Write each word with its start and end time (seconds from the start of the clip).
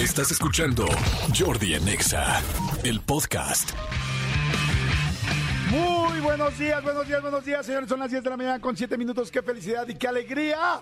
Estás 0.00 0.30
escuchando 0.30 0.86
Jordi 1.38 1.74
Anexa, 1.74 2.40
el 2.84 3.02
podcast. 3.02 3.72
Muy 5.68 6.20
buenos 6.20 6.58
días, 6.58 6.82
buenos 6.82 7.06
días, 7.06 7.20
buenos 7.20 7.44
días, 7.44 7.66
señores. 7.66 7.86
Son 7.86 8.00
las 8.00 8.10
10 8.10 8.24
de 8.24 8.30
la 8.30 8.36
mañana 8.38 8.60
con 8.60 8.74
7 8.74 8.96
minutos. 8.96 9.30
¡Qué 9.30 9.42
felicidad 9.42 9.86
y 9.86 9.94
qué 9.96 10.08
alegría! 10.08 10.80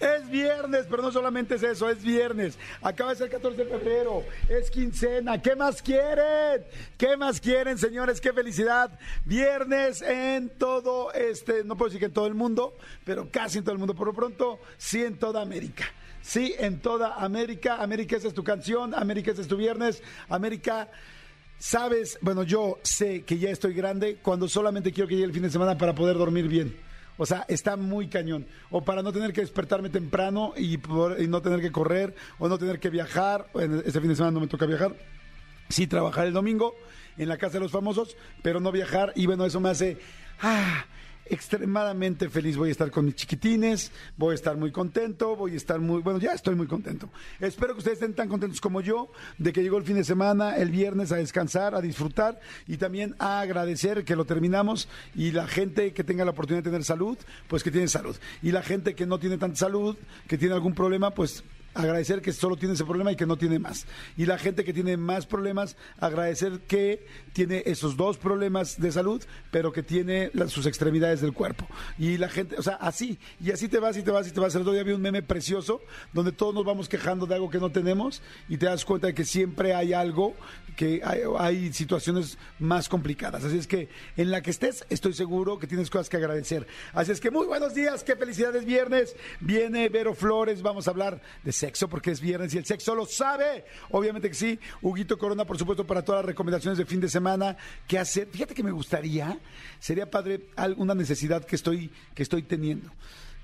Es 0.00 0.28
viernes, 0.28 0.86
pero 0.90 1.00
no 1.00 1.12
solamente 1.12 1.54
es 1.54 1.62
eso, 1.62 1.88
es 1.88 2.02
viernes. 2.02 2.58
Acaba 2.82 3.10
de 3.10 3.16
ser 3.16 3.30
14 3.30 3.64
de 3.64 3.70
febrero, 3.70 4.24
es 4.48 4.68
quincena. 4.68 5.40
¿Qué 5.40 5.54
más 5.54 5.80
quieren? 5.80 6.64
¿Qué 6.98 7.16
más 7.16 7.40
quieren, 7.40 7.78
señores? 7.78 8.20
¡Qué 8.20 8.32
felicidad! 8.32 8.98
Viernes 9.24 10.02
en 10.02 10.48
todo 10.48 11.12
este, 11.12 11.62
no 11.62 11.76
puedo 11.76 11.90
decir 11.90 12.00
que 12.00 12.06
en 12.06 12.12
todo 12.12 12.26
el 12.26 12.34
mundo, 12.34 12.76
pero 13.04 13.30
casi 13.30 13.58
en 13.58 13.64
todo 13.64 13.74
el 13.74 13.78
mundo. 13.78 13.94
Por 13.94 14.08
lo 14.08 14.12
pronto, 14.12 14.58
sí 14.76 15.04
en 15.04 15.16
toda 15.16 15.40
América. 15.40 15.84
Sí, 16.26 16.56
en 16.58 16.80
toda 16.80 17.14
América. 17.22 17.76
América, 17.80 18.16
esa 18.16 18.26
es 18.26 18.34
tu 18.34 18.42
canción. 18.42 18.92
América, 18.94 19.30
ese 19.30 19.42
es 19.42 19.48
tu 19.48 19.56
viernes. 19.56 20.02
América. 20.28 20.90
Sabes, 21.56 22.18
bueno, 22.20 22.42
yo 22.42 22.80
sé 22.82 23.22
que 23.22 23.38
ya 23.38 23.50
estoy 23.50 23.74
grande 23.74 24.18
cuando 24.20 24.48
solamente 24.48 24.90
quiero 24.90 25.06
que 25.06 25.14
llegue 25.14 25.26
el 25.26 25.32
fin 25.32 25.44
de 25.44 25.50
semana 25.50 25.78
para 25.78 25.94
poder 25.94 26.18
dormir 26.18 26.48
bien. 26.48 26.76
O 27.16 27.24
sea, 27.24 27.44
está 27.46 27.76
muy 27.76 28.08
cañón. 28.08 28.44
O 28.70 28.84
para 28.84 29.04
no 29.04 29.12
tener 29.12 29.32
que 29.32 29.40
despertarme 29.40 29.88
temprano 29.88 30.52
y, 30.56 30.78
no 31.28 31.42
tener 31.42 31.60
que 31.60 31.70
correr, 31.70 32.16
o 32.40 32.48
no 32.48 32.58
tener 32.58 32.80
que 32.80 32.90
viajar. 32.90 33.46
Este 33.84 34.00
fin 34.00 34.08
de 34.08 34.16
semana 34.16 34.32
no 34.32 34.40
me 34.40 34.48
toca 34.48 34.66
viajar. 34.66 34.96
Sí, 35.68 35.86
trabajar 35.86 36.26
el 36.26 36.32
domingo 36.32 36.74
en 37.16 37.28
la 37.28 37.38
casa 37.38 37.54
de 37.54 37.60
los 37.60 37.70
famosos, 37.70 38.16
pero 38.42 38.58
no 38.58 38.72
viajar. 38.72 39.12
Y 39.14 39.26
bueno, 39.26 39.46
eso 39.46 39.60
me 39.60 39.68
hace 39.68 39.96
ah, 40.42 40.86
extremadamente 41.28 42.28
feliz. 42.28 42.56
Voy 42.56 42.68
a 42.68 42.72
estar 42.72 42.90
con 42.90 43.04
mis 43.04 43.14
chiquitines, 43.14 43.92
voy 44.16 44.32
a 44.32 44.34
estar 44.34 44.56
muy 44.56 44.72
contento, 44.72 45.36
voy 45.36 45.54
a 45.54 45.56
estar 45.56 45.80
muy, 45.80 46.02
bueno, 46.02 46.18
ya 46.18 46.32
estoy 46.32 46.54
muy 46.54 46.66
contento. 46.66 47.08
Espero 47.40 47.74
que 47.74 47.78
ustedes 47.78 47.98
estén 47.98 48.14
tan 48.14 48.28
contentos 48.28 48.60
como 48.60 48.80
yo 48.80 49.10
de 49.38 49.52
que 49.52 49.62
llegó 49.62 49.78
el 49.78 49.84
fin 49.84 49.96
de 49.96 50.04
semana, 50.04 50.56
el 50.56 50.70
viernes, 50.70 51.12
a 51.12 51.16
descansar, 51.16 51.74
a 51.74 51.80
disfrutar 51.80 52.40
y 52.66 52.76
también 52.76 53.14
a 53.18 53.40
agradecer 53.40 54.04
que 54.04 54.16
lo 54.16 54.24
terminamos 54.24 54.88
y 55.14 55.32
la 55.32 55.46
gente 55.46 55.92
que 55.92 56.04
tenga 56.04 56.24
la 56.24 56.30
oportunidad 56.32 56.64
de 56.64 56.70
tener 56.70 56.84
salud, 56.84 57.18
pues 57.48 57.62
que 57.62 57.70
tiene 57.70 57.88
salud. 57.88 58.16
Y 58.42 58.52
la 58.52 58.62
gente 58.62 58.94
que 58.94 59.06
no 59.06 59.18
tiene 59.18 59.38
tanta 59.38 59.56
salud, 59.56 59.96
que 60.26 60.38
tiene 60.38 60.54
algún 60.54 60.74
problema, 60.74 61.10
pues 61.12 61.44
agradecer 61.76 62.22
que 62.22 62.32
solo 62.32 62.56
tiene 62.56 62.74
ese 62.74 62.84
problema 62.84 63.12
y 63.12 63.16
que 63.16 63.26
no 63.26 63.36
tiene 63.36 63.58
más. 63.58 63.86
Y 64.16 64.26
la 64.26 64.38
gente 64.38 64.64
que 64.64 64.72
tiene 64.72 64.96
más 64.96 65.26
problemas, 65.26 65.76
agradecer 65.98 66.60
que 66.60 67.06
tiene 67.32 67.62
esos 67.66 67.96
dos 67.96 68.18
problemas 68.18 68.80
de 68.80 68.90
salud, 68.92 69.22
pero 69.50 69.72
que 69.72 69.82
tiene 69.82 70.30
sus 70.48 70.66
extremidades 70.66 71.20
del 71.20 71.32
cuerpo. 71.32 71.66
Y 71.98 72.16
la 72.16 72.28
gente, 72.28 72.56
o 72.56 72.62
sea, 72.62 72.74
así, 72.74 73.18
y 73.40 73.50
así 73.50 73.68
te 73.68 73.78
vas 73.78 73.96
y 73.96 74.02
te 74.02 74.10
vas 74.10 74.26
y 74.28 74.32
te 74.32 74.40
vas. 74.40 74.54
El 74.54 74.62
otro 74.62 74.72
día 74.72 74.86
un 74.94 75.02
meme 75.02 75.22
precioso 75.22 75.80
donde 76.12 76.32
todos 76.32 76.54
nos 76.54 76.64
vamos 76.64 76.88
quejando 76.88 77.26
de 77.26 77.34
algo 77.34 77.50
que 77.50 77.58
no 77.58 77.70
tenemos 77.70 78.22
y 78.48 78.56
te 78.56 78.66
das 78.66 78.84
cuenta 78.84 79.08
de 79.08 79.14
que 79.14 79.24
siempre 79.24 79.74
hay 79.74 79.92
algo 79.92 80.34
que 80.76 81.00
hay, 81.04 81.20
hay 81.38 81.72
situaciones 81.72 82.38
más 82.58 82.88
complicadas. 82.88 83.44
Así 83.44 83.58
es 83.58 83.66
que 83.66 83.88
en 84.16 84.30
la 84.30 84.42
que 84.42 84.50
estés, 84.50 84.84
estoy 84.90 85.14
seguro 85.14 85.58
que 85.58 85.66
tienes 85.66 85.90
cosas 85.90 86.08
que 86.08 86.18
agradecer. 86.18 86.66
Así 86.92 87.12
es 87.12 87.20
que 87.20 87.30
muy 87.30 87.46
buenos 87.46 87.74
días, 87.74 88.04
qué 88.04 88.14
felicidades 88.14 88.64
viernes. 88.64 89.16
Viene 89.40 89.88
Vero 89.88 90.14
Flores, 90.14 90.62
vamos 90.62 90.86
a 90.86 90.90
hablar 90.90 91.20
de 91.42 91.52
sexo 91.66 91.88
porque 91.88 92.12
es 92.12 92.20
viernes 92.20 92.54
y 92.54 92.58
el 92.58 92.64
sexo 92.64 92.94
lo 92.94 93.06
sabe. 93.06 93.64
Obviamente 93.90 94.28
que 94.28 94.36
sí. 94.36 94.58
Huguito 94.82 95.18
Corona, 95.18 95.44
por 95.44 95.58
supuesto, 95.58 95.84
para 95.84 96.02
todas 96.02 96.20
las 96.20 96.26
recomendaciones 96.26 96.78
de 96.78 96.86
fin 96.86 97.00
de 97.00 97.08
semana. 97.08 97.56
¿Qué 97.88 97.98
hacer? 97.98 98.28
Fíjate 98.28 98.54
que 98.54 98.62
me 98.62 98.70
gustaría, 98.70 99.36
sería 99.80 100.08
padre 100.08 100.46
alguna 100.54 100.94
necesidad 100.94 101.44
que 101.44 101.56
estoy, 101.56 101.90
que 102.14 102.22
estoy 102.22 102.42
teniendo. 102.42 102.92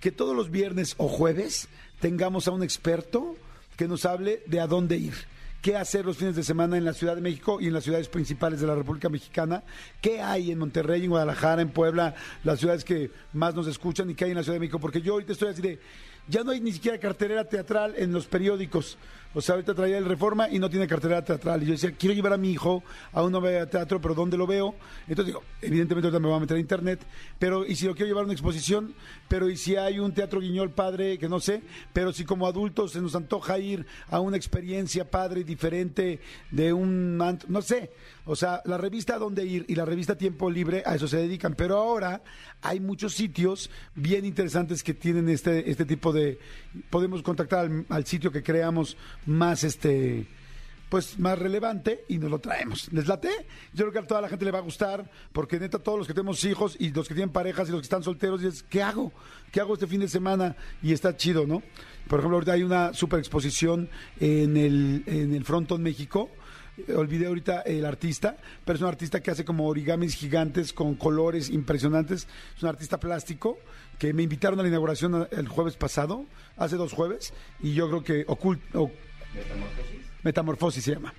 Que 0.00 0.12
todos 0.12 0.36
los 0.36 0.52
viernes 0.52 0.94
o 0.98 1.08
jueves 1.08 1.68
tengamos 2.00 2.46
a 2.46 2.52
un 2.52 2.62
experto 2.62 3.34
que 3.76 3.88
nos 3.88 4.04
hable 4.04 4.42
de 4.46 4.60
a 4.60 4.68
dónde 4.68 4.96
ir 4.98 5.14
qué 5.62 5.76
hacer 5.76 6.04
los 6.04 6.16
fines 6.16 6.34
de 6.34 6.42
semana 6.42 6.76
en 6.76 6.84
la 6.84 6.92
Ciudad 6.92 7.14
de 7.14 7.20
México 7.20 7.60
y 7.60 7.68
en 7.68 7.72
las 7.72 7.84
ciudades 7.84 8.08
principales 8.08 8.60
de 8.60 8.66
la 8.66 8.74
República 8.74 9.08
Mexicana, 9.08 9.62
qué 10.00 10.20
hay 10.20 10.50
en 10.50 10.58
Monterrey, 10.58 11.04
en 11.04 11.10
Guadalajara, 11.10 11.62
en 11.62 11.68
Puebla, 11.70 12.16
las 12.42 12.58
ciudades 12.58 12.84
que 12.84 13.12
más 13.32 13.54
nos 13.54 13.68
escuchan 13.68 14.10
y 14.10 14.16
qué 14.16 14.24
hay 14.24 14.32
en 14.32 14.38
la 14.38 14.42
Ciudad 14.42 14.56
de 14.56 14.60
México, 14.60 14.80
porque 14.80 15.00
yo 15.00 15.12
ahorita 15.12 15.32
estoy 15.32 15.50
así 15.50 15.62
de, 15.62 15.78
ya 16.28 16.44
no 16.44 16.52
hay 16.52 16.60
ni 16.60 16.72
siquiera 16.72 16.98
cartelera 16.98 17.44
teatral 17.44 17.94
en 17.96 18.12
los 18.12 18.26
periódicos. 18.26 18.96
O 19.34 19.40
sea, 19.40 19.54
ahorita 19.54 19.74
traía 19.74 19.98
el 19.98 20.04
Reforma 20.04 20.48
y 20.48 20.58
no 20.58 20.68
tiene 20.68 20.86
cartelera 20.86 21.24
teatral. 21.24 21.62
Y 21.62 21.66
yo 21.66 21.72
decía, 21.72 21.92
quiero 21.92 22.14
llevar 22.14 22.34
a 22.34 22.36
mi 22.36 22.50
hijo 22.50 22.82
a 23.12 23.22
una 23.22 23.38
obra 23.38 23.50
de 23.50 23.66
teatro, 23.66 24.00
pero 24.00 24.14
¿dónde 24.14 24.36
lo 24.36 24.46
veo? 24.46 24.74
Entonces 25.08 25.26
digo, 25.26 25.42
evidentemente 25.60 26.08
ahorita 26.08 26.20
me 26.20 26.28
voy 26.28 26.36
a 26.36 26.40
meter 26.40 26.56
a 26.56 26.60
internet, 26.60 27.00
pero 27.38 27.64
¿y 27.66 27.74
si 27.74 27.86
lo 27.86 27.94
quiero 27.94 28.08
llevar 28.08 28.22
a 28.22 28.24
una 28.24 28.34
exposición? 28.34 28.94
Pero 29.28 29.48
¿y 29.48 29.56
si 29.56 29.76
hay 29.76 29.98
un 29.98 30.12
teatro 30.12 30.40
guiñol 30.40 30.70
padre 30.70 31.18
que 31.18 31.28
no 31.28 31.40
sé? 31.40 31.62
Pero 31.92 32.12
si 32.12 32.24
como 32.24 32.46
adultos 32.46 32.92
se 32.92 33.00
nos 33.00 33.14
antoja 33.14 33.58
ir 33.58 33.86
a 34.08 34.20
una 34.20 34.36
experiencia 34.36 35.10
padre 35.10 35.44
diferente 35.44 36.20
de 36.50 36.72
un... 36.72 37.16
no 37.16 37.62
sé. 37.62 37.90
O 38.24 38.36
sea, 38.36 38.62
la 38.64 38.78
revista 38.78 39.18
Dónde 39.18 39.44
Ir 39.44 39.64
y 39.68 39.74
la 39.74 39.84
revista 39.84 40.16
Tiempo 40.16 40.50
Libre 40.50 40.82
a 40.86 40.94
eso 40.94 41.08
se 41.08 41.16
dedican. 41.16 41.54
Pero 41.54 41.76
ahora 41.78 42.22
hay 42.60 42.78
muchos 42.78 43.14
sitios 43.14 43.70
bien 43.94 44.24
interesantes 44.24 44.82
que 44.82 44.94
tienen 44.94 45.28
este, 45.28 45.70
este 45.70 45.84
tipo 45.84 46.12
de... 46.12 46.38
Podemos 46.90 47.22
contactar 47.22 47.70
al, 47.88 48.06
sitio 48.06 48.32
que 48.32 48.42
creamos 48.42 48.96
más 49.26 49.64
este 49.64 50.26
pues 50.88 51.18
más 51.18 51.38
relevante 51.38 52.04
y 52.08 52.18
nos 52.18 52.30
lo 52.30 52.38
traemos. 52.38 52.92
¿Les 52.92 53.06
late? 53.06 53.30
Yo 53.72 53.84
creo 53.84 53.92
que 53.92 53.98
a 54.00 54.06
toda 54.06 54.20
la 54.20 54.28
gente 54.28 54.44
le 54.44 54.50
va 54.50 54.58
a 54.58 54.62
gustar, 54.62 55.10
porque 55.32 55.58
neta 55.58 55.78
todos 55.78 55.96
los 55.96 56.06
que 56.06 56.12
tenemos 56.12 56.44
hijos 56.44 56.76
y 56.78 56.90
los 56.90 57.08
que 57.08 57.14
tienen 57.14 57.32
parejas 57.32 57.66
y 57.68 57.72
los 57.72 57.80
que 57.80 57.86
están 57.86 58.02
solteros, 58.02 58.42
dices, 58.42 58.62
¿qué 58.62 58.82
hago? 58.82 59.10
¿Qué 59.50 59.60
hago 59.60 59.72
este 59.72 59.86
fin 59.86 60.00
de 60.00 60.08
semana? 60.08 60.54
Y 60.82 60.92
está 60.92 61.16
chido, 61.16 61.46
¿no? 61.46 61.62
Por 62.08 62.18
ejemplo, 62.18 62.36
ahorita 62.36 62.52
hay 62.52 62.62
una 62.62 62.92
super 62.92 63.18
exposición 63.20 63.88
en 64.20 64.58
el, 64.58 65.02
en 65.06 65.34
el 65.34 65.44
Frontón 65.46 65.82
México, 65.82 66.28
olvidé 66.96 67.26
ahorita 67.26 67.60
el 67.62 67.84
artista, 67.84 68.36
pero 68.64 68.76
es 68.76 68.82
un 68.82 68.88
artista 68.88 69.20
que 69.20 69.30
hace 69.30 69.44
como 69.44 69.66
origamis 69.66 70.14
gigantes 70.14 70.72
con 70.72 70.94
colores 70.94 71.50
impresionantes. 71.50 72.26
Es 72.56 72.62
un 72.62 72.68
artista 72.68 72.98
plástico 72.98 73.58
que 73.98 74.12
me 74.12 74.22
invitaron 74.22 74.58
a 74.58 74.62
la 74.62 74.68
inauguración 74.68 75.28
el 75.30 75.48
jueves 75.48 75.76
pasado, 75.76 76.26
hace 76.56 76.76
dos 76.76 76.92
jueves, 76.92 77.32
y 77.60 77.74
yo 77.74 77.88
creo 77.88 78.04
que 78.04 78.24
oculto. 78.26 78.90
Metamorfosis 80.22 80.84
se 80.84 80.94
llama. 80.94 81.12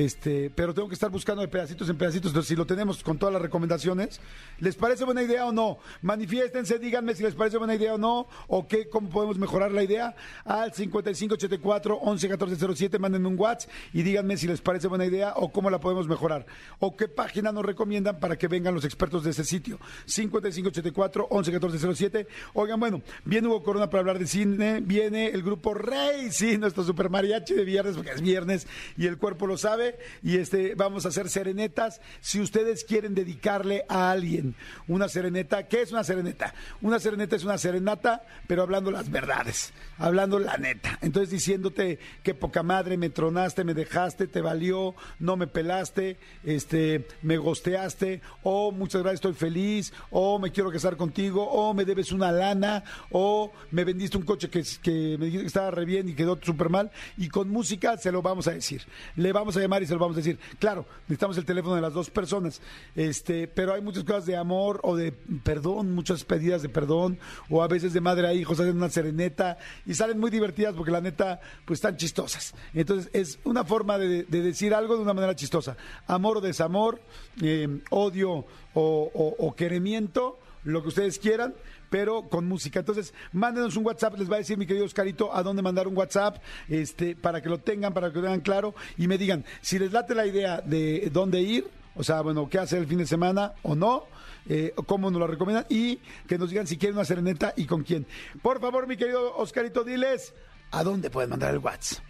Este, 0.00 0.48
pero 0.48 0.72
tengo 0.72 0.88
que 0.88 0.94
estar 0.94 1.10
buscando 1.10 1.42
de 1.42 1.48
pedacitos 1.48 1.86
en 1.90 1.98
pedacitos. 1.98 2.30
Entonces, 2.30 2.48
si 2.48 2.56
lo 2.56 2.64
tenemos 2.64 3.04
con 3.04 3.18
todas 3.18 3.34
las 3.34 3.42
recomendaciones, 3.42 4.18
¿les 4.58 4.74
parece 4.74 5.04
buena 5.04 5.22
idea 5.22 5.44
o 5.44 5.52
no? 5.52 5.76
Manifiéstense, 6.00 6.78
díganme 6.78 7.14
si 7.14 7.22
les 7.22 7.34
parece 7.34 7.58
buena 7.58 7.74
idea 7.74 7.92
o 7.92 7.98
no, 7.98 8.26
o 8.48 8.66
qué, 8.66 8.88
cómo 8.88 9.10
podemos 9.10 9.36
mejorar 9.36 9.72
la 9.72 9.82
idea. 9.82 10.16
Al 10.46 10.72
5584 10.72 12.00
111407, 12.02 12.98
mándenme 12.98 13.28
un 13.28 13.38
WhatsApp 13.38 13.70
y 13.92 14.00
díganme 14.00 14.38
si 14.38 14.46
les 14.46 14.62
parece 14.62 14.88
buena 14.88 15.04
idea 15.04 15.34
o 15.36 15.52
cómo 15.52 15.68
la 15.68 15.80
podemos 15.80 16.08
mejorar. 16.08 16.46
O 16.78 16.96
qué 16.96 17.06
página 17.06 17.52
nos 17.52 17.66
recomiendan 17.66 18.20
para 18.20 18.38
que 18.38 18.48
vengan 18.48 18.72
los 18.72 18.86
expertos 18.86 19.22
de 19.22 19.32
ese 19.32 19.44
sitio. 19.44 19.78
5584 20.06 21.28
111407. 21.30 22.26
Oigan, 22.54 22.80
bueno, 22.80 23.02
viene 23.26 23.48
Hugo 23.48 23.62
Corona 23.62 23.90
para 23.90 24.00
hablar 24.00 24.18
de 24.18 24.26
cine, 24.26 24.80
viene 24.80 25.26
el 25.26 25.42
grupo 25.42 25.74
Rey, 25.74 26.32
sí, 26.32 26.56
nuestro 26.56 26.84
super 26.84 27.10
mariachi 27.10 27.52
de 27.52 27.66
viernes, 27.66 27.96
porque 27.96 28.12
es 28.12 28.22
viernes 28.22 28.66
y 28.96 29.06
el 29.06 29.18
cuerpo 29.18 29.46
lo 29.46 29.58
sabe. 29.58 29.89
Y 30.22 30.36
este, 30.38 30.74
vamos 30.74 31.04
a 31.04 31.08
hacer 31.08 31.28
serenetas. 31.28 32.00
Si 32.20 32.40
ustedes 32.40 32.84
quieren 32.84 33.14
dedicarle 33.14 33.84
a 33.88 34.10
alguien 34.10 34.54
una 34.88 35.08
sereneta, 35.08 35.68
¿qué 35.68 35.82
es 35.82 35.92
una 35.92 36.04
sereneta? 36.04 36.54
Una 36.80 36.98
sereneta 36.98 37.36
es 37.36 37.44
una 37.44 37.58
serenata, 37.58 38.22
pero 38.46 38.62
hablando 38.62 38.90
las 38.90 39.10
verdades, 39.10 39.72
hablando 39.98 40.38
la 40.38 40.56
neta. 40.56 40.98
Entonces 41.02 41.30
diciéndote 41.30 41.98
que 42.22 42.34
poca 42.34 42.62
madre, 42.62 42.96
me 42.96 43.10
tronaste, 43.10 43.64
me 43.64 43.74
dejaste, 43.74 44.26
te 44.26 44.40
valió, 44.40 44.94
no 45.18 45.36
me 45.36 45.46
pelaste, 45.46 46.18
este, 46.44 47.06
me 47.22 47.36
gosteaste, 47.36 48.20
o 48.42 48.72
muchas 48.72 49.02
gracias, 49.02 49.18
estoy 49.18 49.34
feliz, 49.34 49.92
o 50.10 50.38
me 50.38 50.50
quiero 50.50 50.70
casar 50.70 50.96
contigo, 50.96 51.48
o 51.48 51.74
me 51.74 51.84
debes 51.84 52.12
una 52.12 52.32
lana, 52.32 52.84
o 53.10 53.52
me 53.70 53.84
vendiste 53.84 54.16
un 54.16 54.24
coche 54.24 54.48
que, 54.48 54.62
que 54.82 55.16
me 55.18 55.26
dijiste 55.26 55.42
que 55.42 55.46
estaba 55.46 55.70
re 55.70 55.84
bien 55.84 56.08
y 56.08 56.14
quedó 56.14 56.38
súper 56.40 56.68
mal. 56.68 56.90
Y 57.16 57.28
con 57.28 57.48
música 57.48 57.96
se 57.96 58.12
lo 58.12 58.22
vamos 58.22 58.48
a 58.48 58.52
decir. 58.52 58.82
Le 59.16 59.32
vamos 59.32 59.56
a 59.56 59.60
llamar 59.60 59.69
y 59.78 59.86
se 59.86 59.94
lo 59.94 60.00
vamos 60.00 60.16
a 60.16 60.20
decir. 60.20 60.38
Claro, 60.58 60.86
necesitamos 61.02 61.36
el 61.38 61.44
teléfono 61.44 61.74
de 61.74 61.80
las 61.80 61.92
dos 61.92 62.10
personas, 62.10 62.60
este, 62.96 63.46
pero 63.46 63.74
hay 63.74 63.80
muchas 63.80 64.04
cosas 64.04 64.26
de 64.26 64.36
amor 64.36 64.80
o 64.82 64.96
de 64.96 65.12
perdón, 65.12 65.94
muchas 65.94 66.24
pedidas 66.24 66.62
de 66.62 66.68
perdón, 66.68 67.18
o 67.48 67.62
a 67.62 67.68
veces 67.68 67.92
de 67.92 68.00
madre 68.00 68.26
a 68.26 68.34
hijos 68.34 68.58
hacen 68.58 68.76
una 68.76 68.90
sereneta 68.90 69.58
y 69.86 69.94
salen 69.94 70.18
muy 70.18 70.30
divertidas 70.30 70.74
porque 70.74 70.90
la 70.90 71.00
neta, 71.00 71.40
pues 71.64 71.78
están 71.78 71.96
chistosas. 71.96 72.54
Entonces, 72.74 73.10
es 73.12 73.38
una 73.44 73.64
forma 73.64 73.98
de, 73.98 74.24
de 74.24 74.42
decir 74.42 74.74
algo 74.74 74.96
de 74.96 75.02
una 75.02 75.14
manera 75.14 75.36
chistosa. 75.36 75.76
Amor 76.06 76.38
o 76.38 76.40
desamor, 76.40 77.00
eh, 77.42 77.80
odio 77.90 78.44
o 78.74 79.54
querimiento, 79.56 80.38
lo 80.64 80.82
que 80.82 80.88
ustedes 80.88 81.18
quieran, 81.18 81.54
pero 81.90 82.28
con 82.28 82.48
música. 82.48 82.80
Entonces, 82.80 83.12
mándenos 83.32 83.76
un 83.76 83.84
WhatsApp, 83.84 84.16
les 84.16 84.30
va 84.30 84.36
a 84.36 84.38
decir 84.38 84.56
mi 84.56 84.66
querido 84.66 84.86
Oscarito 84.86 85.34
a 85.34 85.42
dónde 85.42 85.60
mandar 85.60 85.86
un 85.86 85.96
WhatsApp, 85.96 86.38
este, 86.68 87.16
para 87.16 87.42
que 87.42 87.48
lo 87.48 87.58
tengan, 87.58 87.92
para 87.92 88.10
que 88.10 88.16
lo 88.16 88.22
tengan 88.22 88.40
claro, 88.40 88.74
y 88.96 89.08
me 89.08 89.18
digan 89.18 89.44
si 89.60 89.78
les 89.78 89.92
late 89.92 90.14
la 90.14 90.26
idea 90.26 90.60
de 90.60 91.10
dónde 91.12 91.42
ir, 91.42 91.68
o 91.96 92.04
sea, 92.04 92.22
bueno, 92.22 92.48
qué 92.48 92.58
hacer 92.58 92.78
el 92.78 92.86
fin 92.86 92.98
de 92.98 93.06
semana 93.06 93.52
o 93.62 93.74
no, 93.74 94.04
eh, 94.48 94.72
cómo 94.86 95.10
nos 95.10 95.20
lo 95.20 95.26
recomiendan, 95.26 95.66
y 95.68 95.96
que 96.26 96.38
nos 96.38 96.50
digan 96.50 96.66
si 96.66 96.78
quieren 96.78 96.96
una 96.96 97.04
sereneta 97.04 97.52
y 97.56 97.66
con 97.66 97.82
quién. 97.82 98.06
Por 98.40 98.60
favor, 98.60 98.86
mi 98.86 98.96
querido 98.96 99.36
Oscarito, 99.36 99.84
diles 99.84 100.32
a 100.70 100.84
dónde 100.84 101.10
pueden 101.10 101.30
mandar 101.30 101.52
el 101.52 101.58
WhatsApp. 101.58 102.04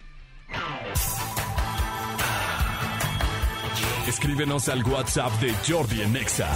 Escríbenos 4.10 4.68
al 4.68 4.82
WhatsApp 4.82 5.32
de 5.40 5.54
Jordi 5.66 6.02
en 6.02 6.16
Exa. 6.16 6.48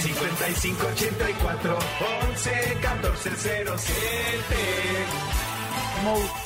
5584 0.00 1.78
11 2.30 2.78
14 2.80 3.30
07 3.36 4.56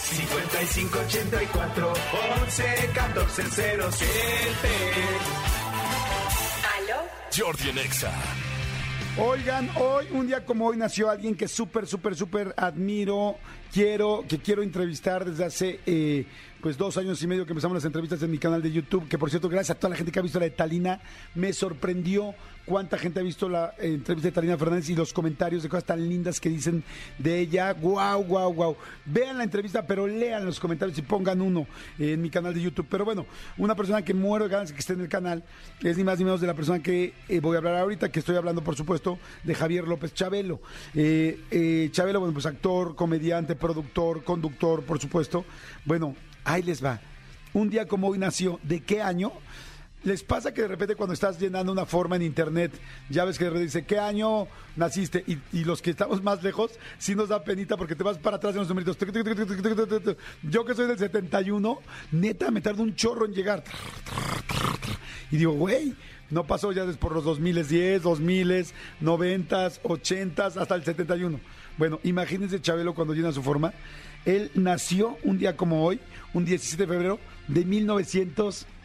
5584 0.00 1.92
11 2.42 2.90
14 2.94 3.42
07 3.92 4.08
¿Aló? 6.76 6.96
Jordi 7.36 7.68
en 7.68 7.78
Exa. 7.78 8.12
Oigan, 9.18 9.70
hoy, 9.76 10.04
un 10.12 10.26
día 10.26 10.44
como 10.44 10.66
hoy, 10.66 10.76
nació 10.76 11.08
alguien 11.08 11.34
que 11.34 11.48
súper, 11.48 11.86
súper, 11.86 12.14
súper 12.14 12.52
admiro, 12.54 13.36
quiero, 13.72 14.26
que 14.28 14.36
quiero 14.36 14.62
entrevistar 14.62 15.24
desde 15.24 15.42
hace 15.42 15.80
eh, 15.86 16.26
pues 16.60 16.76
dos 16.76 16.98
años 16.98 17.22
y 17.22 17.26
medio 17.26 17.46
que 17.46 17.52
empezamos 17.52 17.76
las 17.76 17.86
entrevistas 17.86 18.22
en 18.22 18.30
mi 18.30 18.36
canal 18.36 18.60
de 18.60 18.70
YouTube, 18.70 19.08
que 19.08 19.16
por 19.16 19.30
cierto, 19.30 19.48
gracias 19.48 19.74
a 19.74 19.80
toda 19.80 19.92
la 19.92 19.96
gente 19.96 20.12
que 20.12 20.18
ha 20.18 20.22
visto 20.22 20.38
la 20.38 20.44
de 20.44 20.50
Talina, 20.50 21.00
me 21.34 21.54
sorprendió 21.54 22.34
cuánta 22.66 22.98
gente 22.98 23.20
ha 23.20 23.22
visto 23.22 23.48
la 23.48 23.72
entrevista 23.78 24.28
de 24.28 24.32
Talina 24.32 24.58
Fernández 24.58 24.90
y 24.90 24.94
los 24.94 25.12
comentarios 25.12 25.62
de 25.62 25.68
cosas 25.68 25.84
tan 25.84 26.06
lindas 26.06 26.40
que 26.40 26.48
dicen 26.48 26.82
de 27.16 27.38
ella. 27.38 27.72
Guau, 27.72 28.24
guau, 28.24 28.52
guau. 28.52 28.76
Vean 29.06 29.38
la 29.38 29.44
entrevista, 29.44 29.86
pero 29.86 30.06
lean 30.06 30.44
los 30.44 30.60
comentarios 30.60 30.98
y 30.98 31.02
pongan 31.02 31.40
uno 31.40 31.66
en 31.98 32.20
mi 32.20 32.28
canal 32.28 32.52
de 32.52 32.60
YouTube. 32.60 32.86
Pero 32.90 33.04
bueno, 33.04 33.24
una 33.56 33.74
persona 33.74 34.02
que 34.02 34.12
muero 34.12 34.46
de 34.46 34.50
ganas 34.50 34.68
de 34.68 34.74
que 34.74 34.80
esté 34.80 34.92
en 34.92 35.00
el 35.00 35.08
canal 35.08 35.44
es 35.82 35.96
ni 35.96 36.04
más 36.04 36.18
ni 36.18 36.24
menos 36.24 36.40
de 36.40 36.48
la 36.48 36.54
persona 36.54 36.82
que 36.82 37.14
eh, 37.28 37.40
voy 37.40 37.54
a 37.54 37.58
hablar 37.58 37.76
ahorita, 37.76 38.10
que 38.10 38.18
estoy 38.18 38.36
hablando, 38.36 38.62
por 38.62 38.76
supuesto, 38.76 39.18
de 39.44 39.54
Javier 39.54 39.86
López 39.86 40.12
Chabelo. 40.12 40.60
Eh, 40.94 41.40
eh, 41.50 41.88
Chabelo, 41.92 42.18
bueno, 42.18 42.34
pues 42.34 42.46
actor, 42.46 42.96
comediante, 42.96 43.54
productor, 43.54 44.24
conductor, 44.24 44.82
por 44.82 44.98
supuesto. 44.98 45.44
Bueno, 45.84 46.16
ahí 46.44 46.62
les 46.62 46.84
va. 46.84 47.00
Un 47.52 47.70
día 47.70 47.86
como 47.86 48.08
hoy 48.08 48.18
nació, 48.18 48.60
¿de 48.64 48.80
qué 48.80 49.00
año? 49.00 49.32
¿Les 50.06 50.22
pasa 50.22 50.54
que 50.54 50.62
de 50.62 50.68
repente 50.68 50.94
cuando 50.94 51.14
estás 51.14 51.36
llenando 51.36 51.72
una 51.72 51.84
forma 51.84 52.14
en 52.14 52.22
internet, 52.22 52.70
ya 53.10 53.24
ves 53.24 53.40
que 53.40 53.50
dice, 53.50 53.84
¿qué 53.84 53.98
año 53.98 54.46
naciste? 54.76 55.24
Y, 55.26 55.64
los 55.64 55.82
que 55.82 55.90
estamos 55.90 56.22
más 56.22 56.44
lejos, 56.44 56.70
sí 56.96 57.16
nos 57.16 57.28
da 57.28 57.42
penita 57.42 57.76
porque 57.76 57.96
te 57.96 58.04
vas 58.04 58.16
para 58.16 58.36
atrás 58.36 58.54
en 58.54 58.60
los 58.60 58.68
numeritos. 58.68 58.96
Yo 60.44 60.64
que 60.64 60.74
soy 60.76 60.86
del 60.86 60.98
71, 60.98 61.80
neta, 62.12 62.52
me 62.52 62.60
tarda 62.60 62.84
un 62.84 62.94
chorro 62.94 63.26
en 63.26 63.32
llegar. 63.32 63.64
Y 65.32 65.38
digo, 65.38 65.54
güey, 65.54 65.96
no 66.30 66.46
pasó 66.46 66.70
ya 66.70 66.86
por 67.00 67.12
los 67.12 67.24
2010, 67.24 68.04
2000, 68.04 68.66
90, 69.00 69.72
80, 69.82 70.46
hasta 70.46 70.74
el 70.76 70.84
71. 70.84 71.40
Bueno, 71.78 71.98
imagínense 72.04 72.60
Chabelo 72.60 72.94
cuando 72.94 73.12
llena 73.12 73.32
su 73.32 73.42
forma. 73.42 73.72
Él 74.24 74.52
nació 74.54 75.18
un 75.24 75.36
día 75.38 75.56
como 75.56 75.84
hoy, 75.84 75.98
un 76.32 76.44
17 76.44 76.84
de 76.84 76.92
febrero 76.92 77.18
de 77.48 77.64
1935. 77.64 78.75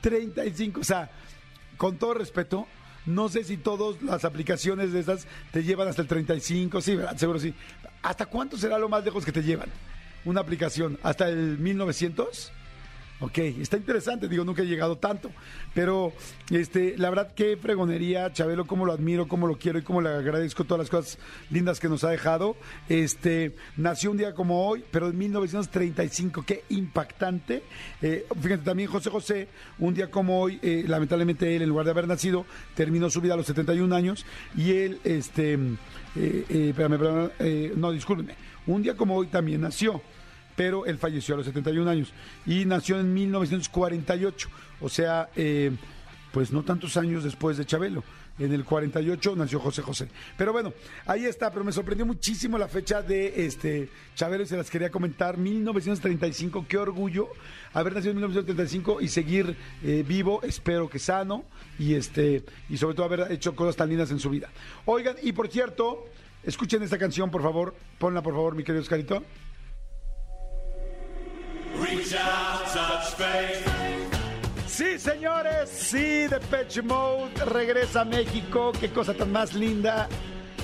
35, 0.00 0.80
o 0.80 0.84
sea, 0.84 1.10
con 1.76 1.96
todo 1.96 2.14
respeto, 2.14 2.68
no 3.06 3.28
sé 3.28 3.42
si 3.44 3.56
todas 3.56 4.00
las 4.02 4.24
aplicaciones 4.24 4.92
de 4.92 5.00
esas 5.00 5.26
te 5.50 5.64
llevan 5.64 5.88
hasta 5.88 6.02
el 6.02 6.08
35, 6.08 6.80
sí, 6.80 6.96
¿verdad? 6.96 7.16
seguro 7.16 7.38
sí. 7.38 7.54
¿Hasta 8.02 8.26
cuánto 8.26 8.56
será 8.58 8.78
lo 8.78 8.88
más 8.88 9.04
lejos 9.04 9.24
que 9.24 9.32
te 9.32 9.42
llevan 9.42 9.70
una 10.24 10.40
aplicación? 10.40 10.98
¿Hasta 11.02 11.28
el 11.28 11.58
1900? 11.58 12.52
Ok, 13.20 13.38
está 13.38 13.76
interesante, 13.76 14.28
digo, 14.28 14.44
nunca 14.44 14.62
he 14.62 14.66
llegado 14.66 14.98
tanto, 14.98 15.30
pero 15.72 16.12
este, 16.50 16.98
la 16.98 17.10
verdad 17.10 17.32
que 17.32 17.56
fregonería, 17.56 18.32
Chabelo, 18.32 18.66
cómo 18.66 18.84
lo 18.84 18.92
admiro, 18.92 19.28
cómo 19.28 19.46
lo 19.46 19.56
quiero 19.56 19.78
y 19.78 19.82
cómo 19.82 20.02
le 20.02 20.08
agradezco 20.08 20.64
todas 20.64 20.80
las 20.80 20.90
cosas 20.90 21.18
lindas 21.48 21.78
que 21.78 21.88
nos 21.88 22.02
ha 22.02 22.10
dejado. 22.10 22.56
Este, 22.88 23.54
nació 23.76 24.10
un 24.10 24.16
día 24.16 24.34
como 24.34 24.66
hoy, 24.66 24.84
pero 24.90 25.08
en 25.08 25.16
1935, 25.16 26.44
qué 26.44 26.64
impactante. 26.70 27.62
Eh, 28.02 28.26
fíjate, 28.42 28.64
también 28.64 28.90
José 28.90 29.10
José, 29.10 29.48
un 29.78 29.94
día 29.94 30.10
como 30.10 30.40
hoy, 30.40 30.58
eh, 30.60 30.84
lamentablemente 30.86 31.54
él, 31.54 31.62
en 31.62 31.68
lugar 31.68 31.84
de 31.84 31.92
haber 31.92 32.08
nacido, 32.08 32.44
terminó 32.74 33.10
su 33.10 33.20
vida 33.20 33.34
a 33.34 33.36
los 33.36 33.46
71 33.46 33.94
años 33.94 34.26
y 34.56 34.72
él, 34.72 34.98
este, 35.04 35.54
eh, 36.16 36.44
eh, 36.48 36.68
espérame, 36.70 36.94
espérame, 36.94 37.30
eh, 37.38 37.72
no, 37.76 37.90
discúlpeme, 37.90 38.34
un 38.66 38.82
día 38.82 38.96
como 38.96 39.16
hoy 39.16 39.26
también 39.26 39.60
nació 39.60 40.00
pero 40.56 40.86
él 40.86 40.98
falleció 40.98 41.34
a 41.34 41.38
los 41.38 41.46
71 41.46 41.90
años 41.90 42.12
y 42.46 42.64
nació 42.64 43.00
en 43.00 43.12
1948, 43.12 44.48
o 44.80 44.88
sea, 44.88 45.28
eh, 45.36 45.72
pues 46.32 46.52
no 46.52 46.62
tantos 46.62 46.96
años 46.96 47.24
después 47.24 47.56
de 47.56 47.64
Chabelo. 47.64 48.02
En 48.36 48.52
el 48.52 48.64
48 48.64 49.36
nació 49.36 49.60
José 49.60 49.80
José. 49.80 50.08
Pero 50.36 50.52
bueno, 50.52 50.72
ahí 51.06 51.24
está, 51.24 51.52
pero 51.52 51.64
me 51.64 51.70
sorprendió 51.70 52.04
muchísimo 52.04 52.58
la 52.58 52.66
fecha 52.66 53.00
de 53.00 53.46
este 53.46 53.88
Chabelo 54.16 54.42
y 54.42 54.46
se 54.46 54.56
las 54.56 54.68
quería 54.70 54.90
comentar. 54.90 55.38
1935, 55.38 56.66
qué 56.68 56.76
orgullo 56.76 57.28
haber 57.72 57.94
nacido 57.94 58.10
en 58.10 58.16
1935 58.16 59.00
y 59.00 59.06
seguir 59.06 59.56
eh, 59.84 60.04
vivo, 60.06 60.40
espero 60.42 60.90
que 60.90 60.98
sano 60.98 61.44
y 61.78 61.94
este 61.94 62.44
y 62.68 62.76
sobre 62.76 62.96
todo 62.96 63.06
haber 63.06 63.30
hecho 63.30 63.54
cosas 63.54 63.76
tan 63.76 63.88
lindas 63.88 64.10
en 64.10 64.18
su 64.18 64.30
vida. 64.30 64.50
Oigan, 64.84 65.14
y 65.22 65.32
por 65.32 65.46
cierto, 65.46 66.04
escuchen 66.42 66.82
esta 66.82 66.98
canción, 66.98 67.30
por 67.30 67.42
favor, 67.42 67.76
ponla 67.98 68.20
por 68.20 68.34
favor, 68.34 68.56
mi 68.56 68.64
querido 68.64 68.82
Oscarito. 68.82 69.22
Sí, 74.66 74.98
señores, 74.98 75.70
sí, 75.70 76.26
Depeche 76.26 76.82
Mode 76.82 77.44
regresa 77.46 78.02
a 78.02 78.04
México. 78.04 78.72
Qué 78.78 78.90
cosa 78.90 79.14
tan 79.14 79.32
más 79.32 79.54
linda. 79.54 80.08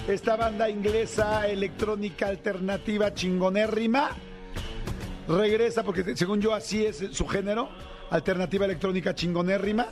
Esta 0.09 0.37
banda 0.37 0.69
inglesa 0.69 1.47
electrónica 1.47 2.27
alternativa 2.27 3.15
chingonérrima 3.15 4.11
regresa 5.29 5.85
porque 5.85 6.17
según 6.17 6.41
yo 6.41 6.53
así 6.55 6.85
es 6.85 7.05
su 7.13 7.27
género, 7.27 7.71
alternativa 8.11 8.65
electrónica 8.65 9.15
chingonérrima. 9.15 9.89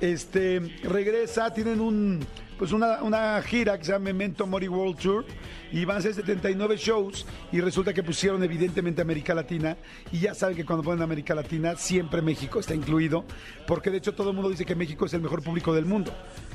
Este 0.00 0.60
regresa, 0.82 1.52
tienen 1.52 1.80
un 1.80 2.26
pues 2.58 2.72
una, 2.72 3.02
una 3.02 3.40
gira 3.42 3.78
que 3.78 3.84
se 3.84 3.92
llama 3.92 4.04
Memento 4.06 4.46
Mori 4.46 4.68
World 4.68 4.98
Tour 4.98 5.24
y 5.72 5.84
van 5.84 5.96
a 5.96 6.00
ser 6.00 6.14
79 6.14 6.76
shows 6.76 7.26
y 7.52 7.60
resulta 7.60 7.92
que 7.92 8.02
pusieron 8.02 8.42
evidentemente 8.44 9.02
América 9.02 9.34
Latina 9.34 9.76
y 10.12 10.20
ya 10.20 10.34
saben 10.34 10.56
que 10.56 10.64
cuando 10.64 10.82
ponen 10.84 11.02
América 11.02 11.34
Latina 11.34 11.76
siempre 11.76 12.22
México 12.22 12.60
está 12.60 12.74
incluido 12.74 13.24
porque 13.66 13.90
de 13.90 13.98
hecho 13.98 14.14
todo 14.14 14.30
el 14.30 14.36
mundo 14.36 14.50
dice 14.50 14.64
que 14.64 14.74
México 14.74 15.06
es 15.06 15.14
el 15.14 15.20
mejor 15.20 15.42
público 15.42 15.74
del 15.74 15.84
mundo. 15.84 16.12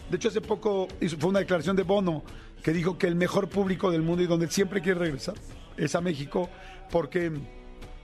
De 0.10 0.18
hecho 0.18 0.30
hace 0.30 0.42
poco 0.42 0.88
fue 1.20 1.30
una 1.30 1.40
declaración 1.40 1.76
de 1.76 1.84
Bono 1.84 2.24
que 2.64 2.72
dijo 2.72 2.98
que 2.98 3.08
el 3.08 3.16
mejor 3.16 3.50
público 3.50 3.92
del 3.92 4.02
mundo 4.02 4.24
y 4.24 4.28
donde 4.28 4.50
siempre 4.50 4.82
quiere 4.82 5.00
regresar 5.00 5.36
es 5.78 5.96
a 5.96 6.02
México 6.02 6.50
porque 6.92 7.32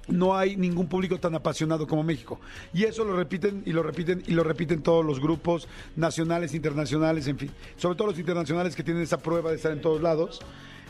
no 0.08 0.38
hay 0.38 0.56
ningún 0.56 0.88
público 0.88 1.20
tan 1.20 1.36
apasionado 1.36 1.88
como 1.88 2.04
México. 2.04 2.40
Y 2.74 2.84
eso 2.84 3.04
lo 3.04 3.16
repiten 3.16 3.64
y 3.66 3.72
lo 3.72 3.84
repiten 3.84 4.24
y 4.28 4.32
lo 4.32 4.44
repiten 4.44 4.82
todos 4.82 5.06
los 5.06 5.20
grupos 5.20 5.68
nacionales, 5.96 6.54
internacionales, 6.54 7.28
en 7.28 7.38
fin. 7.38 7.52
Sobre 7.78 7.98
todo 7.98 8.08
los 8.10 8.20
internacionales 8.20 8.76
que 8.76 8.84
tienen 8.84 9.04
esa 9.04 9.18
prueba 9.18 9.50
de 9.50 9.58
estar 9.58 9.72
en 9.72 9.82
todos 9.82 10.02
lados. 10.02 10.42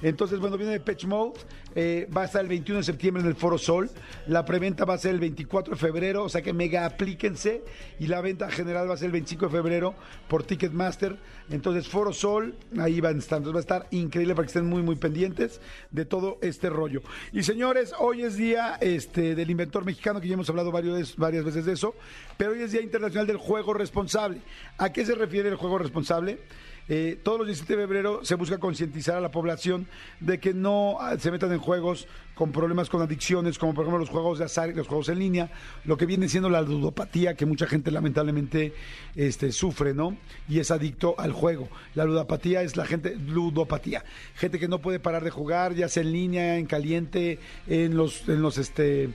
Entonces, 0.02 0.40
bueno, 0.40 0.58
viene 0.58 0.74
de 0.74 0.80
Pitch 0.80 1.06
Mode, 1.06 1.40
eh, 1.74 2.08
va 2.16 2.24
a 2.24 2.26
estar 2.26 2.42
el 2.42 2.48
21 2.48 2.80
de 2.80 2.84
septiembre 2.84 3.22
en 3.24 3.30
el 3.30 3.36
Foro 3.36 3.58
Sol, 3.58 3.90
la 4.28 4.46
preventa 4.46 4.86
va 4.86 4.94
a 4.94 4.98
ser 4.98 5.12
el 5.12 5.20
24 5.20 5.74
de 5.74 5.80
febrero, 5.80 6.24
o 6.24 6.30
sea 6.30 6.42
que 6.42 6.54
mega 6.54 6.86
aplíquense, 6.86 7.64
y 8.00 8.08
la 8.08 8.22
venta 8.22 8.50
general 8.50 8.90
va 8.90 8.94
a 8.94 8.98
ser 8.98 9.08
el 9.08 9.12
25 9.14 9.46
de 9.46 9.52
febrero 9.52 9.96
por 10.28 10.44
Ticketmaster, 10.44 11.18
entonces 11.50 11.88
Foro 11.88 12.14
Sol, 12.14 12.56
ahí 12.80 13.00
van 13.02 13.16
a 13.16 13.20
estar, 13.20 13.38
entonces 13.38 13.56
va 13.56 13.60
a 13.60 13.80
estar 13.80 13.88
increíble 13.92 14.36
para 14.36 14.46
que 14.46 14.50
estén 14.50 14.66
muy, 14.66 14.82
muy 14.84 14.96
pendientes 14.96 15.62
de 15.92 16.06
todo 16.06 16.38
este 16.42 16.70
rollo. 16.70 17.02
Y 17.32 17.44
señores, 17.44 17.94
hoy 18.00 18.24
es 18.24 18.36
día 18.36 18.78
este, 18.82 19.36
del 19.36 19.50
inventor 19.50 19.86
mexicano, 19.86 20.20
que 20.20 20.28
ya 20.28 20.34
hemos 20.34 20.50
hablado 20.50 20.72
varias 20.72 21.44
veces 21.44 21.66
de 21.66 21.74
eso, 21.74 21.96
pero 22.38 22.52
hoy 22.52 22.62
es 22.62 22.72
Día 22.72 22.82
Internacional 22.82 23.28
del 23.28 23.38
Juego 23.38 23.74
Responsable. 23.74 24.42
¿A 24.78 24.92
qué 24.92 25.06
se 25.06 25.16
refiere 25.16 25.50
el 25.50 25.56
juego 25.56 25.78
responsable? 25.78 26.40
Eh, 26.88 27.20
todos 27.24 27.40
los 27.40 27.48
17 27.48 27.76
de 27.76 27.84
febrero 27.84 28.20
se 28.24 28.36
busca 28.36 28.60
concientizar 28.60 29.16
a 29.16 29.22
la 29.22 29.32
población 29.32 29.88
de 30.20 30.40
que 30.40 30.54
no 30.54 30.98
ah, 31.00 31.18
se 31.18 31.32
metan 31.32 31.52
en 31.52 31.58
juegos 31.58 32.08
con 32.36 32.52
problemas 32.52 32.90
con 32.90 33.02
adicciones, 33.02 33.58
como 33.58 33.74
por 33.74 33.86
ejemplo 33.86 34.00
los 34.00 34.10
juegos 34.10 34.38
de 34.38 34.46
azar 34.46 34.70
y 34.70 34.74
los 34.74 34.88
juegos 34.88 35.10
en 35.10 35.20
línea, 35.20 35.50
lo 35.86 35.98
que 35.98 36.06
viene 36.06 36.30
siendo 36.30 36.50
la 36.50 36.62
ludopatía 36.62 37.36
que 37.36 37.46
mucha 37.46 37.66
gente 37.66 37.90
lamentablemente 37.90 38.74
este, 39.16 39.52
sufre, 39.52 39.94
¿no? 39.94 40.16
Y 40.48 40.60
es 40.60 40.70
adicto 40.70 41.16
al 41.18 41.32
juego. 41.32 41.70
La 41.96 42.06
ludopatía 42.06 42.62
es 42.62 42.76
la 42.76 42.86
gente, 42.86 43.16
ludopatía, 43.16 44.04
gente 44.36 44.60
que 44.60 44.68
no 44.68 44.80
puede 44.80 45.00
parar 45.00 45.24
de 45.24 45.32
jugar, 45.32 45.74
ya 45.74 45.90
sea 45.90 46.04
en 46.04 46.12
línea, 46.12 46.58
en 46.58 46.68
caliente, 46.68 47.40
en 47.68 47.98
los, 47.98 48.28
en 48.30 48.42
los 48.42 48.58
este 48.58 49.10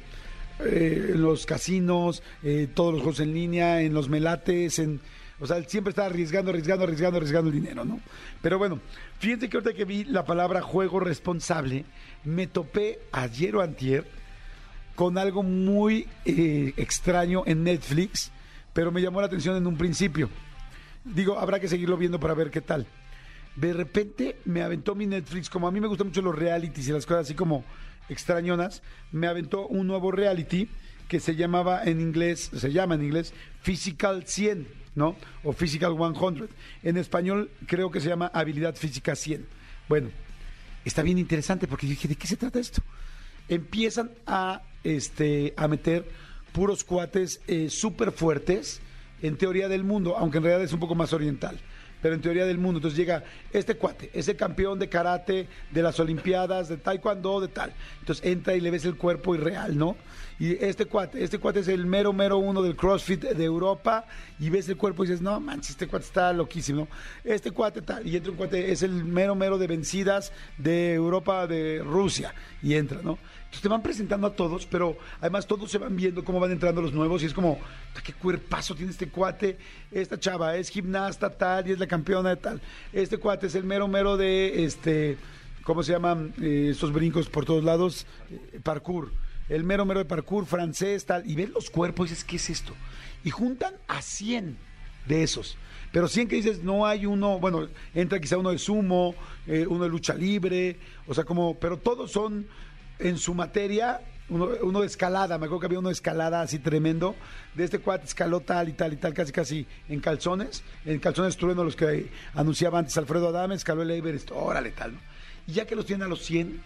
eh, 0.65 1.13
en 1.15 1.23
los 1.23 1.47
casinos, 1.47 2.23
eh, 2.43 2.69
todos 2.73 2.93
los 2.93 3.03
juegos 3.03 3.21
en 3.21 3.33
línea, 3.33 3.81
en 3.81 3.95
los 3.95 4.09
melates, 4.09 4.79
en, 4.79 5.01
o 5.41 5.47
sea, 5.47 5.57
él 5.57 5.67
siempre 5.67 5.91
está 5.91 6.07
arriesgando, 6.07 6.51
arriesgando, 6.51 6.85
arriesgando, 6.85 7.17
arriesgando 7.17 7.51
el 7.51 7.57
dinero, 7.57 7.85
¿no? 7.85 8.01
Pero 8.43 8.59
bueno, 8.59 8.79
fíjense 9.19 9.49
que 9.49 9.57
ahorita 9.57 9.75
que 9.75 9.85
vi 9.85 10.05
la 10.05 10.25
palabra 10.25 10.61
juego 10.61 11.01
responsable, 11.01 11.85
me 12.25 12.47
topé 12.47 13.01
ayer 13.13 13.57
o 13.57 13.63
antier 13.63 14.05
con 14.95 15.17
algo 15.17 15.43
muy 15.43 16.07
eh, 16.27 16.75
extraño 16.77 17.43
en 17.47 17.65
Netflix, 17.65 18.31
pero 18.75 18.93
me 18.93 19.01
llamó 19.01 19.21
la 19.21 19.29
atención 19.29 19.57
en 19.57 19.67
un 19.67 19.79
principio. 19.79 20.29
Digo, 21.05 21.39
habrá 21.39 21.59
que 21.59 21.69
seguirlo 21.69 21.97
viendo 21.97 22.21
para 22.21 22.35
ver 22.35 22.51
qué 22.51 22.61
tal. 22.61 22.87
De 23.57 23.73
repente 23.73 24.37
me 24.45 24.63
aventó 24.63 24.95
mi 24.95 25.07
Netflix, 25.07 25.49
como 25.49 25.67
a 25.67 25.73
mí 25.73 25.81
me 25.81 25.87
gustan 25.87 26.09
mucho 26.09 26.21
los 26.21 26.35
realities 26.35 26.89
y 26.89 26.93
las 26.93 27.07
cosas 27.07 27.27
así 27.27 27.35
como 27.35 27.65
extrañonas, 28.11 28.83
me 29.11 29.27
aventó 29.27 29.67
un 29.67 29.87
nuevo 29.87 30.13
reality 30.13 30.69
que 31.09 31.19
se 31.19 31.35
llamaba 31.35 31.83
en 31.85 32.01
inglés, 32.01 32.51
se 32.55 32.73
llama 32.73 32.95
en 32.95 33.05
inglés 33.05 33.33
Physical 33.63 34.27
100, 34.27 34.80
¿no? 34.95 35.17
O 35.45 35.53
Physical 35.53 35.97
100. 35.97 36.49
En 36.83 36.97
español 36.97 37.51
creo 37.67 37.91
que 37.91 38.01
se 38.01 38.09
llama 38.09 38.31
Habilidad 38.33 38.75
Física 38.75 39.15
100. 39.15 39.47
Bueno, 39.89 40.11
está 40.85 41.03
bien 41.03 41.19
interesante 41.19 41.67
porque 41.67 41.87
yo 41.87 41.91
dije, 41.91 42.09
¿de 42.09 42.17
qué 42.17 42.27
se 42.27 42.37
trata 42.37 42.59
esto? 42.59 42.83
Empiezan 43.49 44.11
a, 44.27 44.63
este, 44.85 45.55
a 45.57 45.69
meter 45.69 46.09
puros 46.53 46.85
cuates 46.85 47.41
eh, 47.47 47.69
súper 47.71 48.13
fuertes 48.13 48.81
en 49.23 49.37
teoría 49.37 49.69
del 49.69 49.85
mundo, 49.85 50.17
aunque 50.17 50.39
en 50.39 50.45
realidad 50.45 50.65
es 50.65 50.73
un 50.73 50.81
poco 50.81 50.95
más 50.95 51.13
oriental 51.13 51.61
pero 52.01 52.15
en 52.15 52.21
teoría 52.21 52.47
del 52.47 52.59
mundo. 52.59 52.79
Entonces 52.79 52.99
llega 52.99 53.25
este 53.53 53.77
cuate, 53.77 54.11
ese 54.13 54.37
campeón 54.37 54.79
de 54.79 54.89
karate, 54.89 55.49
de 55.71 55.83
las 55.83 56.01
Olimpiadas, 56.01 56.69
de 56.69 56.77
taekwondo, 56.77 57.41
de 57.41 57.49
tal. 57.49 57.73
Entonces 58.01 58.25
entra 58.25 58.55
y 58.55 58.61
le 58.61 58.71
ves 58.71 58.85
el 58.85 58.97
cuerpo 58.97 59.35
irreal, 59.35 59.77
¿no? 59.77 59.97
Y 60.41 60.53
este 60.65 60.87
cuate, 60.87 61.23
este 61.23 61.39
cuate 61.39 61.61
es 61.61 61.69
el 61.69 61.85
mero, 61.85 62.15
mero 62.15 62.39
uno 62.39 62.63
del 62.63 62.75
CrossFit 62.75 63.25
de 63.25 63.45
Europa 63.45 64.07
y 64.39 64.49
ves 64.49 64.71
el 64.71 64.79
cuerpo 64.79 65.05
y 65.05 65.09
dices, 65.09 65.21
no 65.21 65.39
manches, 65.39 65.73
este 65.73 65.87
cuate 65.87 66.07
está 66.07 66.33
loquísimo. 66.33 66.89
Este 67.23 67.51
cuate 67.51 67.83
tal, 67.83 68.07
y 68.07 68.17
entra 68.17 68.31
un 68.33 68.39
cuate, 68.39 68.73
es 68.73 68.83
el 68.83 69.05
mero, 69.05 69.35
mero 69.35 69.59
de 69.59 69.67
vencidas 69.67 70.33
de 70.57 70.95
Europa, 70.95 71.47
de 71.47 71.83
Rusia, 71.85 72.35
y 72.63 72.73
entra, 72.73 73.03
¿no? 73.03 73.19
Entonces 73.41 73.61
te 73.61 73.69
van 73.69 73.83
presentando 73.83 74.29
a 74.29 74.33
todos, 74.35 74.65
pero 74.65 74.97
además 75.21 75.47
todos 75.47 75.71
se 75.71 75.77
van 75.77 75.95
viendo 75.95 76.25
cómo 76.25 76.41
van 76.41 76.53
entrando 76.53 76.81
los 76.81 76.95
nuevos 76.95 77.23
y 77.23 77.27
es 77.27 77.35
como, 77.35 77.59
qué 78.03 78.15
cuerpazo 78.15 78.75
tiene 78.75 78.93
este 78.93 79.11
cuate, 79.11 79.59
esta 79.91 80.19
chava 80.19 80.57
es 80.57 80.71
gimnasta 80.71 81.29
tal 81.29 81.69
y 81.69 81.73
es 81.73 81.79
la 81.79 81.87
campeona 81.87 82.31
de 82.31 82.37
tal. 82.37 82.63
Este 82.95 83.19
cuate 83.19 83.49
es 83.49 83.55
el 83.57 83.65
mero, 83.65 83.89
mero 83.89 84.17
de, 84.17 84.65
este, 84.65 85.19
¿cómo 85.65 85.83
se 85.83 85.93
llaman 85.93 86.33
eh, 86.41 86.69
estos 86.71 86.95
brincos 86.95 87.29
por 87.29 87.45
todos 87.45 87.63
lados? 87.63 88.07
Eh, 88.31 88.61
parkour 88.63 89.13
el 89.51 89.65
mero 89.65 89.85
mero 89.85 89.99
de 89.99 90.07
parkour 90.07 90.47
francés, 90.47 91.05
tal, 91.05 91.29
y 91.29 91.35
ves 91.35 91.51
los 91.51 91.69
cuerpos 91.69 92.09
y 92.09 92.11
dices, 92.11 92.25
¿qué 92.25 92.37
es 92.37 92.49
esto? 92.49 92.73
Y 93.25 93.31
juntan 93.31 93.75
a 93.89 94.01
100 94.01 94.57
de 95.07 95.23
esos. 95.23 95.59
Pero 95.93 96.09
100 96.09 96.29
que 96.29 96.37
dices, 96.37 96.63
no 96.63 96.87
hay 96.87 97.05
uno, 97.05 97.39
bueno, 97.39 97.69
entra 97.95 98.21
quizá 98.21 98.39
uno 98.39 98.51
de 98.51 98.59
sumo, 98.59 99.15
eh, 99.47 99.67
uno 99.69 99.85
de 99.85 99.91
lucha 99.91 100.15
libre, 100.15 100.79
o 101.07 101.15
sea, 101.15 101.25
como, 101.25 101.59
pero 101.59 101.79
todos 101.79 102.13
son 102.13 102.47
en 103.01 103.19
su 103.19 103.35
materia, 103.35 104.01
uno, 104.29 104.81
de 104.81 104.87
escalada, 104.87 105.39
me 105.39 105.47
acuerdo 105.47 105.61
que 105.61 105.67
había 105.67 105.79
uno 105.81 105.89
de 105.89 105.95
escalada 105.95 106.43
así 106.43 106.61
tremendo, 106.61 107.17
de 107.55 107.65
este 107.65 107.81
cuate 107.81 108.05
escaló 108.05 108.39
tal 108.39 108.69
y 108.69 108.73
tal 108.73 108.93
y 108.93 108.97
tal, 108.97 109.13
casi 109.13 109.33
casi 109.33 109.67
en 109.89 109.99
calzones, 109.99 110.63
en 110.85 111.01
calzones 111.01 111.37
trueno 111.37 111.65
los 111.65 111.75
que 111.75 112.11
anunciaba 112.35 112.79
antes 112.79 112.97
Alfredo 112.97 113.29
Adame, 113.29 113.57
escaló 113.57 113.83
el 113.83 113.91
Everest, 113.91 114.31
órale 114.33 114.71
tal, 114.71 114.95
¿no? 114.95 115.01
Y 115.49 115.55
ya 115.55 115.67
que 115.67 115.75
los 115.75 115.87
tienen 115.87 116.05
a 116.05 116.09
los 116.09 116.21
100, 116.25 116.63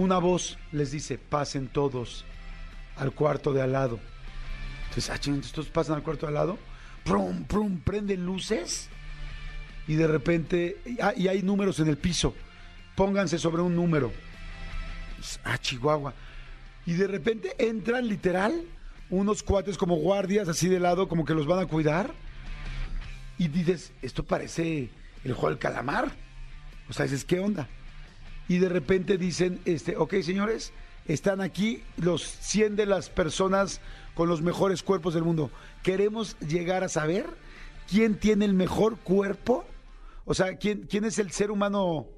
una 0.00 0.18
voz 0.18 0.58
les 0.72 0.90
dice, 0.90 1.18
pasen 1.18 1.68
todos 1.68 2.24
al 2.96 3.12
cuarto 3.12 3.52
de 3.52 3.60
al 3.60 3.72
lado. 3.72 4.00
Entonces, 4.88 5.10
ah, 5.10 5.18
todos 5.52 5.68
pasan 5.68 5.96
al 5.96 6.02
cuarto 6.02 6.26
de 6.26 6.28
al 6.28 6.34
lado, 6.34 6.58
prum, 7.04 7.44
prum, 7.44 7.78
prenden 7.80 8.24
luces 8.24 8.88
y 9.86 9.94
de 9.94 10.06
repente, 10.06 10.78
ah, 11.02 11.12
y 11.14 11.28
hay 11.28 11.42
números 11.42 11.80
en 11.80 11.88
el 11.88 11.98
piso, 11.98 12.34
pónganse 12.96 13.38
sobre 13.38 13.62
un 13.62 13.76
número. 13.76 14.10
Ah, 15.44 15.58
Chihuahua. 15.58 16.14
Y 16.86 16.94
de 16.94 17.06
repente 17.06 17.54
entran 17.58 18.08
literal 18.08 18.64
unos 19.10 19.42
cuates 19.42 19.76
como 19.76 19.96
guardias 19.96 20.48
así 20.48 20.68
de 20.68 20.80
lado, 20.80 21.08
como 21.08 21.26
que 21.26 21.34
los 21.34 21.46
van 21.46 21.58
a 21.58 21.66
cuidar. 21.66 22.14
Y 23.36 23.48
dices, 23.48 23.92
esto 24.00 24.24
parece 24.24 24.90
el 25.24 25.34
juego 25.34 25.50
del 25.50 25.58
calamar. 25.58 26.10
O 26.88 26.92
sea, 26.94 27.04
dices, 27.04 27.24
¿qué 27.24 27.38
onda? 27.38 27.68
Y 28.50 28.58
de 28.58 28.68
repente 28.68 29.16
dicen, 29.16 29.60
este, 29.64 29.96
ok 29.96 30.14
señores, 30.22 30.72
están 31.06 31.40
aquí 31.40 31.84
los 31.96 32.24
100 32.24 32.74
de 32.74 32.84
las 32.84 33.08
personas 33.08 33.80
con 34.14 34.28
los 34.28 34.42
mejores 34.42 34.82
cuerpos 34.82 35.14
del 35.14 35.22
mundo. 35.22 35.52
Queremos 35.84 36.36
llegar 36.40 36.82
a 36.82 36.88
saber 36.88 37.26
quién 37.88 38.18
tiene 38.18 38.46
el 38.46 38.54
mejor 38.54 38.98
cuerpo, 38.98 39.64
o 40.24 40.34
sea, 40.34 40.56
quién, 40.56 40.88
quién 40.90 41.04
es 41.04 41.20
el 41.20 41.30
ser 41.30 41.52
humano 41.52 42.08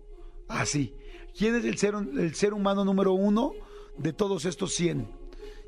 así, 0.49 0.95
quién 1.37 1.55
es 1.55 1.67
el 1.67 1.77
ser, 1.77 1.97
el 1.97 2.35
ser 2.35 2.55
humano 2.55 2.83
número 2.83 3.13
uno 3.13 3.53
de 3.99 4.15
todos 4.15 4.47
estos 4.47 4.73
100, 4.73 5.07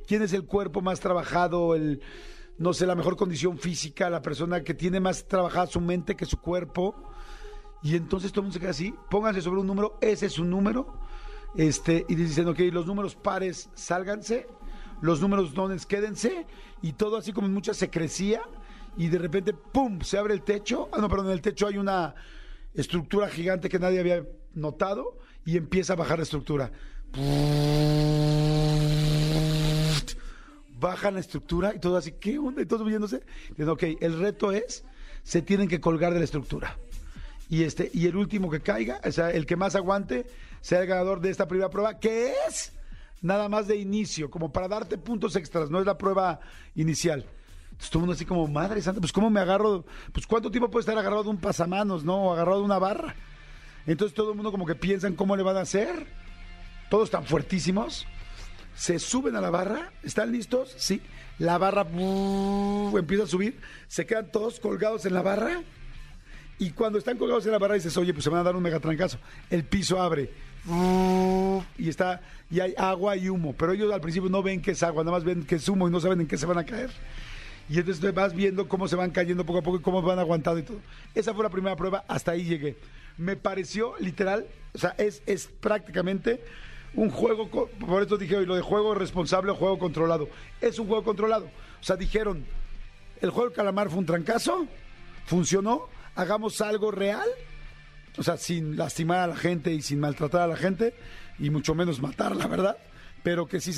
quién 0.06 0.22
es 0.22 0.32
el 0.32 0.46
cuerpo 0.46 0.80
más 0.80 0.98
trabajado, 0.98 1.74
el, 1.74 2.00
no 2.56 2.72
sé, 2.72 2.86
la 2.86 2.94
mejor 2.94 3.18
condición 3.18 3.58
física, 3.58 4.08
la 4.08 4.22
persona 4.22 4.64
que 4.64 4.72
tiene 4.72 4.98
más 4.98 5.28
trabajada 5.28 5.66
su 5.66 5.82
mente 5.82 6.16
que 6.16 6.24
su 6.24 6.38
cuerpo 6.38 6.94
y 7.84 7.96
entonces 7.96 8.32
todo 8.32 8.40
el 8.40 8.44
mundo 8.44 8.54
se 8.54 8.60
queda 8.60 8.70
así, 8.70 8.94
pónganse 9.10 9.42
sobre 9.42 9.60
un 9.60 9.66
número, 9.66 9.98
ese 10.00 10.26
es 10.26 10.32
su 10.32 10.44
número, 10.44 10.98
este, 11.54 12.06
y 12.08 12.14
dicen, 12.14 12.48
ok, 12.48 12.58
los 12.72 12.86
números 12.86 13.14
pares 13.14 13.68
sálganse, 13.74 14.46
los 15.02 15.20
números 15.20 15.52
dones 15.52 15.84
quédense, 15.84 16.46
y 16.80 16.94
todo 16.94 17.18
así 17.18 17.34
como 17.34 17.46
en 17.46 17.52
mucha 17.52 17.74
secrecía, 17.74 18.40
y 18.96 19.08
de 19.08 19.18
repente, 19.18 19.52
¡pum!, 19.52 20.00
se 20.00 20.16
abre 20.16 20.32
el 20.32 20.40
techo, 20.40 20.88
ah, 20.92 20.98
no, 20.98 21.10
perdón, 21.10 21.26
en 21.26 21.32
el 21.32 21.42
techo 21.42 21.66
hay 21.66 21.76
una 21.76 22.14
estructura 22.72 23.28
gigante 23.28 23.68
que 23.68 23.78
nadie 23.78 24.00
había 24.00 24.26
notado, 24.54 25.18
y 25.44 25.58
empieza 25.58 25.92
a 25.92 25.96
bajar 25.96 26.18
la 26.18 26.22
estructura. 26.22 26.72
Baja 30.80 31.10
la 31.10 31.20
estructura 31.20 31.74
y 31.74 31.80
todo 31.80 31.98
así, 31.98 32.12
¿qué 32.12 32.38
onda? 32.38 32.62
Y 32.62 32.66
todos 32.66 32.86
viéndose. 32.86 33.22
Dicen, 33.50 33.68
ok, 33.68 33.82
el 34.00 34.18
reto 34.18 34.52
es, 34.52 34.86
se 35.22 35.42
tienen 35.42 35.68
que 35.68 35.82
colgar 35.82 36.14
de 36.14 36.20
la 36.20 36.24
estructura 36.24 36.78
y 37.48 37.64
este 37.64 37.90
y 37.92 38.06
el 38.06 38.16
último 38.16 38.50
que 38.50 38.60
caiga, 38.60 39.00
o 39.04 39.12
sea, 39.12 39.30
el 39.30 39.46
que 39.46 39.56
más 39.56 39.74
aguante, 39.74 40.26
sea 40.60 40.80
el 40.80 40.86
ganador 40.86 41.20
de 41.20 41.30
esta 41.30 41.46
primera 41.46 41.70
prueba, 41.70 41.98
que 41.98 42.32
es 42.46 42.72
nada 43.20 43.48
más 43.48 43.66
de 43.66 43.76
inicio, 43.76 44.30
como 44.30 44.52
para 44.52 44.68
darte 44.68 44.98
puntos 44.98 45.36
extras, 45.36 45.70
no 45.70 45.80
es 45.80 45.86
la 45.86 45.98
prueba 45.98 46.40
inicial. 46.74 47.26
Entonces 47.64 47.90
todo 47.90 48.00
el 48.00 48.02
mundo 48.02 48.12
así 48.14 48.24
como, 48.24 48.46
madre 48.46 48.80
santa, 48.82 49.00
pues 49.00 49.12
cómo 49.12 49.30
me 49.30 49.40
agarro, 49.40 49.84
pues 50.12 50.26
cuánto 50.26 50.50
tiempo 50.50 50.70
puede 50.70 50.82
estar 50.82 50.96
agarrado 50.96 51.24
de 51.24 51.30
un 51.30 51.38
pasamanos, 51.38 52.04
¿no? 52.04 52.26
O 52.26 52.32
agarrado 52.32 52.58
de 52.58 52.64
una 52.64 52.78
barra. 52.78 53.14
Entonces 53.86 54.14
todo 54.14 54.30
el 54.30 54.36
mundo 54.36 54.52
como 54.52 54.66
que 54.66 54.74
piensan 54.74 55.14
cómo 55.14 55.36
le 55.36 55.42
van 55.42 55.56
a 55.56 55.62
hacer. 55.62 56.06
Todos 56.88 57.04
están 57.08 57.24
fuertísimos. 57.24 58.06
Se 58.76 58.98
suben 58.98 59.36
a 59.36 59.40
la 59.40 59.50
barra, 59.50 59.92
¿están 60.02 60.32
listos? 60.32 60.74
Sí. 60.76 61.02
La 61.38 61.58
barra 61.58 61.86
empieza 62.96 63.24
a 63.24 63.26
subir, 63.26 63.60
se 63.88 64.06
quedan 64.06 64.30
todos 64.30 64.60
colgados 64.60 65.04
en 65.04 65.14
la 65.14 65.22
barra 65.22 65.62
y 66.58 66.70
cuando 66.70 66.98
están 66.98 67.18
colgados 67.18 67.44
en 67.46 67.52
la 67.52 67.58
barra 67.58 67.74
dices, 67.74 67.96
oye, 67.96 68.12
pues 68.12 68.24
se 68.24 68.30
van 68.30 68.40
a 68.40 68.44
dar 68.44 68.56
un 68.56 68.62
megatrancazo. 68.62 69.18
El 69.50 69.64
piso 69.64 70.00
abre. 70.00 70.30
Y 71.76 71.88
está, 71.88 72.22
y 72.50 72.60
hay 72.60 72.74
agua 72.76 73.16
y 73.16 73.28
humo. 73.28 73.54
Pero 73.54 73.72
ellos 73.72 73.92
al 73.92 74.00
principio 74.00 74.30
no 74.30 74.42
ven 74.42 74.62
que 74.62 74.70
es 74.70 74.82
agua, 74.82 75.04
nada 75.04 75.16
más 75.16 75.24
ven 75.24 75.44
que 75.44 75.56
es 75.56 75.68
humo 75.68 75.88
y 75.88 75.90
no 75.90 76.00
saben 76.00 76.20
en 76.20 76.26
qué 76.26 76.38
se 76.38 76.46
van 76.46 76.58
a 76.58 76.64
caer. 76.64 76.90
Y 77.68 77.78
entonces 77.78 78.14
vas 78.14 78.34
viendo 78.34 78.68
cómo 78.68 78.88
se 78.88 78.96
van 78.96 79.10
cayendo 79.10 79.44
poco 79.44 79.58
a 79.60 79.62
poco 79.62 79.78
y 79.78 79.80
cómo 79.80 80.02
van 80.02 80.18
aguantando 80.18 80.60
y 80.60 80.62
todo. 80.62 80.80
Esa 81.14 81.34
fue 81.34 81.42
la 81.42 81.50
primera 81.50 81.76
prueba, 81.76 82.04
hasta 82.08 82.32
ahí 82.32 82.44
llegué. 82.44 82.76
Me 83.16 83.36
pareció 83.36 83.94
literal, 83.98 84.46
o 84.74 84.78
sea, 84.78 84.94
es, 84.98 85.22
es 85.26 85.46
prácticamente 85.46 86.40
un 86.94 87.10
juego, 87.10 87.48
por 87.48 88.02
eso 88.02 88.16
dije 88.16 88.36
hoy, 88.36 88.46
lo 88.46 88.54
de 88.54 88.60
juego 88.60 88.94
responsable 88.94 89.50
o 89.50 89.54
juego 89.54 89.78
controlado. 89.78 90.28
Es 90.60 90.78
un 90.78 90.86
juego 90.86 91.02
controlado. 91.02 91.46
O 91.80 91.84
sea, 91.84 91.96
dijeron, 91.96 92.44
el 93.20 93.30
juego 93.30 93.48
del 93.48 93.56
calamar 93.56 93.88
fue 93.88 93.98
un 93.98 94.06
trancazo, 94.06 94.66
funcionó, 95.26 95.88
hagamos 96.14 96.60
algo 96.60 96.90
real, 96.90 97.28
o 98.16 98.22
sea, 98.22 98.36
sin 98.36 98.76
lastimar 98.76 99.18
a 99.20 99.26
la 99.26 99.36
gente 99.36 99.72
y 99.72 99.82
sin 99.82 100.00
maltratar 100.00 100.42
a 100.42 100.46
la 100.46 100.56
gente, 100.56 100.94
y 101.38 101.50
mucho 101.50 101.74
menos 101.74 102.00
matar, 102.00 102.36
la 102.36 102.46
verdad, 102.46 102.76
pero 103.22 103.46
que 103.46 103.60
sí. 103.60 103.74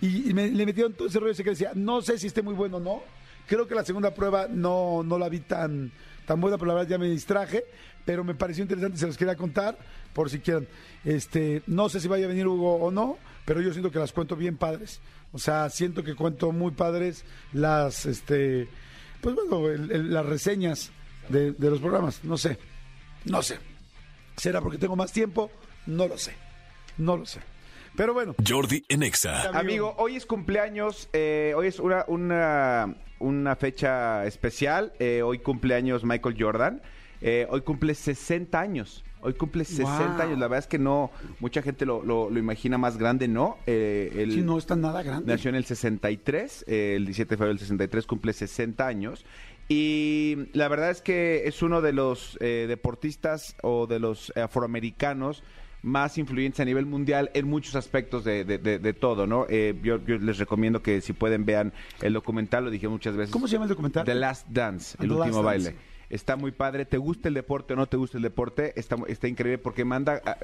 Y, 0.00 0.32
me, 0.34 0.48
le 0.48 0.66
metieron 0.66 0.94
todo 0.94 1.08
ese 1.08 1.20
rollo 1.20 1.32
ese 1.32 1.44
que 1.44 1.50
decía, 1.50 1.72
no 1.74 2.02
sé 2.02 2.18
si 2.18 2.26
esté 2.26 2.42
muy 2.42 2.54
bueno 2.54 2.78
o 2.78 2.80
no, 2.80 3.02
creo 3.46 3.66
que 3.66 3.74
la 3.74 3.84
segunda 3.84 4.12
prueba 4.14 4.46
no, 4.50 5.02
no 5.04 5.18
la 5.18 5.28
vi 5.28 5.40
tan, 5.40 5.92
tan 6.26 6.40
buena, 6.40 6.58
pero 6.58 6.68
la 6.68 6.74
verdad 6.74 6.90
ya 6.90 6.98
me 6.98 7.08
distraje, 7.08 7.64
pero 8.04 8.24
me 8.24 8.34
pareció 8.34 8.62
interesante, 8.62 8.98
se 8.98 9.06
los 9.06 9.16
quería 9.16 9.36
contar, 9.36 9.78
por 10.12 10.30
si 10.30 10.40
quieren. 10.40 10.66
Este, 11.04 11.62
no 11.66 11.88
sé 11.88 12.00
si 12.00 12.08
vaya 12.08 12.24
a 12.24 12.28
venir 12.28 12.46
Hugo 12.46 12.76
o 12.76 12.90
no, 12.90 13.18
pero 13.44 13.60
yo 13.60 13.72
siento 13.72 13.90
que 13.90 13.98
las 13.98 14.12
cuento 14.12 14.34
bien 14.34 14.56
padres. 14.56 15.00
O 15.32 15.38
sea, 15.38 15.68
siento 15.70 16.02
que 16.02 16.14
cuento 16.14 16.52
muy 16.52 16.70
padres 16.70 17.24
las, 17.52 18.06
este, 18.06 18.68
pues 19.20 19.34
bueno, 19.34 19.68
las 19.88 20.24
reseñas 20.24 20.90
de, 21.28 21.54
los 21.58 21.80
programas. 21.80 22.24
No 22.24 22.36
sé, 22.36 22.58
no 23.24 23.42
sé. 23.42 23.58
¿Será 24.36 24.60
porque 24.60 24.78
tengo 24.78 24.96
más 24.96 25.12
tiempo? 25.12 25.50
No 25.86 26.06
lo 26.06 26.18
sé, 26.18 26.34
no 26.98 27.16
lo 27.16 27.26
sé. 27.26 27.40
Pero 27.96 28.12
bueno. 28.12 28.34
Jordi 28.46 28.84
Enexa. 28.88 29.58
Amigo, 29.58 29.94
hoy 29.96 30.16
es 30.16 30.26
cumpleaños, 30.26 31.08
eh, 31.12 31.54
hoy 31.56 31.68
es 31.68 31.80
una, 31.80 32.04
una, 32.08 32.94
una 33.18 33.56
fecha 33.56 34.26
especial. 34.26 34.92
Eh, 34.98 35.22
hoy 35.22 35.38
cumpleaños 35.38 36.04
Michael 36.04 36.36
Jordan. 36.38 36.82
Eh, 37.20 37.46
hoy 37.50 37.62
cumple 37.62 37.94
60 37.94 38.60
años. 38.60 39.02
Hoy 39.22 39.34
cumple 39.34 39.64
60 39.64 40.22
años. 40.22 40.38
La 40.38 40.46
verdad 40.46 40.58
es 40.58 40.66
que 40.66 40.78
no, 40.78 41.10
mucha 41.40 41.62
gente 41.62 41.86
lo, 41.86 42.04
lo, 42.04 42.30
imagina 42.38 42.78
más 42.78 42.98
grande, 42.98 43.28
¿no? 43.28 43.58
Eh, 43.66 44.28
sí, 44.30 44.42
no 44.42 44.58
está 44.58 44.76
nada 44.76 45.02
grande. 45.02 45.32
Nació 45.32 45.48
en 45.48 45.56
el 45.56 45.64
63, 45.64 46.66
el 46.68 47.06
17 47.06 47.30
de 47.30 47.36
febrero 47.36 47.54
del 47.54 47.58
63, 47.58 48.06
cumple 48.06 48.32
60 48.32 48.86
años. 48.86 49.24
Y 49.68 50.48
la 50.52 50.68
verdad 50.68 50.90
es 50.90 51.02
que 51.02 51.46
es 51.46 51.60
uno 51.62 51.80
de 51.80 51.92
los 51.92 52.38
eh, 52.40 52.66
deportistas 52.68 53.56
o 53.62 53.86
de 53.86 53.98
los 53.98 54.32
afroamericanos 54.36 55.42
más 55.82 56.18
influyentes 56.18 56.60
a 56.60 56.64
nivel 56.64 56.86
mundial 56.86 57.30
en 57.34 57.46
muchos 57.48 57.74
aspectos 57.76 58.24
de, 58.24 58.44
de- 58.44 58.58
de- 58.58 58.78
de 58.78 58.92
todo, 58.92 59.26
¿no? 59.26 59.46
Eh, 59.48 59.74
yo, 59.82 60.04
yo 60.04 60.18
les 60.18 60.38
recomiendo 60.38 60.82
que 60.82 61.00
si 61.00 61.12
pueden 61.12 61.44
vean 61.44 61.72
el 62.02 62.12
documental, 62.12 62.64
lo 62.64 62.70
dije 62.70 62.88
muchas 62.88 63.16
veces. 63.16 63.32
¿Cómo 63.32 63.46
se 63.46 63.52
llama 63.54 63.64
el 63.66 63.70
documental? 63.70 64.04
The 64.04 64.14
Last 64.14 64.46
Dance, 64.48 64.96
el 65.00 65.08
The 65.08 65.14
último 65.14 65.42
baile. 65.42 65.64
Dance. 65.70 65.78
Está 66.10 66.36
muy 66.36 66.52
padre. 66.52 66.84
¿Te 66.86 66.98
gusta 66.98 67.28
el 67.28 67.34
deporte 67.34 67.74
o 67.74 67.76
no 67.76 67.86
te 67.86 67.96
gusta 67.96 68.16
el 68.18 68.22
deporte? 68.22 68.72
Está, 68.78 68.96
está 69.08 69.26
increíble 69.28 69.58
porque 69.58 69.84
manda, 69.84 70.22
ah, 70.24 70.36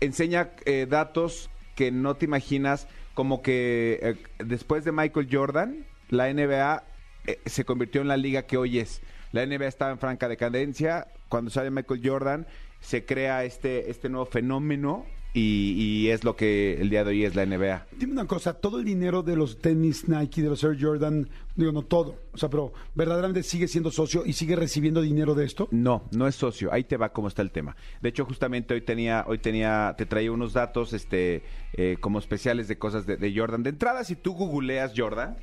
enseña 0.00 0.50
eh, 0.64 0.86
datos 0.88 1.50
que 1.76 1.90
no 1.92 2.16
te 2.16 2.24
imaginas, 2.26 2.86
como 3.14 3.40
que 3.42 3.98
eh, 4.02 4.16
después 4.44 4.84
de 4.84 4.92
Michael 4.92 5.28
Jordan, 5.30 5.84
la 6.08 6.32
NBA 6.32 6.84
eh, 7.26 7.40
se 7.46 7.64
convirtió 7.64 8.00
en 8.00 8.08
la 8.08 8.16
liga 8.16 8.42
que 8.42 8.56
hoy 8.56 8.78
es. 8.78 9.00
La 9.32 9.44
NBA 9.44 9.66
estaba 9.66 9.90
en 9.90 9.98
franca 9.98 10.28
decadencia. 10.28 11.08
Cuando 11.28 11.50
sale 11.50 11.70
Michael 11.70 12.00
Jordan, 12.04 12.46
se 12.80 13.04
crea 13.04 13.44
este, 13.44 13.90
este 13.90 14.08
nuevo 14.08 14.26
fenómeno 14.26 15.06
y, 15.32 15.72
y 15.72 16.10
es 16.10 16.22
lo 16.22 16.36
que 16.36 16.80
el 16.80 16.90
día 16.90 17.02
de 17.02 17.10
hoy 17.10 17.24
es 17.24 17.34
la 17.34 17.44
NBA. 17.44 17.86
Dime 17.98 18.12
una 18.12 18.26
cosa, 18.26 18.54
todo 18.54 18.78
el 18.78 18.84
dinero 18.84 19.24
de 19.24 19.34
los 19.34 19.58
tenis 19.58 20.08
Nike, 20.08 20.42
de 20.42 20.48
los 20.48 20.62
Air 20.62 20.76
Jordan, 20.80 21.28
digo, 21.56 21.72
no 21.72 21.82
todo, 21.82 22.20
o 22.32 22.38
sea, 22.38 22.48
pero 22.48 22.72
verdaderamente 22.94 23.42
sigue 23.42 23.66
siendo 23.66 23.90
socio 23.90 24.22
y 24.24 24.34
sigue 24.34 24.54
recibiendo 24.54 25.02
dinero 25.02 25.34
de 25.34 25.44
esto. 25.44 25.66
No, 25.72 26.04
no 26.12 26.28
es 26.28 26.36
socio. 26.36 26.72
Ahí 26.72 26.84
te 26.84 26.96
va 26.96 27.12
cómo 27.12 27.26
está 27.26 27.42
el 27.42 27.50
tema. 27.50 27.74
De 28.00 28.10
hecho, 28.10 28.24
justamente 28.24 28.74
hoy 28.74 28.82
tenía, 28.82 29.24
hoy 29.26 29.38
tenía, 29.38 29.96
te 29.98 30.06
traía 30.06 30.30
unos 30.30 30.52
datos, 30.52 30.92
este, 30.92 31.42
eh, 31.72 31.96
como 32.00 32.20
especiales 32.20 32.68
de 32.68 32.78
cosas 32.78 33.04
de, 33.04 33.16
de 33.16 33.36
Jordan. 33.36 33.64
De 33.64 33.70
entrada, 33.70 34.04
si 34.04 34.14
tú 34.14 34.34
googleas 34.34 34.92
Jordan, 34.96 35.36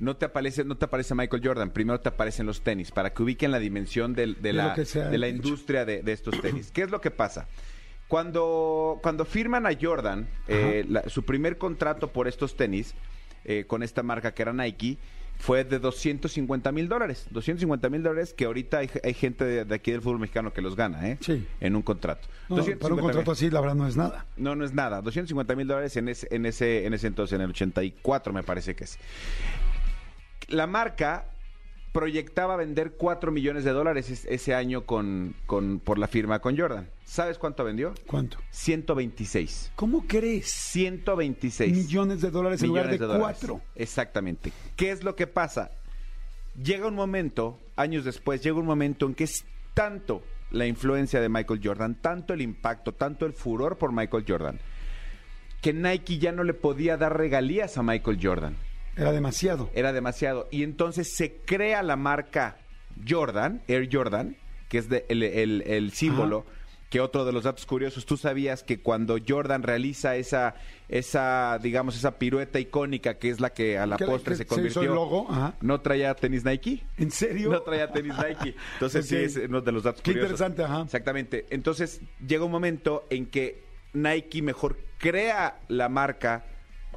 no 0.00 0.16
te 0.16 0.24
aparece, 0.26 0.64
no 0.64 0.76
te 0.76 0.86
aparece 0.86 1.14
Michael 1.14 1.42
Jordan. 1.44 1.70
Primero 1.70 2.00
te 2.00 2.08
aparecen 2.08 2.46
los 2.46 2.62
tenis 2.62 2.90
para 2.90 3.12
que 3.14 3.22
ubiquen 3.22 3.52
la 3.52 3.58
dimensión 3.60 4.14
de, 4.14 4.34
De 4.34 4.52
la, 4.52 4.74
de 4.74 5.18
la 5.18 5.28
industria 5.28 5.84
de, 5.84 6.02
de 6.02 6.12
estos 6.12 6.40
tenis. 6.40 6.70
¿Qué 6.72 6.82
es 6.82 6.90
lo 6.90 7.00
que 7.00 7.10
pasa? 7.12 7.46
Cuando, 8.08 8.98
cuando 9.02 9.24
firman 9.24 9.66
a 9.66 9.70
Jordan, 9.80 10.28
eh, 10.48 10.84
la- 10.88 11.08
su 11.08 11.22
primer 11.24 11.58
contrato 11.58 12.08
por 12.12 12.26
estos 12.26 12.56
tenis, 12.56 12.94
eh, 13.44 13.64
con 13.66 13.82
esta 13.84 14.02
marca 14.02 14.34
que 14.34 14.42
era 14.42 14.52
Nike, 14.52 14.98
fue 15.38 15.64
de 15.64 15.78
250 15.78 16.72
mil 16.72 16.88
dólares. 16.88 17.26
250 17.30 17.88
mil 17.88 18.02
dólares 18.02 18.34
que 18.34 18.44
ahorita 18.46 18.78
hay, 18.78 18.90
hay 19.04 19.14
gente 19.14 19.44
de, 19.44 19.64
de 19.64 19.74
aquí 19.74 19.90
del 19.92 20.02
fútbol 20.02 20.18
mexicano 20.18 20.52
que 20.52 20.60
los 20.60 20.76
gana, 20.76 21.08
¿eh? 21.08 21.18
Sí. 21.20 21.46
En 21.60 21.76
un 21.76 21.82
contrato. 21.82 22.28
No, 22.48 22.56
para 22.56 22.62
un 22.62 22.78
250,000. 22.78 23.02
contrato 23.02 23.32
así, 23.32 23.48
la 23.48 23.60
verdad, 23.60 23.76
no 23.76 23.86
es 23.86 23.96
nada. 23.96 24.26
No, 24.36 24.54
no 24.56 24.64
es 24.64 24.74
nada. 24.74 25.00
250 25.00 25.54
mil 25.56 25.66
dólares 25.68 25.96
en 25.96 26.08
ese, 26.08 26.26
en, 26.30 26.44
ese, 26.46 26.84
en 26.84 26.92
ese 26.94 27.06
entonces, 27.06 27.36
en 27.36 27.42
el 27.42 27.50
84 27.50 28.32
me 28.34 28.42
parece 28.42 28.74
que 28.74 28.84
es. 28.84 28.98
La 30.50 30.66
marca 30.66 31.26
proyectaba 31.92 32.54
vender 32.56 32.92
4 32.92 33.32
millones 33.32 33.64
de 33.64 33.72
dólares 33.72 34.10
es- 34.10 34.24
ese 34.26 34.54
año 34.54 34.86
con, 34.86 35.34
con, 35.46 35.80
por 35.80 35.98
la 35.98 36.06
firma 36.06 36.38
con 36.38 36.56
Jordan. 36.56 36.88
¿Sabes 37.04 37.36
cuánto 37.38 37.64
vendió? 37.64 37.94
¿Cuánto? 38.06 38.38
126. 38.50 39.72
¿Cómo 39.74 40.04
crees? 40.06 40.46
126 40.50 41.72
Millones 41.76 42.20
de 42.20 42.30
dólares 42.30 42.62
en 42.62 42.68
lugar 42.68 42.86
de, 42.88 42.92
millones 42.98 43.18
cuatro. 43.18 43.60
Exactamente. 43.74 44.52
¿Qué 44.76 44.90
es 44.92 45.02
lo 45.02 45.16
que 45.16 45.26
pasa? 45.26 45.72
Llega 46.62 46.86
un 46.86 46.94
momento, 46.94 47.58
años 47.76 48.04
después, 48.04 48.40
llega 48.42 48.56
un 48.58 48.66
momento 48.66 49.06
en 49.06 49.14
que 49.14 49.24
es 49.24 49.44
tanto 49.74 50.22
la 50.52 50.66
influencia 50.66 51.20
de 51.20 51.28
Michael 51.28 51.60
Jordan, 51.62 51.96
tanto 52.00 52.34
el 52.34 52.40
impacto, 52.42 52.92
tanto 52.92 53.26
el 53.26 53.32
furor 53.32 53.78
por 53.78 53.92
Michael 53.92 54.24
Jordan, 54.26 54.58
que 55.60 55.72
Nike 55.72 56.18
ya 56.18 56.32
no 56.32 56.42
le 56.44 56.54
podía 56.54 56.96
dar 56.96 57.16
regalías 57.16 57.78
a 57.78 57.82
Michael 57.82 58.18
Jordan. 58.22 58.56
Era 58.96 59.12
demasiado. 59.12 59.70
Era 59.74 59.92
demasiado. 59.92 60.48
Y 60.50 60.62
entonces 60.62 61.14
se 61.16 61.36
crea 61.44 61.82
la 61.82 61.96
marca 61.96 62.58
Jordan, 63.08 63.62
Air 63.68 63.88
Jordan, 63.90 64.36
que 64.68 64.78
es 64.78 64.88
de- 64.88 65.04
el, 65.08 65.22
el- 65.22 65.62
el 65.66 65.92
símbolo. 65.92 66.44
Que 66.90 67.00
otro 67.00 67.24
de 67.24 67.30
los 67.32 67.44
datos 67.44 67.66
curiosos, 67.66 68.04
tú 68.04 68.16
sabías 68.16 68.64
que 68.64 68.80
cuando 68.80 69.16
Jordan 69.24 69.62
realiza 69.62 70.16
esa, 70.16 70.56
esa, 70.88 71.56
digamos, 71.62 71.96
esa 71.96 72.18
pirueta 72.18 72.58
icónica 72.58 73.16
que 73.16 73.30
es 73.30 73.38
la 73.38 73.50
que 73.50 73.78
a 73.78 73.86
la 73.86 73.96
Que- 73.96 74.06
postre 74.06 74.32
que 74.32 74.38
se 74.38 74.42
se 74.42 74.44
hizo 74.46 74.54
convirtió. 74.56 74.82
el 74.82 74.88
logo, 74.88 75.30
ajá. 75.30 75.54
No 75.60 75.80
traía 75.82 76.12
tenis 76.16 76.44
Nike. 76.44 76.84
¿En 76.98 77.12
serio? 77.12 77.48
No 77.52 77.62
traía 77.62 77.92
tenis 77.92 78.12
Nike. 78.18 78.56
Entonces 78.72 79.06
sí 79.06 79.14
es 79.14 79.36
uno 79.36 79.60
de 79.60 79.70
los 79.70 79.84
datos 79.84 80.02
Qué 80.02 80.10
curiosos. 80.10 80.32
interesante, 80.32 80.64
ajá. 80.64 80.82
Exactamente. 80.82 81.46
Entonces 81.50 82.00
llega 82.26 82.44
un 82.44 82.50
momento 82.50 83.06
en 83.08 83.26
que 83.26 83.62
Nike 83.92 84.42
mejor 84.42 84.76
crea 84.98 85.60
la 85.68 85.88
marca 85.88 86.44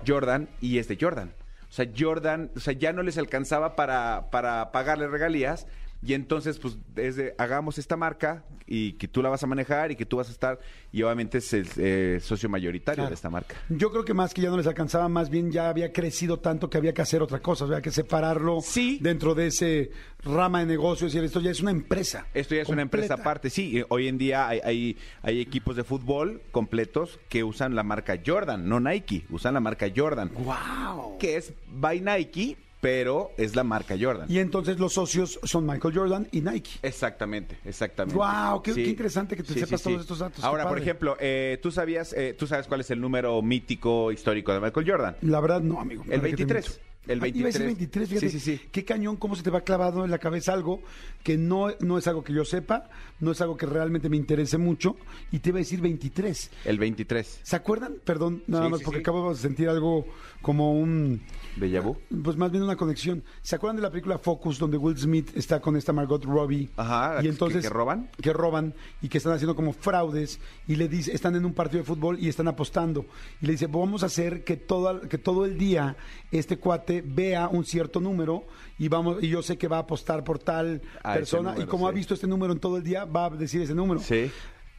Jordan 0.08 0.50
y 0.60 0.80
es 0.80 0.88
de 0.88 0.98
Jordan. 1.00 1.34
O 1.74 1.76
sea, 1.76 1.90
Jordan, 1.98 2.52
o 2.56 2.60
sea, 2.60 2.74
ya 2.74 2.94
no 2.94 3.02
les 3.02 3.18
alcanzaba 3.18 3.76
para, 3.76 4.30
para 4.30 4.72
pagarle 4.72 5.08
regalías. 5.08 5.66
Y 6.06 6.14
entonces, 6.14 6.60
pues, 6.60 6.78
es 6.98 7.16
de, 7.16 7.34
hagamos 7.38 7.78
esta 7.78 7.96
marca 7.96 8.44
y 8.66 8.94
que 8.94 9.08
tú 9.08 9.22
la 9.22 9.30
vas 9.30 9.42
a 9.44 9.48
manejar 9.48 9.92
y 9.92 9.96
que 9.96 10.06
tú 10.06 10.18
vas 10.18 10.28
a 10.28 10.32
estar. 10.32 10.60
Y 10.92 11.02
obviamente 11.04 11.38
es 11.38 11.54
el 11.54 11.68
eh, 11.78 12.20
socio 12.22 12.50
mayoritario 12.50 12.96
Claro. 12.98 13.10
de 13.10 13.16
esta 13.16 13.30
marca. 13.30 13.56
Yo 13.70 13.90
creo 13.92 14.04
que 14.04 14.14
más 14.14 14.34
que 14.34 14.42
ya 14.42 14.50
no 14.50 14.58
les 14.58 14.68
alcanzaba, 14.68 15.08
más 15.08 15.30
bien 15.30 15.52
ya 15.52 15.70
había 15.70 15.92
crecido 15.94 16.40
tanto 16.40 16.70
que 16.70 16.78
había 16.78 16.94
que 16.94 17.02
hacer 17.02 17.22
otra 17.22 17.40
cosa, 17.42 17.64
había 17.66 17.82
que 17.82 17.92
separarlo 17.92 18.60
Sí. 18.62 19.00
dentro 19.02 19.34
de 19.36 19.48
ese 19.48 19.92
rama 20.24 20.60
de 20.60 20.66
negocios 20.66 21.12
y 21.14 21.18
decir, 21.18 21.26
esto 21.26 21.40
ya 21.42 21.52
es 21.52 21.62
una 21.62 21.72
empresa. 21.72 22.28
Esto 22.34 22.56
ya 22.56 22.62
es 22.64 22.70
una 22.70 22.82
empresa 22.82 23.14
aparte, 23.16 23.50
sí. 23.50 23.82
Hoy 23.90 24.08
en 24.08 24.18
día 24.18 24.48
hay, 24.48 24.60
hay, 24.64 24.98
hay 25.22 25.40
equipos 25.42 25.76
de 25.76 25.84
fútbol 25.84 26.42
completos 26.52 27.20
que 27.30 27.44
usan 27.44 27.76
la 27.76 27.84
marca 27.84 28.20
Jordan, 28.26 28.68
no 28.68 28.80
Nike, 28.80 29.26
usan 29.30 29.54
la 29.54 29.60
marca 29.62 29.88
Jordan. 29.96 30.32
¡Wow! 30.34 31.18
Que 31.18 31.38
es 31.38 31.54
by 31.68 32.02
Nike, 32.02 32.58
pero 32.84 33.32
es 33.38 33.56
la 33.56 33.64
marca 33.64 33.96
Jordan. 33.98 34.30
Y 34.30 34.40
entonces 34.40 34.78
los 34.78 34.92
socios 34.92 35.40
son 35.44 35.66
Michael 35.66 35.98
Jordan 35.98 36.28
y 36.34 36.42
Nike. 36.42 36.72
Exactamente, 36.82 37.58
exactamente. 37.64 38.18
Wow, 38.18 38.62
qué, 38.62 38.72
interesante 38.72 39.38
que 39.38 39.44
te 39.44 39.54
sepas 39.54 39.82
todos 39.82 40.02
estos 40.02 40.20
datos. 40.20 40.44
Ahora, 40.44 40.68
por 40.68 40.78
ejemplo, 40.78 41.16
eh, 41.18 41.60
tú 41.64 41.72
sabías, 41.72 42.12
eh, 42.12 42.36
tú 42.38 42.46
sabes 42.46 42.68
cuál 42.68 42.82
es 42.82 42.92
el 42.92 43.00
número 43.00 43.42
mítico 43.42 44.12
histórico 44.12 44.52
de 44.54 44.60
Michael 44.60 44.86
Jordan. 44.86 45.16
La 45.22 45.40
verdad 45.40 45.62
no, 45.62 45.80
amigo. 45.80 46.04
El 46.10 46.20
23. 46.20 46.82
El 47.08 47.20
23. 47.20 47.56
Ah, 47.56 47.64
23 47.66 48.10
fíjate, 48.10 48.30
sí, 48.30 48.40
sí, 48.40 48.58
sí. 48.58 48.62
Qué 48.72 48.86
cañón, 48.86 49.18
cómo 49.18 49.36
se 49.36 49.44
te 49.44 49.50
va 49.50 49.62
clavado 49.62 50.06
en 50.06 50.12
la 50.12 50.20
cabeza 50.20 50.54
algo 50.54 50.82
que 51.22 51.38
no, 51.38 51.68
no 51.80 51.98
es 51.98 52.08
algo 52.08 52.24
que 52.24 52.34
yo 52.34 52.46
sepa, 52.46 52.90
no 53.20 53.32
es 53.32 53.42
algo 53.42 53.58
que 53.58 53.66
realmente 53.66 54.10
me 54.10 54.18
interese 54.18 54.58
mucho, 54.58 54.96
y 55.32 55.40
te 55.40 55.50
iba 55.50 55.58
a 55.58 55.60
decir 55.60 55.82
23. 55.82 56.52
El 56.66 56.80
23. 56.80 57.42
¿Se 57.44 57.56
acuerdan? 57.56 57.96
Perdón, 58.04 58.44
nada 58.48 58.70
más, 58.70 58.82
porque 58.82 59.00
acabo 59.00 59.34
de 59.34 59.40
sentir 59.40 59.70
algo 59.70 60.06
como 60.42 60.74
un... 60.74 61.22
¿De 61.56 61.80
vu? 61.80 61.98
Pues 62.24 62.36
más 62.36 62.52
bien 62.52 62.64
una 62.64 62.76
conexión. 62.76 63.24
¿Se 63.42 63.56
acuerdan 63.56 63.78
de 63.78 63.82
la 63.84 63.90
película 63.90 64.18
Focus, 64.18 64.60
donde 64.60 64.78
Will 64.78 64.98
Smith 64.98 65.32
está 65.36 65.62
con 65.62 65.78
esta 65.78 65.94
Margot 65.94 66.24
Robbie? 66.24 66.70
Ajá, 66.78 67.24
y 67.24 67.28
entonces, 67.28 67.64
que, 67.64 67.70
roban. 67.70 68.10
Que 68.22 68.34
roban, 68.34 68.74
y 69.02 69.10
que 69.10 69.18
están 69.18 69.34
haciendo 69.34 69.56
como 69.56 69.74
fraudes, 69.74 70.40
y 70.68 70.76
le 70.76 70.88
dice, 70.88 71.14
están 71.14 71.36
en 71.36 71.46
un 71.46 71.54
partido 71.54 71.80
de 71.80 71.86
fútbol 71.88 72.18
y 72.20 72.28
están 72.28 72.48
apostando, 72.48 73.06
y 73.42 73.46
le 73.46 73.54
dice, 73.54 73.68
vamos 73.68 74.04
a 74.04 74.08
hacer 74.08 74.44
que, 74.44 74.58
toda, 74.58 75.02
que 75.02 75.18
todo 75.18 75.46
el 75.46 75.58
día 75.58 75.96
este 76.32 76.58
cuate 76.58 76.93
vea 77.02 77.48
un 77.48 77.66
cierto 77.66 78.00
número 78.00 78.46
y 78.78 78.88
vamos 78.88 79.24
y 79.24 79.30
yo 79.30 79.42
sé 79.42 79.58
que 79.58 79.68
va 79.68 79.78
a 79.78 79.82
apostar 79.82 80.24
por 80.24 80.40
tal 80.40 80.82
A 81.02 81.14
persona 81.14 81.56
y 81.58 81.66
como 81.66 81.88
ha 81.88 81.92
visto 81.92 82.14
este 82.14 82.28
número 82.28 82.54
en 82.54 82.60
todo 82.60 82.78
el 82.78 82.84
día 82.84 83.06
va 83.06 83.26
a 83.26 83.30
decir 83.30 83.62
ese 83.62 83.74
número. 83.74 84.00
Sí. 84.00 84.32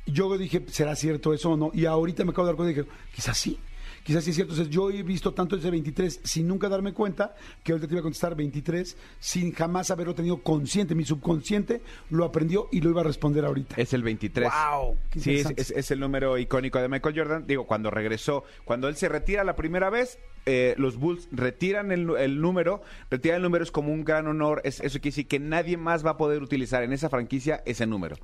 Yo 0.06 0.36
dije, 0.36 0.64
¿será 0.68 0.94
cierto 0.96 1.32
eso 1.32 1.52
o 1.52 1.56
no? 1.56 1.70
Y 1.72 1.86
ahorita 1.86 2.24
me 2.24 2.30
acabo 2.32 2.46
de 2.46 2.52
dar 2.52 2.56
cuenta 2.56 2.72
y 2.72 2.82
dije, 2.82 2.88
quizás 3.14 3.38
sí. 3.38 3.58
Quizás 4.04 4.22
sí 4.22 4.30
es 4.30 4.36
cierto. 4.36 4.52
Entonces, 4.52 4.72
yo 4.72 4.90
he 4.90 5.02
visto 5.02 5.34
tanto 5.34 5.56
ese 5.56 5.70
23 5.70 6.20
sin 6.22 6.46
nunca 6.46 6.68
darme 6.68 6.92
cuenta 6.92 7.34
que 7.62 7.72
ahorita 7.72 7.88
te 7.88 7.94
iba 7.94 8.00
a 8.00 8.02
contestar 8.02 8.36
23 8.36 8.96
sin 9.18 9.52
jamás 9.52 9.90
haberlo 9.90 10.14
tenido 10.14 10.42
consciente. 10.42 10.94
Mi 10.94 11.04
subconsciente 11.04 11.80
lo 12.10 12.24
aprendió 12.24 12.68
y 12.70 12.80
lo 12.82 12.90
iba 12.90 13.00
a 13.00 13.04
responder 13.04 13.44
ahorita. 13.44 13.74
Es 13.78 13.92
el 13.94 14.02
23. 14.02 14.48
¡Guau! 14.48 14.96
Qué 15.10 15.20
Sí, 15.20 15.30
es, 15.30 15.36
interesante. 15.38 15.62
es- 15.62 15.70
es 15.70 15.90
el 15.90 16.00
número 16.00 16.38
icónico 16.38 16.78
de 16.80 16.88
Michael 16.88 17.18
Jordan. 17.18 17.46
Digo, 17.46 17.66
cuando 17.66 17.90
regresó, 17.90 18.44
cuando 18.64 18.88
él 18.88 18.96
se 18.96 19.08
retira 19.08 19.42
la 19.42 19.56
primera 19.56 19.88
vez, 19.88 20.18
eh, 20.46 20.74
los 20.76 20.96
Bulls 20.98 21.26
retiran 21.32 21.90
el, 21.90 22.04
número. 22.40 22.82
Retirar 23.10 23.38
el 23.38 23.42
número 23.42 23.64
es 23.64 23.70
como 23.70 23.90
un 23.90 24.04
gran 24.04 24.26
honor. 24.26 24.60
Es, 24.64 24.80
eso 24.80 24.98
quiere 24.98 25.12
decir 25.12 25.28
que 25.28 25.40
nadie 25.40 25.78
más 25.78 26.04
va 26.04 26.10
a 26.10 26.16
poder 26.18 26.42
utilizar 26.42 26.82
en 26.82 26.92
esa 26.92 27.08
franquicia 27.08 27.62
ese 27.64 27.86
número. 27.86 28.16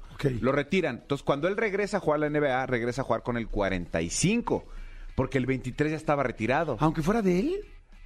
Lo 0.42 0.52
retiran. 0.52 0.96
Entonces, 1.02 1.24
cuando 1.24 1.48
él 1.48 1.56
regresa 1.56 1.96
a 1.96 2.00
jugar 2.00 2.18
a 2.22 2.28
la 2.28 2.38
NBA, 2.38 2.66
regresa 2.66 3.00
a 3.00 3.04
jugar 3.04 3.22
con 3.22 3.38
el 3.38 3.48
45. 3.48 4.66
Porque 5.20 5.36
el 5.36 5.44
23 5.44 5.90
ya 5.90 5.96
estaba 5.98 6.22
retirado. 6.22 6.78
Aunque 6.80 7.02
fuera 7.02 7.20
de 7.20 7.40
él. 7.40 7.60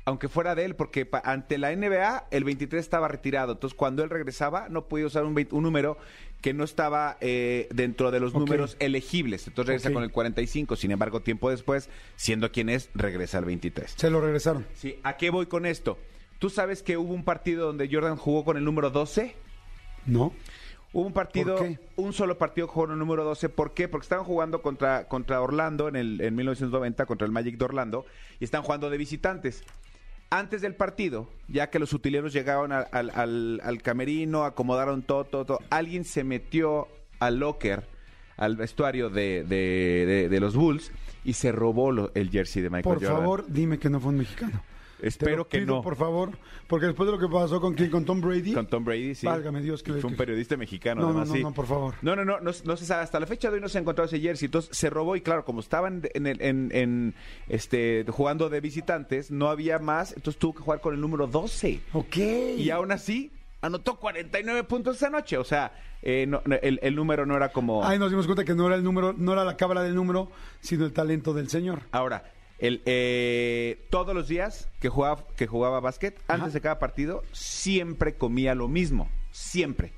Aunque 0.05 0.29
fuera 0.29 0.57
de 0.57 0.65
él, 0.65 0.75
porque 0.75 1.07
pa- 1.07 1.23
ante 1.25 1.59
la 1.59 1.71
NBA 1.71 2.27
el 2.33 2.43
23 2.43 2.81
estaba 2.81 3.07
retirado. 3.07 3.53
Entonces, 3.53 3.77
cuando 3.77 4.03
él 4.03 4.11
regresaba, 4.11 4.69
no 4.69 4.87
podía 4.89 5.07
usar 5.07 5.25
un, 5.25 5.33
20 5.33 5.55
un 5.55 5.63
número 5.63 5.97
que 6.41 6.53
no 6.53 6.65
estaba 6.65 7.17
eh, 7.21 7.69
dentro 7.73 8.11
de 8.11 8.19
los 8.19 8.33
Ok. 8.35 8.41
números 8.41 8.77
elegibles. 8.81 9.47
Entonces 9.47 9.69
regresa 9.69 9.91
Ok. 9.91 9.95
con 9.95 10.03
el 10.03 10.11
45. 10.11 10.75
Sin 10.75 10.91
embargo, 10.91 11.21
tiempo 11.23 11.51
después, 11.51 11.89
siendo 12.17 12.51
quien 12.51 12.69
es, 12.69 12.91
regresa 12.95 13.39
al 13.39 13.45
23. 13.45 13.95
Se 13.97 14.11
lo 14.11 14.21
regresaron. 14.21 14.67
Sí, 14.75 14.99
¿a 15.05 15.17
qué 15.17 15.31
voy 15.31 15.47
con 15.47 15.67
esto? 15.67 15.97
¿Tú 16.41 16.51
sabes 16.51 16.83
que 16.83 16.97
hubo 16.97 17.15
un 17.15 17.23
partido 17.25 17.65
donde 17.69 17.89
Jordan 17.91 18.17
jugó 18.17 18.45
con 18.45 18.57
el 18.57 18.65
número 18.65 18.91
12? 18.91 19.37
¿No? 20.05 20.35
Hubo 20.95 21.07
un 21.07 21.13
partido, 21.13 21.57
¿Por 21.57 21.69
un 21.97 22.13
solo 22.13 22.39
partido 22.39 22.69
el 22.93 22.99
número 22.99 23.25
12. 23.25 23.49
¿Por 23.51 23.75
qué? 23.75 23.89
Porque 23.89 24.05
estaban 24.05 24.25
jugando 24.25 24.63
contra, 24.63 25.09
contra 25.09 25.41
Orlando 25.43 25.89
en, 25.89 25.97
el, 25.97 26.21
en 26.21 26.35
1990, 26.37 27.05
contra 27.05 27.27
el 27.27 27.33
Magic 27.33 27.59
de 27.59 27.65
Orlando, 27.65 28.07
y 28.41 28.45
están 28.45 28.63
jugando 28.63 28.89
de 28.91 28.97
visitantes. 28.97 29.65
Antes 30.31 30.63
del 30.63 30.75
partido, 30.75 31.29
ya 31.49 31.69
que 31.69 31.79
los 31.79 31.93
utileros 31.93 32.33
llegaron 32.33 32.73
al, 32.73 32.87
al- 32.93 33.11
al- 33.15 33.61
al 33.63 33.83
camerino, 33.83 34.45
acomodaron 34.45 35.03
todo, 35.03 35.25
todo, 35.25 35.45
todo, 35.45 35.59
alguien 35.71 36.05
se 36.05 36.25
metió 36.25 36.89
al 37.21 37.39
locker 37.41 37.87
al 38.37 38.57
vestuario 38.57 39.11
de, 39.11 39.45
de- 39.45 40.05
de- 40.07 40.29
de 40.29 40.41
los 40.41 40.57
Bulls 40.57 40.91
y 41.25 41.35
se 41.35 41.53
robó 41.53 41.93
lo- 41.93 42.11
el 42.15 42.31
jersey 42.31 42.63
de 42.63 42.71
Michael 42.71 42.83
Por 42.85 42.95
Jordan. 43.05 43.17
favor, 43.19 43.45
dime 43.49 43.79
que 43.79 43.91
no 43.91 44.01
fue 44.01 44.11
un 44.11 44.19
mexicano. 44.19 44.61
Espero 45.09 45.47
que 45.49 45.59
pido, 45.61 45.77
no. 45.77 45.83
por 45.83 45.97
favor, 45.97 46.31
porque 46.67 46.87
después 46.87 47.07
de 47.07 47.13
lo 47.13 47.19
que 47.19 47.29
pasó 47.29 47.61
con 47.61 47.75
quién, 47.75 47.91
con 47.91 48.05
Tom 48.05 48.21
Brady, 48.21 48.53
Con 48.55 48.67
Tom 48.67 48.85
Brady, 48.85 49.15
sí. 49.15 49.27
Válgame 49.27 49.61
Dios, 49.63 49.83
que 49.83 49.93
Fue 49.95 50.11
un 50.11 50.17
periodista 50.17 50.57
mexicano, 50.57 51.01
No, 51.03 51.07
no, 51.09 51.11
además, 51.13 51.29
no, 51.29 51.35
sí. 51.35 51.43
no, 51.43 51.53
por 51.53 51.67
favor. 51.67 51.95
No, 52.03 52.17
no, 52.17 52.25
no, 52.25 52.41
no, 52.41 52.51
no 52.65 52.77
se 52.77 52.85
sabe. 52.87 53.03
Hasta 53.03 53.21
la 53.21 53.27
fecha 53.27 53.49
de 53.51 53.57
hoy 53.57 53.61
no 53.61 53.69
se 53.69 53.79
ha 53.79 53.81
encontrado 53.83 54.07
ese 54.07 54.21
jersey. 54.21 54.47
Entonces 54.47 54.77
se 54.77 54.91
robó 54.91 55.17
y 55.17 55.21
claro, 55.21 55.45
como 55.45 55.61
estaban 55.61 56.03
en, 56.15 56.27
el- 56.27 56.41
en, 56.43 56.71
en, 56.73 57.15
este, 57.49 58.05
jugando 58.09 58.49
de 58.49 58.61
visitantes, 58.61 59.31
no 59.31 59.49
había 59.49 59.79
más. 59.79 60.13
Entonces 60.17 60.39
tuvo 60.39 60.55
que 60.55 60.63
jugar 60.63 60.81
con 60.81 60.95
el 60.95 61.01
número 61.01 61.27
12. 61.27 61.81
ok. 61.93 62.17
Y 62.59 62.71
aún 62.71 62.93
así, 62.93 63.31
anotó 63.61 63.99
49 63.99 64.65
puntos 64.65 64.97
esa 64.97 65.11
noche. 65.11 65.37
O 65.39 65.45
sea, 65.45 65.73
eh, 66.03 66.27
no- 66.29 66.43
no, 66.45 66.57
el, 66.63 66.79
el 66.83 66.95
número 66.95 67.27
no 67.27 67.37
era 67.37 67.51
como... 67.51 67.85
Ahí 67.85 67.99
nos 67.99 68.11
dimos 68.11 68.27
cuenta 68.27 68.45
que 68.45 68.55
no 68.55 68.67
era 68.67 68.77
el 68.77 68.83
número, 68.85 69.15
no 69.17 69.33
era 69.33 69.45
la 69.45 69.57
cábala 69.57 69.83
del 69.83 69.95
número, 69.95 70.31
sino 70.61 70.85
el 70.85 70.93
talento 70.93 71.33
del 71.35 71.49
señor. 71.49 71.81
Ahora, 71.93 72.25
el, 72.59 72.83
eh, 72.87 73.87
todos 73.91 74.15
los 74.15 74.29
días 74.29 74.69
que 74.81 74.89
jugaba, 74.89 75.25
que 75.37 75.47
jugaba 75.47 75.81
básquet, 75.81 76.19
antes 76.29 76.53
de 76.53 76.61
cada 76.61 76.79
partido, 76.79 77.23
siempre 77.33 78.15
comía 78.15 78.55
lo 78.55 78.69
mismo. 78.69 79.09
Siempre. 79.31 79.93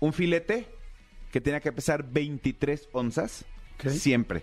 Un 0.00 0.12
filete 0.12 0.66
que 1.32 1.40
tenía 1.40 1.60
que 1.60 1.72
pesar 1.72 2.04
23 2.10 2.88
onzas. 2.92 3.44
Siempre. 3.98 4.42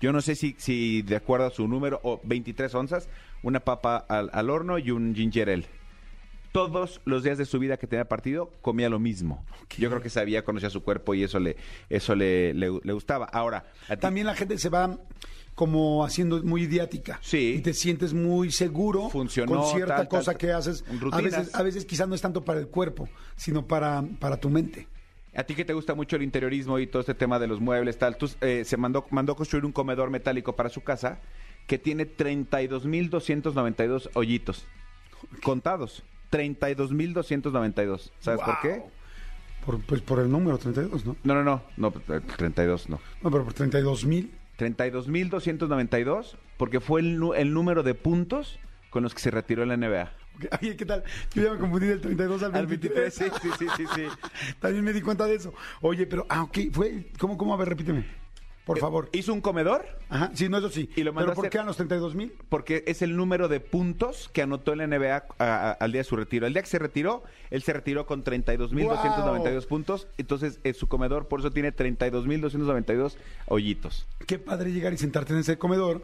Yo 0.00 0.12
no 0.12 0.20
sé 0.20 0.34
si, 0.34 0.54
si 0.58 1.02
de 1.02 1.16
acuerdo 1.16 1.46
a 1.46 1.50
su 1.50 1.66
número, 1.68 2.00
o 2.02 2.20
23 2.24 2.74
onzas, 2.74 3.08
una 3.42 3.60
papa 3.60 3.96
al, 4.08 4.28
al 4.32 4.50
horno 4.50 4.78
y 4.78 4.90
un 4.90 5.14
ginger 5.14 5.48
ale. 5.50 5.66
Todos 6.52 7.00
los 7.04 7.24
días 7.24 7.36
de 7.38 7.46
su 7.46 7.58
vida 7.58 7.76
que 7.78 7.86
tenía 7.88 8.04
partido 8.08 8.52
comía 8.62 8.88
lo 8.88 8.98
mismo. 9.00 9.44
Yo 9.76 9.88
creo 9.90 10.00
que 10.02 10.10
sabía, 10.10 10.44
conocía 10.44 10.70
su 10.70 10.82
cuerpo 10.84 11.14
y 11.14 11.24
eso 11.24 11.40
le, 11.40 11.56
eso 11.90 12.14
le, 12.14 12.54
le- 12.54 12.80
le 12.82 12.92
gustaba. 12.92 13.24
Ahora, 13.26 13.64
a 13.88 13.96
ti- 13.96 14.00
También 14.02 14.26
la 14.26 14.34
gente 14.36 14.56
se 14.58 14.68
va 14.68 14.96
como 15.54 16.04
haciendo 16.04 16.42
muy 16.42 16.62
idiática. 16.62 17.18
Sí. 17.22 17.54
Y 17.58 17.60
te 17.60 17.74
sientes 17.74 18.12
muy 18.12 18.50
seguro 18.50 19.08
Funcionó, 19.10 19.60
con 19.60 19.72
cierta 19.72 19.96
tal, 19.96 20.08
cosa 20.08 20.32
tal, 20.32 20.38
que 20.38 20.52
haces. 20.52 20.84
A 21.12 21.20
veces, 21.20 21.54
a 21.54 21.62
veces 21.62 21.84
quizás 21.84 22.08
no 22.08 22.14
es 22.14 22.20
tanto 22.20 22.44
para 22.44 22.60
el 22.60 22.68
cuerpo, 22.68 23.08
sino 23.36 23.66
para, 23.66 24.02
para 24.18 24.38
tu 24.38 24.50
mente. 24.50 24.88
A 25.36 25.44
ti 25.44 25.54
que 25.54 25.64
te 25.64 25.72
gusta 25.72 25.94
mucho 25.94 26.16
el 26.16 26.22
interiorismo 26.22 26.78
y 26.78 26.86
todo 26.86 27.00
este 27.00 27.14
tema 27.14 27.38
de 27.38 27.46
los 27.48 27.60
muebles, 27.60 27.98
tal, 27.98 28.16
tú, 28.16 28.30
eh, 28.40 28.62
se 28.64 28.76
mandó, 28.76 29.04
mandó 29.10 29.34
construir 29.34 29.64
un 29.64 29.72
comedor 29.72 30.10
metálico 30.10 30.54
para 30.54 30.68
su 30.68 30.82
casa 30.82 31.18
que 31.66 31.78
tiene 31.78 32.06
32.292 32.06 34.10
hoyitos 34.14 34.66
contados. 35.42 36.04
32.292. 36.30 38.10
¿Sabes 38.20 38.40
por 38.40 38.60
qué? 38.60 38.78
Wow. 38.78 38.90
Por, 39.64 39.80
pues 39.80 40.02
por 40.02 40.18
el 40.18 40.30
número 40.30 40.58
32, 40.58 41.06
¿no? 41.06 41.16
No, 41.24 41.34
no, 41.34 41.42
no, 41.42 41.62
no, 41.76 41.88
eh, 42.14 42.20
32 42.36 42.90
no. 42.90 43.00
No, 43.22 43.30
pero 43.30 43.44
por 43.44 43.54
32 43.54 44.04
mil. 44.04 44.30
32.292 44.58 46.36
porque 46.56 46.80
fue 46.80 47.00
el, 47.00 47.18
número 47.52 47.82
de 47.82 47.94
puntos 47.94 48.58
con 48.90 49.02
los 49.02 49.14
que 49.14 49.20
se 49.20 49.30
retiró 49.30 49.64
la 49.66 49.76
NBA. 49.76 50.12
Oye, 50.60 50.76
¿qué 50.76 50.84
tal? 50.84 51.04
Yo 51.34 51.42
ya 51.42 51.52
me 51.52 51.58
confundí 51.58 51.86
del 51.86 52.00
32 52.00 52.42
al 52.42 52.52
23. 52.52 52.60
Al 52.60 52.66
23, 52.66 53.14
sí, 53.14 53.24
sí, 53.42 53.48
sí, 53.58 53.66
sí, 53.76 53.84
sí. 53.94 54.54
También 54.60 54.84
me 54.84 54.92
di 54.92 55.00
cuenta 55.00 55.26
de 55.26 55.36
eso. 55.36 55.54
Oye, 55.80 56.06
pero, 56.06 56.26
ah, 56.28 56.42
ok, 56.42 56.58
fue, 56.72 57.06
¿cómo, 57.18 57.36
cómo? 57.36 57.54
A 57.54 57.56
ver, 57.56 57.68
repíteme, 57.68 58.04
por 58.64 58.78
favor. 58.78 59.10
Hizo 59.12 59.32
un 59.34 59.40
comedor 59.40 59.84
Ajá, 60.08 60.30
sí, 60.34 60.48
no, 60.48 60.58
eso 60.58 60.70
sí. 60.70 60.88
Y 60.96 61.02
lo 61.02 61.12
mandó 61.12 61.26
pero 61.26 61.32
a 61.32 61.34
¿por 61.34 61.44
hacer- 61.44 61.50
qué 61.52 61.58
a 61.58 61.64
los 61.64 61.76
32 61.76 62.14
mil? 62.14 62.32
porque 62.48 62.84
es 62.86 63.02
el 63.02 63.16
número 63.16 63.48
de 63.48 63.60
puntos 63.60 64.30
que 64.32 64.42
anotó 64.42 64.72
en 64.72 64.78
la 64.78 64.84
NBA 64.86 65.16
a- 65.16 65.24
a- 65.38 65.72
al 65.72 65.92
día 65.92 66.00
de 66.00 66.04
su 66.04 66.16
retiro. 66.16 66.46
El 66.46 66.52
día 66.54 66.62
que 66.62 66.68
se 66.68 66.78
retiró, 66.78 67.22
él 67.50 67.62
se 67.62 67.72
retiró 67.72 68.06
con 68.06 68.22
32.292 68.24 69.66
puntos. 69.66 70.08
Entonces, 70.18 70.60
eh, 70.64 70.72
su 70.74 70.88
comedor, 70.88 71.28
por 71.28 71.40
eso 71.40 71.50
tiene 71.50 71.72
32.292 71.72 73.16
hoyitos. 73.46 74.06
Qué 74.26 74.38
padre 74.38 74.72
llegar 74.72 74.92
y 74.92 74.98
sentarte 74.98 75.32
en 75.32 75.40
ese 75.40 75.58
comedor 75.58 76.02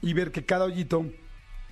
y 0.00 0.14
ver 0.14 0.30
que 0.32 0.44
cada 0.44 0.64
hoyito 0.64 1.04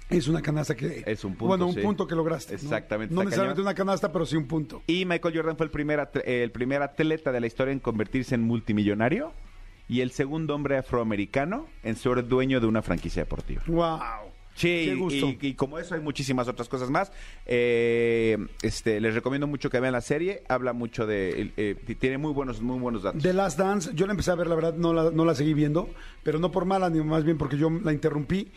es 0.08 0.28
una 0.28 0.42
canasta 0.42 0.74
que... 0.74 1.02
Es 1.06 1.24
un 1.24 1.32
punto, 1.32 1.46
Bueno, 1.46 1.66
un 1.68 1.74
sí. 1.74 1.80
punto 1.80 2.06
que 2.06 2.14
lograste. 2.14 2.54
¿no? 2.54 2.58
Exactamente, 2.60 3.14
No, 3.14 3.20
está 3.22 3.30
necesariamente 3.30 3.62
cañón. 3.62 3.68
una 3.68 3.74
canasta, 3.74 4.12
pero 4.12 4.26
sí 4.26 4.36
un 4.36 4.46
punto. 4.48 4.82
Y 4.86 5.04
Michael 5.04 5.36
Jordan 5.36 5.56
fue 5.56 5.66
el 5.66 5.70
primer, 5.72 6.00
at- 6.00 6.16
eh, 6.16 6.42
el 6.42 6.50
primer 6.50 6.82
atleta 6.82 7.30
de 7.32 7.40
la 7.40 7.46
historia 7.46 7.72
en 7.72 7.78
convertirse 7.80 8.34
en 8.34 8.42
multimillonario 8.42 9.32
y 9.90 10.02
el 10.02 10.12
segundo 10.12 10.54
hombre 10.54 10.78
afroamericano 10.78 11.66
en 11.82 11.96
ser 11.96 12.28
dueño 12.28 12.60
de 12.60 12.68
una 12.68 12.80
franquicia 12.80 13.22
deportiva. 13.22 13.62
¡Wow! 13.66 14.29
Sí, 14.54 14.84
Qué 14.86 14.94
gusto. 14.94 15.26
Y, 15.28 15.38
y 15.40 15.54
como 15.54 15.78
eso 15.78 15.94
hay 15.94 16.00
muchísimas 16.00 16.46
otras 16.48 16.68
cosas 16.68 16.90
más. 16.90 17.10
Eh, 17.46 18.36
este, 18.62 19.00
les 19.00 19.14
recomiendo 19.14 19.46
mucho 19.46 19.70
que 19.70 19.80
vean 19.80 19.92
la 19.92 20.00
serie. 20.00 20.42
Habla 20.48 20.72
mucho 20.72 21.06
de, 21.06 21.52
eh, 21.56 21.76
tiene 21.98 22.18
muy 22.18 22.32
buenos, 22.32 22.60
muy 22.60 22.78
buenos 22.78 23.02
datos. 23.02 23.22
The 23.22 23.32
Last 23.32 23.58
Dance, 23.58 23.90
yo 23.94 24.06
la 24.06 24.12
empecé 24.12 24.30
a 24.30 24.34
ver, 24.34 24.46
la 24.48 24.54
verdad, 24.54 24.74
no 24.74 24.92
la, 24.92 25.10
no 25.10 25.24
la 25.24 25.34
seguí 25.34 25.54
viendo, 25.54 25.88
pero 26.22 26.38
no 26.38 26.50
por 26.50 26.64
mala, 26.66 26.90
ni 26.90 27.00
más 27.02 27.24
bien 27.24 27.38
porque 27.38 27.56
yo 27.56 27.70
la 27.70 27.92
interrumpí. 27.92 28.48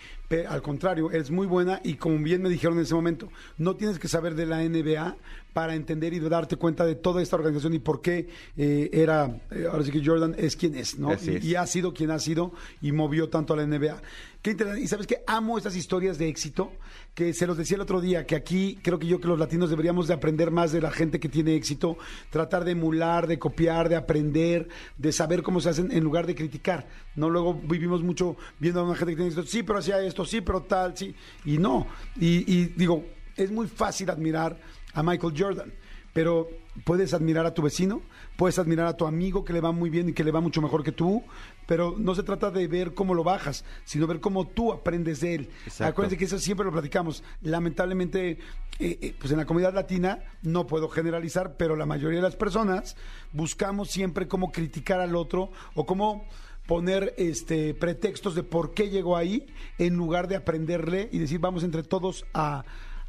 al 0.49 0.61
contrario, 0.61 1.11
es 1.11 1.29
muy 1.31 1.45
buena 1.47 1.79
y 1.83 1.93
como 1.95 2.17
bien 2.17 2.41
me 2.41 2.49
dijeron 2.49 2.77
en 2.77 2.83
ese 2.83 2.95
momento, 2.95 3.29
no 3.57 3.75
tienes 3.75 3.99
que 3.99 4.07
saber 4.07 4.35
de 4.35 4.45
la 4.45 4.63
NBA 4.63 5.15
para 5.53 5.75
entender 5.75 6.13
y 6.13 6.19
darte 6.19 6.55
cuenta 6.55 6.83
de 6.85 6.95
toda 6.95 7.21
esta 7.21 7.35
organización 7.35 7.75
y 7.75 7.79
por 7.79 8.01
qué 8.01 8.27
eh, 8.57 8.89
era, 8.91 9.39
eh, 9.51 9.67
ahora 9.71 9.83
sí 9.83 9.91
que 9.91 10.03
Jordan 10.03 10.33
es 10.37 10.55
quien 10.55 10.75
es, 10.75 10.97
¿no? 10.97 11.11
Y- 11.11 11.35
es. 11.35 11.45
y 11.45 11.55
ha 11.55 11.67
sido 11.67 11.93
quien 11.93 12.09
ha 12.09 12.17
sido 12.19 12.51
y 12.81 12.91
movió 12.91 13.29
tanto 13.29 13.53
a 13.53 13.57
la 13.57 13.63
NBA. 13.67 14.01
Qué 14.43 14.51
interesante. 14.51 14.83
Y 14.83 14.87
sabes 14.89 15.07
que 15.07 15.23
amo 15.25 15.57
estas 15.57 15.73
historias 15.77 16.17
de 16.17 16.27
éxito, 16.27 16.73
que 17.15 17.33
se 17.33 17.47
los 17.47 17.57
decía 17.57 17.75
el 17.75 17.81
otro 17.81 18.01
día, 18.01 18.25
que 18.27 18.35
aquí 18.35 18.77
creo 18.83 18.99
que 18.99 19.07
yo 19.07 19.21
que 19.21 19.29
los 19.29 19.39
latinos 19.39 19.69
deberíamos 19.69 20.09
de 20.09 20.15
aprender 20.15 20.51
más 20.51 20.73
de 20.73 20.81
la 20.81 20.91
gente 20.91 21.21
que 21.21 21.29
tiene 21.29 21.55
éxito, 21.55 21.97
tratar 22.29 22.65
de 22.65 22.71
emular, 22.71 23.25
de 23.25 23.39
copiar, 23.39 23.87
de 23.87 23.95
aprender, 23.95 24.67
de 24.97 25.13
saber 25.13 25.43
cómo 25.43 25.61
se 25.61 25.69
hacen 25.69 25.93
en 25.93 26.03
lugar 26.03 26.27
de 26.27 26.35
criticar. 26.35 26.85
No 27.15 27.29
luego 27.29 27.53
vivimos 27.53 28.03
mucho 28.03 28.35
viendo 28.59 28.81
a 28.81 28.83
una 28.83 28.95
gente 28.95 29.13
que 29.13 29.15
tiene 29.15 29.29
éxito, 29.29 29.47
sí, 29.47 29.63
pero 29.63 29.79
hacía 29.79 30.01
esto, 30.01 30.25
sí, 30.25 30.41
pero 30.41 30.63
tal, 30.63 30.97
sí. 30.97 31.15
Y 31.45 31.57
no. 31.57 31.87
Y, 32.19 32.53
y 32.53 32.65
digo, 32.65 33.05
es 33.37 33.49
muy 33.49 33.69
fácil 33.69 34.09
admirar 34.09 34.59
a 34.93 35.01
Michael 35.03 35.35
Jordan, 35.37 35.73
pero 36.11 36.49
puedes 36.83 37.13
admirar 37.13 37.45
a 37.45 37.53
tu 37.53 37.61
vecino, 37.61 38.01
puedes 38.35 38.59
admirar 38.59 38.87
a 38.87 38.97
tu 38.97 39.05
amigo 39.05 39.45
que 39.45 39.53
le 39.53 39.61
va 39.61 39.71
muy 39.71 39.89
bien 39.89 40.09
y 40.09 40.13
que 40.13 40.23
le 40.23 40.31
va 40.31 40.41
mucho 40.41 40.61
mejor 40.61 40.83
que 40.83 40.91
tú, 40.91 41.23
pero 41.65 41.95
no 41.97 42.15
se 42.15 42.23
trata 42.23 42.51
de 42.51 42.67
ver 42.67 42.93
cómo 42.93 43.13
lo 43.13 43.23
bajas, 43.23 43.65
sino 43.85 44.07
ver 44.07 44.19
cómo 44.19 44.47
tú 44.47 44.71
aprendes 44.71 45.19
de 45.21 45.35
él. 45.35 45.49
Exacto. 45.65 45.85
Acuérdense 45.91 46.17
que 46.17 46.25
eso 46.25 46.39
siempre 46.39 46.65
lo 46.65 46.71
platicamos. 46.71 47.23
Lamentablemente, 47.41 48.31
eh, 48.31 48.37
eh, 48.79 49.15
pues 49.19 49.31
en 49.31 49.37
la 49.37 49.45
comunidad 49.45 49.73
latina, 49.73 50.23
no 50.41 50.67
puedo 50.67 50.89
generalizar, 50.89 51.55
pero 51.57 51.75
la 51.75 51.85
mayoría 51.85 52.17
de 52.17 52.23
las 52.23 52.35
personas 52.35 52.95
buscamos 53.31 53.89
siempre 53.89 54.27
cómo 54.27 54.51
criticar 54.51 54.99
al 54.99 55.15
otro 55.15 55.51
o 55.75 55.85
cómo 55.85 56.27
poner 56.65 57.13
este 57.17 57.73
pretextos 57.73 58.35
de 58.35 58.43
por 58.43 58.73
qué 58.73 58.89
llegó 58.89 59.17
ahí 59.17 59.45
en 59.77 59.95
lugar 59.95 60.27
de 60.27 60.37
aprenderle 60.37 61.09
y 61.11 61.19
decir 61.19 61.39
vamos 61.39 61.63
entre 61.63 61.83
todos 61.83 62.25
a, 62.33 62.63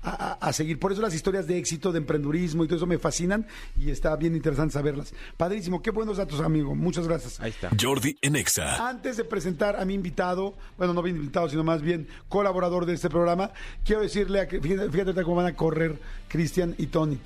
a- 0.05 0.53
seguir. 0.53 0.79
Por 0.79 0.93
eso 0.93 1.01
las 1.03 1.15
historias 1.15 1.47
de 1.47 1.59
éxito, 1.59 1.91
de 1.93 1.99
emprendurismo 1.99 2.65
y 2.65 2.69
todo 2.69 2.77
eso 2.77 2.87
me 2.87 2.99
fascinan 2.99 3.47
y 3.79 3.91
está 3.91 4.15
bien 4.17 4.35
interesante 4.37 4.73
saberlas. 4.75 5.13
Padrísimo, 5.37 5.83
qué 5.83 5.91
buenos 5.91 6.17
datos, 6.19 6.41
amigo. 6.41 6.75
Muchas 6.75 7.09
gracias. 7.09 7.41
Ahí 7.41 7.51
está. 7.51 7.71
Jordi 7.81 8.17
en 8.23 8.37
Exa. 8.37 8.89
Antes 8.89 9.17
de 9.17 9.25
presentar 9.25 9.77
a 9.77 9.85
mi 9.85 9.95
invitado, 9.95 10.55
bueno, 10.79 10.95
no 10.95 11.03
bien 11.03 11.17
invitado, 11.17 11.49
sino 11.49 11.65
más 11.65 11.83
bien 11.83 12.07
colaborador 12.29 12.87
de 12.87 12.95
este 12.95 13.09
programa, 13.11 13.51
quiero 13.85 14.03
decirle, 14.03 14.41
a, 14.41 14.47
fíjate, 14.47 14.91
fíjate 14.91 15.23
cómo 15.23 15.37
van 15.37 15.47
a 15.47 15.55
correr 15.57 15.99
Cristian 16.29 16.75
y 16.79 16.87
Tony. 16.87 17.19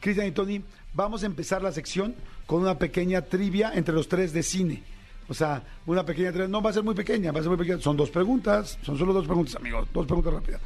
Cristian 0.00 0.26
y 0.28 0.32
Tony, 0.32 0.62
vamos 0.94 1.22
a 1.22 1.26
empezar 1.26 1.62
la 1.62 1.72
sección 1.72 2.14
con 2.46 2.62
una 2.62 2.78
pequeña 2.78 3.22
trivia 3.22 3.72
entre 3.74 3.94
los 3.94 4.08
tres 4.08 4.32
de 4.32 4.42
cine. 4.42 4.82
O 5.28 5.34
sea, 5.34 5.64
una 5.86 6.04
pequeña 6.06 6.30
trivia, 6.30 6.46
no 6.46 6.62
va 6.62 6.70
a 6.70 6.72
ser 6.72 6.84
muy 6.84 6.94
pequeña, 6.94 7.32
va 7.32 7.40
a 7.40 7.42
ser 7.42 7.50
muy 7.50 7.58
pequeña. 7.58 7.80
Son 7.80 7.96
dos 7.96 8.10
preguntas, 8.10 8.78
son 8.82 8.96
solo 8.96 9.12
dos 9.12 9.26
preguntas, 9.26 9.56
amigo, 9.56 9.84
dos 9.92 10.06
preguntas 10.06 10.32
rápidas. 10.32 10.60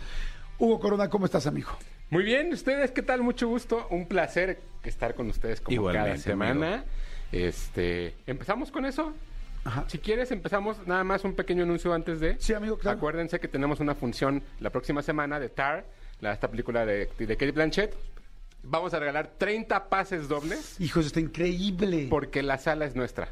Hugo 0.60 0.78
Corona, 0.78 1.08
¿cómo 1.08 1.24
estás, 1.24 1.46
amigo? 1.46 1.70
Muy 2.10 2.22
bien, 2.22 2.52
¿ustedes 2.52 2.90
qué 2.90 3.00
tal? 3.02 3.22
Mucho 3.22 3.48
gusto. 3.48 3.86
Un 3.88 4.06
placer 4.06 4.60
estar 4.84 5.14
con 5.14 5.28
ustedes 5.30 5.60
como 5.60 5.74
Igualmente, 5.74 6.08
cada 6.10 6.18
semana. 6.22 6.84
Este, 7.32 8.14
¿empezamos 8.26 8.70
con 8.70 8.84
eso? 8.84 9.14
Ajá. 9.64 9.84
Si 9.88 9.98
quieres, 9.98 10.30
empezamos 10.32 10.86
nada 10.86 11.02
más 11.02 11.24
un 11.24 11.34
pequeño 11.34 11.62
anuncio 11.62 11.94
antes 11.94 12.20
de. 12.20 12.36
Sí, 12.38 12.52
amigo, 12.52 12.76
claro. 12.76 12.98
Acuérdense 12.98 13.40
que 13.40 13.48
tenemos 13.48 13.80
una 13.80 13.94
función 13.94 14.42
la 14.60 14.68
próxima 14.68 15.00
semana 15.00 15.40
de 15.40 15.48
Tar, 15.48 15.86
la, 16.20 16.32
esta 16.34 16.48
película 16.50 16.84
de, 16.84 17.08
de 17.18 17.36
Kate 17.36 17.52
Blanchett. 17.52 17.94
Vamos 18.62 18.92
a 18.92 18.98
regalar 18.98 19.30
30 19.38 19.88
pases 19.88 20.28
dobles 20.28 20.78
Hijo, 20.78 21.00
eso 21.00 21.06
está 21.06 21.20
increíble. 21.20 22.08
porque 22.10 22.42
la 22.42 22.58
sala 22.58 22.84
es 22.84 22.94
nuestra. 22.94 23.28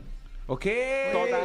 Ok. 0.47 0.65
Toda, 1.13 1.39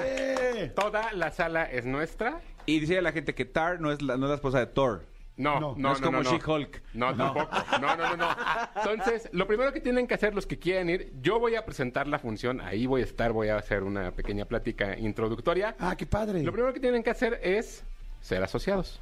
toda 0.76 1.12
la 1.12 1.32
sala 1.32 1.65
es 1.65 1.84
nuestra. 1.86 2.39
Y 2.65 2.80
dice 2.80 3.02
la 3.02 3.12
gente 3.12 3.36
que 3.36 3.43
Tar 3.43 3.82
no 3.82 3.91
es 3.91 4.02
la, 4.02 4.15
no 4.15 4.28
es 4.28 4.30
la 4.30 4.36
esposa 4.36 4.60
de 4.60 4.67
Thor. 4.67 5.12
No, 5.36 5.60
No, 5.60 5.60
no, 5.60 5.76
no, 5.76 5.82
no 5.89 5.93
es 5.93 6.02
como 6.02 6.22
no. 6.24 6.30
She-Hulk. 6.32 6.82
No, 6.93 7.15
tampoco. 7.15 7.50
No, 7.82 7.96
no, 7.96 8.15
no, 8.15 8.17
no. 8.17 8.28
Entonces, 8.76 9.30
lo 9.32 9.48
primero 9.48 9.74
que 9.74 9.80
tienen 9.82 10.06
que 10.06 10.13
hacer 10.13 10.36
los 10.36 10.46
que 10.46 10.60
quieren 10.60 10.89
ir, 10.89 11.12
yo 11.22 11.39
voy 11.39 11.56
a 11.56 11.65
presentar 11.65 12.08
la 12.08 12.19
función, 12.19 12.62
ahí 12.62 12.86
voy 12.86 13.02
a 13.02 13.06
estar, 13.06 13.32
voy 13.32 13.48
a 13.50 13.58
hacer 13.58 13.82
una 13.84 14.12
pequeña 14.12 14.46
plática 14.46 14.98
introductoria. 14.98 15.76
Ah, 15.80 15.96
qué 15.96 16.06
padre. 16.06 16.43
Lo 16.43 16.52
primero 16.52 16.72
que 16.74 16.80
tienen 16.80 17.02
que 17.02 17.10
hacer 17.10 17.39
es 17.43 17.84
ser 18.22 18.43
asociados. 18.43 19.00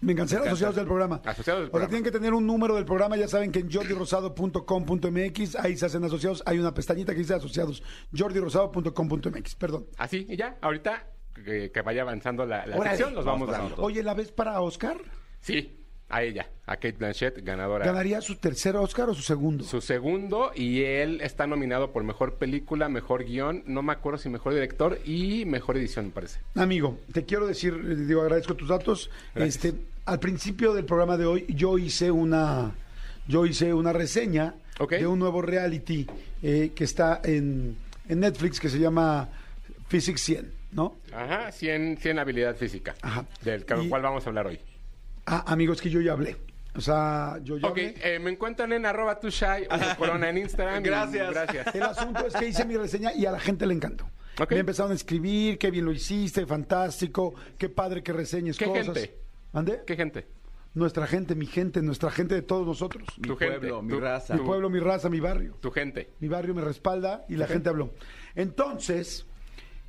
Vengan, 0.00 0.28
ser 0.28 0.36
Me 0.38 0.42
encanta. 0.42 0.50
asociados 0.52 0.76
del 0.76 0.86
programa. 0.86 1.20
Asociados 1.24 1.60
del 1.62 1.64
O 1.64 1.66
sea, 1.66 1.70
programa. 1.72 1.88
tienen 1.90 2.04
que 2.04 2.10
tener 2.12 2.32
un 2.34 2.46
número 2.46 2.74
del 2.76 2.84
programa. 2.84 3.16
Ya 3.16 3.26
saben 3.26 3.50
que 3.50 3.58
en 3.60 3.68
jordirosado.com.mx, 3.72 5.56
ahí 5.56 5.76
se 5.76 5.86
hacen 5.86 6.04
asociados. 6.04 6.42
Hay 6.46 6.58
una 6.58 6.72
pestañita 6.74 7.12
que 7.12 7.18
dice 7.18 7.34
asociados. 7.34 7.82
jordirosado.com.mx, 8.16 9.54
perdón. 9.56 9.86
Así, 9.96 10.26
y 10.28 10.36
ya, 10.36 10.56
ahorita 10.60 11.04
que, 11.44 11.70
que 11.72 11.82
vaya 11.82 12.02
avanzando 12.02 12.44
la, 12.46 12.66
la 12.66 12.80
sección, 12.82 13.14
los 13.14 13.24
vamos 13.24 13.48
dando. 13.50 13.74
Oye, 13.82 14.02
¿la 14.02 14.14
ves 14.14 14.30
para 14.30 14.60
Oscar? 14.60 14.98
Sí, 15.40 15.74
a 16.10 16.22
ella, 16.22 16.48
a 16.66 16.76
Kate 16.76 16.92
Blanchett, 16.98 17.42
ganadora. 17.44 17.84
¿Ganaría 17.86 18.20
su 18.20 18.36
tercer 18.36 18.76
Oscar 18.76 19.10
o 19.10 19.14
su 19.14 19.22
segundo? 19.22 19.64
Su 19.64 19.80
segundo, 19.80 20.52
y 20.54 20.82
él 20.82 21.20
está 21.20 21.46
nominado 21.46 21.92
por 21.92 22.02
mejor 22.04 22.34
película, 22.36 22.88
mejor 22.88 23.24
guion, 23.24 23.62
no 23.66 23.82
me 23.82 23.92
acuerdo 23.92 24.18
si 24.18 24.28
mejor 24.28 24.54
director 24.54 24.98
y 25.04 25.44
mejor 25.44 25.76
edición, 25.76 26.06
me 26.06 26.12
parece. 26.12 26.40
Amigo, 26.54 26.98
te 27.12 27.24
quiero 27.24 27.46
decir, 27.46 27.74
eh, 27.74 27.94
digo, 27.94 28.22
agradezco 28.22 28.54
tus 28.54 28.68
datos. 28.68 29.10
Gracias. 29.34 29.64
Este, 29.66 29.78
al 30.06 30.18
principio 30.18 30.72
del 30.72 30.84
programa 30.86 31.16
de 31.18 31.26
hoy, 31.26 31.44
yo 31.48 31.76
hice 31.78 32.10
una, 32.10 32.72
yo 33.26 33.44
hice 33.44 33.74
una 33.74 33.92
reseña 33.92 34.54
de 34.88 35.06
un 35.06 35.18
nuevo 35.18 35.42
reality 35.42 36.06
eh, 36.42 36.72
que 36.74 36.84
está 36.84 37.20
en, 37.24 37.76
en 38.08 38.20
Netflix 38.20 38.60
que 38.60 38.68
se 38.70 38.78
llama 38.78 39.28
Physics 39.88 40.20
100, 40.22 40.52
¿no? 40.72 40.96
Ajá, 41.12 41.52
100, 41.52 41.98
100 41.98 42.18
habilidad 42.18 42.56
física, 42.56 42.94
Ajá. 43.02 43.26
del 43.42 43.66
Y- 43.82 43.88
cual 43.88 44.00
vamos 44.02 44.24
a 44.24 44.28
hablar 44.30 44.46
hoy. 44.46 44.58
Ah, 45.30 45.44
amigos, 45.46 45.80
que 45.80 45.90
yo 45.90 46.00
ya 46.00 46.12
hablé. 46.12 46.36
O 46.74 46.80
sea, 46.80 47.38
yo 47.42 47.56
ya 47.58 47.66
Ok, 47.68 47.78
hablé. 47.78 47.94
eh, 48.02 48.18
me 48.18 48.30
encuentran 48.30 48.72
en 48.72 48.86
arroba 48.86 49.18
tushai 49.18 49.64
o 49.66 49.96
corona 49.98 50.28
en 50.30 50.38
Instagram. 50.38 50.80
y 50.80 50.88
Gracias. 50.88 51.30
Gracias. 51.30 51.74
El 51.74 51.82
asunto 51.82 52.26
es 52.26 52.34
que 52.34 52.46
hice 52.48 52.64
mi 52.64 52.76
reseña 52.76 53.12
y 53.14 53.26
a 53.26 53.32
la 53.32 53.40
gente 53.40 53.66
le 53.66 53.74
encantó. 53.74 54.08
Ok. 54.40 54.52
Me 54.52 54.58
empezaron 54.60 54.92
a 54.92 54.94
escribir, 54.94 55.58
qué 55.58 55.70
bien 55.70 55.84
lo 55.84 55.90
hiciste, 55.92 56.46
fantástico, 56.46 57.34
qué 57.58 57.68
padre 57.68 58.02
que 58.02 58.12
reseñes 58.12 58.56
¿Qué 58.56 58.66
cosas. 58.66 58.84
gente? 58.86 59.18
¿Ande? 59.52 59.82
¿Qué 59.86 59.96
gente? 59.96 60.28
Nuestra 60.74 61.06
gente, 61.08 61.34
mi 61.34 61.46
gente, 61.46 61.82
nuestra 61.82 62.10
gente 62.12 62.36
de 62.36 62.42
todos 62.42 62.64
nosotros. 62.64 63.02
Mi 63.16 63.26
Tu 63.28 63.36
pueblo, 63.36 63.60
gente, 63.60 63.82
mi 63.82 63.88
tu- 63.94 64.00
raza. 64.00 64.34
Mi 64.34 64.40
pueblo, 64.42 64.70
mi 64.70 64.78
raza, 64.78 65.08
mi 65.08 65.18
barrio. 65.18 65.56
Tu 65.60 65.70
gente. 65.72 66.10
Mi 66.20 66.28
barrio 66.28 66.54
me 66.54 66.62
respalda 66.62 67.24
y 67.28 67.34
la 67.34 67.48
gente 67.48 67.68
habló. 67.68 67.92
Entonces, 68.36 69.26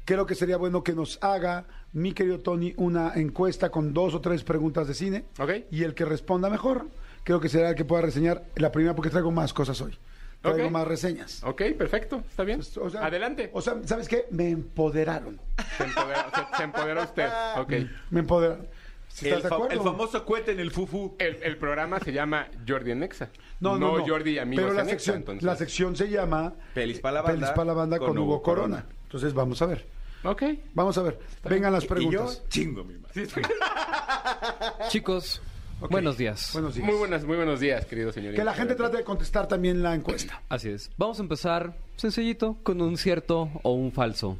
creo 0.05 0.25
que 0.25 0.33
sería 0.33 0.57
bueno 0.57 0.83
que 0.83 0.93
nos 0.93 1.19
haga, 1.21 1.65
mi 1.93 2.13
querido 2.13 2.39
Tony, 2.39 2.73
una 2.77 3.13
encuesta 3.15 3.69
con 3.69 3.93
dos 3.93 4.13
o 4.13 4.21
tres 4.21 4.43
preguntas 4.43 4.87
de 4.87 4.93
cine. 4.93 5.25
Ok. 5.39 5.51
Y 5.71 5.83
el 5.83 5.93
que 5.95 6.05
responda 6.05 6.49
mejor, 6.49 6.87
creo 7.23 7.39
que 7.39 7.49
será 7.49 7.69
el 7.69 7.75
que 7.75 7.85
pueda 7.85 8.01
reseñar 8.01 8.43
la 8.55 8.71
primera, 8.71 8.95
porque 8.95 9.09
traigo 9.09 9.31
más 9.31 9.53
cosas 9.53 9.79
hoy. 9.81 9.97
Traigo 10.41 10.69
más 10.69 10.87
reseñas. 10.87 11.43
Ok, 11.43 11.63
perfecto, 11.77 12.23
está 12.29 12.43
bien. 12.45 12.61
O 12.81 12.89
sea, 12.89 13.05
Adelante. 13.05 13.49
O 13.53 13.61
sea, 13.61 13.75
¿sabes 13.85 14.07
qué? 14.07 14.25
Me 14.31 14.49
empoderaron. 14.49 15.39
Se 15.77 15.83
empoderó, 15.83 16.19
se- 16.33 16.57
se 16.57 16.63
empoderó 16.63 17.03
usted. 17.03 17.29
Ok. 17.57 17.73
Me 18.11 18.19
empoderaron. 18.21 18.67
¿Estás 19.09 19.23
El, 19.33 19.41
de 19.43 19.49
fa- 19.49 19.55
acuerdo? 19.55 19.73
el 19.73 19.81
famoso 19.81 20.23
cohete 20.25 20.51
en 20.53 20.61
el 20.61 20.71
fufu. 20.71 21.15
El, 21.19 21.43
el 21.43 21.57
programa 21.57 21.99
se 21.99 22.13
llama 22.13 22.47
Jordi 22.65 22.91
en 22.91 22.99
Nexa. 22.99 23.27
No, 23.59 23.77
no, 23.77 23.97
no. 23.97 24.07
Jordi 24.07 24.31
y 24.35 24.37
amigos 24.39 24.63
Pero 24.63 24.75
la 24.75 24.81
en 24.81 24.87
Nexa, 24.87 24.97
sección, 24.99 25.17
entonces. 25.17 25.43
la 25.43 25.55
sección 25.57 25.95
se 25.97 26.09
llama 26.09 26.53
Pelis 26.73 26.99
pa' 27.01 27.11
la 27.11 27.21
banda, 27.21 27.39
Pelis 27.39 27.49
pa' 27.53 27.65
la 27.65 27.73
banda 27.73 27.97
con, 27.97 28.07
con 28.09 28.17
Hugo 28.19 28.35
Hugo 28.35 28.41
Corona. 28.43 28.77
Corona. 28.83 28.95
Entonces 29.03 29.33
vamos 29.33 29.61
a 29.61 29.65
ver. 29.65 29.85
Ok. 30.23 30.43
Vamos 30.73 30.97
a 30.97 31.03
ver. 31.03 31.19
Vengan 31.43 31.73
las 31.73 31.83
Y 31.85 31.87
preguntas. 31.87 32.41
yo 32.43 32.47
chingo 32.49 32.83
mi 32.83 32.95
madre. 32.97 33.27
Chicos, 34.89 35.41
buenos 35.89 36.17
días. 36.17 36.49
Buenos 36.53 36.75
días. 36.75 36.85
Muy 36.87 36.95
buenas, 36.97 37.23
muy 37.23 37.37
buenos 37.37 37.59
días, 37.59 37.85
querido 37.85 38.11
señor. 38.11 38.33
Que 38.35 38.43
la 38.43 38.53
gente 38.53 38.75
trate 38.75 38.97
de 38.97 39.03
contestar 39.03 39.47
también 39.47 39.81
la 39.81 39.95
encuesta. 39.95 40.41
Así 40.49 40.69
es. 40.69 40.89
Vamos 40.97 41.19
a 41.19 41.21
empezar 41.23 41.75
sencillito 41.95 42.57
con 42.63 42.81
un 42.81 42.97
cierto 42.97 43.49
o 43.63 43.71
un 43.73 43.91
falso. 43.91 44.37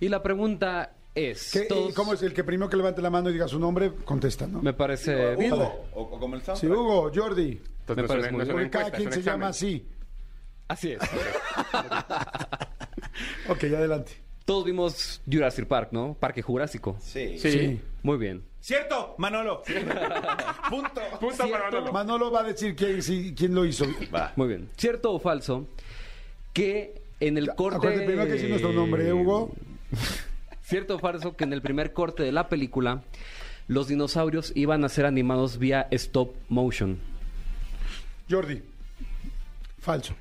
Y 0.00 0.08
la 0.08 0.22
pregunta 0.22 0.94
es... 1.14 1.50
¿Qué- 1.52 1.60
todos- 1.62 1.94
¿Cómo 1.94 2.12
es 2.14 2.22
el 2.22 2.34
que 2.34 2.44
primero 2.44 2.68
que 2.68 2.76
levante 2.76 3.00
la 3.02 3.10
mano 3.10 3.30
y 3.30 3.32
diga 3.34 3.48
su 3.48 3.58
nombre, 3.58 3.92
contesta, 4.04 4.46
no? 4.46 4.60
Me 4.62 4.72
parece 4.74 5.36
bien. 5.36 5.52
Hugo, 5.54 5.86
o, 5.94 6.02
o 6.02 6.18
como 6.20 6.34
el 6.36 6.42
Sí. 6.56 6.66
Hugo, 6.66 7.10
Jordi. 7.14 7.60
Entonces, 7.80 7.96
Me 7.96 8.02
no 8.02 8.08
parece 8.08 8.32
muy 8.32 8.44
Porque 8.46 8.70
cada 8.70 8.90
quien 8.90 9.12
se 9.12 9.22
llama 9.22 9.48
así. 9.48 9.86
Así 10.68 10.92
es. 10.92 11.00
Ok, 13.48 13.64
adelante. 13.64 14.21
Todos 14.44 14.64
vimos 14.64 15.22
Jurassic 15.30 15.66
Park, 15.66 15.90
¿no? 15.92 16.14
Parque 16.14 16.42
Jurásico. 16.42 16.96
Sí. 17.00 17.38
Sí. 17.38 17.80
Muy 18.02 18.18
bien. 18.18 18.42
¿Cierto, 18.60 19.14
Manolo? 19.18 19.62
Punto. 20.70 21.00
Punto 21.20 21.48
para 21.50 21.64
Manolo. 21.64 21.92
Manolo 21.92 22.30
va 22.30 22.40
a 22.40 22.44
decir 22.44 22.74
quién, 22.76 23.02
sí, 23.02 23.34
quién 23.36 23.54
lo 23.54 23.64
hizo. 23.64 23.86
Va. 24.14 24.32
Muy 24.36 24.48
bien. 24.48 24.68
¿Cierto 24.76 25.12
o 25.12 25.18
falso 25.18 25.66
que 26.52 27.02
en 27.20 27.38
el 27.38 27.54
corte... 27.54 27.76
Acuérdate 27.78 28.06
primero 28.06 28.26
que 28.26 28.32
decir 28.34 28.48
nuestro 28.50 28.72
nombre, 28.72 29.08
¿eh, 29.08 29.12
Hugo? 29.12 29.52
¿Cierto 30.62 30.96
o 30.96 30.98
falso 30.98 31.36
que 31.36 31.44
en 31.44 31.52
el 31.52 31.62
primer 31.62 31.92
corte 31.92 32.22
de 32.22 32.32
la 32.32 32.48
película 32.48 33.02
los 33.68 33.88
dinosaurios 33.88 34.52
iban 34.54 34.84
a 34.84 34.88
ser 34.88 35.06
animados 35.06 35.58
vía 35.58 35.86
stop 35.90 36.34
motion? 36.48 36.98
Jordi. 38.30 38.62
Falso. 39.78 40.14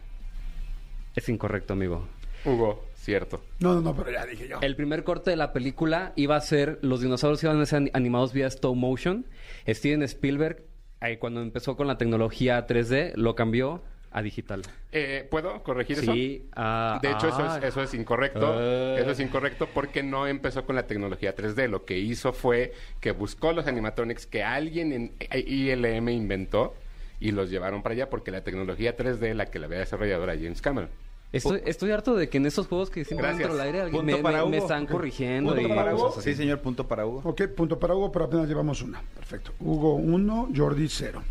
Es 1.16 1.30
incorrecto, 1.30 1.74
amigo. 1.74 2.08
Hugo, 2.46 2.84
cierto. 3.04 3.44
No, 3.60 3.74
no, 3.76 3.82
no, 3.82 3.96
pero 3.96 4.12
ya 4.12 4.26
dije 4.26 4.48
yo. 4.48 4.60
El 4.62 4.76
primer 4.76 5.04
corte 5.04 5.30
de 5.32 5.36
la 5.38 5.54
película 5.54 6.14
iba 6.16 6.36
a 6.36 6.42
ser, 6.42 6.80
los 6.82 7.02
dinosaurios 7.02 7.44
iban 7.44 7.60
a 7.62 7.66
ser 7.66 7.78
ani- 7.78 7.92
animados 7.94 8.34
vía 8.34 8.48
stop 8.48 8.76
motion. 8.76 9.26
Steven 9.68 10.02
Spielberg, 10.04 10.64
ahí 11.00 11.18
cuando 11.18 11.42
empezó 11.42 11.76
con 11.76 11.88
la 11.88 11.98
tecnología 11.98 12.66
3D, 12.68 13.14
lo 13.16 13.36
cambió 13.36 13.84
a 14.14 14.22
digital. 14.22 14.62
Eh, 14.92 15.26
¿Puedo 15.32 15.64
corregir 15.64 16.00
eso? 16.00 16.12
Sí. 16.14 16.50
ah, 16.54 17.00
De 17.02 17.12
hecho, 17.12 17.30
eso, 17.30 17.56
es, 17.58 17.64
eso 17.64 17.82
es 17.82 17.94
incorrecto. 17.94 18.46
Ah. 18.60 18.96
Eso 19.00 19.12
es 19.12 19.20
incorrecto 19.22 19.68
porque 19.74 20.04
no 20.04 20.28
empezó 20.28 20.66
con 20.66 20.76
la 20.76 20.86
tecnología 20.86 21.34
3D. 21.34 21.70
Lo 21.70 21.86
que 21.86 21.98
hizo 21.98 22.34
fue 22.34 22.74
que 23.00 23.12
buscó 23.12 23.54
los 23.54 23.68
animatronics 23.68 24.26
que 24.28 24.44
alguien 24.44 24.92
en 24.92 25.14
ILM 25.34 26.10
inventó 26.10 26.76
y 27.22 27.32
los 27.32 27.50
llevaron 27.50 27.84
para 27.84 27.94
allá 27.94 28.10
porque 28.10 28.32
la 28.32 28.44
tecnología 28.44 28.98
3D 28.98 29.34
la 29.34 29.46
que 29.46 29.60
la 29.60 29.68
había 29.68 29.80
desarrollado 29.80 30.24
era 30.26 30.34
James 30.36 30.62
Cameron. 30.62 30.90
Estoy, 31.34 31.62
estoy 31.66 31.92
harto 31.92 32.14
de 32.16 32.28
que 32.28 32.38
en 32.38 32.46
estos 32.46 32.68
juegos 32.68 32.90
que 32.90 33.06
siempre 33.06 33.26
Gracias. 33.28 33.40
dentro 33.48 33.58
del 33.58 33.66
aire 33.68 33.82
alguien 33.84 34.06
me, 34.06 34.18
para 34.18 34.46
me- 34.46 34.58
están 34.58 34.86
corrigiendo. 34.86 35.54
Punto 35.56 35.66
y 35.66 35.74
para 35.76 35.96
Hugo. 35.96 36.08
cosas. 36.10 36.24
Sí, 36.26 36.36
señor, 36.36 36.60
punto 36.60 36.86
para 36.88 37.06
Hugo. 37.06 37.22
Ok, 37.24 37.44
punto 37.56 37.80
para 37.80 37.96
Hugo, 37.96 38.12
pero 38.12 38.26
apenas 38.26 38.48
llevamos 38.50 38.82
una. 38.82 39.02
Perfecto. 39.16 39.54
Hugo 39.62 39.96
1, 39.96 40.50
Jordi 40.56 40.88
0. 40.90 41.24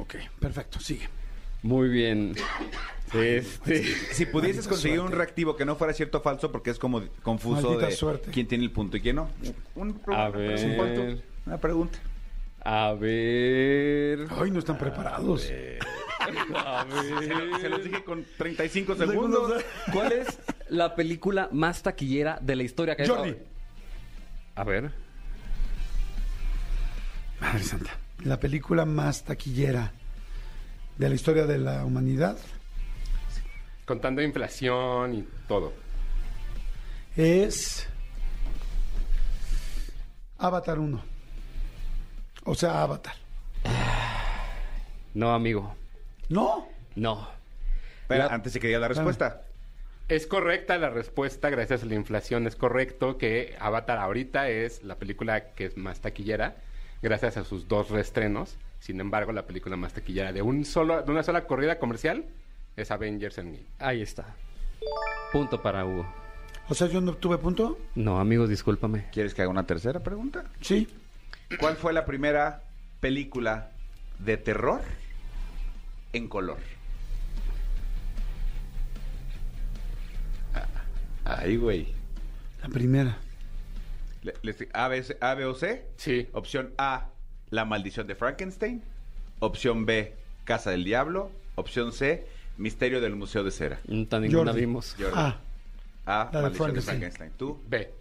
Ok, 0.00 0.14
perfecto, 0.38 0.80
sigue. 0.80 1.08
Muy 1.62 1.88
bien. 1.88 2.34
Este, 3.12 3.82
Si 4.12 4.26
pudieses 4.26 4.56
Maldita 4.66 4.68
conseguir 4.70 4.98
suerte. 4.98 5.12
un 5.14 5.18
reactivo 5.18 5.56
que 5.56 5.64
no 5.64 5.76
fuera 5.76 5.92
cierto 5.92 6.18
o 6.18 6.20
falso, 6.22 6.50
porque 6.52 6.70
es 6.70 6.78
como 6.78 7.02
confuso 7.22 7.62
Maldita 7.68 7.86
de 7.86 7.92
suerte. 7.92 8.30
quién 8.30 8.46
tiene 8.46 8.64
el 8.64 8.70
punto 8.70 8.96
y 8.96 9.00
quién 9.00 9.16
no. 9.16 9.28
Un- 9.74 10.00
a 10.06 10.28
una 10.28 10.28
ver. 10.30 10.54
pregunta. 10.76 11.22
Una 11.46 11.58
pregunta. 11.58 11.98
A 12.64 12.92
ver. 12.92 14.26
Ay, 14.30 14.50
no 14.50 14.58
están 14.58 14.78
preparados. 14.78 15.48
Ver. 15.48 15.78
Se 17.60 17.68
los 17.68 17.84
dije 17.84 18.04
con 18.04 18.24
35 18.36 18.94
Segundos. 18.96 19.48
segundos. 19.48 19.64
¿Cuál 19.92 20.12
es 20.12 20.38
la 20.68 20.94
película 20.94 21.48
más 21.52 21.82
taquillera 21.82 22.38
de 22.40 22.56
la 22.56 22.62
historia? 22.62 22.96
que 22.96 23.06
Jordi. 23.06 23.36
A 24.54 24.64
ver. 24.64 24.90
Madre 27.40 27.62
Santa. 27.62 27.90
La 28.24 28.40
película 28.40 28.84
más 28.84 29.24
taquillera 29.24 29.92
de 30.96 31.08
la 31.08 31.14
historia 31.14 31.46
de 31.46 31.58
la 31.58 31.84
humanidad 31.84 32.36
Contando 33.84 34.20
inflación 34.20 35.14
y 35.14 35.28
todo. 35.46 35.72
es 37.16 37.88
Avatar 40.36 40.78
1. 40.78 41.00
O 42.44 42.54
sea, 42.54 42.82
Avatar. 42.82 43.14
No, 45.14 45.32
amigo. 45.32 45.74
¿No? 46.28 46.68
No. 46.94 47.28
La- 48.08 48.26
antes 48.26 48.52
se 48.52 48.60
quería 48.60 48.78
la 48.78 48.88
respuesta. 48.88 49.42
Es 50.08 50.26
correcta 50.26 50.78
la 50.78 50.88
respuesta, 50.88 51.50
gracias 51.50 51.82
a 51.82 51.86
la 51.86 51.94
inflación. 51.94 52.46
Es 52.46 52.56
correcto 52.56 53.18
que 53.18 53.54
Avatar 53.60 53.98
ahorita 53.98 54.48
es 54.48 54.82
la 54.82 54.94
película 54.94 55.50
que 55.52 55.66
es 55.66 55.76
más 55.76 56.00
taquillera, 56.00 56.56
gracias 57.02 57.36
a 57.36 57.44
sus 57.44 57.68
dos 57.68 57.90
reestrenos. 57.90 58.56
Sin 58.80 59.00
embargo, 59.00 59.32
la 59.32 59.42
película 59.46 59.76
más 59.76 59.92
taquillera 59.92 60.32
de 60.32 60.40
un 60.40 60.64
solo, 60.64 61.02
de 61.02 61.10
una 61.10 61.22
sola 61.22 61.46
corrida 61.46 61.78
comercial 61.78 62.24
es 62.76 62.90
Avengers 62.90 63.36
Endgame. 63.36 63.66
Ahí 63.78 64.00
está. 64.00 64.24
Punto 65.32 65.60
para 65.60 65.84
Hugo. 65.84 66.06
O 66.70 66.74
sea, 66.74 66.86
yo 66.86 67.00
no 67.02 67.14
tuve 67.14 67.36
punto. 67.38 67.78
No, 67.94 68.18
amigo, 68.20 68.46
discúlpame. 68.46 69.06
¿Quieres 69.12 69.34
que 69.34 69.42
haga 69.42 69.50
una 69.50 69.66
tercera 69.66 70.00
pregunta? 70.00 70.44
Sí. 70.62 70.88
¿Cuál 71.60 71.76
fue 71.76 71.92
la 71.92 72.04
primera 72.06 72.62
película 73.00 73.70
de 74.18 74.36
terror 74.38 74.80
en 76.12 76.28
color? 76.28 76.58
Ah, 80.54 80.66
Ahí, 81.24 81.56
güey. 81.56 81.88
La 82.62 82.68
primera. 82.68 83.16
Le- 84.22 84.34
A, 84.72 84.88
B, 84.88 85.02
C- 85.02 85.16
A, 85.20 85.34
B 85.34 85.44
o 85.44 85.54
C. 85.54 85.84
Sí. 85.96 86.28
Opción 86.32 86.72
A, 86.78 87.08
La 87.50 87.64
maldición 87.64 88.06
de 88.06 88.14
Frankenstein. 88.14 88.82
Opción 89.40 89.86
B, 89.86 90.14
Casa 90.44 90.70
del 90.70 90.84
Diablo. 90.84 91.30
Opción 91.54 91.92
C, 91.92 92.26
Misterio 92.56 93.00
del 93.00 93.14
Museo 93.16 93.44
de 93.44 93.50
Cera. 93.50 93.80
Mm, 93.86 94.04
Tan 94.04 94.22
ninguna 94.22 94.50
Jordi. 94.52 94.60
vimos. 94.60 94.94
Jordi. 94.98 95.12
Ah, 95.14 95.38
A, 96.06 96.24
La 96.32 96.38
de 96.38 96.42
Maldición 96.42 96.74
de 96.74 96.80
Frankenstein. 96.80 96.84
Frankenstein. 97.00 97.32
Tú, 97.38 97.60
B. 97.68 97.92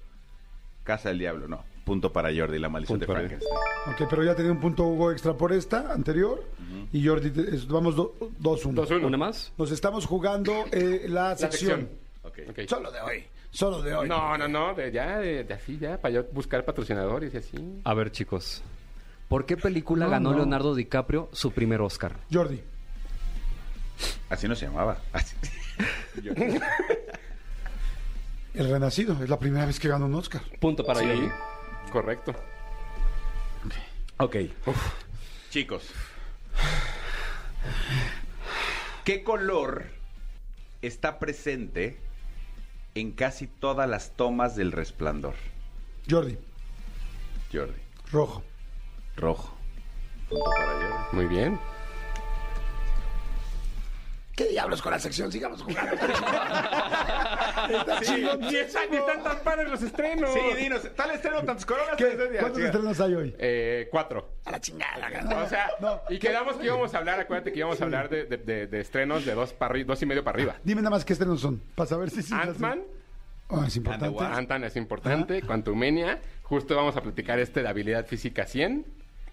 Casa 0.84 1.10
del 1.10 1.20
Diablo, 1.20 1.48
no. 1.48 1.64
Punto 1.88 2.12
para 2.14 2.30
Jordi, 2.36 2.60
la 2.60 2.68
maldición 2.70 3.00
Punto 3.00 3.12
de 3.14 3.18
Frankenstein. 3.20 3.54
Ok, 3.88 4.10
pero 4.10 4.24
ya 4.24 4.36
tenía 4.36 4.52
un 4.52 4.60
punto 4.60 4.84
Hugo 4.84 5.12
extra 5.12 5.34
por 5.34 5.54
esta 5.54 5.92
anterior. 5.94 6.44
Y 6.92 7.08
Jordi, 7.08 7.32
te- 7.32 7.56
es- 7.56 7.66
vamos 7.68 7.96
2-1. 7.96 8.74
2-1. 8.76 9.06
¿Una 9.06 9.18
más? 9.18 9.52
Nos 9.58 9.72
estamos 9.72 10.06
jugando 10.06 10.66
eh, 10.72 11.06
la 11.08 11.30
La 11.30 11.38
sección. 11.38 11.90
Solo 12.68 12.92
de 12.92 13.00
hoy. 13.02 13.24
Solo 13.50 13.82
de 13.82 13.96
hoy. 13.96 14.08
No, 14.10 14.38
no, 14.38 14.48
no, 14.48 14.74
de, 14.76 14.92
ya, 14.92 15.18
de, 15.20 15.44
de 15.46 15.54
así, 15.54 15.78
ya, 15.80 15.98
para 16.00 16.14
yo 16.16 16.24
buscar 16.34 16.64
patrocinadores 16.66 17.34
y 17.34 17.38
así. 17.38 17.82
A 17.86 17.94
ver, 17.94 18.12
chicos. 18.12 18.62
¿Por 19.30 19.46
qué 19.46 19.56
película 19.58 20.06
No, 20.06 20.12
ganó 20.12 20.32
no. 20.32 20.38
Leonardo 20.38 20.76
DiCaprio 20.76 21.30
su 21.32 21.52
primer 21.52 21.82
Oscar? 21.82 22.18
Jordi. 22.32 22.62
Así 24.30 24.48
no 24.48 24.56
se 24.56 24.66
llamaba. 24.68 24.98
Así. 25.14 25.36
El 28.54 28.70
Renacido. 28.70 29.22
Es 29.24 29.30
la 29.30 29.38
primera 29.40 29.66
vez 29.66 29.80
que 29.80 29.88
gana 29.88 30.06
un 30.06 30.16
Oscar. 30.16 30.42
Punto 30.60 30.84
para 30.86 31.00
Sí, 31.02 31.06
Jordi. 31.08 31.30
Correcto. 31.90 32.34
Ok. 34.18 34.36
Chicos. 35.50 35.92
¿Qué 39.04 39.24
color 39.24 39.86
está 40.82 41.20
presente 41.20 41.98
en 42.96 43.12
casi 43.12 43.48
todas 43.48 43.88
las 43.88 44.12
tomas 44.12 44.56
del 44.56 44.72
resplandor? 44.72 45.36
Jordi. 46.10 46.38
Jordi. 47.54 47.80
Rojo. 48.12 48.44
Rojo. 49.16 49.56
Punto 50.30 50.52
para 50.56 50.74
Jordi. 50.74 51.16
Muy 51.16 51.26
bien. 51.28 51.60
¿Qué 54.36 54.46
diablos 54.50 54.82
con 54.82 54.92
la 54.92 55.00
sección? 55.00 55.32
Sigamos 55.32 55.62
jugando. 55.64 55.96
Está 57.70 58.02
chingón. 58.02 58.40
Ni 58.42 58.56
están, 58.56 58.90
tan 59.24 59.40
padres 59.44 59.70
los 59.70 59.82
estrenos. 59.82 60.32
Sí, 60.34 60.40
dinos, 60.64 60.82
tal 60.96 61.12
estreno 61.12 61.38
tantas 61.44 61.66
coronas. 61.66 61.96
¿Cuántos 61.98 62.54
chica. 62.56 62.66
estrenos 62.68 63.00
hay 63.02 63.14
hoy? 63.16 63.36
Eh, 63.40 63.88
cuatro. 63.92 64.30
A 64.46 64.52
la 64.52 64.60
chingada. 64.62 65.44
O 65.44 65.48
sea, 65.50 65.70
No. 65.80 66.02
y 66.10 66.20
quedamos 66.20 66.58
que 66.58 66.66
íbamos 66.66 66.94
a 66.94 66.98
hablar, 66.98 67.20
acuérdate 67.20 67.52
que 67.52 67.60
íbamos 67.60 67.80
a 67.82 67.84
hablar 67.84 68.10
de, 68.10 68.26
de- 68.26 68.38
de- 68.38 68.68
de 68.68 68.80
estrenos 68.80 69.26
de 69.26 69.34
dos, 69.34 69.54
para 69.54 69.74
arri- 69.76 69.86
dos 69.86 70.02
y 70.02 70.06
medio 70.06 70.24
para 70.24 70.38
arriba. 70.38 70.56
Dime 70.64 70.82
nada 70.82 70.92
más 70.92 71.06
qué 71.06 71.14
estrenos 71.14 71.42
son. 71.42 71.62
Para 71.76 71.88
saber 71.88 72.10
si 72.10 72.24
sí. 72.24 72.34
Ant-Man, 72.34 72.82
Ah, 73.50 73.64
es 73.66 73.76
importante. 73.78 74.24
Ant-Man 74.24 74.64
es 74.66 74.76
importante, 74.76 75.42
Quantumania, 75.42 76.20
justo 76.44 76.76
vamos 76.76 76.98
a 76.98 77.02
platicar 77.02 77.40
este 77.40 77.62
de 77.62 77.70
habilidad 77.70 78.06
física 78.06 78.46
100, 78.46 78.86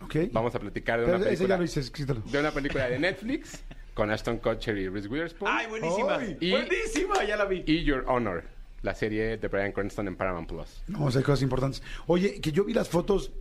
Ok. 0.02 0.16
vamos 0.30 0.54
a 0.54 0.58
Blaticar 0.58 1.00
de 1.00 1.06
Pero 1.06 1.16
una 1.18 1.26
película, 1.26 1.56
lo 1.56 1.64
hice, 1.64 1.82
quítalo. 1.90 2.20
de 2.20 2.38
una 2.38 2.52
película 2.52 2.88
de 2.88 2.98
Netflix 3.00 3.62
con 3.94 4.10
Ashton 4.10 4.38
Kutcher 4.38 4.76
y 4.76 4.88
Reese 4.88 5.08
Witherspoon 5.08 5.50
Ay, 5.52 5.66
buenísima. 5.68 6.16
Ay. 6.16 6.36
Y- 6.40 6.50
buenísima, 6.50 7.24
ya 7.24 7.36
la 7.36 7.44
vi. 7.44 7.62
y 7.66 7.84
Your 7.84 8.04
Honor, 8.08 8.44
la 8.82 8.94
serie 8.94 9.36
de 9.38 9.48
Brian 9.48 9.72
Cranston 9.72 10.08
en 10.08 10.16
Paramount 10.16 10.48
Plus. 10.48 10.82
Vamos 10.88 11.06
a 11.06 11.08
hacer 11.10 11.22
cosas 11.24 11.42
importantes. 11.42 11.82
Oye, 12.06 12.40
que 12.40 12.52
yo 12.52 12.64
vi 12.64 12.72
las 12.74 12.88
fotos 12.88 13.32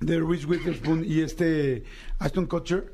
de 0.00 0.18
Reese 0.20 0.46
Witherspoon 0.46 1.04
y 1.06 1.20
este 1.20 1.84
Aston 2.18 2.46
Kutcher. 2.46 2.92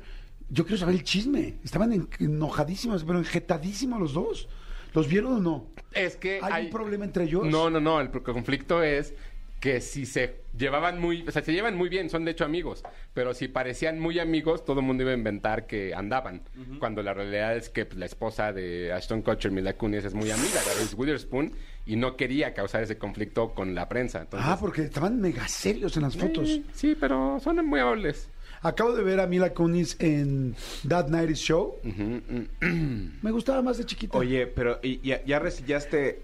Yo 0.49 0.65
quiero 0.65 0.77
saber 0.77 0.95
el 0.95 1.03
chisme. 1.03 1.55
Estaban 1.63 1.93
en- 1.93 2.09
enojadísimos, 2.19 3.03
pero 3.03 3.19
enjetadísimos 3.19 3.99
los 3.99 4.13
dos. 4.13 4.49
¿Los 4.93 5.07
vieron 5.07 5.33
o 5.33 5.39
no? 5.39 5.67
Es 5.93 6.15
que 6.17 6.39
¿Hay, 6.41 6.65
un 6.65 6.71
problema 6.71 7.05
entre 7.05 7.25
ellos? 7.25 7.45
No, 7.45 7.69
no, 7.69 7.79
no. 7.79 8.01
El 8.01 8.09
conflicto 8.09 8.81
es 8.81 9.13
que 9.59 9.81
si 9.81 10.05
se 10.05 10.41
llevaban 10.57 10.99
muy, 10.99 11.27
o 11.27 11.31
sea, 11.31 11.43
se 11.43 11.51
llevan 11.51 11.75
muy 11.75 11.89
bien, 11.89 12.09
son 12.09 12.23
de 12.25 12.31
hecho 12.31 12.45
amigos, 12.45 12.83
pero 13.13 13.33
si 13.33 13.47
parecían 13.49 13.99
muy 13.99 14.17
amigos, 14.19 14.63
todo 14.63 14.79
el 14.79 14.85
mundo 14.85 15.03
iba 15.03 15.11
a 15.11 15.15
inventar 15.15 15.67
que 15.67 15.93
andaban, 15.93 16.41
cuando 16.79 17.03
la 17.03 17.13
realidad 17.13 17.55
es 17.57 17.69
que 17.69 17.85
pues, 17.85 17.97
la 17.99 18.05
esposa 18.05 18.53
de 18.53 18.93
Ashton 18.93 19.21
Kutcher, 19.21 19.51
Mila 19.51 19.73
Kunis, 19.73 20.05
es 20.05 20.13
muy 20.13 20.31
amiga 20.31 20.61
de 20.63 20.73
Reese 20.75 20.95
Witherspoon 20.95 21.53
y 21.85 21.95
no 21.97 22.15
quería 22.15 22.53
causar 22.53 22.83
ese 22.83 22.97
conflicto 22.97 23.53
con 23.53 23.75
la 23.75 23.89
prensa. 23.89 24.21
Entonces, 24.21 24.47
Ah, 24.49 24.57
porque 24.59 24.83
estaban 24.83 25.19
mega 25.19 25.47
serios 25.47 25.95
en 25.97 26.03
las 26.03 26.15
fotos. 26.15 26.61
sí, 26.73 26.95
pero 26.99 27.39
son 27.41 27.65
muy 27.65 27.79
amables. 27.79 28.29
Acabo 28.61 28.93
de 28.93 29.03
ver 29.03 29.19
a 29.21 29.27
Mila 29.27 29.53
Kunis 29.53 29.95
en 29.99 30.53
That 30.87 31.07
Night 31.07 31.35
Show. 31.35 31.77
Me 32.61 33.31
gustaba 33.31 33.61
más 33.61 33.77
de 33.77 33.85
chiquita. 33.85 34.17
Oye, 34.17 34.47
pero 34.47 34.79
¿y 34.83 34.99
ya, 35.01 35.23
ya 35.25 35.39
reseñaste, 35.39 36.21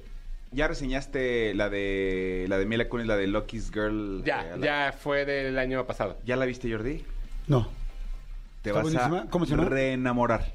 ya 0.52 0.68
reseñaste 0.68 1.54
la 1.54 1.70
de 1.70 2.46
la 2.48 2.58
de 2.58 2.66
Mila 2.66 2.88
Kunis, 2.88 3.08
la 3.08 3.18
de 3.18 3.28
Lucky's 3.28 3.72
Girl. 3.72 4.24
Ya, 4.24 4.42
eh, 4.42 4.58
la- 4.58 4.66
ya 4.66 4.92
fue 4.98 5.26
del 5.26 5.58
año 5.58 5.86
pasado. 5.86 6.18
¿Ya 6.26 6.36
la 6.36 6.46
viste, 6.46 6.72
Jordi? 6.72 7.04
No. 7.48 7.68
Te 8.62 8.70
¿Está 8.72 8.82
vas 8.82 8.84
buenísima? 8.92 9.22
a 9.24 9.30
¿Cómo 9.30 9.46
se 9.46 9.52
llama? 9.56 9.70
reenamorar. 9.70 10.54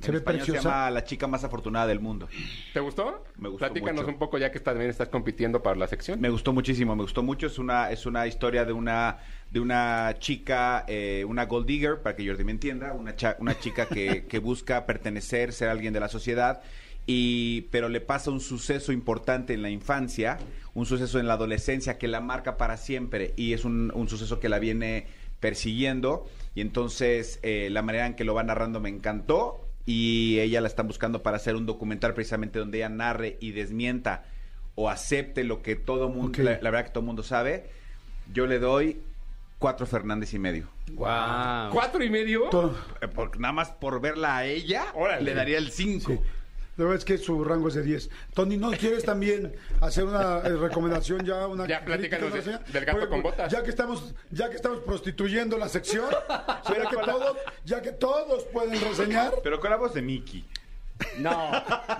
Se 0.00 0.08
en 0.08 0.12
ve 0.12 0.18
español 0.18 0.40
preciosa. 0.40 0.60
se 0.62 0.68
llama 0.68 0.90
La 0.90 1.04
chica 1.04 1.26
más 1.26 1.42
afortunada 1.44 1.86
del 1.86 2.00
mundo. 2.00 2.28
¿Te 2.74 2.80
gustó? 2.80 3.24
Me 3.38 3.48
gustó 3.48 3.66
Platícanos 3.66 4.02
mucho. 4.02 4.12
un 4.12 4.18
poco 4.18 4.36
ya 4.36 4.50
que 4.52 4.60
también 4.60 4.90
estás 4.90 5.08
compitiendo 5.08 5.62
para 5.62 5.76
la 5.76 5.86
sección. 5.86 6.20
Me 6.20 6.28
gustó 6.28 6.52
muchísimo, 6.52 6.94
me 6.94 7.02
gustó 7.02 7.22
mucho. 7.22 7.46
Es 7.46 7.58
una, 7.58 7.90
es 7.90 8.04
una 8.04 8.26
historia 8.26 8.66
de 8.66 8.74
una, 8.74 9.18
de 9.50 9.58
una 9.60 10.14
chica, 10.18 10.84
eh, 10.86 11.24
una 11.26 11.46
gold 11.46 11.66
digger, 11.66 12.02
para 12.02 12.14
que 12.14 12.26
Jordi 12.26 12.44
me 12.44 12.52
entienda, 12.52 12.92
una, 12.92 13.16
cha- 13.16 13.36
una 13.38 13.58
chica 13.58 13.86
que, 13.86 14.26
que 14.26 14.38
busca 14.38 14.84
pertenecer, 14.84 15.54
ser 15.54 15.70
alguien 15.70 15.94
de 15.94 16.00
la 16.00 16.08
sociedad. 16.08 16.60
Y, 17.06 17.62
pero 17.70 17.88
le 17.88 18.00
pasa 18.00 18.30
un 18.32 18.40
suceso 18.40 18.90
importante 18.92 19.54
en 19.54 19.62
la 19.62 19.70
infancia, 19.70 20.38
un 20.74 20.86
suceso 20.86 21.20
en 21.20 21.28
la 21.28 21.34
adolescencia 21.34 21.98
que 21.98 22.08
la 22.08 22.20
marca 22.20 22.56
para 22.56 22.76
siempre 22.76 23.32
y 23.36 23.52
es 23.52 23.64
un, 23.64 23.92
un 23.94 24.08
suceso 24.08 24.40
que 24.40 24.48
la 24.48 24.58
viene 24.58 25.06
persiguiendo 25.38 26.26
y 26.56 26.62
entonces 26.62 27.38
eh, 27.42 27.68
la 27.70 27.82
manera 27.82 28.06
en 28.06 28.14
que 28.14 28.24
lo 28.24 28.34
va 28.34 28.42
narrando 28.42 28.80
me 28.80 28.88
encantó 28.88 29.60
y 29.84 30.40
ella 30.40 30.60
la 30.60 30.66
están 30.66 30.88
buscando 30.88 31.22
para 31.22 31.36
hacer 31.36 31.54
un 31.54 31.64
documental 31.66 32.12
precisamente 32.14 32.58
donde 32.58 32.78
ella 32.78 32.88
narre 32.88 33.36
y 33.40 33.52
desmienta 33.52 34.24
o 34.74 34.90
acepte 34.90 35.44
lo 35.44 35.62
que 35.62 35.76
todo 35.76 36.08
mundo, 36.08 36.42
la, 36.42 36.58
la 36.60 36.70
verdad 36.70 36.86
que 36.86 36.90
todo 36.92 37.04
mundo 37.04 37.22
sabe, 37.22 37.70
yo 38.34 38.46
le 38.46 38.58
doy 38.58 39.00
cuatro 39.60 39.86
Fernández 39.86 40.34
y 40.34 40.38
medio. 40.40 40.68
Wow. 40.92 41.70
¿Cuatro 41.72 42.02
y 42.02 42.10
medio? 42.10 42.48
Todo. 42.50 42.76
Eh, 43.00 43.06
por- 43.08 43.38
nada 43.38 43.52
más 43.52 43.70
por 43.70 44.00
verla 44.00 44.38
a 44.38 44.44
ella, 44.44 44.86
Órale. 44.94 45.22
le 45.22 45.34
daría 45.34 45.58
el 45.58 45.70
cinco. 45.70 46.12
Sí. 46.12 46.20
La 46.76 46.84
verdad 46.84 46.98
es 46.98 47.04
que 47.06 47.16
su 47.18 47.42
rango 47.42 47.68
es 47.68 47.74
de 47.74 47.82
10. 47.82 48.10
Tony, 48.34 48.56
¿no 48.58 48.70
quieres 48.72 49.04
también 49.04 49.54
hacer 49.80 50.04
una 50.04 50.38
eh, 50.40 50.50
recomendación 50.56 51.24
ya? 51.24 51.46
Una 51.46 51.66
Ya, 51.66 51.82
platícanos 51.84 52.32
de- 52.32 52.58
del 52.70 52.84
gato 52.84 53.08
con 53.08 53.22
botas. 53.22 53.50
Ya 53.50 53.62
que 53.62 53.70
estamos, 53.70 54.14
ya 54.30 54.50
que 54.50 54.56
estamos 54.56 54.80
prostituyendo 54.80 55.56
la 55.56 55.68
sección, 55.70 56.04
ya 56.68 56.88
que 56.90 56.96
todos, 56.96 57.36
ya 57.64 57.80
que 57.80 57.92
todos 57.92 58.44
pueden 58.52 58.78
reseñar. 58.80 59.32
Pero 59.42 59.58
con 59.58 59.70
la 59.70 59.76
voz 59.76 59.94
de 59.94 60.02
Mickey. 60.02 60.44
No, 61.18 61.50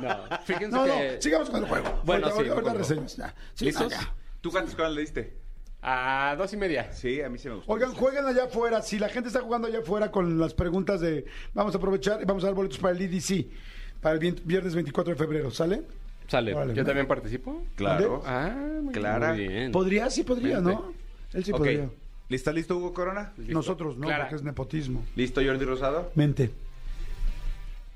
no. 0.00 0.24
Fíjense 0.44 0.68
No, 0.68 0.86
no, 0.86 0.94
que... 0.98 1.16
sigamos 1.20 1.48
con 1.50 1.62
el 1.62 1.68
juego. 1.68 2.00
Bueno, 2.04 2.26
ahorita, 2.26 2.44
sí, 2.44 2.50
ahorita 2.50 2.74
reseñas. 2.74 3.16
Sí, 3.54 3.64
¿Listos? 3.66 3.92
¿Tú 4.40 4.50
cuántos 4.50 4.74
cuál 4.74 4.94
le 4.94 5.00
diste? 5.02 5.36
A 5.82 6.34
dos 6.36 6.52
y 6.52 6.56
media. 6.56 6.92
Sí, 6.92 7.20
a 7.20 7.28
mí 7.28 7.38
sí 7.38 7.48
me 7.48 7.54
gustó. 7.56 7.72
Oigan, 7.72 7.94
jueguen 7.94 8.26
allá 8.26 8.44
afuera. 8.44 8.82
Si 8.82 8.98
la 8.98 9.08
gente 9.08 9.28
está 9.28 9.40
jugando 9.40 9.68
allá 9.68 9.78
afuera 9.80 10.10
con 10.10 10.38
las 10.38 10.52
preguntas 10.54 11.00
de. 11.00 11.24
Vamos 11.54 11.74
a 11.74 11.78
aprovechar 11.78 12.20
y 12.20 12.24
vamos 12.24 12.42
a 12.44 12.48
dar 12.48 12.54
boletos 12.54 12.78
para 12.78 12.94
el 12.94 13.02
EDC. 13.02 13.46
Para 14.06 14.14
el 14.14 14.20
vi- 14.20 14.40
viernes 14.44 14.72
24 14.76 15.14
de 15.14 15.18
febrero. 15.18 15.50
¿Sale? 15.50 15.82
Sale. 16.28 16.54
Vale. 16.54 16.74
¿Yo 16.74 16.84
también 16.84 17.08
participo? 17.08 17.64
Claro. 17.74 18.22
Ah, 18.24 18.54
muy 18.80 18.92
Clara. 18.94 19.32
Bien. 19.32 19.72
Podría, 19.72 20.08
sí 20.10 20.22
podría, 20.22 20.60
Vente. 20.60 20.70
¿no? 20.74 20.92
Él 21.32 21.44
sí 21.44 21.50
ok. 21.50 21.58
podría. 21.58 21.90
¿Lista, 22.28 22.52
listo, 22.52 22.76
Hugo 22.76 22.94
Corona? 22.94 23.32
Listo. 23.36 23.52
Nosotros, 23.52 23.96
¿no? 23.96 24.06
Clara. 24.06 24.22
Porque 24.26 24.36
es 24.36 24.42
nepotismo. 24.44 25.04
¿Listo, 25.16 25.42
Jordi 25.44 25.64
Rosado? 25.64 26.12
Mente. 26.14 26.52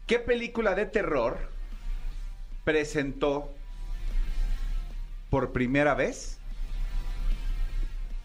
¿Qué 0.08 0.18
película 0.18 0.74
de 0.74 0.86
terror 0.86 1.38
presentó 2.64 3.48
por 5.30 5.52
primera 5.52 5.94
vez 5.94 6.38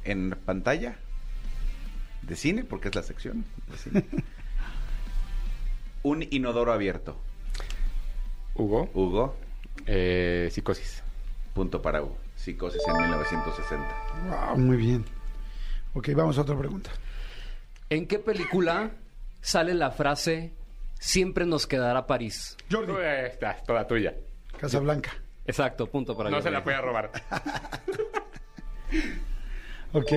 en 0.05 0.35
pantalla 0.43 0.95
de 2.23 2.35
cine, 2.35 2.63
porque 2.63 2.87
es 2.89 2.95
la 2.95 3.03
sección 3.03 3.45
de 3.69 3.77
cine, 3.77 4.05
un 6.01 6.25
inodoro 6.31 6.73
abierto? 6.73 7.15
Hugo, 8.55 8.89
Hugo, 8.93 9.35
eh, 9.85 10.49
psicosis. 10.51 11.03
punto 11.53 11.81
para 11.81 12.01
Hugo. 12.01 12.17
Psicosis 12.35 12.81
en 12.87 12.97
1960. 12.97 13.95
Wow, 14.29 14.57
muy 14.57 14.77
bien. 14.77 15.05
Ok, 15.93 16.09
vamos 16.15 16.37
a 16.37 16.41
otra 16.41 16.57
pregunta. 16.57 16.91
¿En 17.89 18.07
qué 18.07 18.19
película 18.19 18.91
sale 19.41 19.73
la 19.73 19.91
frase 19.91 20.53
Siempre 20.99 21.45
nos 21.45 21.67
quedará 21.67 22.07
París? 22.07 22.55
Jordi, 22.71 22.87
Tú, 22.93 22.97
eh, 22.99 23.27
está, 23.27 23.55
toda 23.65 23.85
tuya. 23.85 24.13
Casablanca. 24.59 25.11
Exacto, 25.45 25.85
punto 25.87 26.15
para 26.17 26.29
No 26.29 26.37
Jordi. 26.37 26.47
se 26.47 26.51
la 26.51 26.63
puede 26.63 26.81
robar. 26.81 27.11
Ok. 29.93 30.11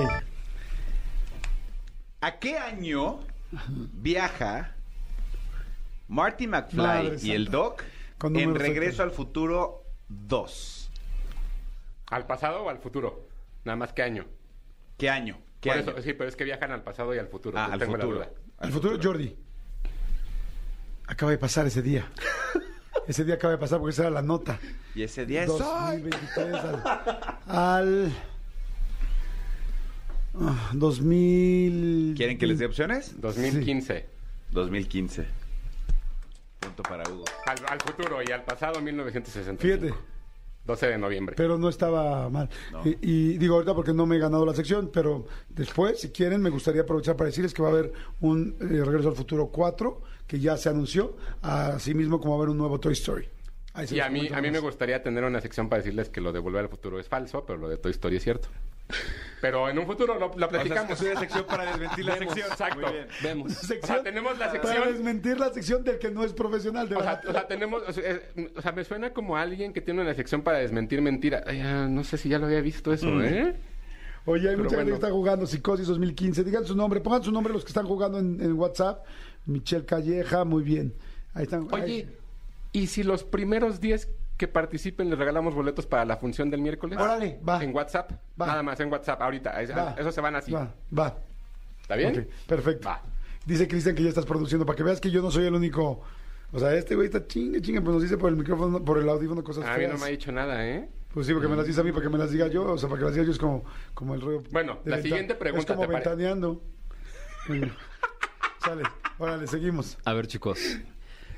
¿A 2.20 2.39
qué 2.39 2.59
año 2.59 3.20
viaja 3.93 4.72
Marty 6.09 6.47
McFly 6.49 6.76
Madre 6.76 7.16
y 7.22 7.30
el. 7.32 7.49
Doc 7.49 7.84
en 8.23 8.55
Regreso 8.55 9.03
al 9.03 9.11
Futuro 9.11 9.85
2? 10.09 10.91
¿Al 12.11 12.27
pasado 12.27 12.64
o 12.64 12.71
al 12.71 12.79
futuro? 12.79 13.29
Nada 13.64 13.77
más 13.77 13.93
que 13.93 14.03
año. 14.03 14.25
¿Qué 14.97 15.11
año? 15.11 15.39
¿Qué 15.61 15.71
Por 15.71 15.79
año? 15.79 15.91
eso, 15.91 16.03
sí, 16.03 16.12
pero 16.14 16.29
es 16.29 16.37
que 16.37 16.45
viajan 16.45 16.73
al 16.73 16.83
pasado 16.83 17.14
y 17.14 17.19
al 17.19 17.29
futuro. 17.29 17.59
Ah, 17.59 17.66
al 17.73 17.79
tengo 17.79 17.97
la 17.97 18.05
futuro. 18.05 18.27
futuro, 18.71 18.99
Jordi. 19.03 19.37
Acaba 21.07 21.31
de 21.33 21.39
pasar 21.39 21.66
ese 21.66 21.83
día. 21.83 22.11
Ese 23.07 23.25
día 23.25 23.37
acaba 23.37 23.53
de 23.53 23.59
pasar 23.59 23.79
porque 23.79 23.93
esa 23.93 24.03
era 24.03 24.11
la 24.11 24.21
nota. 24.21 24.61
Y 24.95 25.03
ese 25.03 25.25
día 25.25 25.45
es 25.45 25.49
hoy. 25.49 25.62
2023 25.62 26.55
al, 27.47 28.12
al 30.37 30.79
2000. 30.79 32.14
¿Quieren 32.14 32.37
que 32.37 32.47
les 32.47 32.59
dé 32.59 32.66
opciones? 32.66 33.19
2015. 33.19 34.07
2015. 34.51 35.25
Para 36.83 37.09
Hugo. 37.09 37.24
Al, 37.47 37.59
al 37.68 37.81
futuro 37.81 38.20
y 38.26 38.31
al 38.33 38.45
pasado 38.45 38.81
1960. 38.81 39.62
Fíjate, 39.62 39.95
12 40.64 40.87
de 40.87 40.99
noviembre. 40.99 41.35
pero 41.37 41.57
no 41.59 41.68
estaba 41.68 42.29
mal. 42.29 42.49
No. 42.72 42.83
Y, 42.85 42.99
y 43.01 43.39
digo 43.39 43.55
ahorita 43.55 43.74
porque 43.74 43.93
no 43.95 44.05
me 44.07 44.16
he 44.16 44.18
ganado 44.18 44.45
la 44.45 44.55
sección, 44.55 44.91
pero 44.93 45.26
después, 45.49 46.01
si 46.01 46.11
quieren, 46.11 46.43
me 46.43 46.51
gustaría 46.51 46.83
aprovechar 46.83 47.16
para 47.16 47.29
decirles 47.29 47.55
que 47.55 47.62
va 47.62 47.68
a 47.68 47.72
haber 47.72 47.93
un 48.20 48.57
eh, 48.61 48.85
Regreso 48.85 49.09
al 49.09 49.14
Futuro 49.14 49.49
4 49.49 50.03
que 50.26 50.39
ya 50.39 50.57
se 50.59 50.68
anunció, 50.68 51.16
así 51.41 51.95
mismo 51.95 52.20
como 52.20 52.33
va 52.33 52.37
a 52.37 52.39
haber 52.41 52.51
un 52.51 52.59
nuevo 52.59 52.79
Toy 52.79 52.93
Story. 52.93 53.29
Y 53.91 54.01
a 54.01 54.11
mí, 54.11 54.29
a 54.33 54.43
mí 54.43 54.51
me 54.51 54.59
gustaría 54.59 55.03
tener 55.03 55.24
una 55.24 55.41
sección 55.41 55.68
para 55.68 55.81
decirles 55.81 56.09
que 56.11 56.20
lo 56.20 56.33
de 56.33 56.39
Volver 56.41 56.62
al 56.64 56.68
Futuro 56.68 56.99
es 56.99 57.09
falso, 57.09 57.47
pero 57.47 57.59
lo 57.59 57.68
de 57.68 57.79
Toy 57.79 57.93
Story 57.93 58.16
es 58.16 58.24
cierto. 58.24 58.49
Pero 59.41 59.68
en 59.68 59.78
un 59.78 59.86
futuro 59.86 60.18
lo, 60.18 60.32
lo 60.36 60.49
platicamos. 60.49 61.01
una 61.01 61.20
sección 61.20 61.45
para 61.47 61.64
desmentir 61.66 62.05
la 62.05 62.14
Vemos, 62.16 62.34
sección. 62.34 62.53
exacto. 62.53 62.80
Muy 62.80 62.93
bien. 62.93 63.07
Vemos. 63.22 63.53
Sección 63.53 63.82
O 63.82 63.86
sea, 63.86 64.03
tenemos 64.03 64.39
la 64.39 64.47
Para 64.51 64.62
sección... 64.62 64.93
desmentir 64.93 65.39
la 65.39 65.53
sección 65.53 65.84
del 65.84 65.99
que 65.99 66.11
no 66.11 66.24
es 66.24 66.32
profesional, 66.32 66.89
de 66.89 66.97
O 66.97 67.03
sea, 67.03 67.20
o 67.28 67.32
sea, 67.32 67.47
tenemos, 67.47 67.82
o 67.86 67.93
sea, 67.93 68.20
o 68.57 68.61
sea, 68.62 68.72
me 68.72 68.82
suena 68.84 69.12
como 69.12 69.36
alguien 69.36 69.72
que 69.72 69.80
tiene 69.80 70.03
una 70.03 70.12
sección 70.14 70.43
para 70.43 70.59
desmentir 70.59 71.01
mentira. 71.03 71.45
Ay, 71.47 71.61
ah, 71.61 71.86
no 71.89 72.03
sé 72.03 72.16
si 72.18 72.28
ya 72.28 72.39
lo 72.41 72.47
había 72.47 72.61
visto 72.61 72.93
eso, 72.93 73.07
Mm. 73.07 73.22
¿eh? 73.24 73.55
Oye, 74.24 74.49
hay 74.49 74.57
Pero 74.57 74.64
mucha 74.64 74.76
gente 74.76 74.91
que 74.91 74.95
está 74.97 75.11
jugando 75.11 75.47
Psicosis 75.47 75.86
2015. 75.86 76.43
Digan 76.45 76.64
su 76.64 76.74
nombre, 76.76 77.01
pongan 77.01 77.22
su 77.22 77.30
nombre 77.32 77.53
los 77.53 77.62
que 77.64 77.68
están 77.68 77.86
jugando 77.86 78.18
en, 78.18 78.41
en 78.43 78.53
WhatsApp. 78.55 79.07
Michelle 79.47 79.86
Calleja, 79.86 80.45
muy 80.45 80.62
bien. 80.64 80.93
Ahí 81.32 81.45
están. 81.45 81.68
Oye, 81.70 81.82
Ahí. 81.84 82.16
¿y 82.72 82.89
si 82.89 83.05
los 83.05 83.22
primeros 83.24 83.80
10 83.80 84.09
que 84.39 84.49
participen 84.49 85.11
les 85.11 85.18
regalamos 85.18 85.55
boletos 85.55 85.84
para 85.86 86.05
la 86.07 86.16
función 86.16 86.49
del 86.49 86.61
miércoles? 86.62 86.99
Órale, 86.99 87.39
va. 87.47 87.62
En 87.62 87.74
WhatsApp. 87.74 88.12
Va. 88.41 88.47
Nada 88.47 88.62
más 88.62 88.80
en 88.80 88.91
WhatsApp, 88.91 89.20
ahorita. 89.20 89.61
Es- 89.61 89.70
Va. 89.76 89.95
Eso 89.99 90.11
se 90.12 90.20
van 90.22 90.36
así. 90.36 90.53
Va, 90.53 90.72
va. 90.97 91.14
¿Está 91.82 91.97
bien? 91.97 92.18
Ok, 92.18 92.26
perfecto. 92.47 92.89
Va. 92.89 93.03
Dice 93.45 93.66
Cristian 93.68 93.95
que 93.95 94.03
ya 94.05 94.09
estás 94.11 94.24
produciendo 94.26 94.64
para 94.64 94.76
que 94.76 94.82
veas 94.82 95.01
que 95.01 95.11
yo 95.11 95.20
no 95.20 95.30
soy 95.30 95.47
el 95.47 95.55
único. 95.55 96.01
O 96.53 96.59
sea, 96.59 96.72
este 96.74 96.95
güey 96.95 97.07
está 97.07 97.26
chingue, 97.26 97.61
chingue, 97.61 97.80
pues 97.82 97.93
nos 97.95 98.03
dice 98.03 98.16
por 98.16 98.30
el 98.30 98.36
micrófono, 98.36 98.82
por 98.82 98.99
el 98.99 99.09
audífono 99.09 99.43
cosas 99.45 99.66
A 99.66 99.76
mí 99.76 99.86
no 99.86 99.99
me 99.99 100.05
ha 100.05 100.09
dicho 100.09 100.32
nada, 100.32 100.66
¿eh? 100.66 100.89
Pues 101.12 101.26
sí, 101.26 101.32
porque 101.32 101.49
me 101.49 101.57
las 101.57 101.66
dice 101.66 101.80
a 101.80 101.84
mí, 101.84 101.91
para 101.93 102.05
que 102.05 102.09
me 102.11 102.18
las 102.18 102.30
diga 102.30 102.47
yo. 102.47 102.64
O 102.72 102.78
sea, 102.78 102.89
para 102.89 103.01
que 103.01 103.05
las 103.07 103.14
diga 103.14 103.26
yo 103.26 103.32
es 103.32 103.39
como, 103.39 103.64
como 103.95 104.14
el 104.14 104.20
rollo. 104.20 104.43
Bueno, 104.51 104.78
la 104.84 104.97
venta- 104.97 105.03
siguiente 105.09 105.34
pregunta, 105.34 105.72
Es 105.72 105.76
como 105.76 105.80
¿te 105.89 105.93
pare- 105.93 106.05
ventaneando. 106.05 106.62
Sale, 108.64 108.82
órale, 109.18 109.47
seguimos. 109.47 109.99
A 110.05 110.12
ver, 110.12 110.26
chicos. 110.26 110.59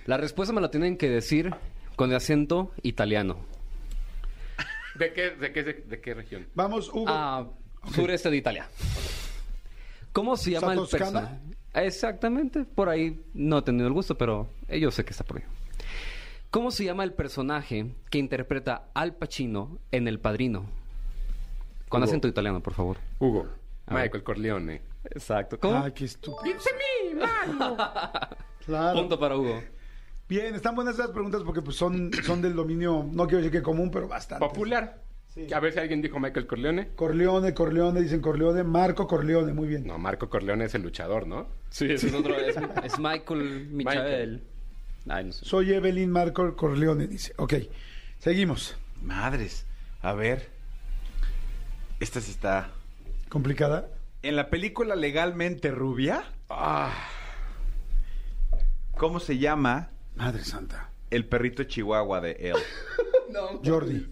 La 0.06 0.16
respuesta 0.16 0.52
me 0.52 0.60
la 0.60 0.70
tienen 0.70 0.96
que 0.96 1.08
decir 1.08 1.54
con 2.00 2.08
el 2.08 2.16
acento 2.16 2.72
italiano. 2.82 3.36
¿De 4.94 5.12
qué, 5.12 5.32
de 5.32 5.52
qué, 5.52 5.62
de, 5.62 6.00
qué 6.00 6.14
región? 6.14 6.48
Vamos, 6.54 6.88
Hugo. 6.88 7.04
Ah, 7.06 7.46
sureste 7.94 8.30
de 8.30 8.38
Italia. 8.38 8.66
¿Cómo 10.10 10.34
se 10.38 10.52
llama 10.52 10.72
el 10.72 10.80
personaje? 10.88 11.36
Exactamente, 11.74 12.64
por 12.64 12.88
ahí 12.88 13.22
no 13.34 13.58
he 13.58 13.62
tenido 13.62 13.86
el 13.86 13.92
gusto, 13.92 14.16
pero 14.16 14.48
yo 14.70 14.90
sé 14.90 15.04
que 15.04 15.10
está 15.10 15.24
por 15.24 15.36
ahí. 15.36 15.44
¿Cómo 16.50 16.70
se 16.70 16.84
llama 16.84 17.04
el 17.04 17.12
personaje 17.12 17.94
que 18.08 18.16
interpreta 18.16 18.88
Al 18.94 19.16
Pacino 19.16 19.78
en 19.90 20.08
El 20.08 20.20
Padrino? 20.20 20.70
Con 21.90 22.00
Hugo. 22.00 22.08
acento 22.08 22.28
italiano, 22.28 22.62
por 22.62 22.72
favor. 22.72 22.96
Hugo. 23.18 23.46
A 23.84 23.94
ver. 23.94 24.04
Michael 24.04 24.24
Corleone. 24.24 24.80
Exacto. 25.04 25.60
¿Cómo? 25.60 25.84
Ay, 25.84 25.92
qué 25.92 26.06
estúpido. 26.06 26.56
It's 26.56 26.64
me, 27.12 27.20
Mario. 27.20 27.76
Claro. 28.64 29.00
Punto 29.00 29.18
para 29.18 29.36
Hugo. 29.36 29.60
Bien, 30.30 30.54
están 30.54 30.76
buenas 30.76 30.94
esas 30.94 31.10
preguntas 31.10 31.42
porque 31.44 31.60
pues 31.60 31.76
son, 31.76 32.12
son 32.22 32.40
del 32.40 32.54
dominio, 32.54 33.04
no 33.10 33.26
quiero 33.26 33.38
decir 33.38 33.50
que 33.50 33.62
común, 33.62 33.90
pero 33.90 34.06
bastante. 34.06 34.46
Popular. 34.46 35.02
A 35.52 35.58
ver 35.58 35.72
si 35.72 35.80
alguien 35.80 36.00
dijo 36.00 36.20
Michael 36.20 36.46
Corleone. 36.46 36.90
Corleone, 36.94 37.52
Corleone, 37.52 38.00
dicen 38.00 38.20
Corleone, 38.20 38.62
Marco 38.62 39.08
Corleone, 39.08 39.52
muy 39.52 39.66
bien. 39.66 39.84
No, 39.84 39.98
Marco 39.98 40.30
Corleone 40.30 40.66
es 40.66 40.74
el 40.76 40.82
luchador, 40.82 41.26
¿no? 41.26 41.48
Sí, 41.70 41.90
es, 41.90 42.04
otro, 42.14 42.36
es, 42.36 42.54
es 42.84 42.98
Michael 43.00 43.70
Michael. 43.72 44.44
Ay, 45.08 45.24
no 45.24 45.32
sé. 45.32 45.44
Soy 45.44 45.72
Evelyn 45.72 46.12
Marco 46.12 46.54
Corleone, 46.54 47.08
dice. 47.08 47.34
Ok, 47.36 47.54
seguimos. 48.20 48.76
Madres. 49.02 49.66
A 50.00 50.12
ver. 50.12 50.48
Esta 51.98 52.20
sí 52.20 52.30
está. 52.30 52.70
¿Complicada? 53.28 53.88
En 54.22 54.36
la 54.36 54.48
película 54.48 54.94
Legalmente 54.94 55.72
Rubia. 55.72 56.22
¿Cómo 58.96 59.18
se 59.18 59.36
llama 59.36 59.90
Madre 60.20 60.44
santa. 60.44 60.90
el 61.10 61.24
perrito 61.24 61.64
chihuahua 61.64 62.20
de 62.20 62.32
él? 62.32 62.56
Jordi. 63.64 64.06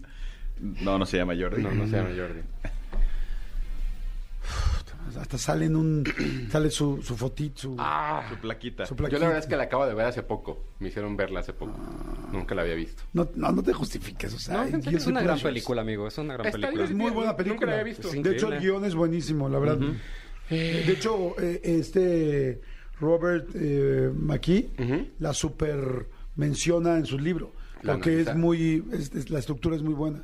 No, 0.81 0.97
no 0.97 1.05
se 1.05 1.17
llama 1.17 1.33
Jordi. 1.39 1.61
No, 1.61 1.71
no 1.71 1.85
se 1.87 1.95
llama 1.97 2.09
Jordi. 2.15 2.41
Hasta 5.19 5.37
sale 5.37 5.65
en 5.65 5.75
un... 5.75 6.03
sale 6.51 6.69
su, 6.69 7.01
su 7.01 7.15
fotito, 7.17 7.59
su, 7.61 7.75
Ah, 7.79 8.25
Su 8.29 8.35
plaquita. 8.37 8.85
su 8.85 8.95
yo 8.95 9.03
la 9.03 9.25
verdad 9.27 9.37
es 9.39 9.47
que 9.47 9.55
la 9.57 9.63
acabo 9.63 9.85
de 9.85 9.93
ver 9.93 10.05
hace 10.05 10.21
poco. 10.23 10.63
Me 10.79 10.89
hicieron 10.89 11.17
verla 11.17 11.39
hace 11.41 11.53
poco. 11.53 11.73
Ah. 11.79 12.29
Nunca 12.31 12.53
la 12.55 12.61
había 12.61 12.75
visto. 12.75 13.03
No, 13.13 13.27
no, 13.35 13.51
no 13.51 13.63
te 13.63 13.73
justifiques, 13.73 14.33
o 14.33 14.39
sea... 14.39 14.57
No, 14.57 14.63
es 14.77 14.85
guilty 14.85 15.09
una 15.09 15.21
gran 15.21 15.39
película, 15.39 15.81
amigo. 15.81 16.07
Es 16.07 16.17
una 16.17 16.35
gran 16.35 16.45
Está 16.47 16.59
película. 16.59 16.83
Es 16.85 16.91
muy 16.91 17.11
buena 17.11 17.31
Nunca 17.31 17.37
película. 17.43 17.65
la 17.67 17.73
había 17.81 17.83
visto. 17.95 18.09
De 18.09 18.31
hecho, 18.35 18.51
el 18.53 18.59
guion 18.59 18.85
es 18.85 18.95
buenísimo, 18.95 19.49
la 19.49 19.59
verdad. 19.59 19.79
Eh, 20.51 20.83
De 20.85 20.93
hecho, 20.93 21.35
eh, 21.41 21.59
este 21.63 22.61
Robert 22.99 23.49
eh, 23.55 24.11
McKee 24.13 24.69
la 25.19 25.33
super 25.33 26.05
menciona 26.35 26.97
en 26.97 27.05
su 27.05 27.17
libro. 27.17 27.51
La 27.81 27.93
Porque 27.93 28.09
analiza. 28.09 28.31
es 28.31 28.37
muy... 28.37 28.83
es- 28.91 29.15
es- 29.15 29.29
la 29.29 29.39
estructura 29.39 29.75
es 29.75 29.81
muy 29.81 29.93
buena. 29.93 30.21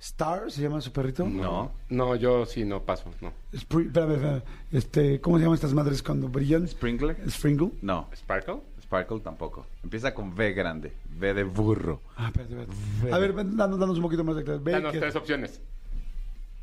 Star, 0.00 0.50
¿se 0.50 0.60
llama 0.60 0.80
su 0.82 0.92
perrito? 0.92 1.24
No. 1.26 1.72
No, 1.88 2.14
yo 2.16 2.44
sí 2.44 2.64
no 2.64 2.82
paso, 2.82 3.10
no. 3.22 3.32
Spri- 3.54 3.86
espérame, 3.86 4.12
espérame. 4.16 4.42
Este, 4.72 5.20
¿Cómo 5.20 5.38
se 5.38 5.44
llaman 5.44 5.54
estas 5.54 5.72
madres 5.72 6.02
cuando 6.02 6.28
brillan? 6.28 6.68
¿Sprinkler? 6.68 7.16
Sprinkle. 7.30 7.70
No. 7.80 8.08
¿Sparkle? 8.14 8.60
Sparkle 8.82 9.20
tampoco. 9.20 9.66
Empieza 9.82 10.12
con 10.12 10.32
V 10.34 10.52
grande. 10.52 10.92
V 11.18 11.32
de 11.34 11.44
burro. 11.44 12.02
Ah, 12.16 12.26
espérate, 12.26 12.52
espérate. 12.64 13.12
A 13.14 13.18
ver, 13.18 13.34
danos, 13.56 13.78
danos 13.78 13.96
un 13.96 14.02
poquito 14.02 14.24
más 14.24 14.36
de 14.36 14.44
claridad. 14.44 14.72
Danos 14.72 14.92
tres 14.92 15.16
opciones. 15.16 15.60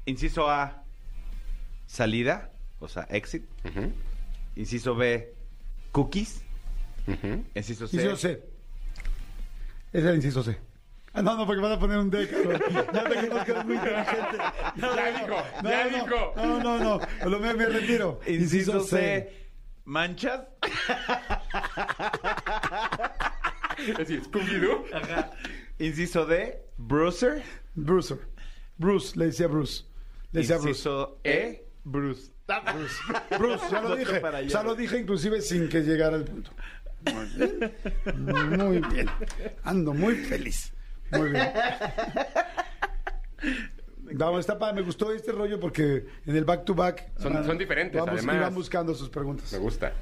Inciso 0.06 0.48
A. 0.48 0.84
Salida. 1.88 2.52
O 2.80 2.88
sea, 2.88 3.04
exit. 3.10 3.44
Ujú, 3.66 3.92
Inciso 4.56 4.96
B. 4.96 5.34
Cookies. 5.92 6.42
ujú. 7.08 7.44
Inciso 7.56 7.88
C. 7.88 7.96
Inciso 7.98 8.16
C. 8.18 8.44
Es 9.94 10.04
el 10.06 10.16
inciso 10.16 10.44
C. 10.44 10.58
Ah, 11.14 11.22
no, 11.22 11.36
no, 11.36 11.46
porque 11.46 11.62
van 11.62 11.74
a 11.74 11.80
poner 11.80 11.98
un 11.98 12.10
D, 12.10 12.26
cabrón. 12.30 12.62
Ya 12.94 13.04
te 13.04 13.10
que 13.46 13.52
eres 13.52 13.66
muy 13.66 13.76
inteligente. 13.76 14.38
No, 14.78 14.96
Ya 14.96 15.12
no, 15.12 15.18
dijo, 15.20 15.44
no, 15.64 15.70
ya 15.70 15.84
no, 15.84 15.90
dijo. 15.90 16.34
No, 16.38 16.64
no, 16.64 16.80
no. 16.80 17.30
Lo 17.30 17.40
me, 17.40 17.54
me 17.54 17.66
retiro. 17.66 18.20
Inciso 18.26 18.80
C. 18.82 19.30
Manchas. 19.84 20.42
Es 23.78 23.98
decir, 23.98 24.24
Scooby-Doo. 24.24 24.86
Inciso 25.80 26.26
D. 26.26 26.62
Bruiser. 26.78 27.44
Bruce. 27.76 28.16
Bruce, 28.78 29.18
le 29.18 29.26
decía 29.28 29.48
Bruce. 29.48 29.84
Le 30.32 30.42
decía 30.42 30.58
Bruce. 30.58 30.70
Inciso 30.70 31.20
E. 31.24 31.66
Bruce. 31.84 32.32
Bruce, 33.38 33.64
ya 33.72 33.82
lo 33.82 33.96
dije. 33.96 34.22
Ya 34.48 34.64
lo 34.64 34.76
dije 34.76 35.00
inclusive 35.00 35.42
sin 35.42 35.70
que 35.70 35.82
llegara 35.82 36.18
el 36.18 36.24
punto. 36.26 36.52
Muy 37.06 37.26
bien. 37.36 38.58
Muy 38.58 38.80
bien. 38.94 39.10
Ando 39.64 39.94
muy 39.94 40.16
feliz. 40.16 40.74
Muy 41.12 41.30
bien. 41.32 41.50
Vamos, 44.14 44.42
está 44.42 44.60
padre. 44.60 44.76
Me 44.76 44.82
gustó 44.82 45.12
este 45.14 45.32
rollo 45.32 45.60
porque 45.60 46.06
en 46.26 46.36
el 46.36 46.44
back 46.46 46.66
to 46.66 46.76
back 46.76 47.12
Son- 47.18 47.36
ah, 47.38 47.44
son 47.44 47.58
diferentes, 47.58 48.00
vamos, 48.00 48.20
además. 48.28 48.54
Buscando 48.54 48.94
sus 48.94 49.10
preguntas. 49.10 49.52
Me 49.54 49.58
gusta. 49.60 49.94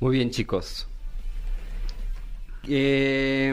Muy 0.00 0.16
bien, 0.16 0.30
chicos. 0.30 0.88
Eh, 2.68 3.52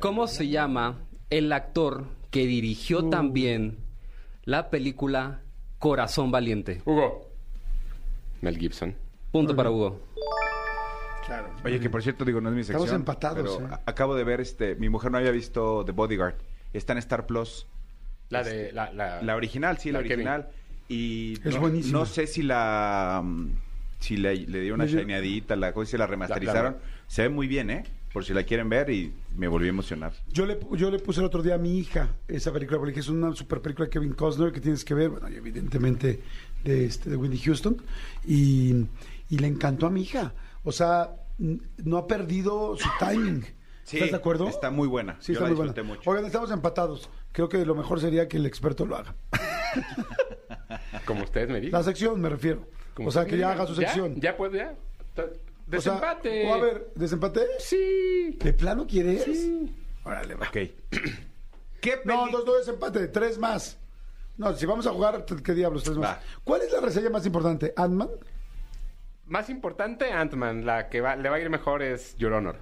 ¿Cómo 0.00 0.26
se 0.26 0.48
llama 0.48 0.98
el 1.30 1.52
actor 1.52 2.06
que 2.30 2.46
dirigió 2.46 3.08
también 3.08 3.78
la 4.48 4.70
película 4.70 5.40
Corazón 5.78 6.30
Valiente? 6.30 6.80
Hugo. 6.86 7.28
Mel 8.40 8.56
Gibson. 8.58 8.94
Punto 9.30 9.54
para 9.54 9.70
Hugo. 9.70 10.00
Claro. 11.26 11.50
Oye, 11.64 11.78
que 11.78 11.90
por 11.90 12.02
cierto, 12.02 12.24
digo, 12.24 12.40
no 12.40 12.48
es 12.48 12.54
mi 12.54 12.62
sección. 12.64 12.82
Estamos 12.82 12.98
empatados, 12.98 13.58
pero 13.58 13.74
¿eh? 13.74 13.78
acabo 13.84 14.14
de 14.14 14.24
ver, 14.24 14.40
este, 14.40 14.74
mi 14.76 14.88
mujer 14.88 15.10
no 15.12 15.18
había 15.18 15.30
visto 15.30 15.84
The 15.84 15.92
Bodyguard. 15.92 16.36
Está 16.72 16.94
en 16.94 16.98
Star 17.00 17.26
Plus. 17.26 17.66
La 18.30 18.42
de 18.42 18.72
la, 18.72 18.90
la, 18.92 19.22
La 19.22 19.36
original, 19.36 19.76
sí, 19.78 19.92
la, 19.92 19.98
original. 19.98 20.48
Y 20.88 21.34
Es 21.46 21.54
no, 21.54 21.60
buenísima. 21.60 21.98
no 21.98 22.06
sé 22.06 22.26
si 22.26 22.42
la 22.42 23.20
mm, 23.22 23.50
si 24.00 24.16
le, 24.16 24.34
le 24.36 24.60
dio 24.60 24.72
una 24.74 24.86
shineadita, 24.86 25.56
la 25.56 25.72
cosa 25.74 25.90
si 25.90 25.98
la 25.98 26.06
remasterizaron. 26.06 26.74
La- 26.74 26.80
Se 27.06 27.22
ve 27.22 27.28
muy 27.28 27.46
bien, 27.46 27.68
¿eh? 27.70 27.84
Por 28.18 28.24
si 28.24 28.34
la 28.34 28.42
quieren 28.42 28.68
ver 28.68 28.90
y 28.90 29.14
me 29.36 29.46
volví 29.46 29.66
a 29.66 29.68
emocionar. 29.68 30.12
Yo 30.32 30.44
le, 30.44 30.58
yo 30.72 30.90
le 30.90 30.98
puse 30.98 31.20
el 31.20 31.26
otro 31.26 31.40
día 31.40 31.54
a 31.54 31.58
mi 31.58 31.78
hija 31.78 32.08
esa 32.26 32.52
película, 32.52 32.80
porque 32.80 32.98
es 32.98 33.08
una 33.08 33.32
super 33.32 33.62
película 33.62 33.86
de 33.86 33.90
Kevin 33.90 34.12
Costner 34.12 34.50
que 34.50 34.60
tienes 34.60 34.84
que 34.84 34.92
ver, 34.92 35.10
bueno, 35.10 35.30
y 35.30 35.36
evidentemente 35.36 36.20
de, 36.64 36.84
este, 36.84 37.10
de 37.10 37.16
Whitney 37.16 37.38
Houston, 37.38 37.80
y, 38.26 38.86
y 39.30 39.38
le 39.38 39.46
encantó 39.46 39.86
a 39.86 39.90
mi 39.90 40.02
hija. 40.02 40.34
O 40.64 40.72
sea, 40.72 41.12
no 41.38 41.96
ha 41.96 42.08
perdido 42.08 42.76
su 42.76 42.88
timing. 42.98 43.44
¿Estás 43.84 44.10
de 44.10 44.16
acuerdo? 44.16 44.48
Está 44.48 44.72
muy 44.72 44.88
buena. 44.88 45.16
Sí, 45.20 45.28
Yo 45.28 45.34
está 45.34 45.44
la 45.44 45.50
muy 45.54 45.56
buena. 45.64 45.82
mucho. 45.84 46.10
Oigan, 46.10 46.26
estamos 46.26 46.50
empatados. 46.50 47.10
Creo 47.30 47.48
que 47.48 47.64
lo 47.64 47.76
mejor 47.76 48.00
sería 48.00 48.26
que 48.26 48.38
el 48.38 48.46
experto 48.46 48.84
lo 48.84 48.96
haga. 48.96 49.14
Como 51.06 51.22
ustedes 51.22 51.48
me 51.50 51.60
digan. 51.60 51.78
La 51.78 51.84
sección, 51.84 52.20
me 52.20 52.30
refiero. 52.30 52.66
Como 52.94 53.10
O 53.10 53.12
sea, 53.12 53.26
que 53.26 53.38
ya 53.38 53.52
haga 53.52 53.64
su 53.64 53.76
sección. 53.76 54.16
Ya, 54.16 54.32
ya 54.32 54.36
pues, 54.36 54.52
ya. 54.54 54.74
Ta- 55.70 55.76
O 55.76 55.80
sea, 55.80 55.92
Desempate. 55.94 56.46
o 56.50 56.54
a 56.54 56.58
ver, 56.58 56.92
¿desempate? 56.94 57.40
Sí. 57.58 58.38
¿De 58.42 58.52
plano 58.54 58.86
quieres? 58.86 59.24
Sí. 59.24 59.74
Órale, 60.04 60.34
va. 60.34 60.48
Ok. 60.48 60.56
¿Qué 61.80 62.00
No, 62.04 62.28
dos, 62.30 62.44
dos 62.44 62.58
desempate, 62.66 63.08
tres 63.08 63.38
más. 63.38 63.78
No, 64.36 64.54
si 64.54 64.66
vamos 64.66 64.86
a 64.86 64.90
jugar, 64.92 65.24
¿qué 65.24 65.52
diablos? 65.54 65.82
Tres 65.84 65.96
más. 65.96 66.16
Va. 66.16 66.20
¿Cuál 66.44 66.62
es 66.62 66.72
la 66.72 66.80
reseña 66.80 67.10
más 67.10 67.26
importante? 67.26 67.72
¿Ant-Man? 67.76 68.08
Más 69.26 69.50
importante, 69.50 70.10
Ant-Man. 70.12 70.64
La 70.64 70.88
que 70.88 71.00
va, 71.00 71.16
le 71.16 71.28
va 71.28 71.36
a 71.36 71.40
ir 71.40 71.50
mejor 71.50 71.82
es 71.82 72.16
Your 72.16 72.32
Honor. 72.32 72.56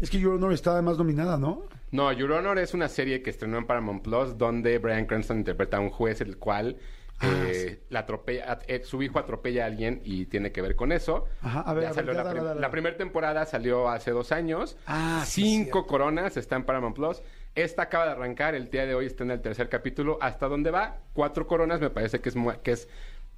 Es 0.00 0.10
que 0.10 0.18
Your 0.20 0.34
Honor 0.34 0.52
está 0.52 0.72
además 0.72 0.98
nominada, 0.98 1.36
¿no? 1.38 1.62
No, 1.90 2.12
Your 2.12 2.32
Honor 2.32 2.58
es 2.58 2.74
una 2.74 2.88
serie 2.88 3.22
que 3.22 3.30
estrenó 3.30 3.58
en 3.58 3.66
Paramount 3.66 4.02
Plus 4.02 4.36
donde 4.36 4.78
Brian 4.78 5.06
Cranston 5.06 5.38
interpreta 5.38 5.76
a 5.78 5.80
un 5.80 5.90
juez 5.90 6.20
el 6.20 6.36
cual 6.38 6.76
eh, 7.22 7.80
la 7.90 8.00
atropella, 8.00 8.58
eh, 8.66 8.82
su 8.84 9.02
hijo 9.02 9.18
atropella 9.18 9.64
a 9.64 9.66
alguien 9.66 10.00
y 10.04 10.26
tiene 10.26 10.52
que 10.52 10.60
ver 10.62 10.76
con 10.76 10.92
eso. 10.92 11.26
Ajá, 11.42 11.60
a 11.60 11.72
ver, 11.74 11.84
Ya 11.84 11.88
a 11.90 11.92
ver, 11.92 12.04
salió 12.06 12.22
la, 12.22 12.30
prim- 12.58 12.70
primera 12.70 12.96
temporada 12.96 13.46
salió 13.46 13.88
hace 13.88 14.10
dos 14.10 14.32
años. 14.32 14.76
Ah, 14.86 15.22
Cinco 15.26 15.86
coronas 15.86 16.36
está 16.36 16.56
en 16.56 16.64
Paramount 16.64 16.96
Plus. 16.96 17.22
Esta 17.54 17.82
acaba 17.82 18.06
de 18.06 18.10
arrancar, 18.12 18.54
el 18.54 18.68
día 18.68 18.84
de 18.84 18.94
hoy 18.94 19.06
está 19.06 19.22
en 19.24 19.30
el 19.30 19.40
tercer 19.40 19.68
capítulo. 19.68 20.18
¿Hasta 20.20 20.48
dónde 20.48 20.70
va? 20.70 20.98
Cuatro 21.12 21.46
coronas, 21.46 21.80
me 21.80 21.88
parece 21.90 22.20
que 22.20 22.28
es, 22.30 22.34
que 22.62 22.72
es 22.72 22.88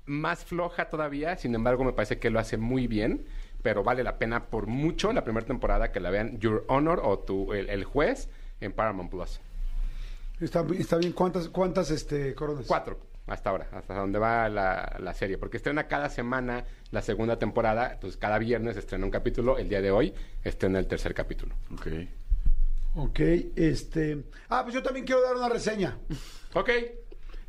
más 0.07 0.45
floja 0.45 0.89
todavía. 0.89 1.37
Sin 1.37 1.55
embargo, 1.55 1.85
me 1.85 1.93
parece 1.93 2.19
que 2.19 2.31
lo 2.31 2.39
hace 2.39 2.57
muy 2.57 2.87
bien. 2.87 3.27
Pero 3.63 3.83
vale 3.83 4.03
la 4.05 4.17
pena 4.17 4.45
por 4.47 4.67
mucho 4.69 5.13
la 5.13 5.25
primera 5.25 5.45
temporada 5.45 5.91
que 5.93 5.99
la 6.01 6.11
vean 6.11 6.39
Your 6.39 6.65
Honor 6.69 7.01
o 7.05 7.19
tu, 7.19 7.53
el, 7.53 7.69
el 7.69 7.85
juez 7.85 8.29
en 8.61 8.73
Paramount 8.73 9.11
Plus. 9.11 9.41
Está, 10.41 10.65
está 10.79 10.99
bien. 10.99 11.13
¿Cuántas, 11.13 11.49
cuántas 11.49 11.91
este, 11.91 12.35
coronas? 12.35 12.67
Cuatro, 12.67 12.99
hasta 13.27 13.51
ahora, 13.51 13.69
hasta 13.73 13.95
donde 13.95 14.19
va 14.19 14.49
la, 14.49 14.97
la 15.01 15.15
serie. 15.15 15.39
Porque 15.39 15.57
estrena 15.57 15.89
cada 15.89 16.09
semana 16.09 16.65
la 16.91 17.03
segunda 17.03 17.39
temporada. 17.39 17.93
Entonces, 17.93 18.19
cada 18.19 18.39
viernes 18.39 18.77
estrena 18.77 19.05
un 19.05 19.11
capítulo. 19.11 19.59
El 19.59 19.69
día 19.69 19.81
de 19.81 19.91
hoy 19.91 20.15
estrena 20.45 20.79
el 20.79 20.87
tercer 20.87 21.15
capítulo. 21.15 21.55
Ok. 21.73 21.87
Ok, 22.99 23.21
este... 23.57 24.25
Ah, 24.49 24.63
pues 24.63 24.75
yo 24.75 24.83
también 24.83 25.05
quiero 25.05 25.23
dar 25.23 25.37
una 25.37 25.49
reseña. 25.49 25.99
Ok. 26.55 26.69
Eh, 26.69 26.95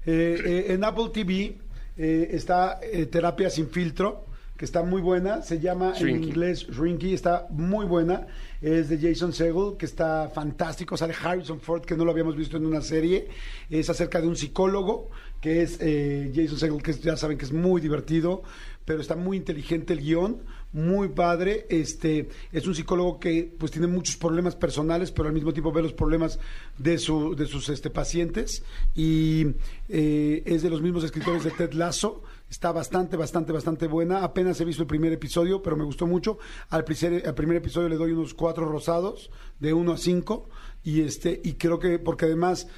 eh, 0.05 0.65
en 0.69 0.83
Apple 0.83 1.09
TV 1.13 1.57
eh, 1.97 2.27
está 2.31 2.79
eh, 2.81 3.05
Terapia 3.05 3.49
sin 3.49 3.69
filtro, 3.69 4.25
que 4.57 4.65
está 4.65 4.83
muy 4.83 5.01
buena. 5.01 5.41
Se 5.41 5.59
llama 5.59 5.93
en 5.97 6.23
inglés 6.23 6.67
Shrinky, 6.69 7.13
está 7.13 7.47
muy 7.49 7.85
buena. 7.85 8.27
Es 8.61 8.89
de 8.89 8.97
Jason 8.99 9.33
Segel, 9.33 9.75
que 9.77 9.85
está 9.85 10.29
fantástico. 10.33 10.97
Sale 10.97 11.13
Harrison 11.13 11.59
Ford, 11.59 11.83
que 11.85 11.95
no 11.95 12.03
lo 12.03 12.11
habíamos 12.11 12.35
visto 12.35 12.57
en 12.57 12.65
una 12.65 12.81
serie. 12.81 13.27
Es 13.69 13.89
acerca 13.89 14.19
de 14.19 14.27
un 14.27 14.35
psicólogo, 14.35 15.09
que 15.41 15.61
es 15.61 15.77
eh, 15.81 16.31
Jason 16.35 16.57
Segel, 16.57 16.81
que 16.81 16.93
ya 16.93 17.17
saben 17.17 17.37
que 17.37 17.45
es 17.45 17.51
muy 17.51 17.81
divertido, 17.81 18.43
pero 18.85 19.01
está 19.01 19.15
muy 19.15 19.37
inteligente 19.37 19.93
el 19.93 19.99
guion, 19.99 20.43
muy 20.71 21.09
padre. 21.09 21.65
Este 21.69 22.29
es 22.51 22.67
un 22.67 22.75
psicólogo 22.75 23.19
que 23.19 23.53
pues 23.57 23.71
tiene 23.71 23.87
muchos 23.87 24.15
problemas 24.15 24.55
personales, 24.55 25.11
pero 25.11 25.27
al 25.27 25.33
mismo 25.33 25.51
tiempo 25.53 25.71
ve 25.71 25.81
los 25.81 25.93
problemas 25.93 26.39
de 26.77 26.97
su 26.97 27.35
de 27.35 27.47
sus 27.47 27.69
este 27.69 27.89
pacientes 27.89 28.63
y 28.95 29.47
eh, 29.89 30.43
es 30.45 30.61
de 30.61 30.69
los 30.69 30.81
mismos 30.81 31.03
escritores 31.03 31.43
de 31.43 31.51
Ted 31.51 31.73
Lasso. 31.73 32.23
Está 32.49 32.71
bastante, 32.71 33.17
bastante, 33.17 33.51
bastante 33.51 33.87
buena. 33.87 34.23
Apenas 34.23 34.61
he 34.61 34.65
visto 34.65 34.83
el 34.83 34.87
primer 34.87 35.11
episodio, 35.11 35.61
pero 35.61 35.75
me 35.75 35.83
gustó 35.83 36.07
mucho. 36.07 36.39
Al 36.69 36.85
primer, 36.85 37.27
al 37.27 37.35
primer 37.35 37.57
episodio 37.57 37.89
le 37.89 37.97
doy 37.97 38.13
unos 38.13 38.33
cuatro 38.33 38.65
rosados, 38.65 39.29
de 39.59 39.73
uno 39.73 39.91
a 39.91 39.97
cinco. 39.97 40.47
Y 40.81 41.01
este, 41.01 41.41
y 41.43 41.55
creo 41.55 41.77
que, 41.77 41.99
porque 41.99 42.23
además 42.23 42.69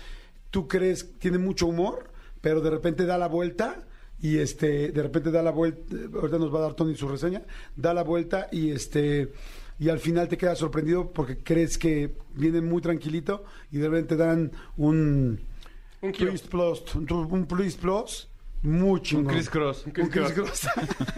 tú 0.49 0.67
crees, 0.67 1.19
tiene 1.19 1.37
mucho 1.37 1.67
humor, 1.67 2.08
pero 2.41 2.61
de 2.61 2.69
repente 2.69 3.05
da 3.05 3.17
la 3.17 3.27
vuelta 3.27 3.83
y 4.21 4.37
este 4.37 4.91
de 4.91 5.01
repente 5.03 5.31
da 5.31 5.41
la 5.41 5.51
vuelta 5.51 5.95
ahorita 6.13 6.37
nos 6.39 6.53
va 6.53 6.59
a 6.59 6.61
dar 6.63 6.73
Tony 6.73 6.95
su 6.95 7.07
reseña 7.07 7.41
da 7.75 7.93
la 7.93 8.03
vuelta 8.03 8.47
y 8.51 8.71
este 8.71 9.31
y 9.79 9.87
al 9.89 9.99
final 9.99 10.27
te 10.27 10.37
quedas 10.37 10.57
sorprendido 10.59 11.11
porque 11.11 11.37
crees 11.37 11.77
que 11.77 12.13
viene 12.35 12.59
muy 12.61 12.81
tranquilito 12.81 13.45
y 13.71 13.77
de 13.77 13.87
repente 13.89 14.17
dan 14.17 14.51
un 14.77 15.39
Un 16.01 16.11
twist 16.11 16.47
plus 16.49 16.83
un, 16.95 17.07
un 17.31 17.47
twist 17.47 17.79
plus 17.79 18.27
muy 18.61 19.01
chingón. 19.01 19.27
Un 19.27 19.31
criss 19.35 19.49
cross. 19.49 19.85
Un 19.85 19.91
criss 19.93 20.33
cross. 20.33 20.67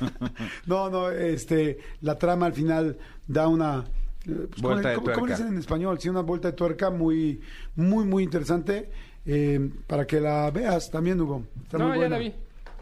no 0.68 0.90
no 0.92 1.10
este 1.10 1.80
la 2.02 2.18
trama 2.18 2.46
al 2.46 2.54
final 2.54 2.98
da 3.28 3.48
una 3.48 3.84
eh, 4.28 4.46
pues, 4.48 4.62
¿cómo 4.62 4.68
Vuelta 4.70 4.84
le- 4.84 4.90
de 4.90 4.96
¿cómo, 4.96 5.06
cómo 5.08 5.18
tuerca. 5.26 5.36
dicen 5.38 5.54
en 5.54 5.60
español? 5.60 6.00
Sí, 6.00 6.10
una 6.10 6.22
vuelta 6.22 6.50
de 6.50 6.54
tuerca 6.54 6.92
muy, 6.92 7.42
muy, 7.76 8.06
muy 8.06 8.24
interesante 8.24 8.90
eh, 9.26 9.70
para 9.88 10.06
que 10.06 10.20
la 10.20 10.50
veas 10.52 10.90
también, 10.90 11.20
Hugo. 11.22 11.44
Está 11.64 11.78
No, 11.78 11.90
muy 11.90 12.00
ya 12.00 12.10
la 12.10 12.18
vi. 12.18 12.34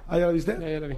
¿Ah, 0.08 0.18
ya 0.18 0.28
la 0.28 0.32
viste? 0.32 0.58
Ya, 0.60 0.70
ya 0.70 0.80
la 0.80 0.88
vi. 0.88 0.98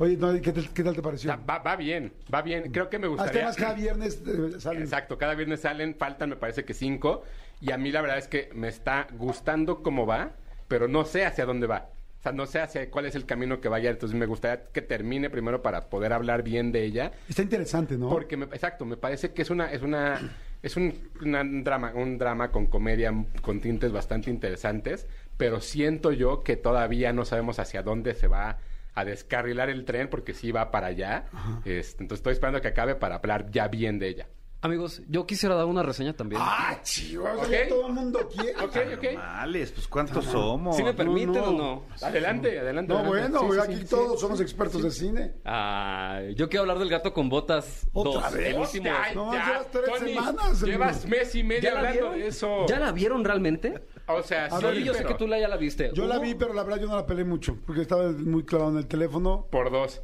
Oye, 0.00 0.16
no, 0.16 0.32
¿qué, 0.40 0.52
tal, 0.52 0.68
qué 0.72 0.84
tal 0.84 0.94
te 0.94 1.02
pareció? 1.02 1.36
Va, 1.48 1.58
va 1.58 1.74
bien, 1.74 2.12
va 2.32 2.40
bien. 2.40 2.70
Creo 2.70 2.88
que 2.88 3.00
me 3.00 3.08
gustaría... 3.08 3.50
cada 3.52 3.74
viernes 3.74 4.22
eh, 4.26 4.60
salen. 4.60 4.82
Exacto, 4.82 5.18
cada 5.18 5.34
viernes 5.34 5.60
salen, 5.60 5.96
faltan 5.96 6.30
me 6.30 6.36
parece 6.36 6.64
que 6.64 6.72
cinco. 6.72 7.24
Y 7.60 7.72
a 7.72 7.78
mí 7.78 7.90
la 7.90 8.00
verdad 8.00 8.18
es 8.18 8.28
que 8.28 8.50
me 8.54 8.68
está 8.68 9.08
gustando 9.12 9.82
cómo 9.82 10.06
va, 10.06 10.30
pero 10.68 10.86
no 10.86 11.04
sé 11.04 11.24
hacia 11.26 11.44
dónde 11.46 11.66
va. 11.66 11.88
O 12.18 12.22
sea, 12.22 12.32
no 12.32 12.46
sé 12.46 12.60
hacia 12.60 12.90
cuál 12.90 13.06
es 13.06 13.14
el 13.14 13.26
camino 13.26 13.60
que 13.60 13.68
vaya. 13.68 13.90
Entonces 13.90 14.18
me 14.18 14.26
gustaría 14.26 14.64
que 14.72 14.82
termine 14.82 15.30
primero 15.30 15.62
para 15.62 15.88
poder 15.88 16.12
hablar 16.12 16.42
bien 16.42 16.72
de 16.72 16.84
ella. 16.84 17.12
Está 17.28 17.42
interesante, 17.42 17.96
¿no? 17.96 18.08
Porque, 18.10 18.36
me- 18.36 18.46
exacto, 18.46 18.84
me 18.84 18.96
parece 18.96 19.32
que 19.32 19.42
es 19.42 19.50
una, 19.50 19.70
es 19.72 19.82
una, 19.82 20.18
es 20.62 20.76
un, 20.76 20.94
una- 21.22 21.42
un 21.42 21.62
drama, 21.62 21.92
un 21.94 22.18
drama 22.18 22.50
con 22.50 22.66
comedia, 22.66 23.12
con 23.40 23.60
tintes 23.60 23.92
bastante 23.92 24.30
interesantes, 24.30 25.06
pero 25.36 25.60
siento 25.60 26.10
yo 26.10 26.42
que 26.42 26.56
todavía 26.56 27.12
no 27.12 27.24
sabemos 27.24 27.60
hacia 27.60 27.82
dónde 27.82 28.14
se 28.14 28.26
va 28.26 28.58
a 28.94 29.04
descarrilar 29.04 29.70
el 29.70 29.84
tren, 29.84 30.08
porque 30.10 30.34
sí 30.34 30.50
va 30.50 30.72
para 30.72 30.88
allá. 30.88 31.26
Este, 31.64 32.02
entonces 32.02 32.18
estoy 32.18 32.32
esperando 32.32 32.60
que 32.60 32.66
acabe 32.68 32.96
para 32.96 33.14
hablar 33.14 33.48
ya 33.52 33.68
bien 33.68 34.00
de 34.00 34.08
ella. 34.08 34.26
Amigos, 34.60 35.02
yo 35.08 35.24
quisiera 35.24 35.54
dar 35.54 35.66
una 35.66 35.84
reseña 35.84 36.14
también. 36.14 36.42
¡Ah, 36.44 36.80
chivos! 36.82 37.28
Ok. 37.38 37.48
ya 37.48 37.68
Todo 37.68 37.86
el 37.86 37.92
mundo 37.92 38.28
quiere. 38.28 38.56
Ok, 38.56 38.76
ok. 38.96 39.14
Males, 39.16 39.70
pues 39.70 39.86
¿cuántos 39.86 40.24
somos? 40.24 40.76
¿Sí 40.76 40.82
me 40.82 40.92
permiten 40.94 41.32
no. 41.34 41.44
o 41.44 41.52
no? 41.52 41.84
Adelante, 42.02 42.58
adelante. 42.58 42.92
No, 42.92 42.98
adelante. 42.98 43.38
bueno, 43.38 43.52
Sí, 43.54 43.60
sí, 43.60 43.72
aquí 43.72 43.82
sí, 43.82 43.88
todos 43.88 44.14
sí. 44.14 44.20
somos 44.20 44.40
expertos 44.40 44.82
de 44.82 44.90
cine. 44.90 45.34
Ah, 45.44 46.22
yo 46.34 46.48
quiero 46.48 46.62
hablar 46.62 46.80
del 46.80 46.88
gato 46.88 47.12
con 47.12 47.28
botas 47.28 47.86
¿Otra 47.92 48.30
2. 48.30 48.32
vez? 48.34 48.46
El 48.48 48.60
último. 48.60 48.90
Ay, 49.00 49.14
No, 49.14 49.32
ya, 49.32 49.46
llevas 49.46 49.70
tres 49.70 49.84
Tony, 49.96 50.14
semanas, 50.14 50.62
Llevas 50.62 51.06
mes 51.06 51.34
y 51.36 51.42
medio 51.44 51.62
¿Ya 51.62 51.70
la 51.74 51.78
hablando 51.78 52.00
vieron? 52.00 52.18
de 52.18 52.26
eso. 52.26 52.66
¿Ya 52.66 52.78
la 52.80 52.90
vieron 52.90 53.24
realmente? 53.24 53.80
O 54.08 54.22
sea, 54.24 54.46
A 54.46 54.58
sí, 54.58 54.64
ver, 54.64 54.78
yo 54.82 54.92
sé 54.92 55.04
que 55.04 55.14
tú 55.14 55.28
la 55.28 55.38
ya 55.38 55.46
la 55.46 55.56
viste. 55.56 55.92
Yo 55.94 56.04
la 56.06 56.18
vi, 56.18 56.34
pero 56.34 56.52
la 56.52 56.64
verdad 56.64 56.80
yo 56.80 56.88
no 56.88 56.96
la 56.96 57.06
peleé 57.06 57.24
mucho, 57.24 57.56
porque 57.64 57.82
estaba 57.82 58.10
muy 58.10 58.42
clavado 58.44 58.72
en 58.72 58.78
el 58.78 58.88
teléfono. 58.88 59.46
por 59.52 59.70
dos. 59.70 60.02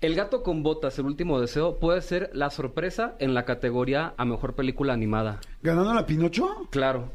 El 0.00 0.14
gato 0.14 0.42
con 0.42 0.62
botas, 0.62 0.98
el 0.98 1.06
último 1.06 1.40
deseo, 1.40 1.76
puede 1.78 2.02
ser 2.02 2.30
la 2.34 2.50
sorpresa 2.50 3.14
en 3.20 3.32
la 3.32 3.44
categoría 3.44 4.12
a 4.16 4.24
mejor 4.24 4.54
película 4.54 4.92
animada. 4.92 5.40
¿Ganando 5.62 5.94
la 5.94 6.04
Pinocho? 6.04 6.68
Claro. 6.70 7.10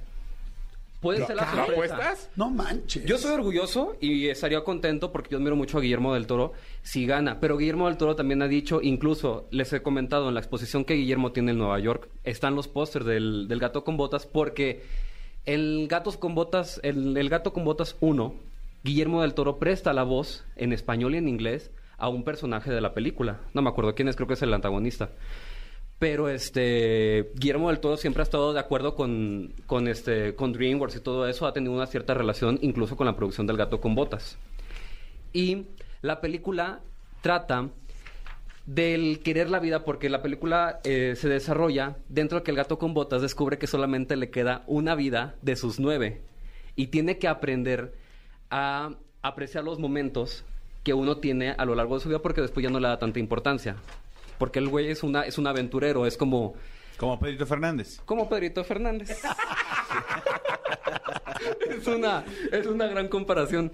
Puede 1.02 1.26
ser 1.26 1.38
la 1.38 1.44
¿Lo 1.44 1.66
sorpresa. 1.66 1.94
apuestas? 1.96 2.30
No 2.36 2.50
manches. 2.50 3.06
Yo 3.06 3.18
soy 3.18 3.32
orgulloso 3.32 3.96
y 4.02 4.28
estaría 4.28 4.64
contento 4.66 5.14
porque 5.14 5.30
yo 5.32 5.38
admiro 5.38 5.56
mucho 5.56 5.78
a 5.78 5.82
Guillermo 5.82 6.14
del 6.14 6.28
Toro 6.28 6.52
si 6.82 7.06
gana. 7.06 7.40
Pero 7.40 7.58
Guillermo 7.58 7.88
del 7.88 7.96
Toro 7.96 8.16
también 8.18 8.42
ha 8.42 8.48
dicho, 8.50 8.82
incluso 8.82 9.48
les 9.52 9.72
he 9.72 9.82
comentado 9.82 10.28
en 10.28 10.34
la 10.34 10.42
exposición 10.42 10.84
que 10.84 10.96
Guillermo 10.96 11.32
tiene 11.32 11.52
en 11.52 11.58
Nueva 11.58 11.80
York, 11.80 12.10
están 12.26 12.56
los 12.56 12.68
pósters 12.68 13.06
del, 13.06 13.48
del 13.48 13.60
gato 13.60 13.86
con 13.86 13.96
botas 13.96 14.26
porque 14.26 14.84
el 15.46 15.88
gatos 15.90 16.18
con 16.18 16.36
botas, 16.36 16.82
el, 16.84 17.16
el 17.16 17.30
gato 17.30 17.54
con 17.54 17.64
botas 17.64 17.96
1, 18.02 18.34
Guillermo 18.84 19.22
del 19.22 19.36
Toro 19.36 19.58
presta 19.58 19.94
la 19.94 20.04
voz 20.04 20.44
en 20.58 20.74
español 20.74 21.16
y 21.16 21.20
en 21.20 21.30
inglés 21.30 21.72
a 22.00 22.10
un 22.10 22.24
personaje 22.24 22.72
de 22.72 22.82
la 22.82 22.94
película. 22.94 23.42
No 23.54 23.62
me 23.62 23.70
acuerdo 23.70 23.96
quién 23.96 24.08
es, 24.08 24.16
creo 24.16 24.28
que 24.28 24.34
es 24.34 24.42
el 24.42 24.54
antagonista. 24.54 25.10
Pero 26.00 26.30
este 26.30 27.32
Guillermo 27.36 27.68
del 27.68 27.80
Toro 27.80 27.98
siempre 27.98 28.22
ha 28.22 28.24
estado 28.24 28.54
de 28.54 28.60
acuerdo 28.60 28.96
con, 28.96 29.54
con 29.66 29.88
este 29.88 30.34
con 30.34 30.54
DreamWorks 30.54 30.96
y 30.96 31.02
todo 31.02 31.28
eso, 31.28 31.46
ha 31.46 31.54
tenido 31.54 31.74
una 31.74 31.88
cierta 31.88 32.14
relación 32.14 32.58
incluso 32.62 32.96
con 32.96 33.06
la 33.06 33.16
producción 33.16 33.46
del 33.48 33.58
Gato 33.58 33.82
con 33.82 33.96
Botas. 33.96 34.38
Y 35.34 35.66
la 36.02 36.22
película 36.22 36.80
trata 37.22 37.70
del 38.66 39.22
querer 39.24 39.50
la 39.50 39.60
vida 39.60 39.84
porque 39.84 40.10
la 40.10 40.22
película 40.22 40.80
eh, 40.84 41.16
se 41.16 41.28
desarrolla 41.28 41.98
dentro 42.08 42.40
de 42.40 42.44
que 42.44 42.52
el 42.52 42.58
gato 42.58 42.78
con 42.78 42.94
botas 42.94 43.22
descubre 43.22 43.58
que 43.58 43.66
solamente 43.66 44.16
le 44.16 44.30
queda 44.30 44.64
una 44.68 44.94
vida 44.94 45.36
de 45.42 45.56
sus 45.56 45.80
nueve 45.80 46.22
y 46.76 46.88
tiene 46.88 47.18
que 47.18 47.28
aprender 47.28 47.96
a 48.52 48.92
apreciar 49.24 49.64
los 49.64 49.80
momentos 49.80 50.46
que 50.90 50.94
uno 50.96 51.18
tiene 51.18 51.52
a 51.52 51.66
lo 51.66 51.76
largo 51.76 51.94
de 51.94 52.02
su 52.02 52.10
vida 52.10 52.18
porque 52.18 52.42
después 52.42 52.64
ya 52.64 52.72
no 52.72 52.80
le 52.80 52.88
da 52.88 52.98
tanta 52.98 53.20
importancia. 53.20 53.76
Porque 54.40 54.58
el 54.58 54.70
güey 54.70 54.90
es 54.90 55.04
una 55.04 55.22
es 55.22 55.38
un 55.38 55.46
aventurero, 55.46 56.08
es 56.08 56.18
como 56.18 56.56
Como 56.98 57.20
Pedrito 57.20 57.46
Fernández. 57.46 58.02
como 58.06 58.28
Pedrito 58.28 58.64
Fernández. 58.64 59.12
es 61.70 61.86
una 61.86 62.24
es 62.52 62.66
una 62.66 62.88
gran 62.88 63.08
comparación. 63.08 63.72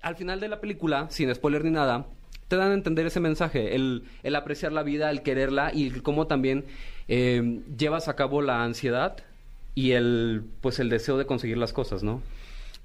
Al 0.00 0.14
final 0.14 0.38
de 0.38 0.46
la 0.46 0.60
película, 0.60 1.08
sin 1.10 1.34
spoiler 1.34 1.64
ni 1.64 1.72
nada, 1.72 2.06
te 2.46 2.54
dan 2.54 2.70
a 2.70 2.74
entender 2.74 3.04
ese 3.06 3.18
mensaje, 3.18 3.74
el, 3.74 4.04
el 4.22 4.36
apreciar 4.36 4.70
la 4.70 4.84
vida, 4.84 5.10
el 5.10 5.22
quererla 5.22 5.72
y 5.74 5.90
cómo 5.90 6.28
también 6.28 6.66
eh, 7.08 7.62
llevas 7.76 8.06
a 8.06 8.14
cabo 8.14 8.42
la 8.42 8.62
ansiedad 8.62 9.16
y 9.74 9.90
el 9.90 10.44
pues 10.60 10.78
el 10.78 10.88
deseo 10.88 11.18
de 11.18 11.26
conseguir 11.26 11.58
las 11.58 11.72
cosas, 11.72 12.04
¿no? 12.04 12.22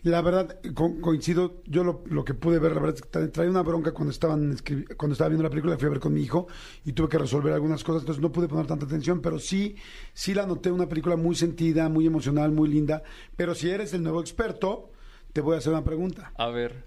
La 0.04 0.22
verdad, 0.22 0.58
co- 0.74 1.02
coincido, 1.02 1.62
yo 1.66 1.84
lo, 1.84 2.04
lo 2.06 2.24
que 2.24 2.34
pude 2.34 2.58
ver, 2.58 2.72
la 2.72 2.80
verdad 2.80 2.96
es 2.96 3.02
que 3.02 3.10
tra- 3.12 3.30
traía 3.34 3.50
una 3.52 3.64
bronca 3.64 3.92
cuando 3.92 4.12
estaban 4.12 4.56
cuando 4.96 5.12
estaba 5.14 5.28
viendo 5.28 5.44
la 5.44 5.50
película, 5.50 5.78
fui 5.78 5.88
a 5.88 5.90
ver 5.90 6.00
con 6.00 6.14
mi 6.14 6.22
hijo 6.22 6.48
y 6.86 6.94
tuve 6.94 7.10
que 7.10 7.18
resolver 7.18 7.52
algunas 7.52 7.84
cosas, 7.84 8.04
entonces 8.04 8.22
no 8.22 8.32
pude 8.32 8.48
poner 8.48 8.66
tanta 8.66 8.86
atención, 8.86 9.20
pero 9.22 9.40
sí, 9.40 9.76
sí 10.14 10.34
la 10.34 10.46
noté 10.46 10.72
una 10.72 10.88
película 10.88 11.18
muy 11.18 11.36
sentida, 11.36 11.90
muy 11.90 12.06
emocional, 12.08 12.52
muy 12.54 12.70
linda, 12.70 13.04
pero 13.36 13.54
si 13.54 13.70
eres 13.70 13.94
el 13.94 14.02
nuevo 14.04 14.22
experto, 14.22 14.90
te 15.34 15.42
voy 15.42 15.56
a 15.56 15.58
hacer 15.58 15.74
una 15.74 15.84
pregunta 15.84 16.32
A 16.38 16.48
ver. 16.48 16.86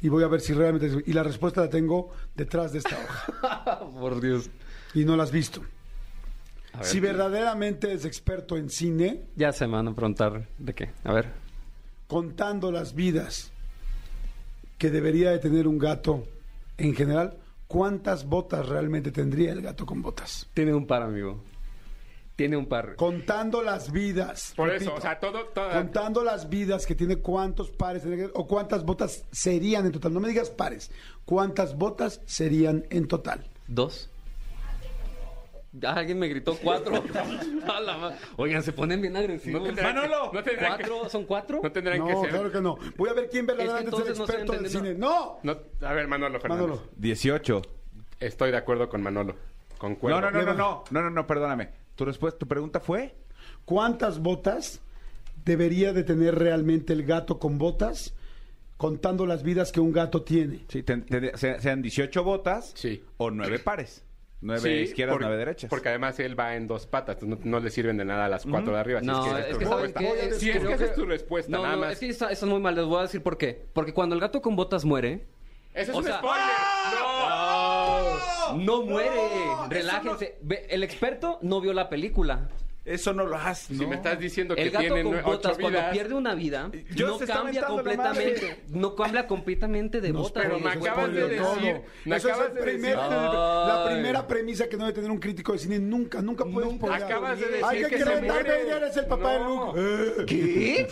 y 0.00 0.08
voy 0.08 0.24
a 0.24 0.28
ver 0.28 0.40
si 0.40 0.52
realmente, 0.52 1.04
y 1.06 1.12
la 1.12 1.22
respuesta 1.22 1.60
la 1.60 1.70
tengo 1.70 2.10
detrás 2.34 2.72
de 2.72 2.78
esta 2.78 2.96
hoja 2.98 3.78
Por 4.00 4.20
Dios. 4.20 4.50
y 4.94 5.04
no 5.04 5.16
la 5.16 5.22
has 5.22 5.30
visto. 5.30 5.60
Ver. 6.74 6.84
Si 6.84 6.98
verdaderamente 6.98 7.92
es 7.92 8.04
experto 8.04 8.56
en 8.56 8.68
cine, 8.68 9.22
Ya 9.36 9.52
se 9.52 9.66
me 9.68 9.74
van 9.74 9.86
a 9.88 9.94
preguntar 9.94 10.48
de 10.58 10.74
qué. 10.74 10.90
A 11.04 11.12
ver. 11.12 11.46
Contando 12.08 12.72
las 12.72 12.94
vidas 12.94 13.52
que 14.78 14.90
debería 14.90 15.30
de 15.30 15.38
tener 15.38 15.68
un 15.68 15.78
gato 15.78 16.26
en 16.78 16.94
general, 16.94 17.36
¿cuántas 17.68 18.26
botas 18.26 18.66
realmente 18.68 19.12
tendría 19.12 19.52
el 19.52 19.62
gato 19.62 19.86
con 19.86 20.02
botas? 20.02 20.48
Tiene 20.54 20.74
un 20.74 20.86
par, 20.86 21.02
amigo. 21.02 21.40
Tiene 22.34 22.56
un 22.56 22.66
par. 22.66 22.94
Contando 22.94 23.62
las 23.62 23.90
vidas. 23.90 24.52
Por 24.56 24.68
repito, 24.68 24.92
eso, 24.92 24.98
o 24.98 25.00
sea, 25.00 25.18
todo, 25.18 25.46
todo 25.46 25.70
Contando 25.72 26.22
las 26.22 26.48
vidas 26.48 26.86
que 26.86 26.94
tiene, 26.94 27.16
¿cuántos 27.16 27.70
pares 27.70 28.04
o 28.34 28.46
cuántas 28.46 28.84
botas 28.84 29.24
serían 29.32 29.86
en 29.86 29.92
total? 29.92 30.14
No 30.14 30.20
me 30.20 30.28
digas 30.28 30.48
pares. 30.48 30.90
¿Cuántas 31.24 31.76
botas 31.76 32.20
serían 32.26 32.86
en 32.90 33.08
total? 33.08 33.44
¿Dos? 33.66 34.08
Ya 35.80 35.92
alguien 35.92 36.18
me 36.18 36.28
gritó 36.28 36.56
cuatro. 36.62 37.02
A 37.72 37.80
la 37.80 37.96
ma- 37.98 38.14
Oigan, 38.36 38.62
se 38.62 38.72
ponen 38.72 39.00
bien 39.00 39.16
agresivos. 39.16 39.60
no 39.60 39.66
tendrán 39.66 39.94
Manolo, 39.94 40.30
no 40.32 40.42
tendrán 40.42 40.76
que- 40.78 40.84
¿Cuatro? 40.88 41.08
¿Son 41.08 41.24
cuatro? 41.24 41.60
no 41.62 41.70
tendrán 41.72 42.04
que 42.06 42.12
No, 42.12 42.20
ser. 42.22 42.30
claro 42.30 42.50
que 42.52 42.60
no. 42.60 42.76
Voy 42.96 43.10
a 43.10 43.12
ver 43.12 43.28
quién 43.30 43.46
verdaderamente 43.46 43.90
es, 43.90 43.94
el 43.94 44.00
entonces 44.08 44.18
no 44.18 44.24
estoy 44.24 44.40
experto 44.42 44.52
del 44.62 44.70
cine. 44.70 44.88
entendiendo. 44.90 45.38
¡No! 45.44 45.54
No, 45.80 45.86
a 45.88 45.92
ver, 45.92 46.08
Manolo 46.08 46.40
Fernández. 46.40 46.66
Manolo. 46.68 46.88
18. 46.96 47.62
Estoy 48.20 48.50
de 48.50 48.56
acuerdo 48.56 48.88
con 48.88 49.02
Manolo. 49.02 49.36
Concuerdo. 49.78 50.20
No, 50.20 50.30
no, 50.30 50.38
no, 50.42 50.44
no, 50.46 50.54
no, 50.54 50.84
no, 50.90 51.02
no, 51.02 51.10
no, 51.10 51.26
perdóname. 51.26 51.68
Tu 51.94 52.04
respuesta, 52.04 52.38
tu 52.38 52.46
pregunta 52.48 52.80
fue 52.80 53.14
¿Cuántas 53.64 54.18
botas 54.20 54.80
debería 55.44 55.92
de 55.92 56.02
tener 56.02 56.34
realmente 56.36 56.92
el 56.92 57.04
gato 57.04 57.38
con 57.38 57.58
botas? 57.58 58.14
Contando 58.76 59.26
las 59.26 59.42
vidas 59.42 59.72
que 59.72 59.80
un 59.80 59.92
gato 59.92 60.22
tiene. 60.22 60.64
Sí, 60.68 60.82
ten- 60.84 61.04
se- 61.34 61.60
sean 61.60 61.82
18 61.82 62.22
botas 62.22 62.72
Sí. 62.76 63.02
o 63.16 63.30
9 63.30 63.58
pares. 63.58 64.04
9 64.40 64.60
Sí, 64.60 64.68
izquierdas, 64.90 65.14
por- 65.14 65.22
9 65.22 65.36
derechas. 65.36 65.68
Porque 65.70 65.88
además 65.88 66.18
él 66.20 66.38
va 66.38 66.54
en 66.54 66.66
dos 66.68 66.86
patas, 66.86 67.22
no, 67.22 67.38
no 67.42 67.60
le 67.60 67.70
sirven 67.70 67.96
de 67.96 68.04
nada 68.04 68.26
a 68.26 68.28
las 68.28 68.44
cuatro 68.46 68.72
de 68.74 68.78
arriba. 68.80 69.00
si 69.00 69.06
No, 69.06 69.26
esa 69.26 69.40
es 69.40 69.52
tu 69.52 69.58
que 69.58 69.64
saben 69.66 69.84
respuesta. 69.84 70.00
que... 70.28 70.34
Si 70.34 70.50
es 70.50 70.58
que 70.64 70.72
esa 70.72 70.84
es 70.84 70.94
tu 70.94 71.04
respuesta, 71.06 71.50
No, 71.50 71.62
nada 71.62 71.74
no, 71.74 71.80
más. 71.82 71.92
es 71.94 71.98
que 72.00 72.06
muy 72.46 72.60
mal. 72.60 72.74
Les 72.76 72.84
voy 72.84 72.98
a 72.98 73.02
decir 73.02 73.22
por 73.22 73.36
qué. 73.36 73.66
Porque 73.72 73.92
cuando 73.92 74.14
el 74.14 74.20
gato 74.20 74.40
con 74.40 74.54
botas 74.56 74.84
muere... 74.84 75.26
Eso 75.74 75.92
es 75.92 75.98
un 75.98 76.04
sea- 76.04 76.18
spoiler. 76.18 76.46
¡No! 77.00 78.56
¡No 78.58 78.82
muere! 78.82 79.20
Relájense. 79.68 80.38
El 80.68 80.82
experto 80.82 81.38
no 81.42 81.60
vio 81.60 81.72
la 81.72 81.88
película. 81.88 82.48
Eso 82.88 83.12
no 83.12 83.24
lo 83.26 83.36
has. 83.36 83.58
Si 83.58 83.86
me 83.86 83.96
estás 83.96 84.18
diciendo 84.18 84.54
que 84.54 84.62
El 84.62 84.70
gato 84.70 84.86
tiene 84.86 85.02
con 85.02 85.22
botas 85.22 85.52
ocho 85.52 85.60
cuando 85.60 85.78
vidas, 85.78 85.92
pierde 85.92 86.14
una 86.14 86.34
vida 86.34 86.70
Yo 86.94 87.06
no 87.08 87.18
cambia 87.18 87.62
completamente 87.66 88.62
no 88.68 88.94
cambia 88.96 89.26
completamente 89.26 90.00
de 90.00 90.12
botas. 90.12 90.42
pero 90.44 90.58
me 90.58 90.70
acabas 90.70 91.12
de 91.12 91.28
decir- 91.28 91.82
me 92.04 92.16
Eso 92.16 92.28
es 92.28 92.34
acabas 92.34 92.48
el 92.50 92.54
de 92.54 92.62
primer- 92.62 92.96
decir- 92.96 93.12
la 93.12 93.84
primera 93.88 94.26
premisa 94.26 94.68
que 94.68 94.76
no 94.76 94.84
debe 94.86 94.94
tener 94.94 95.10
un 95.10 95.18
crítico 95.18 95.52
de 95.52 95.58
cine 95.58 95.78
nunca, 95.78 96.22
nunca 96.22 96.44
poner. 96.44 96.92
Acabas 97.02 97.38
de 97.38 97.46
decir 97.46 97.64
Hay 97.64 97.82
que, 97.82 97.88
que 97.88 97.98
se 97.98 98.20
muere. 98.22 98.86
Es 98.88 98.96
el 98.96 99.06
papá 99.06 99.32
de 99.32 99.38
No. 99.40 99.74
Luke. 99.76 100.24
¿Qué? 100.26 100.88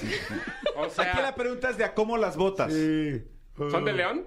O 0.77 0.91
sea, 0.91 1.13
Aquí 1.13 1.23
la 1.23 1.35
pregunta 1.35 1.71
es 1.71 1.79
de 1.79 1.85
a 1.85 1.95
cómo 1.95 2.17
las 2.19 2.37
botas. 2.37 2.73
sí. 2.73 3.23
¿son 3.57 3.85
de 3.87 3.93
León? 3.95 4.27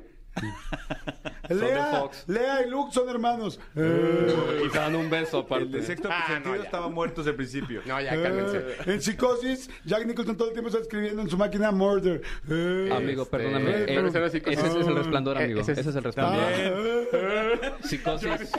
Lea, 1.50 1.86
Fox. 2.00 2.24
Lea 2.28 2.66
y 2.66 2.70
Luke 2.70 2.94
son 2.94 3.10
hermanos. 3.10 3.60
Eh, 3.76 4.64
Y 4.66 4.70
se 4.70 4.78
dan 4.78 4.96
un 4.96 5.10
beso 5.10 5.40
aparte. 5.40 5.66
El 5.66 5.72
de 5.72 5.84
sexto 5.84 6.08
Ah, 6.12 6.26
sentido 6.28 6.52
no, 6.56 6.58
ya. 6.62 6.66
estaban 6.66 6.94
muertos 6.94 7.26
al 7.28 7.36
principio. 7.36 7.82
No, 7.86 8.00
ya, 8.00 8.10
cálmense. 8.22 8.58
eh, 8.58 8.76
en 8.86 9.02
Psicosis, 9.02 9.70
Jack 9.86 10.06
Nicholson 10.06 10.38
todo 10.38 10.48
el 10.50 10.54
tiempo 10.54 10.70
está 10.70 10.82
escribiendo 10.82 11.22
en 11.24 11.30
su 11.30 11.38
máquina 11.38 11.72
Murder. 11.72 12.22
Eh, 12.50 12.90
Amigo, 12.96 13.24
Este, 13.24 13.38
perdóname. 13.38 13.72
eh, 13.72 13.84
pero 13.88 14.08
ese 14.08 14.26
es 14.26 14.32
psicosis. 14.32 14.60
ese 14.64 14.80
es 14.80 14.88
el 14.88 14.96
resplandor, 14.96 15.38
Eh, 15.42 15.44
amigo. 15.46 15.60
ese 15.62 15.72
Ese 15.74 15.90
es- 15.90 15.96
el 15.96 16.04
resplandor. 16.04 16.44
eh, 16.54 17.72
Psicosis, 17.84 18.52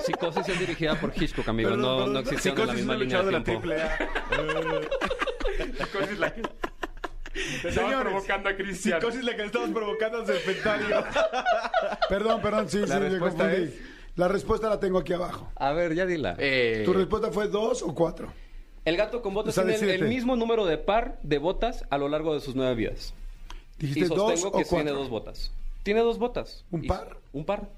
psicosis 0.00 0.48
es 0.48 0.58
dirigida 0.60 0.94
por 1.00 1.12
Hitchcock, 1.16 1.48
amigo. 1.48 1.70
No, 1.70 2.06
no 2.06 2.18
existieron 2.18 2.60
en 2.60 2.66
la 2.68 2.72
Psicosis 2.74 2.80
es 2.80 2.86
misma 2.86 2.94
línea 2.96 3.18
de 3.20 3.26
de 3.26 3.32
la 3.32 3.42
tiempo. 3.44 3.62
triple 3.62 3.82
A. 3.82 3.98
Psicosis 5.84 6.18
la 6.18 6.34
que... 6.34 6.42
Estamos 7.64 7.94
provocando 8.02 8.48
a 8.48 8.56
Cristian. 8.56 9.00
Psicosis 9.00 9.24
la 9.24 9.32
que 9.32 9.38
le 9.38 9.46
estamos 9.46 9.70
provocando 9.70 10.22
es 10.22 10.26
serpentario. 10.28 11.04
Perdón, 12.08 12.40
perdón, 12.42 12.68
sí, 12.68 12.78
La 12.80 12.86
sí, 12.86 12.94
me 13.00 13.18
confundí. 13.18 13.54
es- 13.54 13.74
La 14.16 14.28
respuesta 14.28 14.68
la 14.68 14.78
tengo 14.78 14.98
aquí 14.98 15.12
abajo. 15.12 15.50
A 15.56 15.72
ver, 15.72 15.94
ya 15.94 16.06
dila. 16.06 16.36
Eh, 16.38 16.82
¿Tu 16.84 16.92
respuesta 16.92 17.32
fue 17.32 17.48
dos 17.48 17.82
o 17.82 17.94
cuatro? 17.94 18.32
El 18.84 18.96
gato 18.96 19.22
con 19.22 19.34
botas 19.34 19.56
O 19.58 19.62
sea, 19.64 19.76
tiene 19.76 19.94
el- 19.94 20.04
mismo 20.08 20.36
número 20.36 20.66
de 20.66 20.78
par 20.78 21.18
de 21.22 21.38
botas 21.38 21.84
a 21.90 21.98
lo 21.98 22.08
largo 22.08 22.34
de 22.34 22.40
sus 22.40 22.54
nueve 22.54 22.74
vidas. 22.74 23.14
Y 23.80 23.86
¿Dijiste 23.86 24.14
dos 24.14 24.44
o 24.44 24.52
que 24.52 24.64
tiene 24.64 24.84
cuatro? 24.84 24.94
dos 24.94 25.08
botas. 25.10 25.50
Tiene 25.82 26.00
dos 26.00 26.18
botas. 26.18 26.64
¿Un 26.70 26.84
Y- 26.84 26.88
par? 26.88 27.16
Un 27.32 27.44
par. 27.44 27.68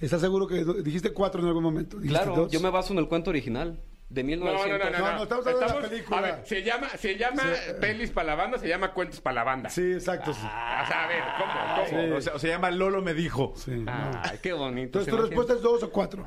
¿Estás 0.00 0.20
seguro 0.20 0.46
que 0.46 0.64
dijiste 0.82 1.12
cuatro 1.12 1.40
en 1.42 1.48
algún 1.48 1.62
momento? 1.64 1.96
¿Dijiste 1.98 2.18
Claro, 2.24 2.36
dos? 2.42 2.52
yo 2.52 2.60
me 2.60 2.70
baso 2.70 2.92
en 2.92 3.00
el 3.00 3.08
cuento 3.08 3.30
original. 3.30 3.78
De 4.10 4.22
No, 4.24 4.36
no, 4.36 4.52
no, 4.52 4.64
1900. 4.64 4.90
no, 4.90 4.98
No, 4.98 5.10
no. 5.12 5.16
no, 5.18 5.22
estamos 5.24 5.46
hablando 5.46 5.74
de 5.74 5.82
la 5.82 5.88
película. 5.88 6.18
A 6.18 6.20
ver, 6.22 6.46
se 6.46 6.62
llama, 6.62 6.88
se 6.96 7.16
llama 7.18 7.42
pelis 7.78 8.10
para 8.10 8.28
la 8.28 8.34
banda, 8.36 8.58
se 8.58 8.66
llama 8.66 8.92
cuentos 8.94 9.20
para 9.20 9.34
la 9.34 9.44
banda. 9.44 9.68
Sí, 9.68 9.92
exacto. 9.92 10.32
sí. 10.32 10.40
Ah, 10.44 10.82
o 10.82 10.86
sea, 10.88 11.04
a 11.04 11.08
ver, 11.08 11.22
¿cómo? 11.38 11.52
¿Cómo? 11.76 12.02
Sí. 12.02 12.12
O, 12.12 12.20
sea, 12.22 12.34
o 12.34 12.38
se 12.38 12.48
llama 12.48 12.70
Lolo 12.70 13.02
me 13.02 13.12
dijo. 13.12 13.52
Sí, 13.56 13.72
no. 13.72 13.92
Ay, 14.22 14.38
qué 14.42 14.54
bonito. 14.54 14.98
Entonces, 15.00 15.04
¿se 15.06 15.10
¿tu 15.10 15.22
respuesta 15.26 15.52
es 15.54 15.60
dos 15.60 15.82
o 15.82 15.90
cuatro? 15.90 16.26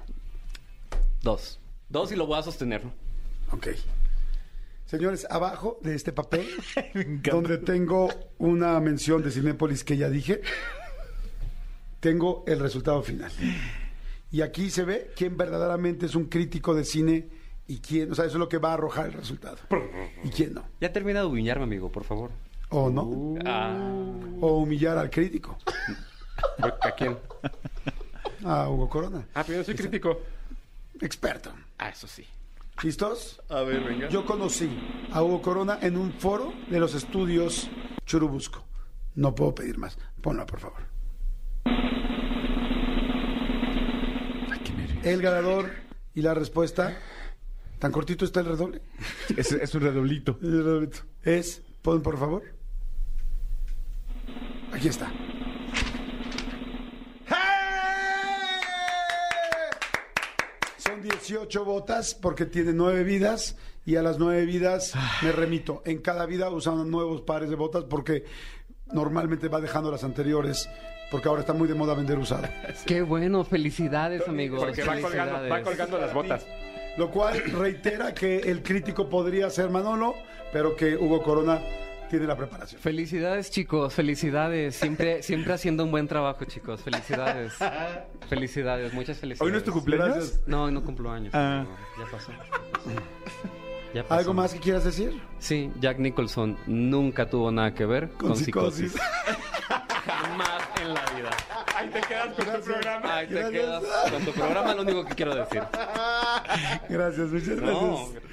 Dos. 1.21 1.59
Dos 1.89 2.11
y 2.11 2.15
lo 2.15 2.27
voy 2.27 2.37
a 2.37 2.43
sostener. 2.43 2.83
Ok. 3.51 3.67
Señores, 4.85 5.25
abajo 5.29 5.79
de 5.81 5.95
este 5.95 6.11
papel, 6.11 6.47
donde 7.23 7.57
tengo 7.57 8.09
una 8.37 8.79
mención 8.79 9.23
de 9.23 9.31
Cinépolis 9.31 9.83
que 9.83 9.97
ya 9.97 10.09
dije, 10.09 10.41
tengo 11.99 12.43
el 12.45 12.59
resultado 12.59 13.01
final. 13.01 13.31
Y 14.31 14.41
aquí 14.41 14.69
se 14.69 14.83
ve 14.83 15.11
quién 15.15 15.35
verdaderamente 15.37 16.05
es 16.05 16.15
un 16.15 16.25
crítico 16.25 16.73
de 16.75 16.83
cine 16.83 17.40
y 17.71 17.79
quién, 17.79 18.11
o 18.11 18.15
sea, 18.15 18.25
eso 18.25 18.35
es 18.35 18.39
lo 18.39 18.49
que 18.49 18.57
va 18.57 18.71
a 18.71 18.73
arrojar 18.73 19.05
el 19.05 19.13
resultado. 19.13 19.55
Y 20.25 20.29
quién 20.29 20.53
no. 20.53 20.65
Ya 20.81 20.91
termina 20.91 21.21
de 21.21 21.25
humillarme, 21.27 21.63
amigo, 21.63 21.89
por 21.89 22.03
favor. 22.03 22.31
O 22.69 22.89
no. 22.89 23.35
Ah, 23.45 23.77
O 24.41 24.57
humillar 24.57 24.97
al 24.97 25.09
crítico. 25.09 25.57
¿A 26.81 26.91
quién? 26.91 27.17
A 28.43 28.67
Hugo 28.69 28.89
Corona. 28.89 29.25
Ah, 29.33 29.43
pero 29.47 29.59
yo 29.59 29.63
soy 29.63 29.75
crítico. 29.75 30.19
Experto. 30.99 31.53
Ah, 31.77 31.89
eso 31.89 32.07
sí. 32.07 32.25
¿Listos? 32.83 33.41
A 33.47 33.61
ver, 33.61 33.81
venga. 33.85 34.09
Yo 34.09 34.25
conocí 34.25 34.69
a 35.13 35.23
Hugo 35.23 35.41
Corona 35.41 35.79
en 35.81 35.95
un 35.95 36.11
foro 36.11 36.53
de 36.69 36.77
los 36.77 36.93
estudios 36.93 37.69
Churubusco. 38.05 38.65
No 39.15 39.33
puedo 39.33 39.55
pedir 39.55 39.77
más. 39.77 39.97
Ponla, 40.21 40.45
por 40.45 40.59
favor. 40.59 40.81
El 45.03 45.21
ganador 45.21 45.71
y 46.13 46.21
la 46.21 46.33
respuesta. 46.33 46.97
¿Tan 47.81 47.91
cortito 47.91 48.25
está 48.25 48.41
el 48.41 48.45
redoble? 48.45 48.79
Es, 49.35 49.51
es 49.51 49.73
un 49.73 49.81
redoblito. 49.81 50.37
El 50.39 50.63
redoblito. 50.63 50.99
Es, 51.23 51.63
pon 51.81 52.03
por 52.03 52.19
favor. 52.19 52.43
Aquí 54.71 54.87
está. 54.87 55.11
Son 60.77 61.01
18 61.01 61.65
botas 61.65 62.13
porque 62.13 62.45
tiene 62.45 62.71
nueve 62.71 63.03
vidas 63.03 63.57
y 63.83 63.95
a 63.95 64.03
las 64.03 64.19
nueve 64.19 64.45
vidas 64.45 64.93
me 65.23 65.31
remito. 65.31 65.81
En 65.83 66.03
cada 66.03 66.27
vida 66.27 66.51
usan 66.51 66.87
nuevos 66.91 67.21
pares 67.21 67.49
de 67.49 67.55
botas 67.55 67.85
porque 67.85 68.25
normalmente 68.93 69.47
va 69.47 69.59
dejando 69.59 69.89
las 69.89 70.03
anteriores 70.03 70.69
porque 71.09 71.29
ahora 71.29 71.41
está 71.41 71.53
muy 71.53 71.67
de 71.67 71.73
moda 71.73 71.95
vender 71.95 72.19
usado. 72.19 72.47
qué 72.85 73.01
bueno. 73.01 73.43
Felicidades, 73.43 74.27
amigos. 74.27 74.63
Porque 74.63 74.83
va 74.83 75.01
colgando, 75.01 75.49
va 75.49 75.63
colgando 75.63 75.97
las 75.97 76.13
botas. 76.13 76.45
Lo 76.97 77.09
cual 77.09 77.41
reitera 77.53 78.13
que 78.13 78.37
el 78.39 78.61
crítico 78.63 79.09
podría 79.09 79.49
ser 79.49 79.69
Manolo, 79.69 80.15
pero 80.51 80.75
que 80.75 80.95
Hugo 80.97 81.21
Corona 81.23 81.61
tiene 82.09 82.25
la 82.27 82.35
preparación. 82.35 82.81
Felicidades, 82.81 83.49
chicos, 83.51 83.93
felicidades. 83.93 84.75
Siempre, 84.75 85.23
siempre 85.23 85.53
haciendo 85.53 85.85
un 85.85 85.91
buen 85.91 86.07
trabajo, 86.09 86.43
chicos. 86.43 86.81
Felicidades. 86.81 87.53
Felicidades, 88.27 88.93
muchas 88.93 89.17
felicidades. 89.17 89.41
¿Hoy 89.47 89.51
no 89.53 89.57
es 89.57 89.63
tu 89.63 89.71
cumpleaños? 89.71 90.41
No, 90.45 90.63
hoy 90.65 90.73
no 90.73 90.83
cumplo 90.83 91.09
años. 91.11 91.33
Ah. 91.33 91.63
No, 91.97 92.03
ya 92.03 92.11
pasó. 92.11 92.31
Ya 93.93 94.03
pasó. 94.03 94.19
¿Algo 94.19 94.33
más 94.33 94.53
que 94.53 94.59
quieras 94.59 94.83
decir? 94.83 95.21
Sí, 95.39 95.71
Jack 95.79 95.99
Nicholson 95.99 96.57
nunca 96.67 97.29
tuvo 97.29 97.49
nada 97.51 97.73
que 97.73 97.85
ver 97.85 98.09
con, 98.11 98.29
Con 98.29 98.37
psicosis. 98.37 98.91
psicosis. 98.91 99.01
Jamás 100.31 100.61
en 100.81 100.93
la 100.93 101.05
vida. 101.13 101.29
Ahí 101.75 101.89
te 101.89 102.01
quedas 102.01 102.27
con 102.35 102.45
tu 102.45 102.61
programa. 102.61 103.15
Ahí 103.17 103.27
te 103.27 103.49
quedas 103.51 103.83
con 104.11 104.25
tu 104.25 104.31
programa, 104.31 104.73
lo 104.75 104.81
único 104.83 105.05
que 105.05 105.15
quiero 105.15 105.35
decir. 105.35 105.61
Gracias, 106.89 107.29
muchas 107.31 107.57
No, 107.61 108.07
gracias. 108.07 108.23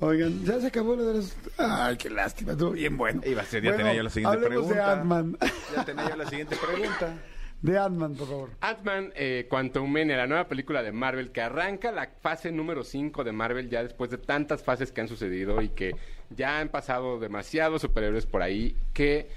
Oigan, 0.00 0.44
ya 0.44 0.60
se 0.60 0.66
acabó 0.68 0.94
lo 0.94 1.06
de 1.06 1.14
los... 1.14 1.34
Ay, 1.56 1.96
qué 1.96 2.08
lástima, 2.10 2.52
estuvo 2.52 2.70
bien 2.72 2.96
bueno. 2.96 3.20
Iba 3.24 3.42
a 3.42 3.44
ser, 3.46 3.62
ya 3.64 3.70
Bueno, 3.70 3.84
tenía 3.84 3.96
yo 3.96 4.02
la 4.04 4.10
siguiente 4.10 4.36
hablemos 4.36 4.66
pregunta. 4.68 4.84
de 4.94 5.00
Ant-Man. 5.00 5.38
Ya 5.74 5.84
tenía 5.84 6.08
yo 6.10 6.16
la 6.16 6.26
siguiente 6.26 6.56
pregunta. 6.56 7.14
De 7.62 7.78
Ant-Man, 7.78 8.14
por 8.14 8.28
favor. 8.28 8.50
Ant-Man 8.60 9.12
eh, 9.16 9.46
Quantumania, 9.50 10.16
la 10.16 10.26
nueva 10.28 10.46
película 10.46 10.82
de 10.84 10.92
Marvel 10.92 11.32
que 11.32 11.40
arranca 11.40 11.90
la 11.90 12.10
fase 12.20 12.52
número 12.52 12.84
5 12.84 13.24
de 13.24 13.32
Marvel 13.32 13.70
ya 13.70 13.82
después 13.82 14.10
de 14.10 14.18
tantas 14.18 14.62
fases 14.62 14.92
que 14.92 15.00
han 15.00 15.08
sucedido 15.08 15.60
y 15.62 15.70
que 15.70 15.96
ya 16.30 16.60
han 16.60 16.68
pasado 16.68 17.18
demasiados 17.18 17.82
superhéroes 17.82 18.26
por 18.26 18.42
ahí 18.42 18.76
que 18.92 19.28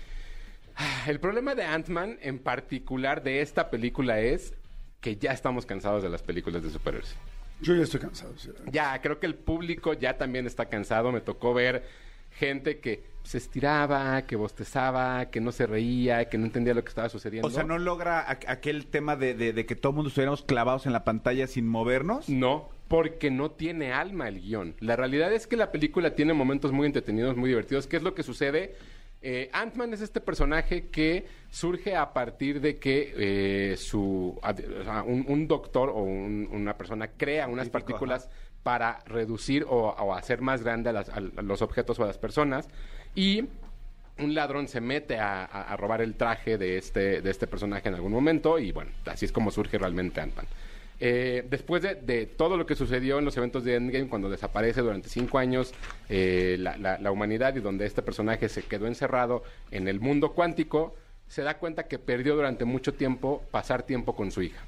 el 1.08 1.20
problema 1.20 1.56
de 1.56 1.64
Ant-Man 1.64 2.18
en 2.22 2.40
particular 2.40 3.24
de 3.24 3.42
esta 3.42 3.70
película 3.70 4.20
es 4.20 4.54
que 5.00 5.16
ya 5.18 5.32
estamos 5.32 5.66
cansados 5.66 6.04
de 6.04 6.10
las 6.10 6.22
películas 6.22 6.62
de 6.64 6.70
superhéroes. 6.70 7.16
Yo 7.62 7.76
ya 7.76 7.84
estoy 7.84 8.00
cansado. 8.00 8.34
sí. 8.38 8.50
Ya, 8.72 9.00
creo 9.02 9.20
que 9.20 9.28
el 9.28 9.36
público 9.36 9.94
ya 9.94 10.18
también 10.18 10.48
está 10.48 10.66
cansado. 10.66 11.12
Me 11.12 11.22
tocó 11.22 11.54
ver 11.54 11.84
gente 12.32 12.80
que 12.80 13.04
se 13.24 13.38
estiraba, 13.38 14.24
que 14.26 14.36
bostezaba, 14.36 15.26
que 15.30 15.40
no 15.42 15.52
se 15.52 15.68
reía, 15.68 16.26
que 16.30 16.38
no 16.38 16.46
entendía 16.46 16.74
lo 16.74 16.82
que 16.84 16.90
estaba 16.90 17.10
sucediendo. 17.10 17.48
O 17.48 17.52
sea, 17.52 17.64
¿no 17.64 17.78
logra 17.78 18.26
aqu- 18.28 18.46
aquel 18.48 18.88
tema 18.88 19.16
de, 19.16 19.34
de- 19.36 19.54
de 19.54 19.66
que 19.66 19.76
todo 19.76 19.92
el 19.92 19.96
mundo 19.98 20.08
estuviéramos 20.10 20.42
clavados 20.44 20.86
en 20.88 20.94
la 20.94 21.04
pantalla 21.04 21.46
sin 21.46 21.68
movernos? 21.68 22.30
No, 22.30 22.70
porque 22.88 23.30
no 23.30 23.52
tiene 23.52 23.92
alma 23.94 24.28
el 24.28 24.42
guion. 24.42 24.76
La 24.80 24.96
realidad 24.96 25.32
es 25.32 25.46
que 25.46 25.56
la 25.58 25.72
película 25.72 26.16
tiene 26.16 26.34
momentos 26.34 26.72
muy 26.72 26.88
entretenidos, 26.88 27.36
muy 27.38 27.50
divertidos. 27.50 27.86
¿Qué 27.86 27.98
es 27.98 28.04
lo 28.04 28.16
que 28.16 28.24
sucede? 28.24 28.76
Eh, 29.24 29.50
Ant-Man 29.54 29.94
es 29.94 30.02
este 30.02 30.20
personaje 30.20 30.88
que 30.88 31.26
surge 31.52 31.96
a 31.96 32.12
partir 32.12 32.60
de 32.60 32.78
que 32.80 33.14
eh, 33.16 33.78
su, 33.78 34.40
un, 35.06 35.26
un 35.28 35.48
doctor 35.48 35.90
o 35.90 36.02
un- 36.02 36.48
una 36.52 36.76
persona 36.78 37.08
crea 37.08 37.48
unas 37.48 37.70
partículas 37.70 38.30
para 38.64 39.00
reducir 39.06 39.64
o, 39.70 39.90
o 39.90 40.14
hacer 40.16 40.42
más 40.42 40.64
grande 40.64 40.90
a, 40.90 40.94
las- 40.94 41.10
a 41.10 41.20
los 41.20 41.62
objetos 41.62 42.00
o 42.00 42.04
a 42.04 42.08
las 42.08 42.18
personas. 42.18 42.68
Y 43.14 43.46
un 44.18 44.34
ladrón 44.34 44.68
se 44.68 44.82
mete 44.82 45.18
a, 45.20 45.46
a- 45.46 45.72
a 45.74 45.78
robar 45.78 46.02
el 46.02 46.16
traje 46.16 46.58
de 46.58 46.78
este, 46.78 47.22
de 47.22 47.30
este 47.30 47.46
personaje 47.48 47.90
en 47.90 47.96
algún 47.96 48.12
momento 48.12 48.58
y 48.60 48.72
bueno, 48.72 48.92
así 49.06 49.26
es 49.26 49.32
como 49.32 49.52
surge 49.52 49.78
realmente 49.78 50.20
Ant-Man. 50.22 50.48
Eh, 51.04 51.44
después 51.50 51.82
de, 51.82 52.28
todo 52.28 52.58
lo 52.58 52.68
que 52.68 52.76
sucedió 52.76 53.18
en 53.18 53.26
los 53.26 53.36
eventos 53.36 53.64
de 53.64 53.74
Endgame, 53.76 54.08
cuando 54.08 54.30
desaparece 54.30 54.82
durante 54.82 55.10
cinco 55.10 55.40
años 55.40 55.74
eh, 56.10 56.58
la, 56.60 56.78
la- 56.78 57.00
la 57.00 57.12
humanidad 57.12 57.56
y 57.56 57.60
donde 57.60 57.88
este 57.88 58.04
personaje 58.04 58.48
se 58.50 58.62
quedó 58.62 58.86
encerrado 58.86 59.44
en 59.72 59.88
el 59.88 60.00
mundo 60.00 60.34
cuántico, 60.34 60.96
se 61.28 61.42
da 61.42 61.58
cuenta 61.58 61.88
que 61.88 61.98
perdió 61.98 62.36
durante 62.36 62.66
mucho 62.66 62.94
tiempo 62.94 63.42
pasar 63.50 63.82
tiempo 63.82 64.16
con 64.16 64.30
su 64.32 64.44
hija. 64.44 64.62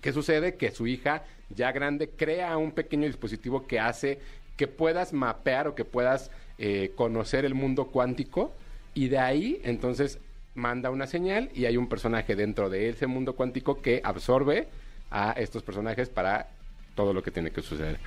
¿Qué 0.00 0.12
sucede? 0.12 0.56
Que 0.56 0.72
su 0.72 0.88
hija, 0.88 1.22
ya 1.50 1.70
grande, 1.70 2.08
crea 2.10 2.56
un 2.56 2.72
pequeño 2.72 3.06
dispositivo 3.06 3.66
que 3.66 3.78
hace 3.78 4.18
que 4.56 4.66
puedas 4.66 5.12
mapear 5.12 5.68
o 5.68 5.74
que 5.76 5.84
puedas 5.84 6.30
eh, 6.58 6.90
conocer 6.96 7.44
el 7.44 7.54
mundo 7.54 7.86
cuántico 7.86 8.52
y 8.92 9.08
de 9.08 9.18
ahí 9.18 9.60
entonces 9.64 10.18
manda 10.54 10.90
una 10.90 11.06
señal 11.06 11.50
y 11.54 11.64
hay 11.66 11.76
un 11.76 11.88
personaje 11.88 12.34
dentro 12.36 12.70
de 12.70 12.88
ese 12.88 13.06
mundo 13.06 13.34
cuántico 13.34 13.80
que 13.82 14.00
absorbe 14.04 14.68
a 15.16 15.30
estos 15.32 15.62
personajes 15.62 16.08
para 16.08 16.48
todo 16.96 17.12
lo 17.14 17.22
que 17.22 17.30
tiene 17.30 17.52
que 17.52 17.62
suceder. 17.62 17.98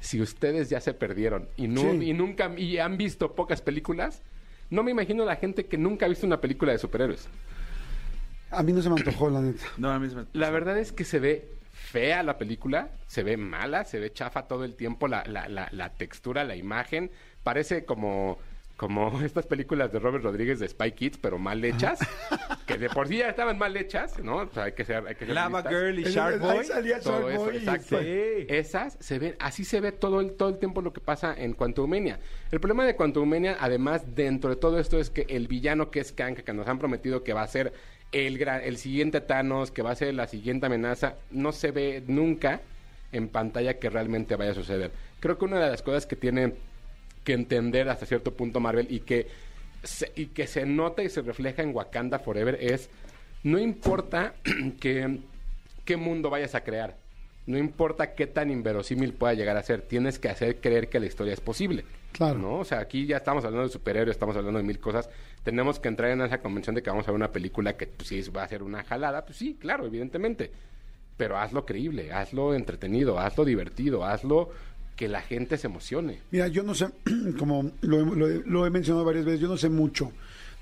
Si 0.00 0.20
ustedes 0.20 0.68
ya 0.68 0.80
se 0.80 0.92
perdieron 0.92 1.48
y, 1.56 1.66
Sí. 1.74 1.86
y 2.10 2.12
nunca 2.12 2.52
y 2.56 2.76
han 2.78 2.98
visto 2.98 3.34
pocas 3.34 3.62
películas, 3.62 4.22
no 4.70 4.82
me 4.82 4.90
imagino 4.90 5.24
la 5.24 5.36
gente 5.36 5.64
que 5.64 5.78
nunca 5.78 6.04
ha 6.04 6.08
visto 6.08 6.26
una 6.26 6.40
película 6.40 6.72
de 6.72 6.78
superhéroes. 6.78 7.28
A 8.50 8.62
mí 8.62 8.72
no 8.72 8.82
se 8.82 8.90
me 8.90 8.96
antojó, 8.96 9.30
la 9.30 9.40
neta. 9.40 9.64
No, 9.78 9.90
a 9.90 9.98
mí 9.98 10.08
me- 10.14 10.26
La 10.34 10.50
verdad 10.50 10.78
es 10.78 10.92
que 10.92 11.04
se 11.04 11.18
ve 11.18 11.48
fea 11.72 12.22
la 12.22 12.36
película, 12.36 12.90
se 13.06 13.22
ve 13.22 13.36
mala, 13.38 13.84
se 13.84 13.98
ve 13.98 14.12
chafa 14.12 14.46
todo 14.46 14.64
el 14.64 14.74
tiempo, 14.74 15.08
la, 15.08 15.24
la, 15.26 15.48
la, 15.48 15.68
la 15.72 15.90
textura, 15.94 16.44
la 16.44 16.56
imagen, 16.56 17.10
parece 17.42 17.84
como, 17.86 18.38
como 18.78 19.20
estas 19.24 19.44
películas 19.46 19.92
de 19.92 19.98
Robert 19.98 20.24
Rodríguez 20.24 20.58
de 20.60 20.68
Spy 20.68 20.92
Kids, 20.92 21.18
pero 21.18 21.36
mal 21.38 21.62
hechas, 21.62 21.98
que 22.66 22.78
de 22.78 22.88
por 22.88 23.06
sí 23.08 23.18
ya 23.18 23.28
estaban 23.28 23.58
mal 23.58 23.76
hechas, 23.76 24.18
¿no? 24.22 24.36
O 24.36 24.48
sea, 24.48 24.64
hay 24.64 24.72
que 24.72 24.84
ser, 24.86 25.06
hay 25.06 25.14
que 25.16 25.26
ser 25.26 25.34
Lava. 25.34 25.62
Girl 25.68 25.98
y 25.98 26.04
Shark 26.04 26.38
Boy. 26.40 26.64
salía 26.64 27.00
Todo 27.00 27.20
Shark 27.28 27.30
eso, 27.34 27.44
Boy 27.44 27.56
exacto. 27.56 27.98
Sí. 28.00 28.46
Esas 28.48 28.96
se 29.00 29.18
ven, 29.18 29.34
así 29.40 29.64
se 29.64 29.80
ve 29.80 29.92
todo 29.92 30.20
el, 30.20 30.32
todo 30.32 30.48
el 30.48 30.58
tiempo 30.58 30.80
lo 30.80 30.92
que 30.94 31.00
pasa 31.00 31.34
en 31.36 31.52
Quantumania. 31.52 32.20
El 32.52 32.60
problema 32.60 32.86
de 32.86 32.96
Quantumania, 32.96 33.56
además, 33.60 34.14
dentro 34.14 34.48
de 34.48 34.56
todo 34.56 34.78
esto, 34.78 34.98
es 34.98 35.10
que 35.10 35.26
el 35.28 35.48
villano 35.48 35.90
que 35.90 36.00
es 36.00 36.12
Kang, 36.12 36.36
que 36.36 36.52
nos 36.54 36.68
han 36.68 36.78
prometido 36.78 37.24
que 37.24 37.32
va 37.34 37.42
a 37.42 37.48
ser 37.48 37.72
el, 38.12 38.38
gran- 38.38 38.62
el 38.62 38.76
siguiente 38.78 39.20
Thanos, 39.20 39.70
que 39.72 39.82
va 39.82 39.90
a 39.90 39.94
ser 39.96 40.14
la 40.14 40.28
siguiente 40.28 40.66
amenaza, 40.66 41.16
no 41.30 41.50
se 41.52 41.72
ve 41.72 42.02
nunca 42.06 42.60
en 43.10 43.28
pantalla 43.28 43.78
que 43.78 43.90
realmente 43.90 44.36
vaya 44.36 44.52
a 44.52 44.54
suceder. 44.54 44.92
Creo 45.18 45.36
que 45.36 45.44
una 45.46 45.58
de 45.58 45.68
las 45.68 45.82
cosas 45.82 46.06
que 46.06 46.14
tiene 46.14 46.54
que 47.28 47.34
entender 47.34 47.90
hasta 47.90 48.06
cierto 48.06 48.32
punto 48.32 48.58
Marvel 48.58 48.86
y 48.88 49.00
que 49.00 49.26
se, 49.82 50.10
y 50.16 50.28
que 50.28 50.46
se 50.46 50.64
nota 50.64 51.02
y 51.02 51.10
se 51.10 51.20
refleja 51.20 51.62
en 51.62 51.74
Wakanda 51.74 52.18
Forever 52.18 52.56
es 52.58 52.88
no 53.42 53.58
importa 53.58 54.32
que 54.80 55.18
qué 55.84 55.96
mundo 55.98 56.30
vayas 56.30 56.54
a 56.54 56.64
crear, 56.64 56.96
no 57.44 57.58
importa 57.58 58.14
qué 58.14 58.26
tan 58.26 58.50
inverosímil 58.50 59.12
pueda 59.12 59.34
llegar 59.34 59.58
a 59.58 59.62
ser, 59.62 59.82
tienes 59.82 60.18
que 60.18 60.30
hacer 60.30 60.56
creer 60.56 60.88
que 60.88 61.00
la 61.00 61.04
historia 61.04 61.34
es 61.34 61.42
posible. 61.42 61.84
Claro. 62.12 62.38
¿no? 62.38 62.60
O 62.60 62.64
sea, 62.64 62.78
aquí 62.78 63.04
ya 63.04 63.18
estamos 63.18 63.44
hablando 63.44 63.66
de 63.66 63.72
superhéroes, 63.74 64.16
estamos 64.16 64.34
hablando 64.34 64.58
de 64.58 64.64
mil 64.64 64.78
cosas. 64.78 65.10
Tenemos 65.42 65.78
que 65.78 65.88
entrar 65.88 66.10
en 66.10 66.22
esa 66.22 66.40
convención 66.40 66.74
de 66.76 66.82
que 66.82 66.88
vamos 66.88 67.06
a 67.06 67.10
ver 67.10 67.16
una 67.16 67.30
película 67.30 67.76
que 67.76 67.88
pues, 67.88 68.08
sí 68.08 68.22
va 68.30 68.44
a 68.44 68.48
ser 68.48 68.62
una 68.62 68.84
jalada. 68.84 69.26
Pues 69.26 69.36
sí, 69.36 69.58
claro, 69.60 69.84
evidentemente. 69.84 70.50
Pero 71.18 71.36
hazlo 71.36 71.66
creíble, 71.66 72.10
hazlo 72.10 72.54
entretenido, 72.54 73.18
hazlo 73.18 73.44
divertido, 73.44 74.02
hazlo 74.02 74.50
que 74.98 75.08
la 75.08 75.22
gente 75.22 75.56
se 75.56 75.68
emocione. 75.68 76.18
Mira, 76.32 76.48
yo 76.48 76.62
no 76.64 76.74
sé, 76.74 76.88
como 77.38 77.70
lo, 77.82 78.00
he- 78.00 78.16
lo 78.16 78.28
he- 78.28 78.42
lo 78.44 78.66
he 78.66 78.70
mencionado 78.70 79.04
varias 79.06 79.24
veces, 79.24 79.40
yo 79.40 79.48
no 79.48 79.56
sé 79.56 79.68
mucho 79.70 80.12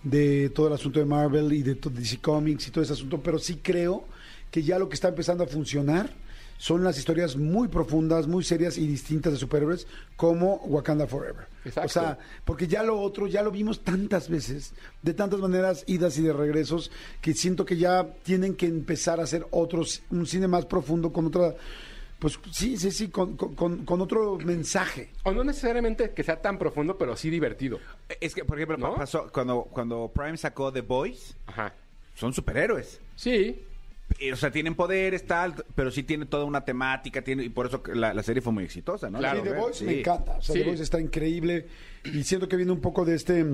de 0.05 0.51
todo 0.51 0.68
el 0.68 0.74
asunto 0.74 1.01
de 1.01 1.07
Marvel 1.07 1.53
y 1.53 1.62
de 1.62 1.74
DC 1.74 2.18
Comics 2.18 2.68
y 2.68 2.70
todo 2.70 2.84
ese 2.84 2.93
asunto, 2.93 3.20
pero 3.22 3.39
sí 3.39 3.61
creo 3.62 4.05
que 4.51 4.62
ya 4.62 4.78
lo 4.78 4.89
que 4.89 4.95
está 4.95 5.09
empezando 5.09 5.43
a 5.43 5.47
funcionar 5.49 6.11
son 6.59 6.84
las 6.84 6.97
historias 6.97 7.37
muy 7.37 7.68
profundas, 7.68 8.26
muy 8.26 8.43
serias 8.45 8.78
y 8.78 8.87
distintas 8.87 9.32
de 9.32 9.39
superhéroes 9.39 9.87
como 10.16 10.57
Wakanda 10.66 11.07
Forever. 11.07 11.47
Exacto. 11.64 11.87
O 11.87 11.89
sea, 11.93 12.18
porque 12.45 12.66
ya 12.66 12.82
lo 12.82 12.99
otro, 13.01 13.26
ya 13.26 13.43
lo 13.43 13.51
vimos 13.51 13.80
tantas 13.84 14.28
veces, 14.30 14.72
de 15.03 15.12
tantas 15.12 15.41
maneras, 15.41 15.82
idas 15.87 16.16
y 16.18 16.22
de 16.22 16.32
regresos, 16.32 16.91
que 17.20 17.34
siento 17.34 17.64
que 17.66 17.76
ya 17.76 18.07
tienen 18.22 18.55
que 18.55 18.66
empezar 18.66 19.18
a 19.20 19.24
hacer 19.24 19.47
otros, 19.51 20.03
un 20.11 20.26
cine 20.26 20.47
más 20.49 20.64
profundo 20.66 21.12
con 21.12 21.26
otra, 21.26 21.55
pues 22.19 22.39
sí, 22.51 22.77
sí, 22.77 22.91
sí, 22.91 23.09
con, 23.09 23.37
con- 23.37 24.01
otro 24.01 24.39
mensaje. 24.39 25.11
O 25.25 25.33
no 25.33 25.45
necesariamente 25.45 26.11
que 26.11 26.23
sea 26.25 26.41
tan 26.41 26.59
profundo, 26.59 26.97
pero 26.97 27.17
sí 27.17 27.29
divertido. 27.31 27.79
Es 28.21 28.35
que, 28.35 28.45
por 28.45 28.57
ejemplo, 28.59 28.79
¿No? 28.79 28.95
pasó 28.95 29.31
cuando, 29.33 29.64
cuando 29.64 30.11
Prime 30.14 30.37
sacó 30.37 30.73
The 30.73 30.81
Boys, 30.81 31.37
Ajá. 31.47 31.75
son 32.14 32.33
superhéroes. 32.33 33.01
Sí, 33.14 33.62
Y, 34.21 34.31
o 34.31 34.37
sea, 34.37 34.51
tienen 34.53 34.75
poderes, 34.77 35.27
tal, 35.27 35.64
pero 35.75 35.91
sí 35.91 36.05
tiene 36.05 36.27
toda 36.27 36.45
una 36.45 36.64
temática, 36.64 37.23
tiene, 37.23 37.43
y 37.43 37.49
por 37.49 37.67
eso 37.67 37.83
que 37.83 37.95
la, 37.95 38.14
la 38.14 38.23
serie 38.23 38.41
fue 38.41 38.53
muy 38.53 38.62
exitosa, 38.64 39.11
¿no? 39.11 39.19
Claro. 39.19 39.43
Sí, 39.43 39.49
The 39.49 39.55
Voice 39.55 39.79
Sí. 39.81 39.85
me 39.85 39.99
encanta. 40.01 40.37
O 40.39 40.43
sea, 40.43 40.53
Sí. 40.55 40.61
The 40.61 40.67
Voice 40.69 40.83
está 40.85 41.01
increíble. 41.01 41.67
Y 42.05 42.23
siento 42.23 42.49
que 42.49 42.57
viene 42.57 42.71
un 42.73 42.81
poco 42.81 43.05
de 43.05 43.14
este. 43.17 43.45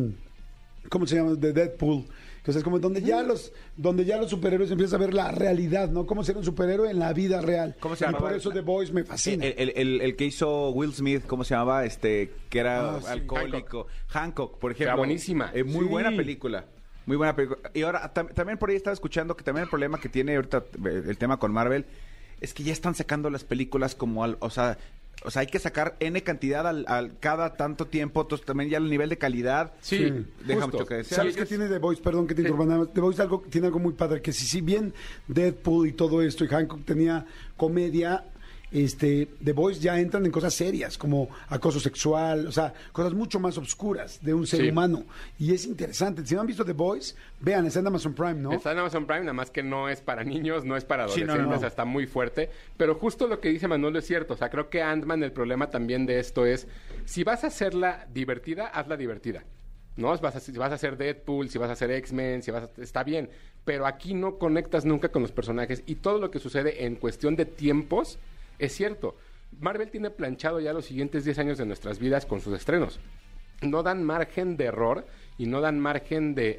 ¿Cómo 0.91 1.07
se 1.07 1.17
llama? 1.17 1.35
De 1.37 1.53
Deadpool. 1.53 2.05
Que, 2.43 2.51
o 2.51 2.53
sea, 2.53 2.59
es 2.59 2.65
como 2.65 2.79
donde 2.81 3.03
ya 3.03 3.23
los 3.23 3.53
donde 3.77 4.05
ya 4.05 4.17
los 4.17 4.29
superhéroes 4.31 4.71
empiezan 4.71 5.01
a 5.01 5.05
ver 5.07 5.15
la 5.15 5.31
realidad, 5.31 5.89
¿no? 5.91 6.07
Cómo 6.07 6.25
ser 6.25 6.37
un 6.37 6.45
superhéroe 6.45 6.91
en 6.91 6.99
la 6.99 7.13
vida 7.13 7.41
real. 7.41 7.77
¿Cómo 7.79 7.95
se 7.95 8.05
y 8.05 8.13
por 8.15 8.33
eso 8.33 8.51
The 8.51 8.63
Voice 8.63 8.93
me 8.93 9.05
fascina. 9.05 9.47
El, 9.47 9.55
el- 9.59 9.73
el- 9.77 10.01
el 10.01 10.17
que 10.17 10.25
hizo 10.25 10.71
Will 10.71 10.93
Smith, 10.93 11.25
¿cómo 11.27 11.45
se 11.45 11.55
llamaba? 11.55 11.85
Este, 11.85 12.33
que 12.51 12.59
era 12.59 12.97
Ah, 12.97 13.01
sí. 13.01 13.07
alcohólico. 13.09 13.87
Hancock, 14.09 14.59
por 14.59 14.73
ejemplo. 14.73 14.87
Era 14.89 14.97
buenísima. 14.97 15.51
Eh, 15.55 15.63
muy 15.63 15.85
Sí. 15.85 15.91
buena 15.91 16.11
película. 16.11 16.65
Muy 17.07 17.17
buena 17.17 17.35
película. 17.37 17.71
Y 17.75 17.83
ahora, 17.83 18.13
tam- 18.13 18.33
también 18.35 18.59
por 18.59 18.71
ahí 18.71 18.77
estaba 18.77 18.95
escuchando 18.95 19.37
que 19.37 19.45
también 19.45 19.65
el 19.65 19.71
problema 19.71 19.99
que 20.01 20.09
tiene 20.09 20.35
ahorita 20.37 20.65
eh, 20.85 21.03
el 21.09 21.19
tema 21.19 21.37
con 21.39 21.53
Marvel 21.53 21.85
es 22.41 22.55
que 22.55 22.65
ya 22.65 22.73
están 22.73 22.95
sacando 22.97 23.31
las 23.31 23.45
películas 23.45 23.95
como 23.95 24.25
al, 24.25 24.37
o 24.41 24.51
sea, 24.51 24.79
o 25.25 25.31
sea, 25.31 25.41
hay 25.41 25.47
que 25.47 25.59
sacar 25.59 25.97
N 26.01 26.23
cantidad 26.23 26.67
al, 26.67 26.85
al 26.89 27.19
cada 27.19 27.55
tanto 27.55 27.87
tiempo, 27.87 28.23
entonces 28.23 28.47
también 28.47 28.71
ya 28.71 28.79
el 28.79 28.89
nivel 28.89 29.09
de 29.09 29.19
calidad 29.19 29.73
sí. 29.81 29.99
deja 30.45 30.63
justo. 30.63 30.79
mucho 30.79 30.87
que 30.87 30.95
desear. 30.97 31.21
¿Sabes 31.21 31.37
qué 31.37 31.47
tiene 31.47 31.69
The 31.69 31.79
Voice? 31.79 32.03
Perdón 32.03 32.27
que 32.27 32.35
te 32.35 32.43
interrumpa 32.43 32.67
nada 32.67 32.79
más. 32.81 32.93
The 32.93 33.01
Voice 33.01 33.23
algo, 33.23 33.45
tiene 33.49 33.69
algo 33.69 33.79
muy 33.79 33.93
padre, 33.93 34.21
que 34.23 34.33
si, 34.33 34.47
si 34.47 34.61
bien 34.61 34.93
Deadpool 35.29 35.89
y 35.89 35.93
todo 35.93 36.23
esto 36.23 36.45
y 36.45 36.49
Hancock 36.49 36.85
tenía 36.85 37.27
comedia, 37.57 38.25
este, 38.73 39.29
The 39.45 39.53
Voice 39.53 39.81
ya 39.81 39.99
entran 39.99 40.25
en 40.27 40.33
cosas 40.33 40.55
serias, 40.55 40.97
como 40.99 41.29
acoso 41.49 41.79
sexual, 41.81 42.47
o 42.47 42.53
sea, 42.53 42.73
cosas 42.93 43.13
mucho 43.15 43.39
más 43.41 43.59
obscuras 43.59 44.19
de 44.23 44.35
un 44.35 44.47
ser 44.47 44.61
Sí. 44.63 44.69
humano. 44.71 45.05
Y 45.39 45.53
es 45.55 45.65
interesante. 45.67 46.25
Si 46.27 46.35
no 46.35 46.41
han 46.41 46.47
visto 46.47 46.65
The 46.65 46.73
Voice, 46.73 47.15
vean, 47.41 47.67
está 47.67 47.81
en 47.81 47.87
Amazon 47.87 48.15
Prime, 48.15 48.35
¿no? 48.35 48.53
Está 48.53 48.73
en 48.73 48.79
Amazon 48.79 49.07
Prime, 49.07 49.21
nada 49.21 49.33
más 49.33 49.51
que 49.51 49.63
no 49.63 49.89
es 49.89 50.01
para 50.01 50.25
niños, 50.25 50.65
no 50.65 50.77
es 50.77 50.85
para 50.85 51.09
Sí, 51.09 51.21
adolescentes, 51.23 51.45
no, 51.45 51.51
no. 51.51 51.57
o 51.57 51.59
sea, 51.59 51.69
está 51.69 51.85
muy 51.85 52.07
fuerte. 52.07 52.51
Pero 52.77 52.95
justo 52.97 53.27
lo 53.27 53.41
que 53.41 53.49
dice 53.51 53.69
Manuel 53.69 53.97
es 53.97 54.07
cierto. 54.07 54.35
O 54.35 54.37
sea, 54.37 54.51
creo 54.51 54.69
que 54.71 54.83
Ant-Man, 54.83 55.23
el 55.23 55.33
problema 55.33 55.71
también 55.71 56.07
de 56.07 56.19
esto 56.19 56.47
es, 56.47 56.67
si 57.05 57.25
vas 57.25 57.45
a 57.45 57.49
hacerla 57.49 58.07
divertida, 58.13 58.67
hazla 58.69 58.97
divertida. 58.97 59.45
¿No? 59.95 60.17
Vas 60.17 60.37
a, 60.37 60.41
si 60.41 60.53
vas 60.53 60.73
a 60.73 60.77
hacer 60.77 60.97
Deadpool, 60.97 61.51
si 61.51 61.59
vas 61.59 61.69
a 61.69 61.75
hacer 61.75 61.91
X-Men, 61.91 62.43
si 62.43 62.51
vas 62.51 62.65
a- 62.65 62.81
está 62.83 63.05
bien. 63.05 63.29
Pero 63.67 63.85
aquí 63.87 64.15
no 64.15 64.39
conectas 64.39 64.87
nunca 64.87 65.11
con 65.11 65.21
los 65.21 65.33
personajes 65.33 65.83
y 65.85 65.97
todo 65.97 66.19
lo 66.19 66.31
que 66.31 66.39
sucede 66.39 66.87
en 66.87 66.97
cuestión 66.97 67.37
de 67.37 67.45
tiempos 67.45 68.19
es 68.59 68.75
cierto. 68.75 69.17
Marvel 69.61 69.91
tiene 69.91 70.11
planchado 70.11 70.61
ya 70.61 70.73
los 70.73 70.87
siguientes 70.87 71.25
10 71.25 71.39
años 71.39 71.59
de 71.59 71.67
nuestras 71.67 71.99
vidas 71.99 72.27
con 72.27 72.41
sus 72.41 72.55
estrenos. 72.55 73.01
No 73.61 73.83
dan 73.83 74.03
margen 74.03 74.57
de 74.57 74.65
error 74.65 75.07
y 75.39 75.47
no 75.47 75.61
dan 75.61 75.79
margen 75.79 76.35
de, 76.35 76.59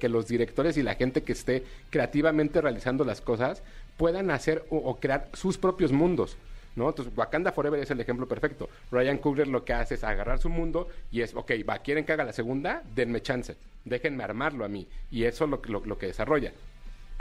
que 0.00 0.08
los 0.08 0.26
directores 0.26 0.76
y 0.76 0.82
la 0.82 0.94
gente 0.94 1.22
que 1.22 1.32
esté 1.32 1.64
creativamente 1.90 2.60
realizando 2.60 3.04
las 3.04 3.20
cosas 3.20 3.62
puedan 3.96 4.30
hacer 4.30 4.64
o, 4.70 4.98
crear 4.98 5.28
sus 5.34 5.58
propios 5.58 5.92
mundos. 5.92 6.36
¿no? 6.76 6.88
Entonces, 6.88 7.12
Wakanda 7.16 7.52
Forever 7.52 7.80
es 7.80 7.90
el 7.90 8.00
ejemplo 8.00 8.26
perfecto. 8.26 8.68
Ryan 8.90 9.18
Coogler 9.18 9.48
lo 9.48 9.64
que 9.64 9.74
hace 9.74 9.94
es 9.94 10.04
agarrar 10.04 10.38
su 10.38 10.48
mundo 10.48 10.88
y 11.12 11.20
es, 11.20 11.34
ok, 11.34 11.52
va, 11.68 11.78
¿quieren 11.78 12.04
que 12.04 12.12
haga 12.12 12.24
la 12.24 12.32
segunda? 12.32 12.82
Denme 12.94 13.20
chance. 13.22 13.56
Déjenme 13.84 14.24
armarlo 14.24 14.64
a 14.64 14.68
mí. 14.68 14.86
Y 15.10 15.24
eso 15.24 15.44
es 15.44 15.50
lo 15.50 15.98
que 15.98 16.06
desarrolla 16.06 16.52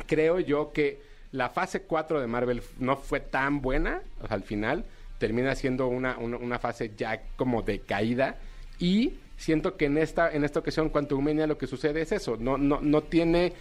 creo 0.06 0.40
yo 0.40 0.72
que 0.72 1.02
la 1.32 1.50
fase 1.50 1.82
4 1.84 2.22
de 2.22 2.28
Marvel 2.28 2.64
no 2.80 2.98
fue 2.98 3.20
tan 3.20 3.62
buena, 3.62 4.02
o 4.22 4.28
sea, 4.28 4.36
al 4.36 4.44
final 4.44 4.86
termina 5.18 5.54
siendo 5.56 5.88
una, 5.88 6.18
una, 6.18 6.38
una 6.38 6.60
fase 6.60 6.92
ya 6.98 7.22
como 7.36 7.62
de 7.62 7.80
caída. 7.80 8.38
Y 8.80 9.14
siento 9.38 9.78
que 9.78 9.86
en 9.86 9.98
esta, 9.98 10.32
en 10.32 10.44
esta 10.44 10.60
ocasión 10.60 10.90
Quantumania 10.90 11.46
lo 11.48 11.58
que 11.58 11.68
sucede 11.68 12.02
es 12.02 12.12
eso, 12.12 12.38
no, 12.38 12.58
no, 12.58 12.80
no 12.82 13.04
tiene 13.04 13.54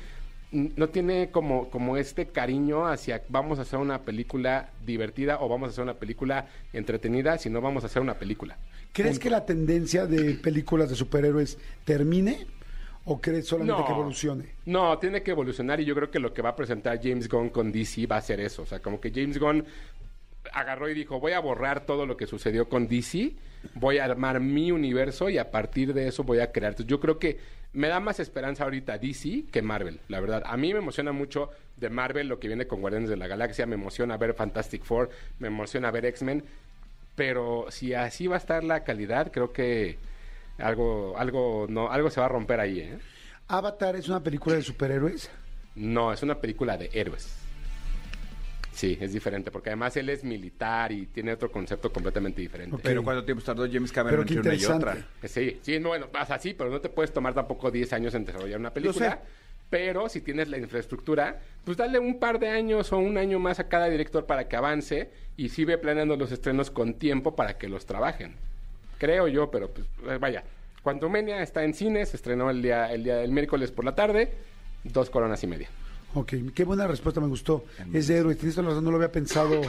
no 0.50 0.88
tiene 0.88 1.30
como, 1.30 1.68
como 1.68 1.98
este 1.98 2.28
cariño 2.28 2.86
hacia 2.86 3.22
vamos 3.28 3.58
a 3.58 3.62
hacer 3.62 3.78
una 3.78 4.00
película 4.00 4.70
divertida 4.86 5.40
o 5.40 5.48
vamos 5.48 5.68
a 5.68 5.70
hacer 5.72 5.84
una 5.84 5.98
película 5.98 6.46
entretenida, 6.72 7.36
sino 7.36 7.60
vamos 7.60 7.84
a 7.84 7.86
hacer 7.86 8.00
una 8.00 8.14
película. 8.14 8.56
¿Crees 8.94 9.18
que 9.18 9.28
la 9.28 9.44
tendencia 9.44 10.06
de 10.06 10.34
películas 10.36 10.88
de 10.88 10.96
superhéroes 10.96 11.58
termine 11.84 12.46
o 13.08 13.20
crees 13.20 13.46
solamente 13.46 13.84
que 13.84 13.92
evolucione? 13.92 14.44
No, 14.66 14.98
tiene 14.98 15.22
que 15.22 15.30
evolucionar 15.30 15.80
y 15.80 15.86
yo 15.86 15.94
creo 15.94 16.10
que 16.10 16.18
lo 16.18 16.34
que 16.34 16.42
va 16.42 16.50
a 16.50 16.56
presentar 16.56 17.00
James 17.02 17.28
Gunn 17.28 17.48
con 17.48 17.72
DC 17.72 18.06
va 18.06 18.16
a 18.16 18.20
ser 18.20 18.38
eso. 18.40 18.62
O 18.62 18.66
sea, 18.66 18.80
como 18.80 19.00
que 19.00 19.10
James 19.10 19.38
Gunn 19.38 19.64
agarró 20.52 20.90
y 20.90 20.94
dijo, 20.94 21.18
voy 21.18 21.32
a 21.32 21.40
borrar 21.40 21.86
todo 21.86 22.04
lo 22.04 22.16
que 22.16 22.26
sucedió 22.26 22.68
con 22.68 22.86
DC, 22.86 23.34
voy 23.74 23.98
a 23.98 24.04
armar 24.04 24.40
mi 24.40 24.72
universo 24.72 25.30
y 25.30 25.38
a 25.38 25.50
partir 25.50 25.94
de 25.94 26.08
eso 26.08 26.22
voy 26.22 26.40
a 26.40 26.52
crear. 26.52 26.72
Entonces, 26.72 26.90
yo 26.90 27.00
creo 27.00 27.18
que 27.18 27.38
me 27.72 27.88
da 27.88 27.98
más 27.98 28.20
esperanza 28.20 28.64
ahorita 28.64 28.98
DC 28.98 29.44
que 29.50 29.62
Marvel, 29.62 30.00
la 30.08 30.20
verdad. 30.20 30.42
A 30.44 30.56
mí 30.58 30.72
me 30.74 30.80
emociona 30.80 31.12
mucho 31.12 31.50
de 31.78 31.88
Marvel 31.88 32.28
lo 32.28 32.38
que 32.38 32.48
viene 32.48 32.66
con 32.66 32.82
Guardianes 32.82 33.08
de 33.08 33.16
la 33.16 33.26
Galaxia, 33.26 33.64
me 33.64 33.76
emociona 33.76 34.18
ver 34.18 34.34
Fantastic 34.34 34.84
Four, 34.84 35.08
me 35.38 35.48
emociona 35.48 35.90
ver 35.90 36.04
X-Men, 36.04 36.44
pero 37.14 37.66
si 37.70 37.94
así 37.94 38.26
va 38.26 38.36
a 38.36 38.38
estar 38.38 38.64
la 38.64 38.84
calidad, 38.84 39.32
creo 39.32 39.52
que 39.52 39.96
algo, 40.58 41.16
algo, 41.16 41.66
no, 41.68 41.90
algo 41.90 42.10
se 42.10 42.20
va 42.20 42.26
a 42.26 42.30
romper 42.30 42.60
ahí, 42.60 42.80
¿eh? 42.80 42.98
Avatar 43.48 43.96
es 43.96 44.08
una 44.08 44.22
película 44.22 44.56
de 44.56 44.62
superhéroes. 44.62 45.30
No, 45.74 46.12
es 46.12 46.22
una 46.22 46.40
película 46.40 46.76
de 46.76 46.90
héroes. 46.92 47.34
Sí, 48.72 48.96
es 49.00 49.12
diferente, 49.12 49.50
porque 49.50 49.70
además 49.70 49.96
él 49.96 50.08
es 50.08 50.22
militar 50.22 50.92
y 50.92 51.06
tiene 51.06 51.32
otro 51.32 51.50
concepto 51.50 51.92
completamente 51.92 52.40
diferente. 52.40 52.76
Pero 52.80 53.02
¿cuánto 53.02 53.24
tiempo 53.24 53.42
tardó 53.42 53.66
James 53.68 53.90
Cameron 53.90 54.24
qué 54.24 54.34
entre 54.34 54.50
una 54.50 54.54
y 54.54 54.62
interesante. 54.62 54.86
otra? 54.88 55.28
Sí, 55.28 55.58
sí, 55.62 55.80
no, 55.80 55.88
bueno, 55.88 56.08
pasa 56.08 56.36
así, 56.36 56.54
pero 56.54 56.70
no 56.70 56.80
te 56.80 56.88
puedes 56.88 57.12
tomar 57.12 57.34
tampoco 57.34 57.70
10 57.72 57.92
años 57.94 58.14
en 58.14 58.24
desarrollar 58.24 58.60
una 58.60 58.72
película. 58.72 59.10
sé. 59.10 59.18
Pero 59.70 60.08
si 60.08 60.20
tienes 60.20 60.48
la 60.48 60.58
infraestructura, 60.58 61.40
pues 61.64 61.76
dale 61.76 61.98
un 61.98 62.18
par 62.20 62.38
de 62.38 62.48
años 62.48 62.92
o 62.92 62.98
un 62.98 63.18
año 63.18 63.38
más 63.38 63.58
a 63.58 63.68
cada 63.68 63.88
director 63.88 64.26
para 64.26 64.48
que 64.48 64.56
avance 64.56 65.10
y 65.36 65.48
sigue 65.48 65.76
planeando 65.76 66.16
los 66.16 66.30
estrenos 66.30 66.70
con 66.70 66.94
tiempo 66.94 67.34
para 67.34 67.58
que 67.58 67.68
los 67.68 67.84
trabajen. 67.84 68.36
Creo 68.98 69.28
yo, 69.28 69.50
pero 69.50 69.70
pues 69.70 69.86
eh, 70.08 70.18
vaya. 70.20 70.44
Quantumania 70.82 71.42
está 71.42 71.64
en 71.64 71.74
cines, 71.74 72.10
se 72.10 72.16
estrenó 72.16 72.50
el 72.50 72.62
día, 72.62 72.92
el 72.92 73.04
día 73.04 73.16
del 73.16 73.30
miércoles 73.30 73.70
por 73.70 73.84
la 73.84 73.94
tarde, 73.94 74.32
dos 74.84 75.10
coronas 75.10 75.42
y 75.42 75.46
media. 75.46 75.68
Ok, 76.14 76.34
qué 76.54 76.64
buena 76.64 76.86
respuesta, 76.86 77.20
me 77.20 77.26
gustó. 77.26 77.64
Es 77.92 78.08
de 78.08 78.16
héroes, 78.16 78.38
tienes 78.38 78.54
toda 78.54 78.64
la 78.64 78.70
razón, 78.70 78.84
no 78.84 78.90
lo 78.90 78.96
había 78.96 79.12
pensado 79.12 79.60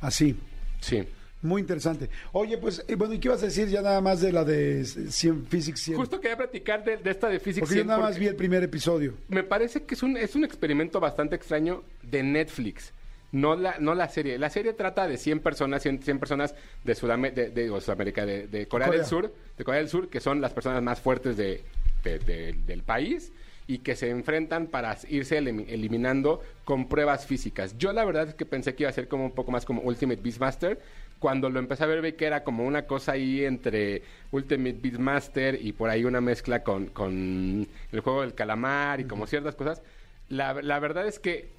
así. 0.00 0.36
Sí. 0.80 1.06
Muy 1.42 1.62
interesante. 1.62 2.10
Oye, 2.32 2.58
pues, 2.58 2.84
eh, 2.86 2.94
bueno, 2.96 3.14
¿y 3.14 3.18
qué 3.18 3.28
ibas 3.28 3.42
a 3.42 3.46
decir 3.46 3.68
ya 3.68 3.80
nada 3.80 4.00
más 4.02 4.20
de 4.20 4.30
la 4.30 4.44
de 4.44 4.84
100 4.84 5.46
Physics 5.46 5.80
100? 5.80 5.96
Justo 5.96 6.20
quería 6.20 6.36
platicar 6.36 6.84
de, 6.84 6.98
de 6.98 7.10
esta 7.10 7.28
de 7.28 7.40
Physics 7.40 7.60
Porque 7.60 7.76
yo 7.76 7.80
100 7.80 7.86
nada 7.86 8.00
más 8.00 8.18
vi 8.18 8.26
el 8.26 8.36
primer 8.36 8.62
episodio. 8.62 9.14
Me 9.28 9.42
parece 9.42 9.84
que 9.84 9.94
es 9.94 10.02
un, 10.02 10.18
es 10.18 10.34
un 10.34 10.44
experimento 10.44 11.00
bastante 11.00 11.36
extraño 11.36 11.82
de 12.02 12.22
Netflix. 12.22 12.92
No 13.32 13.54
la, 13.56 13.76
no 13.78 13.94
la 13.94 14.08
serie. 14.08 14.38
La 14.38 14.50
serie 14.50 14.72
trata 14.72 15.06
de 15.06 15.16
100 15.16 15.40
personas, 15.40 15.82
100, 15.82 16.02
100 16.02 16.18
personas 16.18 16.54
de, 16.84 16.94
Sudame- 16.94 17.32
de, 17.32 17.50
de- 17.50 17.62
digo, 17.62 17.80
Sudamérica, 17.80 18.26
de, 18.26 18.48
de 18.48 18.66
Corea, 18.66 18.88
Corea. 18.88 19.00
del 19.00 19.08
Sur, 19.08 19.34
de 19.56 19.64
Corea 19.64 19.80
del 19.80 19.88
Sur, 19.88 20.08
que 20.08 20.20
son 20.20 20.40
las 20.40 20.52
personas 20.52 20.82
más 20.82 21.00
fuertes 21.00 21.36
de, 21.36 21.62
de- 22.02 22.18
de- 22.18 22.52
del 22.66 22.82
país 22.82 23.32
y 23.68 23.78
que 23.78 23.94
se 23.94 24.10
enfrentan 24.10 24.66
para 24.66 24.96
irse 25.08 25.40
elimi- 25.40 25.66
eliminando 25.68 26.42
con 26.64 26.88
pruebas 26.88 27.24
físicas. 27.24 27.78
Yo 27.78 27.92
la 27.92 28.04
verdad 28.04 28.26
es 28.28 28.34
que 28.34 28.44
pensé 28.46 28.74
que 28.74 28.82
iba 28.82 28.90
a 28.90 28.92
ser 28.92 29.06
como 29.06 29.24
un 29.26 29.30
poco 29.32 29.52
más 29.52 29.64
como 29.64 29.80
Ultimate 29.82 30.20
Beastmaster. 30.20 30.80
Cuando 31.20 31.50
lo 31.50 31.60
empecé 31.60 31.84
a 31.84 31.86
ver 31.86 32.00
vi 32.02 32.12
que 32.14 32.24
era 32.24 32.42
como 32.42 32.64
una 32.66 32.86
cosa 32.86 33.12
ahí 33.12 33.44
entre 33.44 34.02
Ultimate 34.32 34.76
Beastmaster 34.82 35.56
y 35.64 35.72
por 35.72 35.88
ahí 35.88 36.04
una 36.04 36.20
mezcla 36.20 36.64
con, 36.64 36.86
con 36.86 37.68
el 37.92 38.00
juego 38.00 38.22
del 38.22 38.34
calamar 38.34 38.98
y 39.00 39.04
como 39.04 39.26
ciertas 39.28 39.54
cosas. 39.54 39.82
La, 40.28 40.54
la 40.62 40.80
verdad 40.80 41.06
es 41.06 41.18
que 41.20 41.50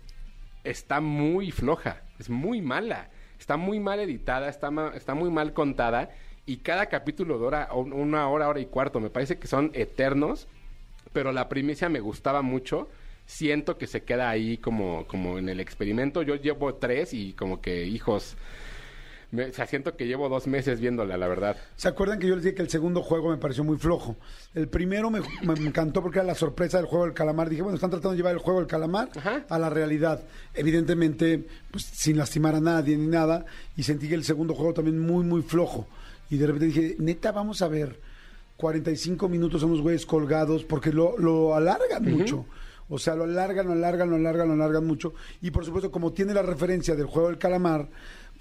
está 0.63 1.01
muy 1.01 1.51
floja, 1.51 2.01
es 2.19 2.29
muy 2.29 2.61
mala, 2.61 3.09
está 3.39 3.57
muy 3.57 3.79
mal 3.79 3.99
editada, 3.99 4.49
está, 4.49 4.69
está 4.95 5.13
muy 5.15 5.29
mal 5.29 5.53
contada 5.53 6.09
y 6.45 6.57
cada 6.57 6.87
capítulo 6.87 7.37
dura 7.37 7.69
un- 7.73 7.93
una 7.93 8.27
hora, 8.27 8.47
hora 8.49 8.59
y 8.59 8.65
cuarto. 8.65 8.99
Me 8.99 9.09
parece 9.09 9.37
que 9.39 9.47
son 9.47 9.71
eternos, 9.73 10.47
pero 11.13 11.31
la 11.31 11.49
primicia 11.49 11.89
me 11.89 11.99
gustaba 11.99 12.41
mucho. 12.41 12.89
Siento 13.25 13.77
que 13.77 13.87
se 13.87 14.03
queda 14.03 14.29
ahí 14.29 14.57
como, 14.57 15.05
como 15.07 15.37
en 15.37 15.47
el 15.49 15.59
experimento. 15.59 16.21
Yo 16.23 16.35
llevo 16.35 16.75
tres 16.75 17.13
y 17.13 17.33
como 17.33 17.61
que, 17.61 17.85
hijos, 17.85 18.35
me, 19.31 19.45
o 19.45 19.53
sea, 19.53 19.65
siento 19.65 19.95
que 19.95 20.07
llevo 20.07 20.27
dos 20.27 20.47
meses 20.47 20.79
viéndola, 20.79 21.17
la 21.17 21.27
verdad. 21.27 21.55
¿Se 21.75 21.87
acuerdan 21.87 22.19
que 22.19 22.27
yo 22.27 22.35
les 22.35 22.43
dije 22.43 22.55
que 22.55 22.61
el 22.61 22.69
segundo 22.69 23.01
juego 23.01 23.29
me 23.29 23.37
pareció 23.37 23.63
muy 23.63 23.77
flojo? 23.77 24.17
El 24.53 24.67
primero 24.67 25.09
me, 25.09 25.21
me 25.43 25.53
encantó 25.53 26.01
porque 26.01 26.19
era 26.19 26.27
la 26.27 26.35
sorpresa 26.35 26.77
del 26.77 26.85
juego 26.85 27.05
del 27.05 27.13
calamar. 27.13 27.49
Dije, 27.49 27.61
bueno, 27.61 27.75
están 27.75 27.89
tratando 27.89 28.11
de 28.11 28.17
llevar 28.17 28.33
el 28.33 28.39
juego 28.39 28.59
del 28.59 28.67
calamar 28.67 29.09
Ajá. 29.15 29.45
a 29.47 29.59
la 29.59 29.69
realidad. 29.69 30.23
Evidentemente, 30.53 31.47
pues 31.71 31.85
sin 31.85 32.17
lastimar 32.17 32.55
a 32.55 32.61
nadie 32.61 32.97
ni 32.97 33.07
nada. 33.07 33.45
Y 33.77 33.83
sentí 33.83 34.09
que 34.09 34.15
el 34.15 34.23
segundo 34.23 34.53
juego 34.53 34.73
también 34.73 34.99
muy, 34.99 35.23
muy 35.23 35.41
flojo. 35.41 35.87
Y 36.29 36.37
de 36.37 36.47
repente 36.47 36.65
dije, 36.67 36.95
neta, 36.99 37.31
vamos 37.31 37.61
a 37.61 37.67
ver 37.67 37.99
45 38.57 39.27
minutos 39.27 39.63
a 39.63 39.65
unos 39.65 39.81
güeyes 39.81 40.05
colgados 40.05 40.63
porque 40.63 40.91
lo, 40.91 41.17
lo 41.17 41.55
alargan 41.55 42.03
mucho. 42.03 42.45
O 42.89 42.99
sea, 42.99 43.15
lo 43.15 43.23
alargan, 43.23 43.67
lo 43.67 43.73
alargan, 43.73 44.09
lo 44.09 44.17
alargan, 44.17 44.49
lo 44.49 44.53
alargan 44.53 44.85
mucho. 44.85 45.13
Y 45.41 45.51
por 45.51 45.63
supuesto, 45.65 45.89
como 45.89 46.11
tiene 46.11 46.33
la 46.33 46.41
referencia 46.41 46.93
del 46.93 47.05
juego 47.05 47.29
del 47.29 47.37
calamar, 47.37 47.87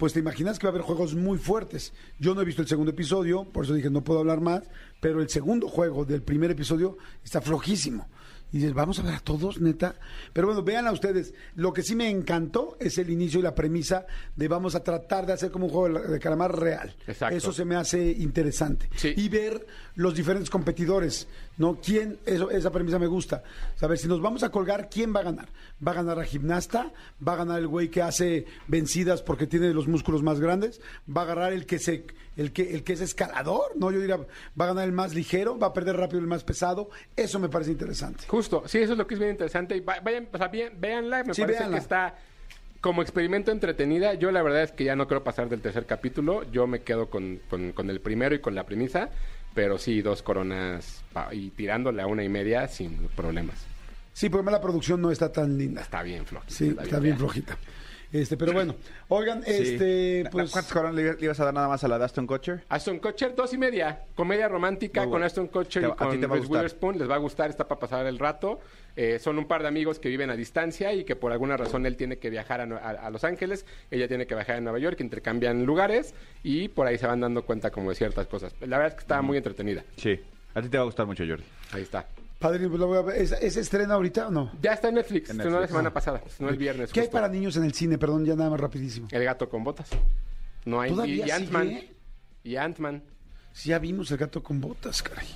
pues 0.01 0.13
te 0.13 0.19
imaginas 0.19 0.57
que 0.57 0.65
va 0.65 0.69
a 0.69 0.73
haber 0.73 0.81
juegos 0.81 1.13
muy 1.13 1.37
fuertes. 1.37 1.93
Yo 2.17 2.33
no 2.33 2.41
he 2.41 2.43
visto 2.43 2.63
el 2.63 2.67
segundo 2.67 2.89
episodio, 2.89 3.43
por 3.43 3.65
eso 3.65 3.75
dije 3.75 3.91
no 3.91 4.03
puedo 4.03 4.19
hablar 4.19 4.41
más, 4.41 4.63
pero 4.99 5.21
el 5.21 5.29
segundo 5.29 5.67
juego 5.67 6.05
del 6.05 6.23
primer 6.23 6.49
episodio 6.49 6.97
está 7.23 7.39
flojísimo. 7.39 8.09
Y 8.51 8.57
dices, 8.57 8.73
vamos 8.73 8.97
a 8.97 9.03
ver 9.03 9.13
a 9.13 9.19
todos, 9.19 9.61
neta. 9.61 9.93
Pero 10.33 10.47
bueno, 10.47 10.63
vean 10.63 10.87
a 10.87 10.91
ustedes. 10.91 11.35
Lo 11.53 11.71
que 11.71 11.83
sí 11.83 11.95
me 11.95 12.09
encantó 12.09 12.77
es 12.79 12.97
el 12.97 13.11
inicio 13.11 13.41
y 13.41 13.43
la 13.43 13.53
premisa 13.53 14.07
de 14.35 14.47
vamos 14.47 14.73
a 14.73 14.83
tratar 14.83 15.27
de 15.27 15.33
hacer 15.33 15.51
como 15.51 15.67
un 15.67 15.71
juego 15.71 15.99
de 15.99 16.19
calamar 16.19 16.59
real. 16.59 16.95
Exacto. 17.05 17.37
Eso 17.37 17.53
se 17.53 17.63
me 17.63 17.75
hace 17.75 18.11
interesante. 18.11 18.89
Sí. 18.95 19.13
Y 19.15 19.29
ver 19.29 19.67
los 19.95 20.15
diferentes 20.15 20.49
competidores, 20.49 21.27
¿no? 21.57 21.79
¿Quién? 21.83 22.17
Eso, 22.25 22.49
esa 22.49 22.71
premisa 22.71 22.97
me 22.97 23.07
gusta. 23.07 23.43
Saber 23.75 23.97
si 23.97 24.07
nos 24.07 24.21
vamos 24.21 24.41
a 24.43 24.49
colgar, 24.49 24.89
¿quién 24.89 25.13
va 25.15 25.19
a 25.19 25.23
ganar? 25.23 25.49
¿Va 25.85 25.91
a 25.91 25.95
ganar 25.95 26.17
la 26.17 26.23
gimnasta? 26.23 26.91
¿Va 27.25 27.33
a 27.33 27.35
ganar 27.37 27.59
el 27.59 27.67
güey 27.67 27.89
que 27.89 28.01
hace 28.01 28.45
vencidas 28.67 29.21
porque 29.21 29.47
tiene 29.47 29.73
los 29.73 29.87
músculos 29.87 30.23
más 30.23 30.39
grandes? 30.39 30.79
¿Va 31.15 31.23
a 31.23 31.25
ganar 31.25 31.51
el 31.53 31.65
que 31.65 31.77
se, 31.79 32.05
el 32.37 32.53
que, 32.53 32.73
el 32.73 32.83
que 32.83 32.93
es 32.93 33.01
escalador? 33.01 33.75
No, 33.77 33.91
yo 33.91 33.99
diría, 33.99 34.17
¿va 34.17 34.65
a 34.65 34.67
ganar 34.67 34.85
el 34.85 34.91
más 34.93 35.13
ligero? 35.13 35.59
¿Va 35.59 35.67
a 35.67 35.73
perder 35.73 35.97
rápido 35.97 36.19
el 36.19 36.27
más 36.27 36.43
pesado? 36.43 36.89
Eso 37.15 37.39
me 37.39 37.49
parece 37.49 37.71
interesante. 37.71 38.23
Justo, 38.27 38.63
sí, 38.67 38.77
eso 38.79 38.93
es 38.93 38.97
lo 38.97 39.05
que 39.07 39.15
es 39.15 39.19
bien 39.19 39.31
interesante. 39.31 39.75
Y 39.75 39.81
va- 39.81 39.99
vayan, 39.99 40.29
o 40.31 40.37
sea, 40.37 40.47
bien, 40.47 40.73
véanla, 40.79 41.23
me 41.25 41.33
Sí, 41.33 41.41
parece 41.41 41.59
véanla. 41.59 41.77
que 41.77 41.81
está 41.81 42.15
como 42.79 43.01
experimento 43.03 43.51
entretenida. 43.51 44.13
Yo 44.15 44.31
la 44.31 44.41
verdad 44.41 44.63
es 44.63 44.71
que 44.71 44.85
ya 44.85 44.95
no 44.95 45.05
quiero 45.07 45.23
pasar 45.23 45.49
del 45.49 45.61
tercer 45.61 45.85
capítulo. 45.85 46.49
Yo 46.51 46.65
me 46.65 46.81
quedo 46.81 47.09
con, 47.09 47.39
con- 47.49 47.73
con 47.73 47.89
el 47.91 47.99
primero 48.01 48.33
y 48.33 48.39
con 48.39 48.55
la 48.55 48.65
premisa. 48.65 49.09
Pero 49.53 49.77
sí, 49.77 50.01
dos 50.01 50.21
coronas 50.23 51.03
y 51.31 51.49
tirándole 51.49 52.01
a 52.01 52.07
una 52.07 52.23
y 52.23 52.29
media 52.29 52.67
sin 52.67 53.07
problemas. 53.15 53.65
Sí, 54.13 54.29
porque 54.29 54.51
la 54.51 54.61
producción 54.61 55.01
no 55.01 55.11
está 55.11 55.31
tan 55.31 55.57
linda. 55.57 55.81
Está 55.81 56.03
bien 56.03 56.25
flojita. 56.25 56.53
Sí, 56.53 56.75
está 56.79 56.99
bien 56.99 57.17
flojita. 57.17 57.57
Este, 58.11 58.35
pero 58.35 58.51
bueno, 58.51 58.75
oigan, 59.07 59.39
este, 59.45 60.23
Sí. 60.23 60.29
pues... 60.31 60.51
¿Cuántas 60.51 60.71
coronas 60.73 60.95
le, 60.95 61.13
le 61.13 61.17
ibas 61.25 61.39
a 61.39 61.45
dar 61.45 61.53
nada 61.53 61.67
más 61.69 61.81
a 61.83 61.87
la 61.87 61.97
de 61.97 62.03
Aston 62.05 62.27
Kutcher? 62.27 62.63
Aston 62.67 62.99
Kutcher, 62.99 63.33
dos 63.35 63.53
y 63.53 63.57
media. 63.57 64.01
Comedia 64.15 64.49
romántica 64.49 64.99
Muy 65.01 65.05
con 65.05 65.11
bueno. 65.11 65.25
Aston 65.27 65.47
Kutcher 65.47 65.81
Te- 65.83 65.87
y 65.87 65.91
a 65.91 65.95
ti 65.95 65.97
con 65.97 66.19
te 66.19 66.27
va 66.27 66.35
a 66.35 66.37
Reese. 66.39 66.51
Witherspoon. 66.51 66.97
Les 66.99 67.09
va 67.09 67.15
a 67.15 67.19
gustar, 67.19 67.49
está 67.49 67.67
para 67.67 67.79
pasar 67.79 68.05
el 68.05 68.19
rato. 68.19 68.59
Eh, 68.97 69.17
son 69.19 69.37
un 69.37 69.45
par 69.45 69.61
de 69.61 69.69
amigos 69.69 69.97
que 69.99 70.09
viven 70.09 70.29
a 70.29 70.35
distancia 70.35 70.93
y 70.93 71.05
que 71.05 71.15
por 71.15 71.31
alguna 71.31 71.55
razón 71.55 71.85
él 71.85 71.95
tiene 71.95 72.17
que 72.17 72.29
viajar 72.29 72.59
a, 72.59 72.63
a- 72.65 73.07
a 73.07 73.09
Los 73.09 73.23
Ángeles, 73.23 73.65
ella 73.89 74.09
tiene 74.09 74.27
que 74.27 74.35
viajar 74.35 74.57
a 74.57 74.61
Nueva 74.61 74.79
York, 74.79 74.99
intercambian 74.99 75.65
lugares 75.65 76.13
y 76.43 76.67
por 76.67 76.87
ahí 76.87 76.97
se 76.97 77.07
van 77.07 77.21
dando 77.21 77.45
cuenta 77.45 77.71
como 77.71 77.91
de 77.91 77.95
ciertas 77.95 78.27
cosas. 78.27 78.53
La 78.59 78.77
verdad 78.77 78.87
es 78.89 78.93
que 78.95 79.01
está 79.01 79.21
muy 79.21 79.37
entretenida. 79.37 79.83
Sí. 79.95 80.19
A 80.53 80.61
ti 80.61 80.67
te 80.67 80.75
va 80.77 80.81
a 80.83 80.85
gustar 80.85 81.05
mucho, 81.05 81.23
Jordi. 81.25 81.45
Ahí 81.71 81.83
está. 81.83 82.05
Padre, 82.41 82.67
pues 82.67 82.79
la 82.79 82.85
voy 82.85 82.97
a 82.97 83.01
ver. 83.03 83.21
¿Es, 83.21 83.31
es 83.31 83.55
estrena 83.55 83.93
ahorita 83.93 84.27
o 84.27 84.31
no? 84.31 84.51
Ya 84.61 84.73
está 84.73 84.89
en 84.89 84.95
Netflix, 84.95 85.29
En 85.29 85.37
estrenó 85.37 85.51
la 85.55 85.61
Netflix. 85.61 85.69
semana 85.71 85.93
pasada, 85.93 86.21
estrenó 86.25 86.51
el 86.51 86.57
viernes. 86.57 86.91
¿Qué 86.91 86.99
hay 86.99 87.05
justo. 87.05 87.13
para 87.17 87.29
niños 87.29 87.55
en 87.55 87.63
el 87.63 87.73
cine? 87.73 87.97
Perdón, 87.97 88.25
ya 88.25 88.35
nada 88.35 88.49
más 88.49 88.59
rapidísimo. 88.59 89.07
El 89.11 89.23
gato 89.23 89.47
con 89.47 89.63
botas. 89.63 89.87
No 90.65 90.81
hay 90.81 90.89
¿Todavía 90.91 91.27
y 91.27 91.31
Ant-Man. 91.31 91.67
sigue? 91.69 91.93
Y 92.43 92.55
Ant-Man. 92.57 93.03
Sí, 93.53 93.69
ya 93.69 93.79
vimos 93.79 94.11
el 94.11 94.17
gato 94.17 94.43
con 94.43 94.59
botas, 94.59 95.01
caray. 95.01 95.27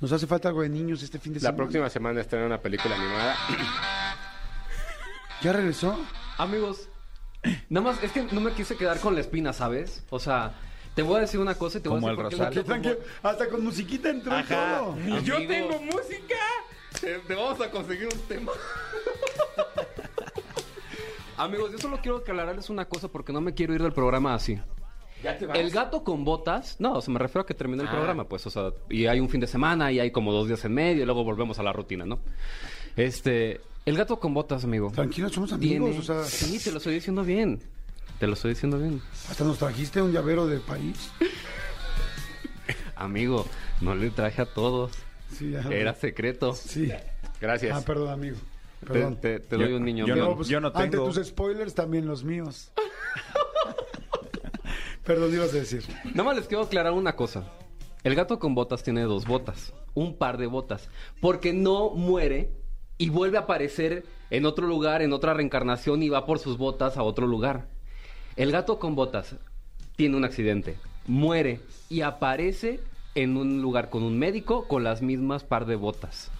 Nos 0.00 0.10
hace 0.12 0.26
falta 0.26 0.48
algo 0.48 0.62
de 0.62 0.68
niños 0.70 1.02
este 1.02 1.18
fin 1.18 1.32
de 1.34 1.38
La 1.40 1.50
semana. 1.50 1.56
próxima 1.58 1.90
semana 1.90 2.20
estrena 2.22 2.46
una 2.46 2.58
película 2.60 2.94
animada. 2.96 3.36
¿Ya 5.42 5.52
regresó? 5.52 5.98
Amigos, 6.38 6.88
nada 7.68 7.86
más, 7.92 8.02
es 8.02 8.12
que 8.12 8.22
no 8.24 8.40
me 8.40 8.52
quise 8.52 8.76
quedar 8.76 8.98
con 9.00 9.14
la 9.14 9.20
espina, 9.20 9.52
¿sabes? 9.52 10.02
O 10.10 10.18
sea, 10.18 10.52
te 11.02 11.08
voy 11.08 11.16
a 11.16 11.20
decir 11.20 11.40
una 11.40 11.54
cosa 11.54 11.78
y 11.78 11.80
te 11.80 11.88
voy 11.88 11.98
a 11.98 12.00
decir 12.00 12.16
por 12.16 12.28
qué 12.28 12.36
gato 12.36 12.54
con 12.54 12.64
tranquilo, 12.64 12.96
hasta 13.22 13.48
con 13.48 13.64
musiquita 13.64 14.10
entró 14.10 14.38
y 14.38 14.42
todo. 14.44 14.96
¡Yo 15.24 15.46
tengo 15.46 15.80
música! 15.80 16.36
Te, 17.00 17.18
te 17.20 17.34
vamos 17.34 17.60
a 17.60 17.70
conseguir 17.70 18.08
un 18.12 18.20
tema. 18.28 18.52
Amigos, 21.36 21.72
yo 21.72 21.78
solo 21.78 21.98
quiero 22.02 22.18
aclararles 22.18 22.68
una 22.68 22.84
cosa 22.84 23.08
porque 23.08 23.32
no 23.32 23.40
me 23.40 23.54
quiero 23.54 23.74
ir 23.74 23.82
del 23.82 23.92
programa 23.92 24.34
así. 24.34 24.58
¿Ya 25.22 25.36
te 25.38 25.46
vas? 25.46 25.58
El 25.58 25.70
gato 25.70 26.04
con 26.04 26.24
botas, 26.24 26.76
no, 26.80 26.94
o 26.94 27.00
sea, 27.00 27.12
me 27.12 27.18
refiero 27.18 27.42
a 27.42 27.46
que 27.46 27.54
termine 27.54 27.82
el 27.82 27.88
programa, 27.88 28.24
pues, 28.24 28.46
o 28.46 28.50
sea, 28.50 28.72
y 28.88 29.06
hay 29.06 29.20
un 29.20 29.28
fin 29.28 29.40
de 29.40 29.46
semana 29.46 29.90
y 29.92 30.00
hay 30.00 30.10
como 30.10 30.32
dos 30.32 30.48
días 30.48 30.64
en 30.64 30.74
medio 30.74 31.02
y 31.02 31.06
luego 31.06 31.24
volvemos 31.24 31.58
a 31.58 31.62
la 31.62 31.72
rutina, 31.72 32.04
¿no? 32.04 32.18
Este, 32.96 33.60
el 33.86 33.96
gato 33.96 34.18
con 34.20 34.34
botas, 34.34 34.64
amigo. 34.64 34.90
Tranquilo, 34.90 35.28
somos 35.30 35.52
amigos, 35.52 35.90
tiene- 35.90 35.98
o 35.98 36.02
sea, 36.02 36.24
Sí, 36.24 36.58
te 36.62 36.70
lo 36.72 36.78
estoy 36.78 36.94
diciendo 36.94 37.22
bien. 37.22 37.60
Te 38.20 38.26
lo 38.26 38.34
estoy 38.34 38.50
diciendo 38.50 38.78
bien. 38.78 39.00
hasta 39.28 39.44
nos 39.44 39.58
trajiste 39.58 40.00
un 40.02 40.12
llavero 40.12 40.46
del 40.46 40.60
país. 40.60 41.10
Amigo, 42.94 43.46
no 43.80 43.94
le 43.94 44.10
traje 44.10 44.42
a 44.42 44.46
todos. 44.46 44.92
Sí, 45.32 45.50
ya. 45.52 45.60
Era 45.70 45.94
secreto. 45.94 46.52
Sí. 46.54 46.92
Gracias. 47.40 47.76
Ah, 47.76 47.82
perdón, 47.84 48.10
amigo. 48.10 48.36
Perdón. 48.86 49.16
te- 49.20 49.40
te 49.40 49.56
doy 49.56 49.70
Yo- 49.70 49.76
un 49.76 49.84
niño. 49.84 50.06
yo 50.06 50.14
mío. 50.14 50.24
no- 50.28 50.36
pues, 50.36 50.48
yo 50.48 50.60
no 50.60 50.68
Ante 50.68 50.88
tengo. 50.88 51.06
tus 51.10 51.26
spoilers, 51.26 51.74
también 51.74 52.06
los 52.06 52.22
míos. 52.24 52.70
Perdón, 55.04 55.32
ibas 55.34 55.50
a 55.50 55.56
decir. 55.56 55.82
Nada 56.04 56.24
más 56.24 56.36
les 56.36 56.46
quiero 56.46 56.62
aclarar 56.64 56.92
una 56.92 57.16
cosa. 57.16 57.44
El 58.04 58.14
gato 58.14 58.38
con 58.38 58.54
botas 58.54 58.82
tiene 58.82 59.02
dos 59.02 59.26
botas, 59.26 59.72
un 59.94 60.16
par 60.16 60.38
de 60.38 60.46
botas, 60.46 60.88
porque 61.20 61.52
no 61.52 61.90
muere 61.90 62.52
y 62.98 63.08
vuelve 63.10 63.36
a 63.38 63.42
aparecer 63.42 64.04
en 64.30 64.46
otro 64.46 64.66
lugar, 64.66 65.02
en 65.02 65.12
otra 65.12 65.34
reencarnación 65.34 66.02
y 66.02 66.08
va 66.08 66.24
por 66.26 66.38
sus 66.38 66.56
botas 66.58 66.96
a 66.96 67.02
otro 67.02 67.26
lugar. 67.26 67.68
El 68.40 68.52
gato 68.52 68.78
con 68.78 68.94
botas 68.94 69.36
tiene 69.96 70.16
un 70.16 70.24
accidente, 70.24 70.78
muere 71.06 71.60
y 71.90 72.00
aparece 72.00 72.80
en 73.14 73.36
un 73.36 73.60
lugar 73.60 73.90
con 73.90 74.02
un 74.02 74.18
médico 74.18 74.66
con 74.66 74.82
las 74.82 75.02
mismas 75.02 75.44
par 75.44 75.66
de 75.66 75.76
botas. 75.76 76.30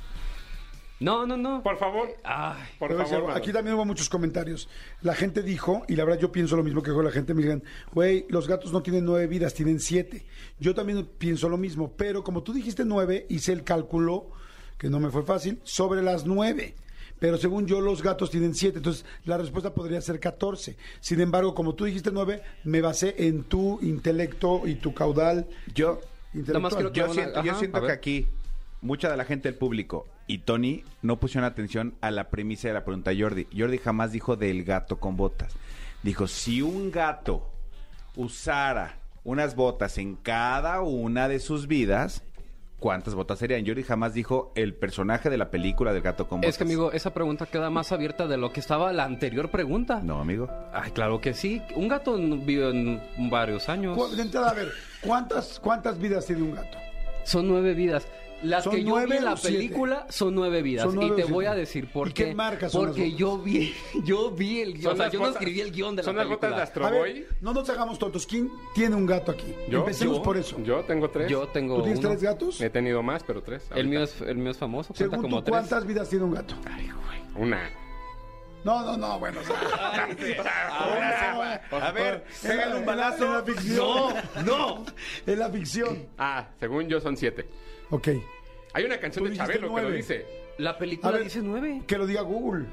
No, 0.98 1.26
no, 1.26 1.36
no. 1.36 1.62
Por 1.62 1.76
favor. 1.76 2.08
Ay, 2.24 2.56
Por 2.78 2.96
favor. 2.96 3.24
mano. 3.24 3.34
aquí 3.34 3.52
también 3.52 3.76
hubo 3.76 3.84
muchos 3.84 4.08
comentarios. 4.08 4.70
La 5.02 5.14
gente 5.14 5.42
dijo, 5.42 5.82
y 5.88 5.96
la 5.96 6.06
verdad 6.06 6.20
yo 6.20 6.32
pienso 6.32 6.56
lo 6.56 6.62
mismo 6.62 6.82
que 6.82 6.90
dijo 6.90 7.02
la 7.02 7.10
gente, 7.10 7.34
me 7.34 7.42
dijeron, 7.42 7.64
güey, 7.92 8.24
los 8.30 8.48
gatos 8.48 8.72
no 8.72 8.82
tienen 8.82 9.04
nueve 9.04 9.26
vidas, 9.26 9.52
tienen 9.52 9.78
siete. 9.78 10.24
Yo 10.58 10.74
también 10.74 11.06
pienso 11.18 11.50
lo 11.50 11.58
mismo, 11.58 11.92
pero 11.98 12.24
como 12.24 12.42
tú 12.42 12.54
dijiste 12.54 12.86
nueve, 12.86 13.26
hice 13.28 13.52
el 13.52 13.62
cálculo, 13.62 14.30
que 14.78 14.88
no 14.88 15.00
me 15.00 15.10
fue 15.10 15.22
fácil, 15.22 15.60
sobre 15.64 16.00
las 16.00 16.24
nueve. 16.24 16.76
Pero 17.20 17.36
según 17.38 17.66
yo, 17.66 17.80
los 17.80 18.02
gatos 18.02 18.30
tienen 18.30 18.54
siete, 18.54 18.78
entonces 18.78 19.04
la 19.24 19.38
respuesta 19.38 19.72
podría 19.72 20.00
ser 20.00 20.18
14. 20.18 20.76
Sin 21.00 21.20
embargo, 21.20 21.54
como 21.54 21.74
tú 21.76 21.84
dijiste 21.84 22.10
nueve, 22.10 22.42
me 22.64 22.80
basé 22.80 23.14
en 23.28 23.44
tu 23.44 23.78
intelecto 23.82 24.66
y 24.66 24.74
tu 24.74 24.92
caudal 24.94 25.46
Yo, 25.74 26.00
intelectual. 26.34 26.62
más 26.62 26.74
quiero 26.74 26.92
que- 26.92 26.98
yo 27.00 27.04
una- 27.04 27.14
siento, 27.14 27.42
yo 27.44 27.54
siento 27.58 27.82
que 27.86 27.92
aquí 27.92 28.26
mucha 28.80 29.10
de 29.10 29.16
la 29.16 29.24
gente 29.26 29.48
del 29.48 29.58
público 29.58 30.06
y 30.26 30.38
Tony 30.38 30.82
no 31.02 31.20
pusieron 31.20 31.44
atención 31.44 31.94
a 32.00 32.10
la 32.10 32.30
premisa 32.30 32.68
de 32.68 32.74
la 32.74 32.84
pregunta 32.84 33.10
de 33.10 33.20
Jordi. 33.22 33.46
Jordi 33.56 33.78
jamás 33.78 34.12
dijo 34.12 34.36
del 34.36 34.64
gato 34.64 34.98
con 34.98 35.16
botas. 35.16 35.52
Dijo, 36.02 36.26
si 36.26 36.62
un 36.62 36.90
gato 36.90 37.46
usara 38.16 38.96
unas 39.24 39.54
botas 39.54 39.98
en 39.98 40.16
cada 40.16 40.80
una 40.80 41.28
de 41.28 41.40
sus 41.40 41.66
vidas, 41.66 42.22
¿cuántas 42.80 43.14
botas 43.14 43.38
serían? 43.38 43.64
Jordi 43.64 43.84
jamás 43.84 44.14
dijo 44.14 44.50
el 44.56 44.74
personaje 44.74 45.30
de 45.30 45.36
la 45.36 45.50
película 45.50 45.92
del 45.92 46.02
gato 46.02 46.26
con 46.26 46.40
botas. 46.40 46.50
es 46.50 46.58
que 46.58 46.64
amigo, 46.64 46.90
esa 46.92 47.14
pregunta 47.14 47.46
queda 47.46 47.70
más 47.70 47.92
abierta 47.92 48.26
de 48.26 48.36
lo 48.36 48.52
que 48.52 48.60
estaba 48.60 48.92
la 48.92 49.04
anterior 49.04 49.50
pregunta. 49.50 50.00
No, 50.02 50.20
amigo. 50.20 50.48
Ay, 50.72 50.90
claro 50.90 51.20
que 51.20 51.34
sí. 51.34 51.62
Un 51.76 51.88
gato 51.88 52.16
vive 52.16 52.70
en 52.70 53.30
varios 53.30 53.68
años. 53.68 54.16
De 54.16 54.22
entrada, 54.22 54.50
a 54.50 54.54
ver, 54.54 54.68
¿cuántas, 55.02 55.60
¿cuántas 55.60 55.98
vidas 55.98 56.26
tiene 56.26 56.42
un 56.42 56.54
gato? 56.54 56.78
Son 57.24 57.46
nueve 57.46 57.74
vidas. 57.74 58.08
Las 58.42 58.64
¿Son 58.64 58.72
que 58.72 58.78
yo 58.80 58.84
vi 58.86 58.90
nueve 58.90 59.16
en 59.18 59.24
la 59.26 59.36
siete? 59.36 59.56
película 59.58 60.06
son 60.08 60.34
nueve 60.34 60.62
vidas. 60.62 60.84
Son 60.86 60.94
nueve 60.94 61.08
y 61.08 61.16
te 61.16 61.22
siete. 61.22 61.32
voy 61.32 61.44
a 61.44 61.54
decir 61.54 61.92
por 61.92 62.08
¿Y 62.08 62.12
qué. 62.12 62.24
qué 62.26 62.34
marcas 62.34 62.72
son 62.72 62.82
las 62.86 62.90
Porque 62.92 63.04
botas? 63.04 63.18
yo 63.18 63.38
vi, 63.38 63.74
yo 64.04 64.30
vi 64.30 64.60
el 64.60 64.74
guion. 64.78 64.92
O 64.94 64.96
sea, 64.96 65.10
yo 65.10 65.20
no 65.20 65.28
escribí 65.28 65.60
el 65.60 65.70
guion 65.72 65.94
de 65.96 66.02
la 66.02 66.04
Son 66.06 66.16
las 66.16 66.24
película. 66.26 66.48
botas 66.50 66.56
de 66.58 66.62
Astro 66.62 66.86
A 66.86 66.90
ver, 66.90 67.00
Boy. 67.00 67.26
no 67.42 67.52
nos 67.52 67.68
hagamos 67.68 67.98
tontos. 67.98 68.26
¿Quién 68.26 68.50
tiene 68.74 68.96
un 68.96 69.04
gato 69.06 69.32
aquí? 69.32 69.54
¿Yo? 69.68 69.80
Empecemos 69.80 70.16
Yo. 70.18 70.22
por 70.22 70.36
eso. 70.38 70.56
Yo 70.62 70.80
tengo 70.84 71.10
tres. 71.10 71.30
Yo 71.30 71.48
tengo 71.48 71.76
¿Tú 71.76 71.82
tienes 71.82 71.98
uno. 72.00 72.08
tres 72.10 72.22
gatos? 72.22 72.60
He 72.60 72.70
tenido 72.70 73.02
más, 73.02 73.22
pero 73.24 73.42
tres. 73.42 73.62
El 73.74 73.88
mío 73.88 74.02
es, 74.02 74.20
el 74.22 74.36
mío 74.38 74.52
es 74.52 74.56
famoso. 74.58 74.94
Cuenta 74.94 75.16
Según 75.16 75.22
como 75.22 75.38
tú, 75.38 75.44
tres. 75.44 75.52
¿cuántas 75.58 75.86
vidas 75.86 76.08
tiene 76.08 76.24
un 76.24 76.32
gato? 76.34 76.54
Una. 77.36 77.70
No, 78.64 78.82
no, 78.84 78.96
no, 78.96 79.18
bueno. 79.18 79.40
o 79.40 79.44
sea, 79.44 80.08
A 81.70 81.92
ver, 81.92 82.24
pégale 82.42 82.76
un 82.76 82.84
balazo. 82.86 83.24
En 83.26 83.32
la 83.32 83.42
ficción. 83.42 84.14
no. 84.46 84.84
En 85.26 85.38
la 85.38 85.48
ficción. 85.50 86.06
Ah, 86.18 86.48
según 86.58 86.88
yo 86.88 87.00
son 87.00 87.16
siete. 87.16 87.46
Ok. 87.90 88.08
Hay 88.72 88.84
una 88.84 88.98
canción 88.98 89.24
de 89.28 89.36
Chabelo 89.36 89.60
que 89.60 89.66
lo 89.66 89.72
nueve. 89.72 89.96
dice. 89.96 90.26
La 90.58 90.78
película 90.78 91.12
ver, 91.12 91.24
dice 91.24 91.40
nueve. 91.42 91.82
Que 91.86 91.98
lo 91.98 92.06
diga 92.06 92.22
Google. 92.22 92.66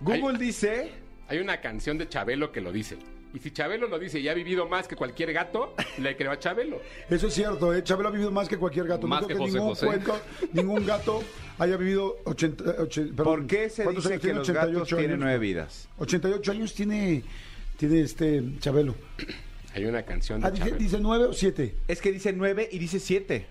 Google 0.00 0.38
dice 0.38 0.90
Hay 1.28 1.38
una 1.38 1.60
canción 1.60 1.96
de 1.98 2.08
Chabelo 2.08 2.50
que 2.52 2.60
lo 2.60 2.72
dice. 2.72 2.96
Y 3.32 3.38
si 3.38 3.52
Chabelo 3.52 3.86
lo 3.86 3.98
dice 4.00 4.18
y 4.18 4.28
ha 4.28 4.34
vivido 4.34 4.66
más 4.68 4.88
que 4.88 4.96
cualquier 4.96 5.32
gato, 5.32 5.74
le 5.98 6.16
creo 6.16 6.32
a 6.32 6.38
Chabelo. 6.40 6.80
Eso 7.08 7.28
es 7.28 7.34
cierto, 7.34 7.72
¿eh? 7.72 7.84
Chabelo 7.84 8.08
ha 8.08 8.12
vivido 8.12 8.32
más 8.32 8.48
que 8.48 8.56
cualquier 8.58 8.86
gato. 8.88 9.06
Más 9.06 9.20
no 9.22 9.28
creo 9.28 9.38
que 9.38 9.44
que, 9.44 9.50
José 9.50 9.58
ningún, 9.58 9.68
José. 9.74 9.86
cuento- 9.86 10.20
ningún 10.52 10.84
gato 10.86 11.22
haya 11.58 11.76
vivido 11.76 12.16
80, 12.24 12.64
eh, 12.64 12.74
ochen- 12.80 13.14
perdón, 13.14 13.24
¿Por 13.24 13.46
qué 13.46 13.70
se 13.70 13.84
¿cuántos 13.84 14.02
dice 14.04 14.14
años 14.14 14.20
que 14.20 14.26
tiene? 14.26 14.38
los 14.40 14.48
gatos 14.50 14.68
88 14.70 14.96
tienen 14.96 15.10
años. 15.12 15.20
nueve 15.24 15.38
vidas? 15.38 15.88
88 15.98 16.50
años 16.52 16.74
tiene, 16.74 17.22
tiene 17.76 18.00
este 18.00 18.42
Chabelo. 18.58 18.96
Hay 19.74 19.84
una 19.84 20.02
canción 20.02 20.40
de 20.40 20.46
Ah, 20.48 20.50
dice, 20.50 20.64
Chabelo. 20.64 20.78
dice 20.78 20.98
9 21.00 21.24
o 21.26 21.32
7. 21.32 21.74
Es 21.86 22.00
que 22.00 22.10
dice 22.10 22.32
nueve 22.32 22.68
y 22.72 22.78
dice 22.80 22.98
siete. 22.98 23.46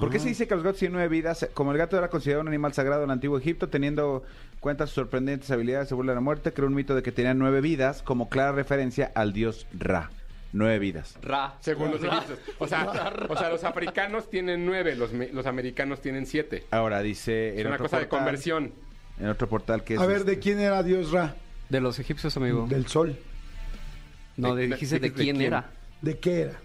¿Por 0.00 0.10
qué 0.10 0.16
Ah. 0.16 0.20
se 0.20 0.28
dice 0.28 0.46
que 0.48 0.54
los 0.54 0.62
gatos 0.64 0.78
tienen 0.78 0.94
nueve 0.94 1.08
vidas? 1.08 1.48
Como 1.54 1.72
el 1.72 1.78
gato 1.78 1.96
era 1.98 2.08
considerado 2.08 2.42
un 2.42 2.48
animal 2.48 2.72
sagrado 2.72 3.02
en 3.02 3.10
el 3.10 3.12
antiguo 3.14 3.38
Egipto, 3.38 3.68
teniendo 3.68 4.24
en 4.52 4.58
cuenta 4.60 4.86
sus 4.86 4.94
sorprendentes 4.94 5.50
habilidades 5.50 5.88
de 5.90 6.04
la 6.04 6.20
muerte, 6.20 6.52
creó 6.52 6.68
un 6.68 6.74
mito 6.74 6.94
de 6.94 7.02
que 7.02 7.12
tenía 7.12 7.34
nueve 7.34 7.60
vidas 7.60 8.02
como 8.02 8.28
clara 8.28 8.52
referencia 8.52 9.10
al 9.14 9.32
dios 9.32 9.66
Ra. 9.78 10.10
Nueve 10.54 10.78
vidas. 10.78 11.16
Ra. 11.22 11.54
Según 11.60 11.90
los 11.92 12.02
egipcios. 12.04 12.38
O 12.58 12.66
sea, 12.68 12.86
o 13.28 13.36
sea, 13.36 13.48
los 13.48 13.64
africanos 13.64 14.28
tienen 14.28 14.66
nueve, 14.66 14.94
los, 14.96 15.12
me- 15.12 15.28
los 15.32 15.46
americanos 15.46 16.00
tienen 16.02 16.26
siete. 16.26 16.64
Ahora 16.70 17.00
dice 17.00 17.54
en 17.54 17.60
Es 17.60 17.64
una 17.66 17.74
otro 17.76 17.84
cosa 17.86 17.98
de 17.98 18.06
portal- 18.06 18.18
conversión. 18.18 18.72
En 19.18 19.28
otro 19.28 19.48
portal 19.48 19.82
que 19.84 19.94
es 19.94 20.00
A 20.00 20.06
ver, 20.06 20.24
¿de 20.24 20.32
este, 20.32 20.42
quién 20.42 20.60
era 20.60 20.82
Dios 20.82 21.10
Ra? 21.10 21.34
De 21.70 21.80
los 21.80 21.98
egipcios, 21.98 22.36
amigo. 22.36 22.66
Del 22.68 22.86
sol. 22.86 23.16
No, 24.36 24.54
de- 24.54 24.62
de, 24.68 24.74
dijiste 24.74 24.96
de- 24.96 25.00
de, 25.00 25.08
de 25.08 25.14
quién, 25.14 25.36
quién. 25.36 25.46
era. 25.46 25.70
¿De 26.02 26.18
qué 26.18 26.40
era? 26.42 26.60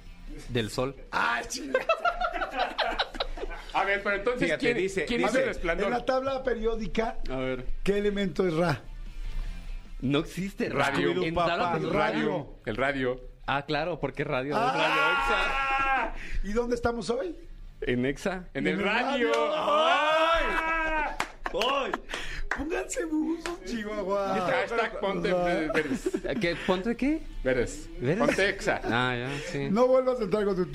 Del 0.49 0.69
sol. 0.69 0.95
Ah, 1.11 1.41
chinga. 1.47 1.79
A 3.79 3.83
ver, 3.85 4.01
pero 4.03 4.15
entonces, 4.17 4.43
Fíjate, 4.43 4.59
¿quién, 4.65 4.77
dice- 4.77 5.05
quién 5.05 5.21
hizo 5.21 5.39
el 5.39 5.45
resplandor? 5.45 5.87
en 5.87 5.93
la 5.93 6.05
tabla 6.05 6.43
periódica, 6.43 7.17
A 7.29 7.35
ver. 7.37 7.65
¿qué 7.83 7.97
elemento 7.97 8.47
es 8.47 8.53
Ra? 8.53 8.81
No 10.01 10.19
existe 10.19 10.69
Radio. 10.69 11.23
En 11.23 11.33
tabla 11.35 11.57
Papá, 11.57 11.73
periódica- 11.73 11.97
radio. 11.97 12.47
El 12.65 12.75
radio. 12.77 13.21
Ah, 13.47 13.65
claro, 13.65 13.99
porque 13.99 14.23
radio. 14.23 14.55
Ah. 14.57 14.67
es 14.67 14.73
radio 14.73 16.05
¿Y 16.43 16.53
dónde 16.53 16.75
estamos 16.75 17.09
hoy? 17.09 17.35
Exa. 17.81 17.91
En 17.91 18.05
Exa. 18.05 18.47
En 18.53 18.67
En 18.67 18.73
el 18.73 18.79
el 18.79 18.85
radio. 18.85 19.31
radio. 19.31 19.53
¡Ay! 19.55 20.43
Pónganse 22.57 23.05
buzos, 23.05 23.63
Chihuahua. 23.65 24.35
Hashtag 24.49 24.99
ponte 24.99 25.31
verdes. 25.33 26.09
¿Qué, 26.41 26.55
¿Ponte 26.65 26.95
qué? 26.95 27.21
¿Verdes? 27.43 27.87
Ponte 28.17 28.49
exa. 28.49 28.81
Ah, 28.85 29.15
ya, 29.15 29.29
sí. 29.51 29.69
No 29.69 29.87
vuelvas 29.87 30.19
a 30.19 30.23
entrar 30.23 30.45
con 30.45 30.55
tu 30.55 30.65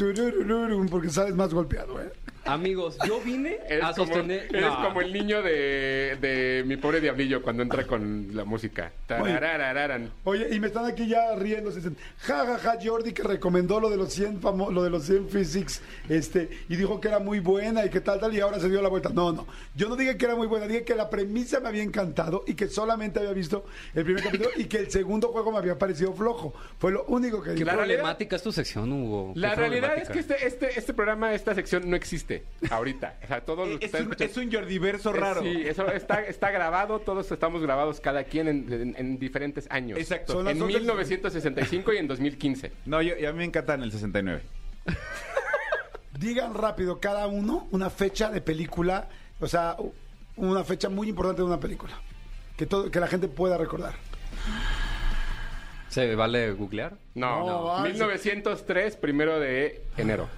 porque 0.88 1.10
sales 1.10 1.34
más 1.34 1.52
golpeado, 1.52 2.00
¿eh? 2.00 2.12
Amigos, 2.44 2.96
yo 3.06 3.20
vine 3.20 3.58
Eres, 3.68 3.84
a 3.84 3.92
como, 3.92 4.06
sostener... 4.06 4.46
eres 4.50 4.62
No. 4.62 4.82
como 4.84 5.00
el 5.00 5.12
niño 5.12 5.42
de, 5.42 6.16
de 6.20 6.64
mi 6.66 6.76
pobre 6.76 7.00
diablillo 7.00 7.40
cuando 7.42 7.62
entra 7.62 7.86
con 7.86 8.28
la 8.34 8.44
música. 8.44 8.92
Oye, 10.24 10.48
y 10.54 10.58
me 10.60 10.66
están 10.66 10.86
aquí 10.86 11.06
ya 11.08 11.34
riéndose. 11.36 11.76
Dicen, 11.78 11.96
ja, 12.18 12.44
ja, 12.46 12.58
ja, 12.58 12.78
Jordi 12.82 13.12
que 13.12 13.22
recomendó 13.22 13.78
lo 13.80 13.90
de 13.90 13.96
los 13.96 14.12
100 14.12 14.40
famo- 14.40 14.70
lo 14.72 14.82
de 14.82 14.90
los 14.90 15.04
100 15.04 15.28
physics, 15.28 15.82
este, 16.08 16.48
y 16.68 16.76
dijo 16.76 17.00
que 17.00 17.08
era 17.08 17.18
muy 17.18 17.40
buena 17.40 17.84
y 17.84 17.90
que 17.90 18.00
tal, 18.00 18.18
tal, 18.18 18.34
y 18.34 18.40
ahora 18.40 18.58
se 18.58 18.68
dio 18.68 18.82
la 18.82 18.88
vuelta. 18.88 19.10
No, 19.10 19.32
no. 19.32 19.46
Yo 19.76 19.88
no 19.88 19.96
dije 19.96 20.16
que 20.16 20.24
era 20.24 20.34
muy 20.34 20.46
buena, 20.46 20.66
dije 20.66 20.82
que 20.84 20.94
la 20.94 21.08
premisa 21.10 21.60
me 21.60 21.68
había 21.68 21.82
encantado 21.82 22.44
y 22.46 22.54
que 22.54 22.68
solamente 22.68 23.20
había 23.20 23.32
visto 23.32 23.64
el 23.94 24.04
primer 24.04 24.22
capítulo 24.24 24.50
y 24.56 24.64
que 24.64 24.78
el 24.78 24.90
segundo 24.90 25.28
juego 25.28 25.52
me 25.52 25.58
había 25.58 25.78
parecido 25.78 26.12
flojo. 26.12 26.54
Fue 26.78 26.90
lo 26.92 27.04
único 27.04 27.40
que 27.42 27.50
¿Qué 27.50 27.54
dije. 27.54 27.64
La 27.66 27.74
problemática 27.74 28.36
es 28.36 28.42
tu 28.42 28.50
sección, 28.52 28.92
Hugo? 28.92 29.34
¿Qué 29.34 29.40
La 29.40 29.54
realidad 29.54 29.96
es 29.98 30.08
que 30.08 30.18
este, 30.18 30.46
este, 30.46 30.78
este 30.78 30.94
programa, 30.94 31.34
esta 31.34 31.54
sección 31.54 31.88
no 31.88 31.94
existe. 31.96 32.31
Existe 32.36 32.74
ahorita. 32.74 33.18
O 33.22 33.26
sea, 33.26 33.40
todo 33.40 33.66
lo 33.66 33.78
que 33.78 33.86
Es 33.86 33.94
están 33.94 34.06
un, 34.06 34.12
escuchando- 34.12 34.40
es 34.40 34.46
un 34.46 34.52
Jordiverso 34.52 35.12
raro. 35.12 35.42
Sí, 35.42 35.62
eso 35.66 35.86
está, 35.92 36.22
está 36.24 36.50
grabado, 36.50 36.98
todos 37.00 37.30
estamos 37.32 37.62
grabados 37.62 38.00
cada 38.00 38.24
quien 38.24 38.48
en, 38.48 38.72
en- 38.72 38.94
en 38.98 39.18
diferentes 39.18 39.66
años. 39.70 39.98
Exacto. 39.98 40.32
Son 40.34 40.48
En 40.48 40.60
once- 40.62 40.78
1965 40.78 41.92
y 41.92 41.96
en 41.98 42.08
2015. 42.08 42.72
No, 42.86 43.02
yo, 43.02 43.16
y 43.16 43.24
a 43.26 43.32
mí 43.32 43.38
me 43.38 43.44
encanta 43.44 43.74
en 43.74 43.82
el 43.82 43.92
69. 43.92 44.40
Digan 46.18 46.54
rápido 46.54 47.00
cada 47.00 47.26
uno 47.26 47.66
una 47.70 47.90
fecha 47.90 48.30
de 48.30 48.40
película, 48.40 49.08
o 49.40 49.46
sea, 49.48 49.76
una 50.36 50.62
fecha 50.62 50.88
muy 50.88 51.08
importante 51.08 51.42
de 51.42 51.46
una 51.48 51.58
película. 51.58 51.94
Que, 52.56 52.66
todo, 52.66 52.90
que 52.90 53.00
la 53.00 53.06
gente 53.08 53.28
pueda 53.28 53.56
recordar. 53.58 53.94
¿Se 55.88 56.14
vale 56.14 56.52
googlear? 56.52 56.94
No, 57.14 57.46
No, 57.46 57.64
va, 57.64 57.82
1903, 57.82 58.96
primero 58.96 59.40
de 59.40 59.82
enero. 59.96 60.28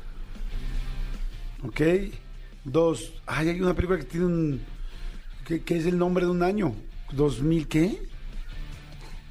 ¿Ok? 1.65 1.81
Dos. 2.65 3.13
Ay, 3.27 3.49
hay 3.51 3.61
una 3.61 3.75
película 3.75 3.99
que 3.99 4.05
tiene 4.05 4.27
un. 4.27 4.61
que, 5.47 5.63
que 5.63 5.77
es 5.77 5.87
el 5.87 5.99
nombre 5.99 6.25
de 6.25 6.31
un 6.31 6.43
año. 6.43 6.75
¿2000 7.13 7.67
qué? 7.69 7.99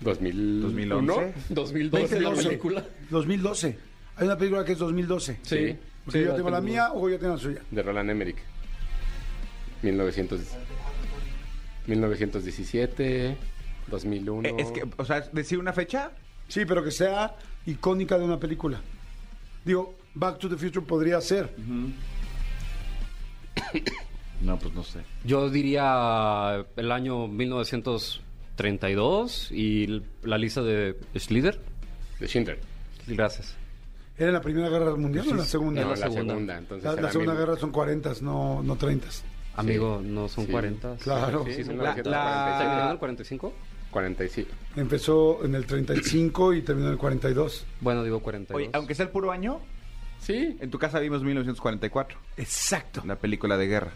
2001. 0.02 0.62
2011. 0.62 1.34
2012 1.50 2.16
la 2.16 2.30
2012. 2.30 2.48
película. 2.48 2.86
2012. 3.10 3.78
Hay 4.18 4.26
una 4.26 4.38
película 4.38 4.66
que 4.66 4.74
es 4.74 4.80
2012. 4.80 5.40
Sí. 5.42 5.78
Porque 6.06 6.20
Sí, 6.20 6.26
yo 6.26 6.36
tengo 6.36 6.50
la 6.50 6.62
mía 6.62 6.92
o 6.94 7.10
yo 7.10 7.18
tengo 7.18 7.34
la 7.36 7.40
suya. 7.40 7.62
De 7.72 7.82
Roland 7.82 8.10
Emmerich. 8.10 8.38
1900, 9.82 10.40
1917, 11.88 13.38
2001. 13.88 14.50
Eh, 14.50 14.56
es 14.58 14.72
que, 14.72 14.84
o 14.98 15.06
sea, 15.06 15.22
decir 15.32 15.58
una 15.60 15.74
fecha. 15.74 16.12
Sí, 16.48 16.66
pero 16.66 16.84
que 16.84 16.92
sea 16.92 17.36
icónica 17.66 18.18
de 18.18 18.26
una 18.26 18.40
película. 18.40 18.82
Digo, 19.64 19.96
Back 20.14 20.40
to 20.40 20.50
the 20.50 20.58
Future 20.58 20.86
podría 20.86 21.20
ser. 21.22 21.56
No, 24.42 24.58
pues 24.60 24.74
no 24.74 24.84
sé. 24.84 25.00
Yo 25.24 25.50
diría 25.50 26.66
el 26.76 26.92
año 26.92 27.28
1932 27.28 29.52
y 29.52 30.04
la 30.24 30.38
lista 30.38 30.62
de 30.62 30.98
Schlider. 31.16 31.60
De 32.20 32.28
Schindler. 32.28 32.60
Gracias. 33.08 33.56
¿Era 34.18 34.28
en 34.28 34.34
la 34.34 34.42
Primera 34.42 34.68
Guerra 34.70 34.96
Mundial 34.96 35.26
o 35.28 35.32
en 35.32 35.38
la 35.38 35.46
Segunda? 35.46 35.82
No, 35.82 35.90
la 35.92 35.96
la 35.96 36.02
segunda. 36.10 36.34
segunda. 36.34 36.58
entonces 36.58 37.02
La, 37.02 37.10
Segunda 37.12 37.34
Guerra 37.36 37.56
son 37.58 37.72
40, 37.72 38.12
no, 38.22 38.62
no 38.62 38.76
30. 38.76 39.08
Amigo, 39.56 40.02
no 40.04 40.28
son 40.28 40.46
Sí. 40.46 40.52
40. 40.52 40.98
Claro. 40.98 41.46
Sí, 41.46 41.54
Sí, 41.56 41.64
son 41.64 41.78
La- 41.78 41.94
1945. 41.96 42.60
¿Terminó 42.60 42.92
el 42.92 42.98
45? 43.00 43.54
45. 43.92 44.50
Empezó 44.76 45.46
en 45.46 45.56
el 45.56 45.66
35 45.66 46.54
y 46.54 46.62
terminó 46.64 46.88
en 46.88 46.94
el 46.94 47.00
42. 47.00 47.66
Bueno, 47.82 48.04
digo 48.04 48.20
42. 48.20 48.62
Oye, 48.62 48.70
aunque 48.74 48.94
sea 48.96 49.06
el 49.06 49.12
puro 49.12 49.32
año, 49.32 49.60
Sí. 50.24 50.58
en 50.60 50.70
tu 50.72 50.80
casa 50.80 51.00
vimos 51.00 51.22
1944, 51.24 52.18
Exacto. 52.38 53.02
una 53.04 53.16
película 53.16 53.58
de 53.58 53.68
guerra. 53.68 53.92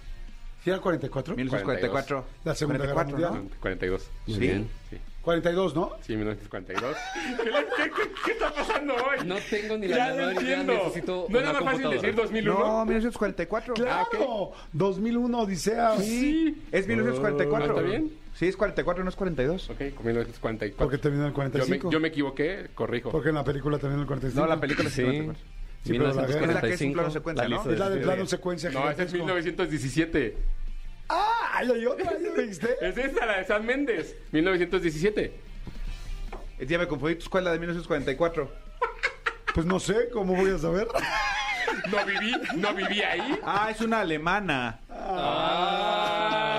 ¿Sí 0.63 0.69
era 0.71 0.79
44? 0.79 1.35
1944. 1.35 2.25
La 2.43 2.53
Segunda 2.55 2.79
Guerra 2.79 2.93
44, 2.93 3.29
Mundial. 3.31 3.49
¿no? 3.55 3.59
42. 3.61 4.09
Muy 4.27 4.33
sí. 4.35 4.39
bien. 4.41 4.69
Sí. 4.89 4.97
42, 5.21 5.75
¿no? 5.75 5.91
Sí, 6.01 6.15
1942. 6.15 6.95
¿Qué, 7.37 7.43
qué- 7.43 7.51
qué- 7.91 8.11
qué 8.25 8.31
está 8.31 8.53
pasando 8.53 8.93
hoy? 8.95 9.25
No 9.25 9.35
tengo 9.49 9.77
ni 9.77 9.87
la 9.87 9.97
ya 9.97 10.05
menor 10.15 10.33
no 10.35 10.41
idea, 10.41 10.59
entiendo. 10.61 10.73
necesito 10.85 11.25
¿No 11.29 11.39
era 11.39 11.53
más 11.53 11.63
fácil 11.63 11.89
decir 11.89 12.15
2001? 12.15 12.59
No, 12.59 12.85
1944. 12.85 13.73
¡Claro! 13.75 14.51
2001, 14.73 15.39
Odisea. 15.41 15.97
Sí. 15.99 16.61
Es 16.71 16.87
1944. 16.87 17.67
¿Está 17.67 17.81
bien? 17.81 18.11
Sí, 18.33 18.47
es 18.47 18.55
44, 18.57 19.03
no 19.03 19.09
es 19.09 19.15
42. 19.15 19.69
Ok, 19.69 19.77
con 19.95 20.05
1944. 20.05 20.77
Porque 20.77 20.97
terminó 20.97 21.23
en 21.23 21.29
el 21.29 21.33
yo, 21.33 21.39
me, 21.43 21.49
45. 21.51 21.91
yo 21.91 21.99
me 21.99 22.07
equivoqué, 22.09 22.67
corrijo. 22.73 23.09
Porque 23.11 23.29
en 23.29 23.35
la 23.35 23.43
película 23.43 23.77
terminó 23.79 23.95
en 23.97 24.01
el 24.01 24.07
45. 24.07 24.41
No, 24.41 24.47
la 24.47 24.59
película 24.59 24.89
Sí. 24.89 25.01
44. 25.03 25.56
Sí, 25.83 25.93
pero 25.93 26.13
la 26.13 26.25
guerra- 26.27 26.45
Es 26.47 26.53
la 26.53 26.61
que 26.61 26.73
es 26.73 26.81
un 26.81 26.87
1945. 26.89 26.93
plano 26.93 27.11
secuencia, 27.11 27.43
la 27.47 27.55
¿no? 27.55 27.71
Es 27.71 27.79
la 27.79 27.89
de 27.89 27.97
plano 28.01 28.25
secuencia. 28.25 28.69
No, 28.71 28.79
ese 28.79 29.03
es 29.03 29.11
gigantesco. 29.11 29.17
1917. 29.17 30.37
¡Ah! 31.09 31.51
¿Hay 31.53 31.85
otra? 31.85 32.11
¿Ya 32.21 32.29
lo 32.29 32.33
viste? 32.43 32.75
Es 32.81 32.97
esa, 32.97 33.25
la 33.25 33.37
de 33.37 33.45
San 33.45 33.65
Méndez. 33.65 34.15
1917. 34.31 35.33
Es 36.59 36.67
ya 36.67 36.77
me 36.77 36.87
confundí, 36.87 37.15
¿tú 37.15 37.29
cuál 37.29 37.43
es 37.43 37.45
la 37.45 37.51
de 37.53 37.59
1944? 37.59 38.51
Pues 39.53 39.65
no 39.65 39.79
sé, 39.79 40.09
¿cómo 40.13 40.35
voy 40.35 40.51
a 40.51 40.57
saber? 40.57 40.87
No 41.91 42.05
viví, 42.05 42.33
no 42.55 42.73
viví 42.73 43.01
ahí. 43.01 43.39
Ah, 43.43 43.69
es 43.69 43.81
una 43.81 43.99
alemana. 44.01 44.79
Ah. 44.89 46.53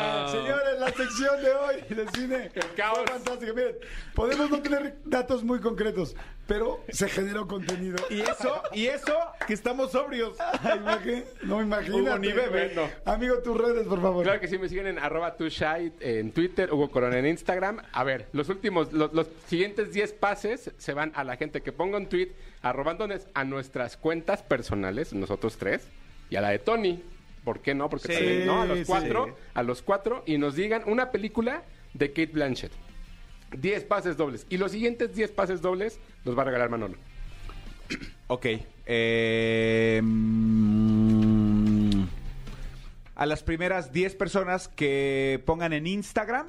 La 0.88 1.04
sección 1.04 1.42
de 1.42 1.50
hoy 1.52 1.76
de 1.88 2.06
cine. 2.12 2.50
El 2.54 2.74
caos. 2.74 2.98
Fue 2.98 3.06
fantástica. 3.06 3.52
Miren, 3.52 3.76
podemos 4.14 4.50
no 4.50 4.60
tener 4.62 4.96
datos 5.04 5.44
muy 5.44 5.60
concretos, 5.60 6.16
pero 6.46 6.82
se 6.88 7.08
generó 7.08 7.46
contenido. 7.46 7.96
Y 8.10 8.20
eso, 8.20 8.62
y 8.72 8.86
eso, 8.86 9.14
que 9.46 9.52
estamos 9.54 9.92
sobrios. 9.92 10.36
Imagi- 10.38 11.24
no. 11.42 11.58
Hugo 11.58 12.18
ni 12.18 12.32
bebe. 12.32 12.72
No. 12.74 12.88
Amigo, 13.04 13.38
tus 13.38 13.56
redes, 13.56 13.86
por 13.86 14.00
favor. 14.00 14.24
Claro 14.24 14.40
que 14.40 14.48
sí, 14.48 14.58
me 14.58 14.68
siguen 14.68 14.86
en 14.86 14.98
arroba 14.98 15.36
tushai 15.36 15.92
en 16.00 16.32
Twitter, 16.32 16.72
Hugo 16.72 16.90
Corona 16.90 17.18
en 17.18 17.26
Instagram. 17.26 17.82
A 17.92 18.04
ver, 18.04 18.28
los 18.32 18.48
últimos, 18.48 18.92
los, 18.92 19.12
los 19.12 19.26
siguientes 19.46 19.92
10 19.92 20.12
pases 20.14 20.70
se 20.78 20.92
van 20.94 21.12
a 21.14 21.24
la 21.24 21.36
gente 21.36 21.60
que 21.62 21.72
ponga 21.72 21.98
un 21.98 22.06
tweet 22.08 22.32
arrobándonos 22.62 23.26
a 23.34 23.44
nuestras 23.44 23.96
cuentas 23.96 24.42
personales, 24.42 25.12
nosotros 25.12 25.56
tres, 25.58 25.86
y 26.30 26.36
a 26.36 26.40
la 26.40 26.50
de 26.50 26.58
Tony. 26.58 27.02
¿Por 27.48 27.60
qué 27.62 27.74
no? 27.74 27.88
Porque 27.88 28.08
Sí, 28.08 28.12
también, 28.12 28.44
¿no? 28.46 28.60
A 28.60 28.66
los 28.66 28.80
sí. 28.80 28.84
cuatro, 28.84 29.34
a 29.54 29.62
los 29.62 29.80
cuatro, 29.80 30.22
y 30.26 30.36
nos 30.36 30.54
digan 30.54 30.82
una 30.84 31.10
película 31.10 31.62
de 31.94 32.08
Kate 32.10 32.26
Blanchett. 32.26 32.72
10 33.56 33.84
pases 33.84 34.18
dobles. 34.18 34.46
Y 34.50 34.58
los 34.58 34.72
siguientes 34.72 35.14
10 35.14 35.30
pases 35.30 35.62
dobles 35.62 35.98
los 36.26 36.36
va 36.36 36.42
a 36.42 36.44
regalar 36.44 36.68
Manolo. 36.68 36.96
Ok. 38.26 38.46
eh, 38.84 40.02
mm, 40.04 42.02
a 43.16 43.24
las 43.24 43.42
primeras 43.42 43.90
10 43.94 44.14
personas 44.16 44.68
que 44.68 45.42
pongan 45.46 45.72
en 45.72 45.86
Instagram, 45.86 46.48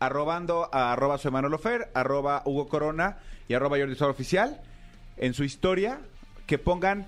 arrobando 0.00 0.68
a 0.72 0.94
arroba 0.94 1.16
soy 1.18 1.30
Manolo 1.30 1.58
Fer, 1.58 1.92
arroba 1.94 2.42
Hugo 2.44 2.66
Corona 2.66 3.18
y 3.46 3.54
arroba 3.54 3.78
Jordi 3.78 3.94
Oficial, 4.02 4.60
en 5.16 5.32
su 5.32 5.44
historia, 5.44 6.00
que 6.48 6.58
pongan 6.58 7.06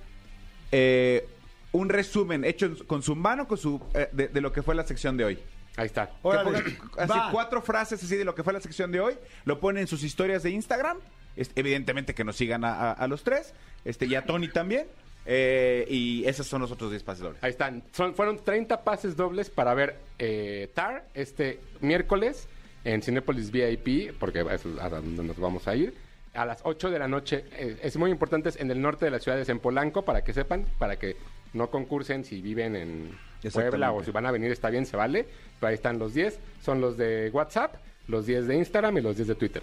eh, 0.71 1.27
un 1.73 1.89
resumen 1.89 2.45
hecho 2.45 2.71
con 2.87 3.03
su 3.03 3.15
mano 3.17 3.47
con 3.49 3.59
su, 3.59 3.81
eh, 3.95 4.09
de, 4.13 4.29
de 4.29 4.41
lo 4.41 4.53
que 4.53 4.63
fue 4.63 4.75
la 4.75 4.87
sección 4.87 5.17
de 5.17 5.25
hoy. 5.25 5.39
Ahí 5.77 5.87
está. 5.87 6.07
Que 6.07 6.13
Órale, 6.23 6.45
pongan 6.63 6.65
así 6.99 7.19
va. 7.19 7.29
cuatro 7.31 7.61
frases 7.61 8.03
así 8.03 8.17
de 8.17 8.25
lo 8.25 8.35
que 8.35 8.43
fue 8.43 8.53
la 8.53 8.61
sección 8.61 8.91
de 8.93 9.01
hoy, 9.01 9.15
lo 9.45 9.61
ponen 9.61 9.83
en 9.83 9.87
sus 9.87 10.03
historias 10.05 10.43
de 10.43 10.51
Instagram, 10.51 10.97
es- 11.37 11.51
evidentemente 11.55 12.15
que 12.15 12.25
nos 12.25 12.37
sigan 12.37 12.65
a, 12.65 12.73
a- 12.73 12.93
a 12.93 13.07
los 13.09 13.23
tres, 13.25 13.53
este 13.85 14.07
y 14.07 14.15
a 14.15 14.25
Tony 14.25 14.49
también, 14.49 14.87
eh, 15.27 15.85
y 15.91 16.25
esos 16.25 16.47
son 16.47 16.63
los 16.63 16.71
otros 16.73 16.91
10 16.91 17.03
pases 17.03 17.23
dobles. 17.25 17.43
Ahí 17.45 17.51
están. 17.51 17.83
Son, 17.93 18.15
fueron 18.15 18.43
30 18.43 18.85
pases 18.85 19.17
dobles 19.17 19.51
para 19.51 19.75
ver 19.75 19.99
eh, 20.19 20.71
TAR 20.73 21.05
este 21.15 21.61
miércoles 21.81 22.49
en 22.85 23.03
Cinépolis 23.03 23.51
VIP, 23.51 24.17
porque 24.19 24.41
es 24.51 24.65
a 24.81 24.89
donde 24.89 25.25
nos 25.25 25.37
vamos 25.39 25.67
a 25.69 25.75
ir. 25.75 25.95
A 26.33 26.45
las 26.47 26.61
8 26.63 26.91
de 26.91 26.99
la 26.99 27.09
noche. 27.09 27.45
Eh, 27.53 27.79
es 27.83 27.97
muy 27.97 28.11
importante, 28.11 28.49
es 28.51 28.57
en 28.57 28.71
el 28.71 28.81
norte 28.81 29.05
de 29.07 29.11
las 29.11 29.23
ciudades, 29.25 29.49
en 29.49 29.59
Polanco, 29.59 30.05
para 30.05 30.23
que 30.23 30.33
sepan, 30.33 30.65
para 30.79 30.97
que 30.97 31.17
no 31.53 31.71
concursen 31.71 32.25
si 32.25 32.41
viven 32.41 32.77
en 32.77 33.11
Puebla 33.53 33.93
o 33.93 34.03
si 34.03 34.11
van 34.11 34.27
a 34.27 34.31
venir, 34.31 34.51
está 34.51 34.71
bien, 34.71 34.87
se 34.87 34.97
vale. 34.97 35.27
Pero 35.59 35.69
ahí 35.69 35.75
están 35.75 35.99
los 35.99 36.15
10. 36.15 36.39
Son 36.63 36.81
los 36.81 36.97
de 36.97 37.31
WhatsApp, 37.33 37.77
los 38.09 38.27
10 38.27 38.47
de 38.47 38.57
Instagram 38.57 38.99
y 38.99 39.01
los 39.01 39.17
10 39.17 39.29
de 39.29 39.35
Twitter. 39.35 39.63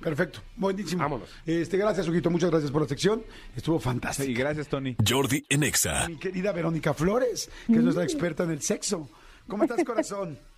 Perfecto, 0.00 0.40
buenísimo. 0.56 1.02
Vámonos. 1.02 1.30
Este, 1.46 1.78
gracias, 1.78 2.06
Huguito, 2.06 2.30
muchas 2.30 2.50
gracias 2.50 2.70
por 2.70 2.82
la 2.82 2.88
sección. 2.88 3.24
Estuvo 3.56 3.78
fantástico. 3.78 4.30
Y 4.30 4.34
gracias 4.34 4.68
Tony. 4.68 4.96
Jordi 5.06 5.46
en 5.48 5.62
Exa. 5.62 6.06
Mi 6.08 6.18
querida 6.18 6.52
Verónica 6.52 6.92
Flores, 6.92 7.50
que 7.66 7.74
es 7.74 7.82
nuestra 7.82 8.04
experta 8.04 8.44
en 8.44 8.50
el 8.50 8.60
sexo. 8.60 9.08
¿Cómo 9.48 9.64
estás, 9.64 9.82
corazón? 9.84 10.38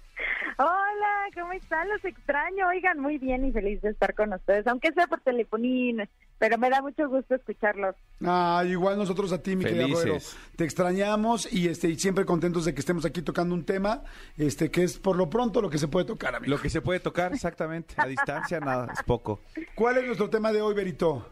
Hola, 0.59 1.29
¿cómo 1.35 1.53
están? 1.53 1.89
Los 1.89 2.05
extraño. 2.05 2.69
Oigan, 2.69 2.99
muy 2.99 3.19
bien 3.19 3.45
y 3.45 3.53
feliz 3.53 3.81
de 3.83 3.91
estar 3.91 4.15
con 4.15 4.33
ustedes, 4.33 4.67
aunque 4.67 4.93
sea 4.93 5.07
por 5.07 5.21
telefonín, 5.21 6.09
pero 6.39 6.57
me 6.57 6.71
da 6.71 6.81
mucho 6.81 7.09
gusto 7.09 7.35
escucharlos. 7.35 7.95
Ah, 8.25 8.63
igual 8.67 8.97
nosotros 8.97 9.33
a 9.33 9.43
ti, 9.43 9.55
mi. 9.55 9.65
Vero. 9.65 10.17
Te 10.57 10.65
extrañamos 10.65 11.53
y 11.53 11.69
este 11.69 11.89
y 11.89 11.99
siempre 11.99 12.25
contentos 12.25 12.65
de 12.65 12.73
que 12.73 12.81
estemos 12.81 13.05
aquí 13.05 13.21
tocando 13.21 13.55
un 13.55 13.65
tema, 13.65 14.03
este 14.39 14.71
que 14.71 14.85
es 14.85 14.99
por 14.99 15.17
lo 15.17 15.29
pronto 15.29 15.61
lo 15.61 15.69
que 15.69 15.79
se 15.79 15.89
puede 15.89 16.07
tocar, 16.07 16.35
amigo. 16.35 16.55
Lo 16.57 16.61
que 16.61 16.71
se 16.71 16.81
puede 16.81 17.01
tocar 17.01 17.35
exactamente, 17.35 17.95
a 17.99 18.07
distancia 18.07 18.59
nada, 18.61 18.93
es 18.93 19.03
poco. 19.03 19.41
¿Cuál 19.75 19.99
es 19.99 20.07
nuestro 20.07 20.31
tema 20.31 20.53
de 20.53 20.63
hoy, 20.63 20.75
Berito? 20.75 21.27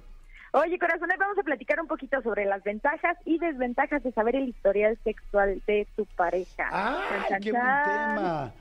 Oye, 0.52 0.78
corazón, 0.78 1.10
hoy 1.10 1.16
vamos 1.18 1.36
a 1.38 1.42
platicar 1.42 1.80
un 1.80 1.88
poquito 1.88 2.22
sobre 2.22 2.44
las 2.44 2.62
ventajas 2.62 3.16
y 3.24 3.38
desventajas 3.38 4.04
de 4.04 4.12
saber 4.12 4.36
el 4.36 4.48
historial 4.48 4.96
sexual 5.02 5.60
de 5.66 5.88
tu 5.96 6.06
pareja. 6.06 6.68
¡Ay, 6.70 7.22
Chan, 7.28 7.42
qué 7.42 7.50
buen 7.50 7.62
tema! 7.62 8.52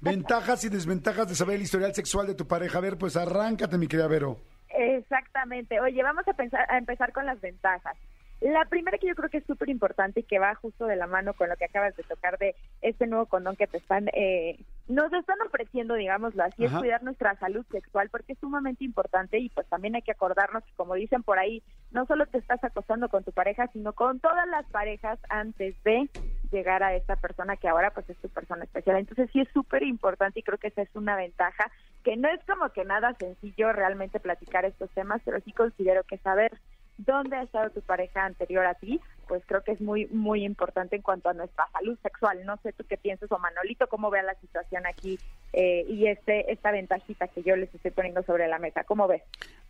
Ventajas 0.00 0.64
y 0.64 0.68
desventajas 0.68 1.28
de 1.28 1.34
saber 1.34 1.56
el 1.56 1.62
historial 1.62 1.94
sexual 1.94 2.26
de 2.26 2.34
tu 2.34 2.46
pareja. 2.46 2.78
A 2.78 2.80
ver, 2.80 2.98
pues 2.98 3.16
arráncate, 3.16 3.78
mi 3.78 3.86
querida 3.86 4.08
Vero. 4.08 4.38
Exactamente. 4.70 5.80
Oye, 5.80 6.02
vamos 6.02 6.26
a, 6.26 6.32
pensar, 6.32 6.66
a 6.70 6.78
empezar 6.78 7.12
con 7.12 7.26
las 7.26 7.40
ventajas. 7.40 7.96
La 8.42 8.64
primera 8.64 8.98
que 8.98 9.06
yo 9.06 9.14
creo 9.14 9.30
que 9.30 9.38
es 9.38 9.46
súper 9.46 9.68
importante 9.68 10.20
y 10.20 10.22
que 10.24 10.40
va 10.40 10.56
justo 10.56 10.86
de 10.86 10.96
la 10.96 11.06
mano 11.06 11.32
con 11.32 11.48
lo 11.48 11.56
que 11.56 11.66
acabas 11.66 11.94
de 11.96 12.02
tocar 12.02 12.38
de 12.38 12.56
este 12.80 13.06
nuevo 13.06 13.26
condón 13.26 13.54
que 13.54 13.68
te 13.68 13.76
están 13.76 14.08
eh, 14.12 14.58
nos 14.88 15.12
están 15.12 15.40
ofreciendo, 15.46 15.94
digámoslo 15.94 16.42
así, 16.42 16.64
Ajá. 16.64 16.74
es 16.74 16.80
cuidar 16.80 17.04
nuestra 17.04 17.36
salud 17.36 17.64
sexual 17.70 18.08
porque 18.10 18.32
es 18.32 18.38
sumamente 18.40 18.84
importante 18.84 19.38
y 19.38 19.48
pues 19.50 19.68
también 19.68 19.94
hay 19.94 20.02
que 20.02 20.10
acordarnos 20.10 20.64
que 20.64 20.72
como 20.74 20.94
dicen 20.94 21.22
por 21.22 21.38
ahí, 21.38 21.62
no 21.92 22.04
solo 22.06 22.26
te 22.26 22.38
estás 22.38 22.62
acostando 22.64 23.08
con 23.08 23.22
tu 23.22 23.30
pareja, 23.30 23.68
sino 23.72 23.92
con 23.92 24.18
todas 24.18 24.48
las 24.48 24.66
parejas 24.66 25.20
antes 25.28 25.80
de 25.84 26.10
llegar 26.52 26.82
a 26.82 26.94
esta 26.94 27.16
persona 27.16 27.56
que 27.56 27.68
ahora 27.68 27.90
pues 27.90 28.08
es 28.10 28.16
tu 28.18 28.28
persona 28.28 28.64
especial. 28.64 28.96
Entonces 28.96 29.30
sí 29.32 29.40
es 29.40 29.48
súper 29.52 29.82
importante 29.82 30.40
y 30.40 30.42
creo 30.42 30.58
que 30.58 30.68
esa 30.68 30.82
es 30.82 30.94
una 30.94 31.16
ventaja, 31.16 31.70
que 32.04 32.16
no 32.16 32.28
es 32.28 32.40
como 32.44 32.70
que 32.70 32.84
nada 32.84 33.14
sencillo 33.18 33.72
realmente 33.72 34.20
platicar 34.20 34.64
estos 34.64 34.90
temas, 34.90 35.22
pero 35.24 35.40
sí 35.40 35.52
considero 35.52 36.02
que 36.04 36.18
saber 36.18 36.52
dónde 36.98 37.36
ha 37.36 37.42
estado 37.42 37.70
tu 37.70 37.80
pareja 37.80 38.24
anterior 38.24 38.66
a 38.66 38.74
ti, 38.74 39.00
pues 39.26 39.42
creo 39.46 39.62
que 39.62 39.72
es 39.72 39.80
muy, 39.80 40.06
muy 40.06 40.44
importante 40.44 40.96
en 40.96 41.02
cuanto 41.02 41.28
a 41.28 41.32
nuestra 41.32 41.66
salud 41.72 41.98
sexual. 42.02 42.44
No 42.44 42.56
sé 42.58 42.72
tú 42.72 42.84
qué 42.88 42.96
piensas 42.96 43.30
o 43.32 43.38
Manolito, 43.38 43.86
cómo 43.86 44.10
vea 44.10 44.22
la 44.22 44.34
situación 44.34 44.86
aquí 44.86 45.18
eh, 45.52 45.84
y 45.88 46.06
este 46.06 46.52
esta 46.52 46.70
ventajita 46.70 47.28
que 47.28 47.42
yo 47.42 47.56
les 47.56 47.74
estoy 47.74 47.90
poniendo 47.90 48.22
sobre 48.24 48.48
la 48.48 48.58
mesa. 48.58 48.84
¿Cómo 48.84 49.08
ves? 49.08 49.22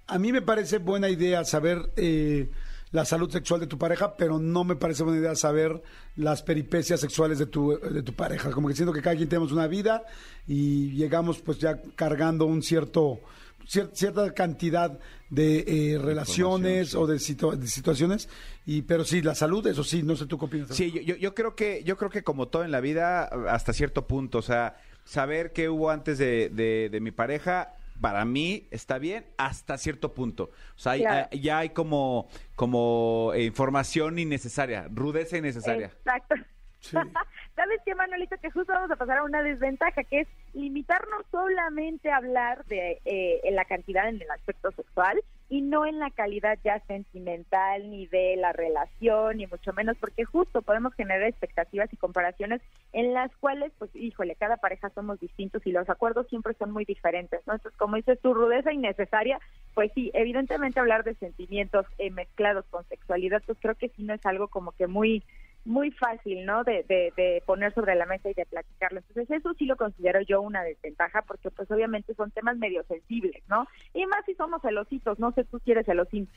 A 0.07 0.19
mí 0.19 0.33
me 0.33 0.43
parece 0.43 0.79
buena 0.79 1.09
idea 1.09 1.45
saber 1.45 1.79
eh, 1.97 2.49
la 2.93 3.05
salud 3.05 3.31
sexual 3.31 3.59
de 3.61 3.67
tu 3.67 3.79
pareja, 3.79 4.17
pero 4.17 4.39
no 4.39 4.65
me 4.65 4.77
parece 4.77 5.03
buena 5.03 5.19
idea 5.19 5.35
saber 5.35 5.83
las 6.17 6.43
peripecias 6.43 7.01
sexuales 7.01 7.39
de 7.39 7.47
tu, 7.47 7.79
de 7.79 8.03
tu 8.03 8.13
pareja. 8.15 8.51
Como 8.51 8.69
que 8.69 8.75
siento 8.75 8.93
que 8.93 9.03
cada 9.03 9.17
quien 9.17 9.29
tenemos 9.29 9.51
una 9.51 9.67
vida 9.67 10.05
y 10.47 10.91
llegamos 10.93 11.41
pues 11.41 11.59
ya 11.59 11.81
cargando 11.97 12.45
un 12.47 12.63
cierto 12.63 13.21
cier- 13.67 13.91
cierta 13.95 14.33
cantidad 14.35 14.99
de 15.31 15.65
eh, 15.95 15.99
relaciones 15.99 16.91
sí. 16.91 16.97
o 16.99 17.07
de, 17.07 17.17
situa- 17.17 17.57
de 17.57 17.67
situaciones 17.67 18.29
y 18.67 18.83
pero 18.83 19.05
sí 19.05 19.23
la 19.23 19.35
salud 19.35 19.67
eso 19.67 19.83
sí 19.85 20.03
no 20.03 20.15
sé 20.15 20.27
tú 20.27 20.37
qué 20.39 20.45
opinas 20.45 20.69
Sí, 20.77 20.91
yo, 20.93 21.01
yo, 21.01 21.17
yo 21.17 21.35
creo 21.35 21.55
que 21.55 21.83
yo 21.85 21.97
creo 21.97 22.11
que 22.11 22.23
como 22.23 22.49
todo 22.49 22.65
en 22.65 22.71
la 22.71 22.81
vida 22.81 23.25
hasta 23.49 23.73
cierto 23.73 24.07
punto, 24.07 24.39
o 24.39 24.43
sea, 24.43 24.77
saber 25.05 25.53
qué 25.53 25.69
hubo 25.71 25.89
antes 25.91 26.19
de, 26.19 26.51
de- 26.51 26.89
de 26.93 27.01
mi 27.01 27.11
pareja 27.13 27.75
para 28.03 28.27
mí 28.27 28.69
está 28.71 28.99
bien 28.99 29.25
hasta 29.39 29.79
cierto 29.79 30.13
punto. 30.13 30.51
O 30.77 30.79
sea, 30.79 30.93
hay- 30.93 31.01
Claro. 31.01 31.29
hay- 31.33 31.41
ya 31.41 31.59
hay 31.59 31.71
como 31.71 32.29
como 32.57 33.33
eh, 33.35 33.45
información 33.45 34.19
innecesaria, 34.19 34.89
rudeza 34.93 35.39
innecesaria. 35.39 35.87
Exacto. 35.87 36.35
Sí. 36.81 36.97
¿Sabes 37.57 37.81
qué, 37.87 37.95
Manolito? 37.95 38.37
Que 38.39 38.51
justo 38.51 38.73
vamos 38.73 38.91
a 38.91 38.97
pasar 38.97 39.19
a 39.19 39.25
una 39.25 39.43
desventaja, 39.43 40.03
que 40.05 40.21
es 40.23 40.29
limitarnos 40.53 41.23
solamente 41.31 42.11
a 42.11 42.17
hablar 42.17 42.65
de 42.67 43.01
eh, 43.05 43.41
en 43.45 43.55
la 43.55 43.65
cantidad 43.65 44.09
en 44.09 44.21
el 44.21 44.31
aspecto 44.31 44.71
sexual 44.73 45.23
y 45.53 45.61
no 45.61 45.85
en 45.85 45.99
la 45.99 46.09
calidad 46.09 46.59
ya 46.65 46.81
sentimental, 46.87 47.91
ni 47.91 48.07
de 48.07 48.37
la 48.37 48.55
relación, 48.55 49.37
ni 49.37 49.47
mucho 49.47 49.75
menos, 49.75 49.99
porque 49.99 50.25
justo 50.25 50.63
podemos 50.63 50.95
generar 50.95 51.25
expectativas 51.25 51.93
y 51.93 51.99
comparaciones 51.99 52.63
en 52.95 53.13
las 53.13 53.31
cuales, 53.37 53.71
pues, 53.79 53.95
híjole, 53.95 54.35
cada 54.37 54.57
pareja 54.57 54.89
somos 54.95 55.21
distintos 55.21 55.61
y 55.67 55.73
los 55.73 55.91
acuerdos 55.91 56.27
siempre 56.29 56.55
son 56.55 56.71
muy 56.71 56.87
diferentes, 56.87 57.47
¿no? 57.47 57.53
Entonces, 57.53 57.79
como 57.79 57.97
dices, 57.97 58.19
tu 58.23 58.33
rudeza 58.33 58.73
innecesaria, 58.73 59.41
pues 59.75 59.93
sí, 59.95 60.11
evidentemente 60.15 60.81
hablar 60.81 61.05
de 61.05 61.17
sentimientos 61.17 61.85
eh, 61.99 62.11
mezclados 62.11 62.65
con 62.71 62.89
sexualidad, 62.89 63.43
pues 63.45 63.59
creo 63.61 63.75
que 63.75 63.91
sí 63.91 64.05
no 64.05 64.15
es 64.15 64.25
algo 64.25 64.49
como 64.49 64.73
que 64.73 64.87
muy 64.87 65.23
muy 65.65 65.91
fácil, 65.93 66.45
¿no? 66.45 66.65
De, 66.65 66.85
de, 66.89 67.13
de 67.17 67.43
poner 67.47 67.73
sobre 67.75 67.95
la 67.95 68.05
mesa 68.07 68.29
y 68.31 68.35
de 68.35 68.47
platicarlo. 68.47 68.99
Entonces 69.01 69.31
eso 69.31 69.55
sí 69.59 69.67
lo 69.67 69.77
considero 69.77 70.21
yo 70.23 70.41
una 70.41 70.63
desventaja 70.65 71.23
porque 71.23 71.51
pues 71.51 71.71
obviamente 71.71 72.15
son 72.15 72.31
temas 72.33 72.57
medio 72.57 72.83
sensibles, 72.85 73.43
¿no? 73.49 73.67
Y 73.95 74.05
más 74.07 74.25
si 74.27 74.35
somos 74.35 74.61
celositos, 74.63 75.19
no 75.19 75.31
sé 75.33 75.45
tú 75.45 75.61
si 75.65 75.71
eres 75.73 75.87
celosín. 75.87 76.29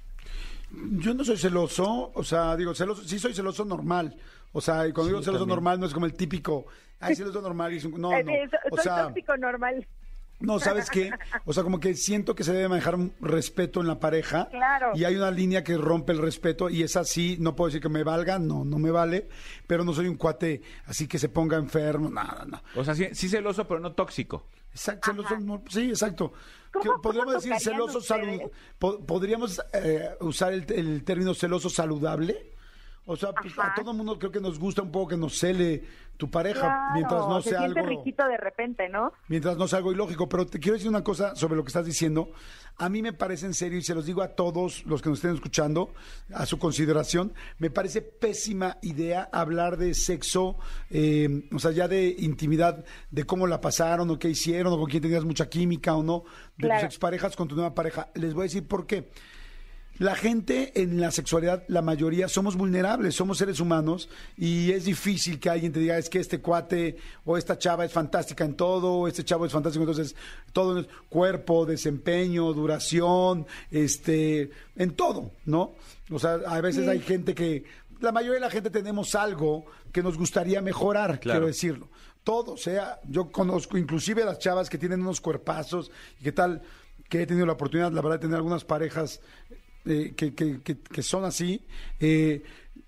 Yo 0.99 1.13
no 1.13 1.23
soy 1.23 1.37
celoso, 1.37 2.11
o 2.13 2.23
sea, 2.23 2.55
digo, 2.55 2.73
celoso, 2.75 3.03
sí 3.03 3.17
soy 3.19 3.33
celoso 3.33 3.65
normal. 3.65 4.15
O 4.53 4.61
sea, 4.61 4.87
y 4.87 4.93
cuando 4.93 5.09
digo 5.11 5.23
celoso 5.23 5.45
normal 5.45 5.79
no 5.79 5.85
es 5.85 5.93
como 5.93 6.05
el 6.05 6.15
típico, 6.15 6.65
ay, 6.99 7.15
celoso 7.15 7.41
normal. 7.41 7.73
Y 7.73 7.77
es 7.77 7.85
un- 7.85 7.99
no, 7.99 8.13
Eh, 8.13 8.23
no. 8.23 8.31
eh, 8.31 8.49
O 8.71 8.75
soy 8.75 8.83
sea, 8.83 9.03
tóxico 9.07 9.35
normal. 9.37 9.85
No, 10.45 10.59
¿sabes 10.59 10.89
qué? 10.89 11.11
O 11.45 11.53
sea, 11.53 11.63
como 11.63 11.79
que 11.79 11.93
siento 11.95 12.35
que 12.35 12.43
se 12.43 12.53
debe 12.53 12.69
manejar 12.69 12.95
un 12.95 13.13
respeto 13.21 13.81
en 13.81 13.87
la 13.87 13.99
pareja. 13.99 14.47
Claro. 14.49 14.91
Y 14.95 15.03
hay 15.03 15.15
una 15.15 15.31
línea 15.31 15.63
que 15.63 15.77
rompe 15.77 16.13
el 16.13 16.19
respeto 16.19 16.69
y 16.69 16.83
es 16.83 16.95
así, 16.95 17.37
no 17.39 17.55
puedo 17.55 17.67
decir 17.69 17.81
que 17.81 17.89
me 17.89 18.03
valga, 18.03 18.39
no, 18.39 18.63
no 18.65 18.77
me 18.79 18.91
vale, 18.91 19.27
pero 19.67 19.83
no 19.83 19.93
soy 19.93 20.07
un 20.07 20.15
cuate 20.15 20.61
así 20.85 21.07
que 21.07 21.19
se 21.19 21.29
ponga 21.29 21.57
enfermo, 21.57 22.09
nada, 22.09 22.45
no. 22.45 22.61
O 22.75 22.83
sea, 22.83 22.95
sí, 22.95 23.07
sí 23.13 23.27
celoso, 23.29 23.67
pero 23.67 23.79
no 23.79 23.93
tóxico. 23.93 24.45
Exacto, 24.71 25.11
celoso, 25.11 25.39
no, 25.39 25.63
sí, 25.69 25.89
exacto. 25.89 26.33
¿Cómo- 26.71 26.83
Que 26.83 26.89
cómo 26.89 27.01
podríamos 27.01 27.33
decir 27.35 27.53
celoso 27.59 28.01
salud, 28.01 28.41
podríamos 28.79 29.61
eh, 29.73 30.09
usar 30.19 30.53
el, 30.53 30.65
el 30.73 31.03
término 31.03 31.33
celoso 31.33 31.69
saludable. 31.69 32.51
O 33.07 33.15
sea, 33.15 33.31
pues, 33.33 33.53
a 33.59 33.73
todo 33.75 33.93
mundo 33.93 34.17
creo 34.17 34.31
que 34.31 34.41
nos 34.41 34.57
gusta 34.59 34.81
un 34.81 34.91
poco 34.91 35.09
que 35.09 35.17
nos 35.17 35.37
cele 35.37 35.83
tu 36.17 36.29
pareja 36.31 36.61
Claro, 36.61 36.93
mientras 36.93 37.27
no 37.27 37.41
se 37.41 37.49
sea 37.49 37.59
siente 37.59 37.79
algo 37.81 37.89
riquito 37.89 38.25
de 38.25 38.37
repente, 38.37 38.87
¿no? 38.89 39.11
mientras 39.27 39.57
no 39.57 39.67
sea 39.67 39.77
algo 39.77 39.91
ilógico. 39.91 40.27
Pero 40.29 40.45
te 40.47 40.59
quiero 40.59 40.73
decir 40.75 40.89
una 40.89 41.03
cosa 41.03 41.35
sobre 41.35 41.55
lo 41.55 41.63
que 41.63 41.67
estás 41.67 41.85
diciendo. 41.85 42.31
A 42.77 42.89
mí 42.89 43.01
me 43.01 43.13
parece 43.13 43.45
en 43.45 43.53
serio, 43.53 43.77
y 43.77 43.81
se 43.83 43.93
los 43.93 44.05
digo 44.05 44.21
a 44.21 44.29
todos 44.29 44.85
los 44.85 45.01
que 45.01 45.09
nos 45.09 45.19
estén 45.19 45.33
escuchando, 45.35 45.93
a 46.33 46.45
su 46.45 46.57
consideración, 46.59 47.33
me 47.57 47.69
parece 47.69 48.01
pésima 48.01 48.77
idea 48.81 49.29
hablar 49.31 49.77
de 49.77 49.93
sexo, 49.93 50.57
eh, 50.89 51.47
o 51.53 51.59
sea, 51.59 51.71
ya 51.71 51.87
de 51.87 52.15
intimidad, 52.19 52.83
de 53.11 53.23
cómo 53.25 53.45
la 53.47 53.61
pasaron, 53.61 54.09
o 54.09 54.19
qué 54.19 54.29
hicieron, 54.29 54.73
o 54.73 54.77
con 54.77 54.89
quién 54.89 55.01
tenías 55.03 55.23
mucha 55.23 55.47
química 55.47 55.95
o 55.95 56.03
no, 56.03 56.23
de 56.57 56.67
Claro. 56.67 56.81
tus 56.81 56.87
exparejas 56.95 57.35
con 57.35 57.47
tu 57.47 57.55
nueva 57.55 57.73
pareja. 57.75 58.09
Les 58.15 58.33
voy 58.33 58.41
a 58.41 58.45
decir 58.45 58.67
por 58.67 58.85
qué. 58.87 59.09
La 59.97 60.15
gente 60.15 60.73
en 60.81 60.99
la 60.99 61.09
sexualidad, 61.11 61.63
la 61.69 61.81
mayoría, 61.81 62.27
somos 62.27 62.57
vulnerables, 62.57 63.15
somos 63.15 63.37
seres 63.37 63.61
humanos 63.61 64.09
y 64.37 64.71
es 64.71 64.83
difícil 64.83 65.39
que 65.39 65.49
alguien 65.49 65.71
te 65.71 65.79
diga 65.79 65.97
es 65.97 66.09
que 66.09 66.19
este 66.19 66.41
cuate 66.41 66.97
o 67.23 67.37
esta 67.37 67.57
chava 67.57 67.85
es 67.85 67.93
fantástica 67.93 68.43
en 68.43 68.55
todo, 68.55 68.93
o 68.93 69.07
este 69.07 69.23
chavo 69.23 69.45
es 69.45 69.53
fantástico, 69.53 69.83
entonces 69.83 70.13
todo 70.51 70.79
es 70.79 70.87
cuerpo, 71.07 71.65
desempeño, 71.65 72.51
duración, 72.51 73.45
este, 73.71 74.51
en 74.75 74.91
todo, 74.95 75.31
¿no? 75.45 75.75
O 76.11 76.19
sea, 76.19 76.39
a 76.45 76.59
veces 76.59 76.87
hay 76.89 76.99
gente 76.99 77.33
que, 77.33 77.63
la 78.01 78.11
mayoría 78.11 78.35
de 78.35 78.45
la 78.45 78.51
gente 78.51 78.69
tenemos 78.69 79.15
algo 79.15 79.65
que 79.93 80.03
nos 80.03 80.17
gustaría 80.17 80.61
mejorar, 80.61 81.21
Claro. 81.21 81.39
quiero 81.39 81.47
decirlo. 81.47 81.87
Todo, 82.25 82.53
o 82.53 82.57
sea, 82.57 82.99
yo 83.07 83.31
conozco 83.31 83.77
inclusive 83.77 84.23
a 84.23 84.25
las 84.25 84.39
chavas 84.39 84.69
que 84.69 84.77
tienen 84.77 85.01
unos 85.01 85.21
cuerpazos 85.21 85.89
y 86.19 86.23
qué 86.23 86.31
tal, 86.33 86.61
que 87.07 87.21
he 87.21 87.25
tenido 87.27 87.45
la 87.45 87.53
oportunidad, 87.53 87.91
la 87.93 88.01
verdad, 88.01 88.17
de 88.17 88.23
tener 88.23 88.35
algunas 88.35 88.65
parejas 88.65 89.21
eh, 89.85 90.13
que, 90.15 90.33
que, 90.33 90.61
que, 90.61 90.77
que 90.79 91.03
son 91.03 91.25
así. 91.25 91.61
eh, 91.99 92.43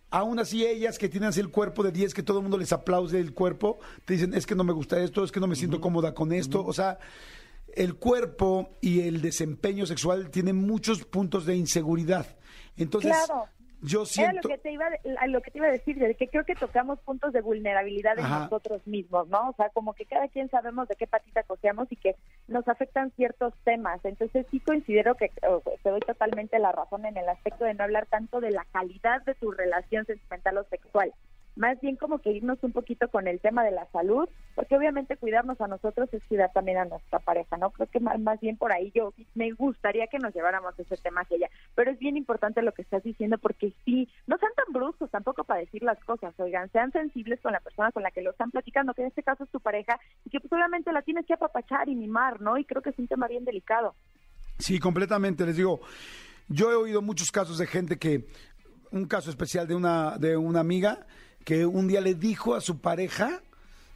aún 0.10 0.40
así, 0.40 0.66
ellas 0.66 0.98
que 0.98 1.10
tienen 1.10 1.30
así 1.30 1.40
el 1.40 1.50
cuerpo 1.50 1.84
de 1.84 1.92
10, 1.92 2.14
que 2.14 2.24
todo 2.24 2.38
el 2.38 2.44
mundo 2.44 2.58
les 2.58 2.72
aplaude 2.72 3.20
el 3.20 3.34
cuerpo, 3.34 3.80
te 4.06 4.14
dicen, 4.14 4.34
es 4.34 4.46
que 4.46 4.56
no 4.56 4.64
me 4.64 4.74
gusta 4.74 5.00
esto, 5.02 5.24
es 5.24 5.32
que 5.32 5.40
no 5.40 5.48
me 5.48 5.56
siento 5.56 5.82
cómoda 5.82 6.14
con 6.14 6.32
esto. 6.32 6.66
O 6.66 6.74
sea, 6.74 6.98
el 7.76 7.96
cuerpo 7.96 8.78
y 8.82 9.02
el 9.02 9.22
desempeño 9.22 9.86
sexual 9.86 10.30
tienen 10.32 10.56
muchos 10.56 11.04
puntos 11.04 11.46
de 11.46 11.56
inseguridad. 11.58 12.38
Entonces, 12.78 13.12
Claro. 13.26 13.48
Yo 13.82 14.02
Era 14.02 14.06
siento... 14.06 14.48
lo 14.48 14.56
que 14.56 14.58
te 14.58 14.72
iba 14.72 14.86
a, 15.20 15.28
lo 15.28 15.42
que 15.42 15.52
te 15.52 15.58
iba 15.60 15.68
a 15.68 15.72
decir, 15.72 15.98
de 15.98 16.16
que 16.16 16.28
creo 16.28 16.46
que 16.46 16.56
tocamos 16.56 17.00
puntos 17.00 17.34
de 17.34 17.42
vulnerabilidad 17.42 18.18
en 18.18 18.26
Ajá. 18.26 18.40
nosotros 18.44 18.86
mismos, 18.88 19.28
¿no? 19.28 19.50
O 19.50 19.54
sea, 19.54 19.70
como 19.70 19.94
que 19.94 20.06
cada 20.06 20.28
quien 20.28 20.50
sabemos 20.50 20.88
de 20.88 20.96
qué 20.96 21.08
patita 21.08 21.44
coseamos 21.44 21.92
y 21.92 21.96
que 21.96 22.16
nos 22.48 22.68
afectan 22.68 23.12
ciertos 23.12 23.54
temas. 23.64 24.04
Entonces 24.04 24.46
sí 24.50 24.60
considero 24.60 25.16
que 25.16 25.32
oh, 25.48 25.62
te 25.84 25.90
doy 25.90 26.00
totalmente 26.02 26.60
la 26.60 26.72
razón 26.72 27.06
en 27.06 27.18
el 27.18 27.30
aspecto 27.30 27.66
de 27.66 27.74
no 27.74 27.84
hablar 27.84 28.08
tanto 28.08 28.42
de 28.42 28.52
la 28.52 28.66
calidad 28.72 29.24
de 29.24 29.36
tu 29.36 29.52
relación 29.52 30.06
sentimental 30.06 30.58
o 30.58 30.64
sexual. 30.66 31.14
Más 31.58 31.82
bien 31.82 31.96
como 31.96 32.20
que 32.20 32.32
irnos 32.32 32.60
un 32.62 32.72
poquito 32.72 33.08
con 33.10 33.28
el 33.28 33.40
tema 33.40 33.64
de 33.64 33.72
la 33.72 33.88
salud, 33.88 34.30
porque 34.54 34.78
obviamente 34.78 35.18
cuidarnos 35.18 35.60
a 35.60 35.68
nosotros 35.68 36.08
es 36.14 36.24
cuidar 36.26 36.52
también 36.54 36.78
a 36.78 36.86
nuestra 36.86 37.18
pareja, 37.18 37.58
¿no? 37.58 37.72
Creo 37.72 37.88
que 37.88 38.00
más, 38.00 38.40
bien 38.40 38.58
por 38.58 38.72
ahí 38.72 38.92
yo 38.94 39.12
me 39.34 39.52
gustaría 39.54 40.06
que 40.06 40.20
nos 40.20 40.36
lleváramos 40.36 40.78
ese 40.78 40.98
tema 40.98 41.22
hacia 41.22 41.38
allá. 41.38 41.50
Pero 41.74 41.90
es 41.90 41.98
bien 41.98 42.16
importante 42.16 42.62
lo 42.62 42.74
que 42.74 42.84
estás 42.84 43.02
diciendo 43.04 43.40
porque 43.40 43.74
sí, 43.86 44.08
no 44.28 44.38
sean 44.38 44.52
tan 44.56 44.72
bruscos 44.72 45.10
tampoco 45.10 45.46
para 45.46 45.62
decir 45.62 45.82
las 45.82 46.00
cosas, 46.04 46.40
oigan, 46.40 46.72
sean 46.72 46.92
sensibles 46.92 47.42
con 47.42 47.54
la 47.54 47.60
persona 47.60 47.92
con 47.92 48.04
la 48.04 48.12
que 48.12 48.22
lo 48.22 48.32
están 48.32 48.52
platicando, 48.52 48.94
que 48.94 49.02
en 49.02 49.08
este 49.08 49.24
caso 49.24 49.44
es 49.44 49.50
tu 49.50 49.60
pareja, 49.60 50.00
y 50.26 50.30
que 50.30 50.40
pues 50.40 50.54
obviamente 50.54 50.94
la 50.94 51.02
tienes 51.02 51.26
que 51.26 51.34
apapachar 51.34 51.90
y 51.90 51.96
mimar, 51.96 52.40
¿no? 52.40 52.60
Y 52.60 52.66
creo 52.66 52.84
que 52.84 52.92
es 52.92 53.00
un 53.00 53.08
tema 53.08 53.28
bien 53.28 53.46
delicado. 53.46 53.96
Sí, 54.60 54.80
completamente. 54.80 55.44
Les 55.44 55.58
digo, 55.58 55.82
yo 56.50 56.72
he 56.72 56.76
oído 56.76 57.02
muchos 57.02 57.32
casos 57.32 57.58
de 57.58 57.66
gente 57.66 57.98
que, 57.98 58.28
un 58.92 59.06
caso 59.06 59.32
especial 59.32 59.68
de 59.68 59.74
una, 59.74 60.20
de 60.20 60.38
una 60.38 60.60
amiga 60.60 61.08
que 61.48 61.66
un 61.66 61.88
día 61.88 62.02
le 62.02 62.14
dijo 62.14 62.56
a 62.56 62.60
su 62.60 62.80
pareja, 62.80 63.42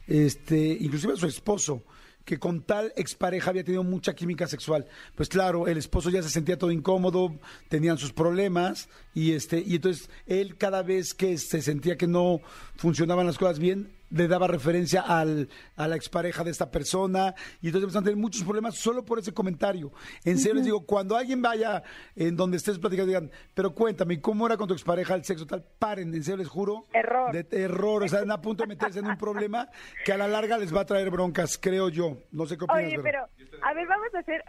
este, 0.06 0.56
inclusive 0.80 1.12
a 1.12 1.16
su 1.16 1.26
esposo, 1.26 1.84
que 2.24 2.38
con 2.38 2.62
tal 2.62 2.94
expareja 2.96 3.50
había 3.50 3.62
tenido 3.62 3.84
mucha 3.84 4.14
química 4.14 4.46
sexual. 4.46 4.86
Pues 5.14 5.28
claro, 5.28 5.68
el 5.68 5.76
esposo 5.76 6.08
ya 6.08 6.22
se 6.22 6.30
sentía 6.30 6.56
todo 6.56 6.70
incómodo, 6.70 7.38
tenían 7.68 7.98
sus 7.98 8.14
problemas 8.14 8.88
y 9.12 9.32
este 9.32 9.62
y 9.66 9.74
entonces 9.74 10.08
él 10.26 10.56
cada 10.56 10.82
vez 10.82 11.12
que 11.12 11.36
se 11.36 11.60
sentía 11.60 11.98
que 11.98 12.06
no 12.06 12.40
funcionaban 12.76 13.26
las 13.26 13.36
cosas 13.36 13.58
bien, 13.58 13.92
le 14.12 14.28
daba 14.28 14.46
referencia 14.46 15.02
al, 15.02 15.48
a 15.76 15.88
la 15.88 15.96
expareja 15.96 16.44
de 16.44 16.50
esta 16.50 16.70
persona 16.70 17.34
y 17.60 17.68
entonces 17.68 17.84
empezaron 17.84 18.04
a 18.04 18.06
tener 18.06 18.16
muchos 18.16 18.44
problemas 18.44 18.76
solo 18.76 19.04
por 19.04 19.18
ese 19.18 19.32
comentario. 19.32 19.92
En 20.24 20.38
serio 20.38 20.56
les 20.56 20.64
digo, 20.64 20.84
cuando 20.84 21.16
alguien 21.16 21.40
vaya 21.42 21.82
en 22.14 22.36
donde 22.36 22.58
estés 22.58 22.78
platicando, 22.78 23.08
digan, 23.08 23.30
pero 23.54 23.74
cuéntame, 23.74 24.20
¿cómo 24.20 24.46
era 24.46 24.56
con 24.56 24.68
tu 24.68 24.74
expareja 24.74 25.14
el 25.14 25.24
sexo 25.24 25.46
tal? 25.46 25.64
Paren, 25.78 26.14
en 26.14 26.22
serio 26.22 26.38
les 26.38 26.48
juro. 26.48 26.86
Error. 26.92 27.32
De 27.32 27.46
error, 27.62 28.02
o 28.02 28.08
sea, 28.08 28.20
están 28.20 28.30
a 28.30 28.40
punto 28.40 28.64
de 28.64 28.68
meterse 28.68 28.98
en 28.98 29.06
un 29.06 29.16
problema 29.16 29.68
que 30.04 30.12
a 30.12 30.18
la 30.18 30.28
larga 30.28 30.58
les 30.58 30.74
va 30.74 30.82
a 30.82 30.86
traer 30.86 31.10
broncas, 31.10 31.58
creo 31.58 31.88
yo. 31.88 32.18
No 32.30 32.46
sé 32.46 32.56
qué 32.56 32.64
opinas, 32.64 32.84
Oye, 32.84 32.98
pero, 33.02 33.26
a 33.62 33.74
ver, 33.74 33.86
vamos 33.86 34.14
a 34.14 34.18
hacer, 34.18 34.44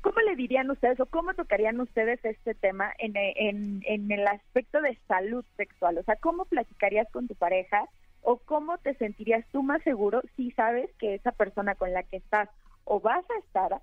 ¿cómo 0.00 0.20
le 0.20 0.36
dirían 0.36 0.70
ustedes 0.70 0.98
o 1.00 1.06
cómo 1.06 1.34
tocarían 1.34 1.80
ustedes 1.80 2.24
este 2.24 2.54
tema 2.54 2.92
en, 2.98 3.12
en, 3.16 3.82
en 3.86 4.10
el 4.10 4.26
aspecto 4.26 4.80
de 4.80 4.98
salud 5.06 5.44
sexual? 5.56 5.98
O 5.98 6.02
sea, 6.04 6.16
¿cómo 6.16 6.44
platicarías 6.46 7.08
con 7.10 7.28
tu 7.28 7.34
pareja 7.34 7.84
o 8.24 8.38
cómo 8.38 8.78
te 8.78 8.94
sentirías 8.94 9.44
tú 9.52 9.62
más 9.62 9.82
seguro 9.82 10.22
si 10.36 10.50
sabes 10.52 10.90
que 10.98 11.14
esa 11.14 11.32
persona 11.32 11.74
con 11.74 11.92
la 11.92 12.02
que 12.02 12.16
estás 12.16 12.48
o 12.84 12.98
vas 13.00 13.24
a 13.30 13.38
estar 13.38 13.80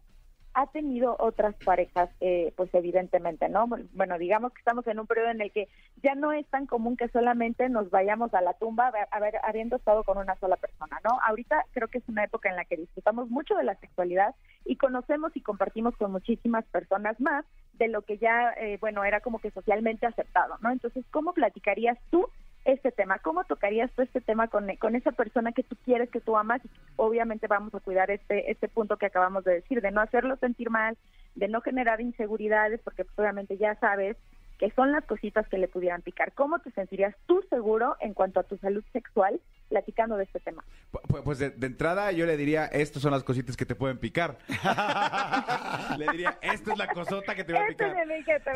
ha 0.54 0.68
tenido 0.68 1.16
otras 1.18 1.56
parejas, 1.64 2.10
eh, 2.20 2.52
pues 2.58 2.70
evidentemente, 2.74 3.48
¿no? 3.48 3.68
Bueno, 3.94 4.18
digamos 4.18 4.52
que 4.52 4.60
estamos 4.60 4.86
en 4.88 5.00
un 5.00 5.08
periodo 5.08 5.30
en 5.30 5.40
el 5.40 5.52
que 5.52 5.70
ya 6.04 6.14
no 6.14 6.34
es 6.34 6.46
tan 6.50 6.66
común 6.66 6.98
que 6.98 7.08
solamente 7.08 7.70
nos 7.70 7.90
vayamos 7.90 8.34
a 8.34 8.42
la 8.42 8.54
tumba 8.56 8.92
ver- 8.92 9.40
habiendo 9.44 9.78
estado 9.78 10.04
con 10.04 10.18
una 10.18 10.36
sola 10.40 10.58
persona, 10.58 11.00
¿no? 11.06 11.20
Ahorita 11.26 11.66
creo 11.72 11.88
que 11.88 12.00
es 12.00 12.10
una 12.10 12.26
época 12.26 12.50
en 12.50 12.58
la 12.58 12.66
que 12.66 12.76
disfrutamos 12.76 13.30
mucho 13.30 13.56
de 13.56 13.64
la 13.64 13.76
sexualidad 13.76 14.36
y 14.66 14.76
conocemos 14.76 15.32
y 15.36 15.42
compartimos 15.42 15.96
con 15.96 16.12
muchísimas 16.12 16.66
personas 16.66 17.18
más 17.22 17.46
de 17.74 17.88
lo 17.88 18.02
que 18.02 18.18
ya, 18.18 18.52
eh, 18.58 18.78
bueno, 18.82 19.06
era 19.06 19.22
como 19.22 19.40
que 19.40 19.52
socialmente 19.52 20.06
aceptado, 20.06 20.58
¿no? 20.62 20.70
Entonces, 20.72 21.06
¿cómo 21.12 21.34
platicarías 21.34 21.98
tú 22.10 22.28
este 22.66 22.92
tema? 22.92 23.20
¿Cómo 23.20 23.44
tocarías 23.44 23.92
tú 23.94 24.02
este 24.02 24.22
tema 24.22 24.48
con, 24.48 24.68
con 24.78 24.96
esa 24.96 25.12
persona 25.12 25.52
que 25.52 25.64
tú 25.64 25.76
quieres, 25.84 26.10
que 26.10 26.22
tú 26.22 26.38
amas? 26.38 26.62
Obviamente 26.96 27.48
vamos 27.48 27.74
a 27.74 27.80
cuidar 27.80 28.12
este, 28.12 28.52
este 28.52 28.68
punto 28.68 28.98
que 28.98 29.08
acabamos 29.08 29.44
de 29.44 29.56
decir, 29.56 29.82
de 29.82 29.92
no 29.92 30.02
hacerlo 30.02 30.36
sentir 30.38 30.70
mal, 30.70 30.98
de 31.36 31.48
no 31.48 31.62
generar 31.62 32.02
inseguridades, 32.02 32.80
porque 32.84 33.06
pues, 33.06 33.18
obviamente 33.20 33.58
ya 33.58 33.76
sabes 33.76 34.18
que 34.62 34.70
son 34.72 34.92
las 34.92 35.04
cositas 35.06 35.48
que 35.48 35.58
le 35.58 35.68
pudieran 35.68 36.04
picar. 36.04 36.34
¿Cómo 36.34 36.60
te 36.60 36.70
sentirías 36.72 37.16
tú 37.26 37.44
seguro 37.50 37.96
en 38.00 38.14
cuanto 38.14 38.40
a 38.40 38.44
tu 38.44 38.58
salud 38.58 38.84
sexual 38.94 39.42
platicando 39.70 40.18
de 40.18 40.26
este 40.26 40.40
tema? 40.40 40.64
Pu- 41.12 41.18
pu- 41.20 41.24
Pues 41.24 41.40
de, 41.40 41.50
de 41.52 41.68
entrada 41.68 42.12
yo 42.12 42.26
le 42.26 42.38
diría, 42.38 42.66
estas 42.66 43.02
son 43.02 43.12
las 43.12 43.24
cositas 43.24 43.56
que 43.58 43.66
te 43.66 43.76
pueden 43.76 43.98
picar. 43.98 44.38
le 45.98 46.08
diría, 46.12 46.38
esta 46.42 46.72
es 46.74 46.78
la 46.78 46.88
cosota 46.88 47.36
que 47.36 47.44
te 47.44 47.54
va 47.54 47.60
a 47.60 47.68
picar. 47.68 47.90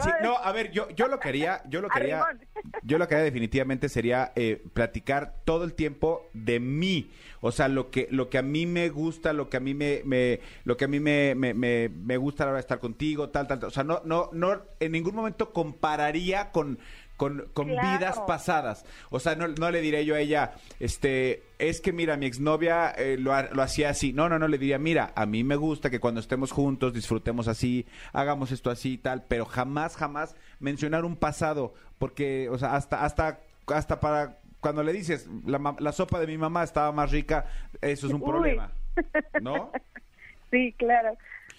Sí, 0.03 0.09
no, 0.23 0.37
a 0.37 0.51
ver, 0.51 0.71
yo, 0.71 0.89
yo 0.91 1.07
lo 1.07 1.19
quería, 1.19 1.61
yo 1.67 1.81
lo 1.81 1.89
quería, 1.89 2.25
yo 2.83 2.97
lo 2.97 3.07
que 3.07 3.15
haría 3.15 3.25
definitivamente 3.25 3.89
sería 3.89 4.31
eh, 4.35 4.63
platicar 4.73 5.35
todo 5.45 5.63
el 5.63 5.73
tiempo 5.73 6.29
de 6.33 6.59
mí, 6.59 7.11
o 7.41 7.51
sea, 7.51 7.67
lo 7.67 7.91
que, 7.91 8.07
lo 8.11 8.29
que 8.29 8.37
a 8.37 8.41
mí 8.41 8.65
me 8.65 8.89
gusta, 8.89 9.33
lo 9.33 9.49
que 9.49 9.57
a 9.57 9.59
mí 9.59 9.73
me, 9.73 10.01
me- 10.05 10.39
lo 10.63 10.77
que 10.77 10.85
a 10.85 10.87
mí 10.87 10.99
me, 10.99 11.35
me, 11.35 11.53
me- 11.53 11.89
me 11.89 12.17
gusta 12.17 12.43
a 12.43 12.45
la 12.45 12.51
hora 12.51 12.57
de 12.57 12.61
estar 12.61 12.79
contigo, 12.79 13.29
tal, 13.29 13.47
tal, 13.47 13.59
tal. 13.59 13.67
o 13.67 13.71
sea, 13.71 13.83
no, 13.83 14.01
no, 14.05 14.29
no, 14.33 14.61
en 14.79 14.91
ningún 14.91 15.15
momento 15.15 15.51
compararía 15.53 16.51
con 16.51 16.79
con, 17.17 17.47
con 17.53 17.69
Claro. 17.69 17.97
vidas 17.97 18.19
pasadas. 18.27 18.85
O 19.09 19.19
sea, 19.19 19.35
no, 19.35 19.47
no 19.47 19.71
le 19.71 19.81
diré 19.81 20.05
yo 20.05 20.15
a 20.15 20.19
ella, 20.19 20.53
este, 20.79 21.43
es 21.59 21.81
que 21.81 21.93
mira, 21.93 22.17
mi 22.17 22.25
exnovia 22.25 22.91
eh, 22.91 23.17
lo, 23.17 23.31
lo 23.51 23.61
hacía 23.61 23.89
así. 23.89 24.13
No, 24.13 24.27
no, 24.29 24.37
no, 24.39 24.47
le 24.47 24.57
diría, 24.57 24.77
mira, 24.77 25.11
a 25.15 25.25
mí 25.25 25.43
me 25.43 25.55
gusta 25.55 25.89
que 25.89 25.99
cuando 25.99 26.19
estemos 26.19 26.51
juntos 26.51 26.93
disfrutemos 26.93 27.47
así, 27.47 27.85
hagamos 28.13 28.51
esto 28.51 28.69
así 28.69 28.93
y 28.93 28.97
tal, 28.97 29.23
pero 29.27 29.45
jamás, 29.45 29.95
jamás 29.95 30.35
mencionar 30.59 31.05
un 31.05 31.15
pasado, 31.15 31.73
porque, 31.97 32.49
o 32.49 32.57
sea, 32.57 32.75
hasta, 32.75 33.03
hasta, 33.05 33.39
hasta 33.67 33.99
para 33.99 34.39
cuando 34.59 34.81
le 34.83 34.93
dices, 34.93 35.29
la, 35.45 35.75
la 35.79 35.91
sopa 35.91 36.19
de 36.19 36.25
mi 36.27 36.37
mamá 36.39 36.63
estaba 36.63 36.91
más 36.91 37.11
rica, 37.11 37.45
eso 37.81 38.07
es 38.07 38.13
un 38.13 38.21
Uy. 38.21 38.27
problema. 38.29 38.71
¿No? 39.41 39.71
Sí, 40.51 40.73
claro. 40.77 41.15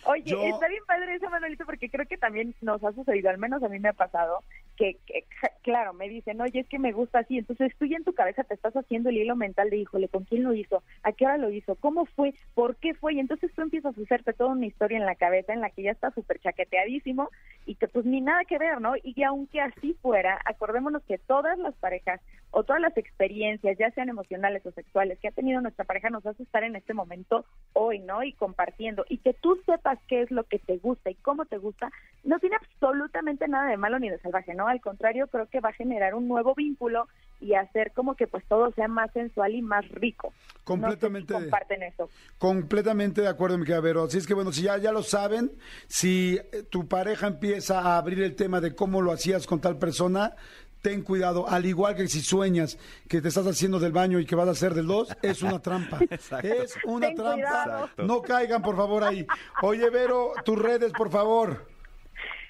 Oye, 0.07 0.23
Yo- 0.25 0.43
está 0.43 0.69
bien 0.69 0.83
padre 0.87 1.15
eso, 1.17 1.29
Manuelito, 1.31 1.65
porque 1.67 1.89
creo 1.91 2.07
que 2.07 2.17
también 2.17 2.55
nos 2.63 2.83
ha 2.83 2.93
sucedido, 2.93 3.31
al 3.31 3.39
menos 3.39 3.63
a 3.63 3.69
mí 3.69 3.79
me 3.79 3.89
ha 3.91 3.93
pasado, 3.93 4.43
que, 4.77 4.99
que, 5.07 5.25
claro, 5.63 5.93
me 5.93 6.09
dicen, 6.09 6.41
oye, 6.41 6.61
es 6.61 6.69
que 6.69 6.79
me 6.79 6.93
gusta 6.93 7.21
así, 7.21 7.39
entonces 7.39 7.73
tú 7.79 7.87
ya 7.87 7.97
en 7.97 8.05
tu 8.05 8.13
cabeza 8.13 8.45
te 8.45 8.55
estás 8.55 8.75
haciendo 8.75 9.11
el 9.11 9.17
hilo 9.17 9.37
mental 9.37 9.71
de, 9.71 9.79
híjole, 9.79 10.09
¿con 10.09 10.25
quién 10.25 10.45
lo 10.45 10.55
hizo? 10.55 10.83
¿A 11.03 11.13
qué 11.13 11.25
hora 11.25 11.39
lo 11.39 11.51
hizo? 11.51 11.75
¿Cómo 11.77 12.05
fue? 12.05 12.35
¿Por 12.55 12.77
qué 12.77 12.95
fue? 12.95 13.15
Y 13.15 13.21
entonces 13.21 13.53
tú 13.55 13.63
empiezas 13.63 13.97
a 13.97 14.01
hacerte 14.01 14.33
toda 14.33 14.51
una 14.51 14.67
historia 14.67 14.99
en 14.99 15.07
la 15.07 15.15
cabeza 15.15 15.53
en 15.53 15.61
la 15.61 15.71
que 15.71 15.83
ya 15.83 15.91
está 15.91 16.11
súper 16.11 16.39
chaqueteadísimo 16.41 17.31
y 17.65 17.75
que 17.75 17.89
pues 17.89 18.05
ni 18.05 18.21
nada 18.21 18.45
que 18.45 18.59
ver, 18.59 18.81
¿no? 18.81 18.95
Y 19.03 19.23
aunque 19.23 19.61
así 19.61 19.95
fuera, 20.01 20.41
acordémonos 20.45 21.03
que 21.05 21.19
todas 21.19 21.59
las 21.59 21.75
parejas 21.75 22.21
o 22.51 22.65
todas 22.65 22.81
las 22.81 22.97
experiencias, 22.97 23.77
ya 23.79 23.91
sean 23.91 24.09
emocionales 24.09 24.65
o 24.65 24.71
sexuales, 24.71 25.19
que 25.19 25.29
ha 25.29 25.33
tenido 25.33 25.61
nuestra 25.61 25.85
pareja, 25.85 26.11
nos 26.11 26.25
hace 26.25 26.43
estar 26.43 26.65
en 26.65 26.77
este 26.77 26.95
momento 26.95 27.45
hoy, 27.75 27.99
¿no? 27.99 28.23
Y 28.23 28.33
compartiendo. 28.33 29.05
Y 29.09 29.19
que 29.19 29.35
tú 29.35 29.61
sepas 29.67 29.99
qué 30.09 30.23
es 30.23 30.31
lo 30.31 30.45
que 30.45 30.59
te 30.59 30.79
gusta 30.79 31.11
y 31.11 31.17
cómo 31.17 31.45
te 31.45 31.59
gusta, 31.59 31.91
no 32.25 32.39
tiene 32.39 32.57
absolutamente 32.57 33.47
nada 33.49 33.69
de 33.69 33.77
malo 33.77 33.99
ni 33.99 34.09
de 34.09 34.19
salvaje, 34.21 34.55
¿no? 34.55 34.66
Al 34.69 34.81
contrario, 34.81 35.27
creo 35.29 35.47
que 35.49 35.61
va 35.61 35.71
a 35.71 35.73
generar 35.75 36.15
un 36.15 36.29
nuevo 36.29 36.55
vínculo 36.55 37.09
y 37.41 37.53
hacer 37.55 37.93
como 37.93 38.15
que 38.17 38.27
pues 38.27 38.45
todo 38.47 38.71
sea 38.73 38.89
más 38.89 39.13
sensual 39.13 39.55
y 39.55 39.61
más 39.63 39.87
rico. 39.91 40.33
Completamente. 40.65 41.33
No 41.35 41.39
sé 41.41 41.45
si 41.45 41.51
comparten 41.51 41.83
eso. 41.83 42.09
Completamente 42.39 43.21
de 43.21 43.29
acuerdo, 43.29 43.59
mi 43.59 43.65
querida 43.65 43.81
Vero. 43.81 44.05
Así 44.05 44.19
es 44.19 44.27
que 44.27 44.35
bueno, 44.35 44.53
si 44.53 44.63
ya, 44.63 44.79
ya 44.79 44.93
lo 44.93 45.03
saben, 45.03 45.53
si 45.87 46.39
eh, 46.53 46.63
tu 46.71 46.89
pareja 46.89 47.27
empieza 47.27 47.81
a 47.81 47.99
abrir 47.99 48.23
el 48.23 48.35
tema 48.37 48.61
de 48.61 48.75
cómo 48.75 49.03
lo 49.03 49.13
hacías 49.13 49.47
con 49.47 49.61
tal 49.61 49.79
persona, 49.79 50.35
ten 50.81 51.03
cuidado. 51.03 51.47
Al 51.49 51.67
igual 51.67 51.95
que 51.95 52.09
si 52.09 52.21
sueñas 52.21 52.79
que 53.09 53.21
te 53.21 53.29
estás 53.29 53.47
haciendo 53.47 53.79
del 53.81 53.93
baño 53.93 54.19
y 54.19 54.25
que 54.25 54.35
vas 54.35 54.49
a 54.49 54.53
hacer 54.53 54.73
del 54.73 54.87
dos, 54.87 55.15
es 55.21 55.43
una 55.43 55.61
trampa. 55.61 55.99
Exacto. 56.11 56.49
Es 56.49 56.75
una 56.85 57.09
Ten 57.09 57.17
trampa. 57.17 57.35
cuidado. 57.35 57.91
No 58.07 58.23
caigan, 58.23 58.63
por 58.63 58.77
favor, 58.77 59.05
ahí. 59.05 59.27
Oye, 59.63 59.91
Vero, 59.91 60.33
tus 60.45 60.59
redes, 60.59 60.93
por 60.93 61.11
favor. 61.11 61.67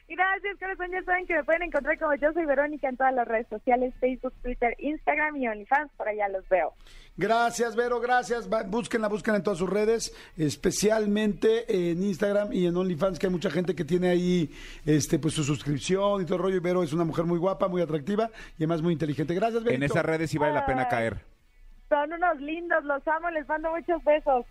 Gracias, 0.09 0.57
corazón. 0.61 0.87
Ya 0.93 1.03
saben 1.03 1.27
que 1.27 1.35
me 1.35 1.43
pueden 1.43 1.63
encontrar 1.65 1.99
como 1.99 2.15
yo 2.15 2.33
soy 2.33 2.47
Verónica 2.47 2.89
en 2.89 2.97
todas 2.97 3.13
las 3.13 3.27
redes 3.27 3.49
sociales, 3.49 3.93
Facebook, 3.99 4.33
Twitter, 4.43 4.75
Instagram 4.79 5.37
y 5.37 5.49
OnlyFans. 5.49 5.91
Por 5.97 6.09
allá 6.09 6.29
los 6.29 6.49
veo. 6.49 6.75
Gracias, 7.17 7.75
Vero, 7.75 7.99
gracias. 7.99 8.49
Búsquenla, 8.69 9.09
búsquenla 9.09 9.39
en 9.39 9.43
todas 9.43 9.59
sus 9.59 9.69
redes, 9.69 10.15
especialmente 10.37 11.91
en 11.91 12.03
Instagram 12.03 12.53
y 12.53 12.67
en 12.67 12.77
OnlyFans, 12.77 13.19
que 13.19 13.27
hay 13.27 13.33
mucha 13.33 13.51
gente 13.51 13.75
que 13.75 13.85
tiene 13.85 14.09
ahí 14.09 14.51
este, 14.85 15.19
pues 15.19 15.35
su 15.35 15.43
suscripción 15.43 16.23
y 16.23 16.25
todo 16.25 16.37
el 16.37 16.43
rollo. 16.43 16.57
Y 16.57 16.61
Vero 16.61 16.85
es 16.85 16.93
una 16.93 17.05
mujer 17.05 17.25
muy 17.25 17.39
guapa, 17.39 17.67
muy 17.67 17.83
atractiva 17.83 18.31
y 18.59 18.63
además 18.63 18.83
muy 18.83 18.93
inteligente. 18.93 19.35
Gracias, 19.35 19.65
Vero. 19.65 19.75
En 19.75 19.83
esas 19.83 20.05
redes 20.05 20.31
sí 20.31 20.39
vale 20.39 20.55
la 20.55 20.67
pena 20.67 20.87
caer. 20.89 21.17
Son 21.89 22.13
unos 22.13 22.41
lindos, 22.41 22.85
los 22.85 23.07
amo, 23.09 23.31
les 23.31 23.47
mando 23.49 23.71
muchos 23.71 24.03
besos. 24.05 24.45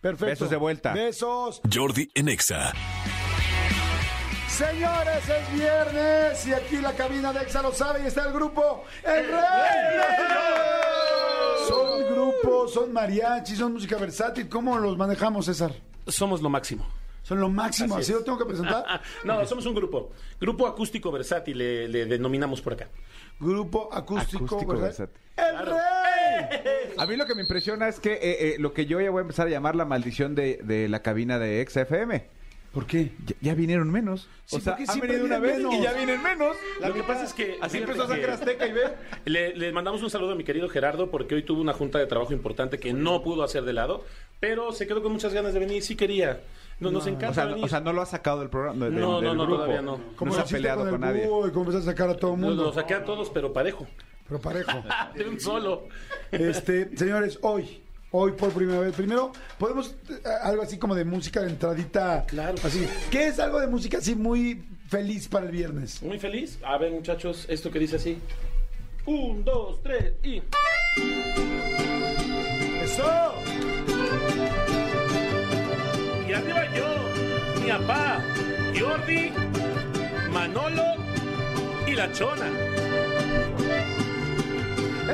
Perfecto. 0.00 0.26
Besos 0.26 0.50
de 0.50 0.56
vuelta. 0.56 0.92
Besos. 0.92 1.60
Jordi 1.72 2.08
en 2.14 2.28
Exa. 2.28 2.72
Señores, 4.58 5.22
es 5.28 5.52
viernes 5.52 6.46
y 6.48 6.52
aquí 6.52 6.78
la 6.78 6.92
cabina 6.92 7.32
de 7.32 7.42
Exa 7.42 7.62
lo 7.62 7.70
sabe 7.70 8.02
y 8.02 8.06
está 8.08 8.26
el 8.26 8.32
grupo 8.32 8.82
El 9.04 9.28
Rey. 9.28 10.00
Son 11.68 12.12
grupo, 12.12 12.66
son 12.66 12.92
mariachi, 12.92 13.54
son 13.54 13.74
música 13.74 13.96
versátil. 13.98 14.48
¿Cómo 14.48 14.76
los 14.78 14.96
manejamos, 14.98 15.46
César? 15.46 15.70
Somos 16.08 16.42
lo 16.42 16.50
máximo. 16.50 16.84
Son 17.22 17.38
lo 17.38 17.48
máximo, 17.48 17.98
Así 17.98 18.10
lo 18.10 18.24
tengo 18.24 18.36
que 18.36 18.46
presentar. 18.46 19.00
No, 19.24 19.46
somos 19.46 19.64
un 19.64 19.76
grupo. 19.76 20.10
Grupo 20.40 20.66
acústico 20.66 21.12
versátil, 21.12 21.56
le, 21.56 21.86
le 21.86 22.06
denominamos 22.06 22.60
por 22.60 22.72
acá. 22.72 22.88
Grupo 23.38 23.88
acústico, 23.92 24.66
versátil. 24.66 25.14
El 25.36 25.66
Rey. 25.66 26.94
A 26.98 27.06
mí 27.06 27.14
lo 27.16 27.26
que 27.26 27.36
me 27.36 27.42
impresiona 27.42 27.86
es 27.86 28.00
que 28.00 28.14
eh, 28.14 28.20
eh, 28.22 28.56
lo 28.58 28.72
que 28.72 28.86
yo 28.86 29.00
ya 29.00 29.08
voy 29.10 29.20
a 29.20 29.22
empezar 29.22 29.46
a 29.46 29.50
llamar 29.50 29.76
la 29.76 29.84
maldición 29.84 30.34
de, 30.34 30.58
de 30.64 30.88
la 30.88 31.00
cabina 31.00 31.38
de 31.38 31.64
XFM. 31.64 32.37
¿Por 32.72 32.86
qué? 32.86 33.12
Ya, 33.26 33.34
ya 33.40 33.54
vinieron 33.54 33.90
menos. 33.90 34.28
Sí, 34.44 34.56
o 34.56 34.60
sea, 34.60 34.76
han 34.86 35.00
venido 35.00 35.24
una 35.24 35.38
vez 35.38 35.58
y 35.58 35.64
menos. 35.64 35.82
ya 35.82 35.92
vienen 35.94 36.22
menos. 36.22 36.56
Lo 36.80 36.92
que 36.94 37.02
pasa 37.02 37.24
es 37.24 37.32
que... 37.32 37.56
Así 37.60 37.78
fíjate 37.78 37.92
empezó 37.92 38.04
a 38.04 38.14
sacar 38.14 38.30
Azteca 38.30 38.66
y 38.66 38.72
ve. 38.72 38.82
Le, 39.24 39.56
le 39.56 39.72
mandamos 39.72 40.02
un 40.02 40.10
saludo 40.10 40.32
a 40.32 40.34
mi 40.34 40.44
querido 40.44 40.68
Gerardo 40.68 41.10
porque 41.10 41.34
hoy 41.34 41.42
tuvo 41.42 41.60
una 41.62 41.72
junta 41.72 41.98
de 41.98 42.06
trabajo 42.06 42.32
importante 42.34 42.78
que 42.78 42.92
no 42.92 43.22
pudo 43.22 43.42
hacer 43.42 43.64
de 43.64 43.72
lado, 43.72 44.04
pero 44.38 44.72
se 44.72 44.86
quedó 44.86 45.02
con 45.02 45.12
muchas 45.12 45.32
ganas 45.32 45.54
de 45.54 45.60
venir. 45.60 45.82
Sí 45.82 45.96
quería. 45.96 46.42
No, 46.78 46.90
nos 46.90 47.06
encanta 47.06 47.30
O 47.30 47.34
sea, 47.34 47.44
venir. 47.46 47.64
o 47.64 47.68
sea, 47.68 47.80
no 47.80 47.92
lo 47.92 48.02
ha 48.02 48.06
sacado 48.06 48.40
del 48.40 48.50
programa. 48.50 48.84
del- 48.84 49.00
No, 49.00 49.16
del 49.20 49.24
no, 49.30 49.34
no, 49.34 49.42
grupo. 49.46 49.56
todavía 49.62 49.82
no. 49.82 49.98
¿Cómo 50.16 50.30
no 50.32 50.36
se 50.36 50.42
ha 50.42 50.44
peleado 50.44 50.80
con 50.82 50.90
con, 50.90 50.94
el 50.94 51.00
nadie. 51.00 51.24
y 51.24 51.28
cómo 51.50 51.60
empezaste 51.64 51.88
a 51.88 51.92
sacar 51.92 52.10
a 52.10 52.16
todo 52.16 52.34
el 52.34 52.40
mundo? 52.40 52.64
lo 52.64 52.72
saqué 52.72 52.94
a 52.94 53.04
todos, 53.04 53.30
pero 53.30 53.52
parejo. 53.52 53.86
Pero 54.28 54.40
parejo. 54.40 54.84
De 55.16 55.26
un 55.28 55.40
solo. 55.40 55.88
Este, 56.30 56.94
señores, 56.96 57.38
hoy, 57.42 57.82
hoy 58.10 58.32
por 58.32 58.50
primera 58.52 58.80
vez. 58.80 58.94
Primero, 58.94 59.32
podemos 59.58 59.94
eh, 60.08 60.20
algo 60.42 60.62
así 60.62 60.78
como 60.78 60.94
de 60.94 61.04
música 61.04 61.40
de 61.40 61.50
entradita. 61.50 62.24
Claro. 62.26 62.54
Así. 62.62 62.86
¿Qué 63.10 63.28
es 63.28 63.38
algo 63.38 63.60
de 63.60 63.66
música 63.66 63.98
así 63.98 64.14
muy 64.14 64.64
feliz 64.88 65.28
para 65.28 65.46
el 65.46 65.52
viernes? 65.52 66.02
Muy 66.02 66.18
feliz. 66.18 66.58
A 66.64 66.78
ver, 66.78 66.92
muchachos, 66.92 67.46
esto 67.48 67.70
que 67.70 67.78
dice 67.78 67.96
así. 67.96 68.18
Un, 69.06 69.44
dos, 69.44 69.82
tres 69.82 70.12
y... 70.22 70.42
¡Eso! 72.82 73.34
Y 76.28 76.32
arriba 76.32 76.76
yo, 76.76 77.62
mi 77.62 77.70
papá, 77.70 78.22
Jordi, 78.78 79.32
Manolo 80.30 80.96
y 81.86 81.92
la 81.92 82.12
Chona. 82.12 82.50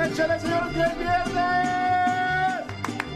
¡Échale, 0.07 0.41
señores, 0.41 0.75
que 0.75 0.81
es 0.81 0.99
viernes! 0.99 1.94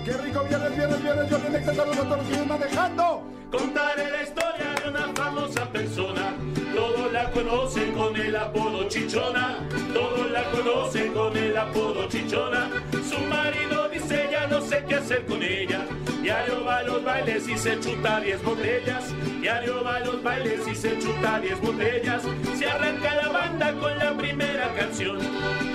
¡Qué 0.08 0.16
rico 0.16 0.42
viernes, 0.44 0.74
viernes, 0.74 1.02
viernes! 1.02 1.30
Yo 1.30 1.38
que 1.38 1.56
a 1.58 1.74
todos 1.74 1.96
los 1.96 2.16
que 2.16 2.28
vienen 2.30 2.48
manejando. 2.48 3.24
Contaré 3.52 4.10
la 4.10 4.22
historia 4.22 4.74
de 4.82 4.88
una 4.88 5.12
famosa 5.14 5.70
persona. 5.70 6.34
Todos 6.74 7.12
la 7.12 7.30
conocen 7.30 7.92
con 7.92 8.16
el 8.16 8.34
apodo 8.34 8.88
Chichona. 8.88 9.58
Todos 9.92 10.30
la 10.30 10.44
conocen 10.50 11.12
con 11.12 11.36
el 11.36 11.54
apodo 11.54 12.08
Chichona. 12.08 12.70
Su 13.06 13.20
marido 13.26 13.77
dice 14.08 14.28
ya 14.30 14.46
no 14.46 14.60
sé 14.60 14.84
qué 14.88 14.94
hacer 14.96 15.24
con 15.26 15.42
ella. 15.42 15.84
Diario 16.22 16.64
va 16.64 16.78
a 16.78 16.82
los 16.82 17.04
bailes 17.04 17.48
y 17.48 17.58
se 17.58 17.78
chuta 17.80 18.20
10 18.20 18.42
botellas. 18.42 19.14
Diario 19.40 19.84
va 19.84 19.96
a 19.96 20.00
los 20.00 20.22
bailes 20.22 20.66
y 20.66 20.74
se 20.74 20.98
chuta 20.98 21.40
10 21.40 21.60
botellas. 21.60 22.22
Se 22.56 22.66
arranca 22.66 23.14
la 23.14 23.28
banda 23.28 23.72
con 23.72 23.98
la 23.98 24.16
primera 24.16 24.72
canción. 24.74 25.18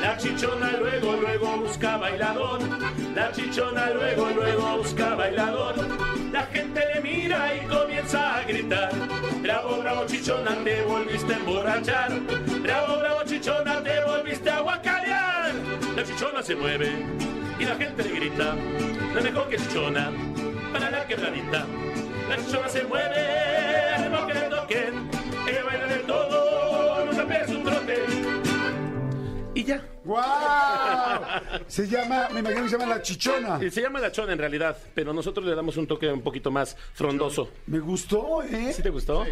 La 0.02 0.18
chichona 0.18 0.72
luego, 0.80 1.14
luego 1.14 1.58
busca 1.58 1.98
bailador. 1.98 2.60
La 3.16 3.32
chichona 3.32 3.92
luego, 3.92 4.30
luego 4.30 4.78
busca 4.78 5.16
bailador. 5.16 5.76
La 6.32 6.44
gente 6.48 6.82
le 6.94 7.02
mira 7.02 7.56
y 7.56 7.68
comienza 7.68 8.38
a 8.38 8.44
gritar. 8.44 8.92
Bravo, 9.42 9.78
bravo, 9.78 10.06
chichona, 10.08 10.56
te 10.64 10.82
volviste 10.84 11.34
a 11.34 11.38
emborrachar. 11.38 12.12
Bravo, 12.62 12.98
bravo, 12.98 13.24
chichona, 13.26 13.84
te 13.84 14.04
volviste 14.06 14.50
a 14.50 14.60
guacarear. 14.62 15.52
La 15.96 16.04
chichona 16.04 16.42
se 16.42 16.56
mueve 16.56 17.33
y 17.60 17.66
la 17.66 17.76
gente 17.76 18.04
le 18.04 18.10
grita. 18.12 18.56
No 19.14 19.20
es 19.20 19.24
mejor 19.24 19.50
que 19.50 19.58
chichona 19.58 20.12
para 20.72 20.90
la 20.92 21.08
quebradita. 21.08 21.66
La 22.30 22.38
chichona 22.38 22.70
se 22.70 22.84
mueve, 22.84 24.10
no 24.10 24.28
que 24.28 24.34
le 24.34 24.42
toquen. 24.42 25.10
Ella 25.48 25.64
baila 25.64 25.86
de 25.88 25.98
todo, 26.00 27.06
nunca 27.06 27.28
pierde 27.28 27.56
un 27.56 27.64
trote. 27.64 27.96
Y 29.56 29.64
ya. 29.64 29.86
¡Guau! 30.06 31.22
Se 31.68 31.88
llama, 31.88 32.28
me 32.34 32.42
imagino 32.42 32.64
que 32.64 32.70
se 32.70 32.78
llama 32.78 32.94
La 32.96 33.02
Chichona. 33.02 33.58
Eh, 33.62 33.72
Se 33.72 33.82
llama 33.82 34.00
la 34.02 34.12
chona 34.12 34.34
en 34.34 34.40
realidad, 34.40 34.78
pero 34.94 35.14
nosotros 35.14 35.46
le 35.46 35.56
damos 35.56 35.78
un 35.78 35.88
toque 35.88 36.12
un 36.12 36.22
poquito 36.22 36.52
más 36.52 36.76
frondoso. 36.94 37.50
Me 37.68 37.80
gustó, 37.80 38.44
¿eh? 38.44 38.74
¿Sí 38.74 38.82
te 38.84 38.90
gustó? 38.90 39.24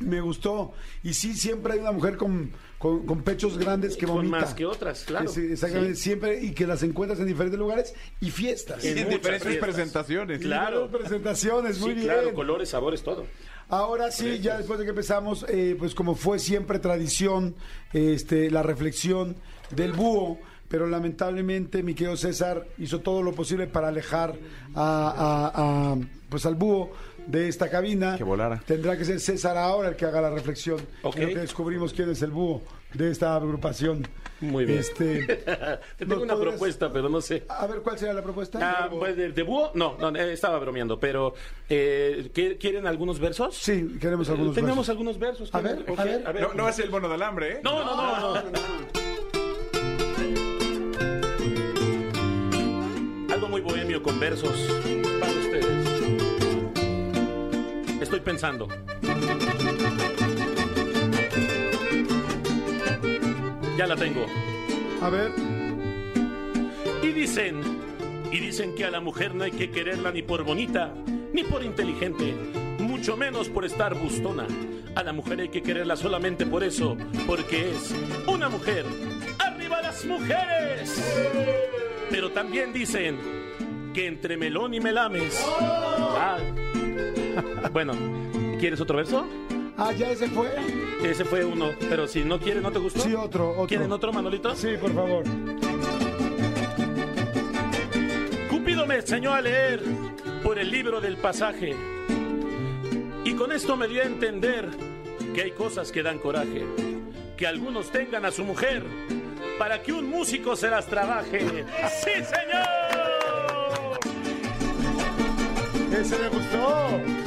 Me 0.00 0.20
gustó. 0.20 0.72
Y 1.04 1.14
sí, 1.14 1.34
siempre 1.34 1.74
hay 1.74 1.78
una 1.78 1.92
mujer 1.92 2.16
con, 2.16 2.50
con, 2.80 3.04
con 3.04 3.22
pechos 3.22 3.58
grandes 3.58 3.94
que 3.94 4.06
Con 4.06 4.16
vomita. 4.16 4.38
más 4.40 4.54
que 4.54 4.64
otras, 4.64 5.04
claro. 5.04 5.30
Exactamente, 5.30 5.94
Sí. 5.96 6.02
siempre, 6.02 6.42
y 6.42 6.52
que 6.52 6.66
las 6.66 6.82
encuentras 6.82 7.20
en 7.20 7.26
diferentes 7.26 7.58
lugares 7.58 7.94
y 8.22 8.30
fiestas. 8.30 8.82
En 8.84 8.96
En 8.96 9.10
diferentes 9.10 9.42
fiestas. 9.48 9.62
presentaciones. 9.68 10.40
Claro. 10.40 10.84
Diferentes 10.86 10.98
presentaciones, 11.10 11.78
muy 11.78 11.90
Sí, 11.90 11.94
bien. 11.96 12.06
claro, 12.06 12.32
colores, 12.34 12.70
sabores, 12.70 13.02
todo. 13.02 13.26
Ahora 13.68 14.10
sí, 14.10 14.40
ya 14.40 14.56
después 14.56 14.78
de 14.78 14.86
que 14.86 14.90
empezamos, 14.90 15.44
eh, 15.48 15.76
pues 15.78 15.94
como 15.94 16.14
fue 16.14 16.38
siempre 16.38 16.78
tradición, 16.78 17.54
este, 17.92 18.50
la 18.50 18.62
reflexión 18.62 19.36
del 19.76 19.92
búho, 19.92 20.38
pero 20.68 20.86
lamentablemente 20.86 21.82
mi 21.82 21.94
querido 21.94 22.16
César 22.16 22.66
hizo 22.78 23.00
todo 23.00 23.22
lo 23.22 23.32
posible 23.32 23.66
para 23.66 23.88
alejar 23.88 24.34
a, 24.74 25.50
a- 25.54 25.92
a, 25.92 25.96
pues 26.30 26.46
al 26.46 26.54
búho 26.54 26.92
de 27.30 27.48
esta 27.48 27.68
cabina. 27.68 28.16
Que 28.16 28.24
volara. 28.24 28.60
Tendrá 28.66 28.96
que 28.96 29.04
ser 29.04 29.20
César 29.20 29.56
ahora 29.56 29.88
el 29.90 29.96
que 29.96 30.04
haga 30.06 30.20
la 30.20 30.30
reflexión. 30.30 30.78
Ok. 31.02 31.16
En 31.16 31.22
lo 31.22 31.28
que 31.34 31.40
descubrimos 31.40 31.92
quién 31.92 32.10
es 32.10 32.22
el 32.22 32.30
búho 32.30 32.62
de 32.94 33.10
esta 33.10 33.36
agrupación. 33.36 34.06
Muy 34.40 34.64
bien. 34.64 34.78
Este, 34.78 35.26
Te 35.26 35.76
tengo 35.98 36.14
¿nos 36.14 36.22
una 36.24 36.34
podrías- 36.34 36.50
propuesta, 36.54 36.92
pero 36.92 37.08
no 37.08 37.20
sé. 37.20 37.44
A 37.48 37.66
ver, 37.66 37.80
¿cuál 37.82 37.98
sería 37.98 38.14
la 38.14 38.22
propuesta? 38.22 38.58
Ah, 38.62 38.88
pues, 38.90 39.16
¿de, 39.16 39.32
de 39.32 39.42
búho? 39.42 39.70
No, 39.74 39.96
no, 39.98 40.16
eh, 40.18 40.32
estaba 40.32 40.58
bromeando, 40.58 40.98
pero 40.98 41.34
eh, 41.68 42.30
¿qué- 42.34 42.56
¿quieren 42.58 42.86
algunos 42.86 43.18
versos? 43.20 43.56
Sí, 43.56 43.98
queremos 44.00 44.28
algunos 44.30 44.54
Tenemos 44.54 44.76
versos. 44.78 44.88
algunos 44.90 45.18
versos. 45.18 45.54
A 45.54 45.60
ver, 45.60 45.84
Ok, 45.88 45.98
a 45.98 46.04
ver. 46.32 46.42
No, 46.42 46.54
no 46.54 46.62
va 46.64 46.70
a 46.70 46.72
ser 46.72 46.86
el 46.86 46.90
bono 46.90 47.08
del 47.08 47.22
hambre, 47.22 47.52
¿eh? 47.54 47.60
No, 47.62 47.84
no, 47.84 47.96
no, 47.96 48.34
no. 48.50 48.50
Algo 53.34 53.48
muy 53.48 53.60
bohemio 53.60 54.02
con 54.02 54.18
versos 54.18 54.58
para 55.20 55.32
ustedes. 55.32 55.99
Estoy 58.00 58.20
pensando. 58.20 58.66
Ya 63.76 63.86
la 63.86 63.96
tengo. 63.96 64.26
A 65.02 65.08
ver, 65.08 65.32
Y 67.02 67.08
dicen, 67.12 67.60
y 68.30 68.38
dicen 68.38 68.74
que 68.74 68.84
a 68.84 68.90
la 68.90 69.00
mujer 69.00 69.34
no 69.34 69.44
hay 69.44 69.52
que 69.52 69.70
quererla 69.70 70.12
ni 70.12 70.22
por 70.22 70.44
bonita, 70.44 70.92
ni 71.32 71.44
por 71.44 71.62
inteligente, 71.62 72.34
mucho 72.78 73.16
menos 73.16 73.48
por 73.48 73.64
estar 73.64 73.94
bustona. 73.94 74.46
A 74.94 75.02
la 75.02 75.12
mujer 75.12 75.40
hay 75.40 75.48
que 75.48 75.62
quererla 75.62 75.96
solamente 75.96 76.44
por 76.44 76.62
eso, 76.62 76.96
porque 77.26 77.70
es 77.70 77.94
una 78.26 78.48
mujer. 78.48 78.84
¡Arriba 79.38 79.80
las 79.80 80.04
mujeres! 80.04 81.02
Pero 82.10 82.30
también 82.32 82.72
dicen 82.72 83.18
que 83.94 84.06
entre 84.06 84.36
melón 84.36 84.74
y 84.74 84.80
melames. 84.80 85.42
Ah. 85.60 86.38
Bueno, 87.72 87.92
¿quieres 88.58 88.80
otro 88.80 88.96
verso? 88.96 89.26
ah, 89.76 89.92
ya 89.92 90.10
ese 90.10 90.28
fue. 90.28 90.48
Ese 91.02 91.24
fue 91.24 91.44
uno, 91.44 91.70
pero 91.88 92.06
si 92.06 92.24
no 92.24 92.38
quieres, 92.38 92.62
¿no 92.62 92.70
te 92.70 92.78
gustó? 92.78 93.00
Sí, 93.00 93.14
otro, 93.14 93.50
otro. 93.52 93.66
¿Quieren 93.66 93.90
otro, 93.92 94.12
Manolito? 94.12 94.54
Sí, 94.54 94.68
por 94.80 94.92
favor. 94.94 95.24
Cúpido 98.50 98.86
me 98.86 98.96
enseñó 98.96 99.32
a 99.32 99.40
leer 99.40 99.80
por 100.42 100.58
el 100.58 100.70
libro 100.70 101.00
del 101.00 101.16
pasaje. 101.16 101.74
Y 103.24 103.32
con 103.34 103.52
esto 103.52 103.76
me 103.76 103.88
dio 103.88 104.02
a 104.02 104.04
entender 104.04 104.68
que 105.34 105.42
hay 105.42 105.50
cosas 105.52 105.90
que 105.92 106.02
dan 106.02 106.18
coraje. 106.18 106.64
Que 107.36 107.46
algunos 107.46 107.90
tengan 107.90 108.24
a 108.26 108.30
su 108.30 108.44
mujer 108.44 108.82
para 109.58 109.80
que 109.82 109.92
un 109.92 110.10
músico 110.10 110.56
se 110.56 110.68
las 110.68 110.86
trabaje. 110.86 111.40
¡Sí, 112.02 112.10
señor! 112.24 113.98
Ese 115.98 116.18
me 116.18 116.28
gustó. 116.28 117.19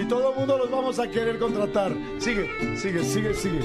Y 0.00 0.04
todo 0.04 0.30
el 0.30 0.36
mundo 0.38 0.56
los 0.56 0.70
vamos 0.70 0.98
a 0.98 1.10
querer 1.10 1.38
contratar. 1.38 1.92
Sigue, 2.18 2.48
sigue, 2.76 3.04
sigue, 3.04 3.34
sigue. 3.34 3.60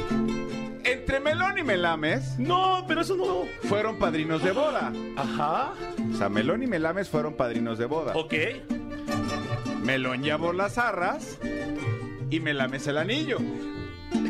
Entre 0.84 1.20
Melón 1.20 1.58
y 1.58 1.64
Melames 1.64 2.38
No, 2.38 2.84
pero 2.88 3.02
eso 3.02 3.16
no. 3.16 3.46
fueron 3.70 3.98
padrinos 3.98 4.44
de 4.44 4.52
boda. 4.52 4.92
Ajá. 5.16 5.74
O 6.14 6.18
sea, 6.18 6.28
Melón 6.28 6.62
y 6.64 6.68
Melames 6.68 7.08
fueron 7.08 7.36
padrinos 7.36 7.78
de 7.78 7.86
boda. 7.86 8.12
Ok. 8.16 8.34
Melón 9.84 10.24
llevó 10.24 10.52
las 10.52 10.78
arras 10.78 11.40
y 12.30 12.42
Melames 12.42 12.86
el 12.88 12.98
anillo. 12.98 13.40
Muy 13.40 14.26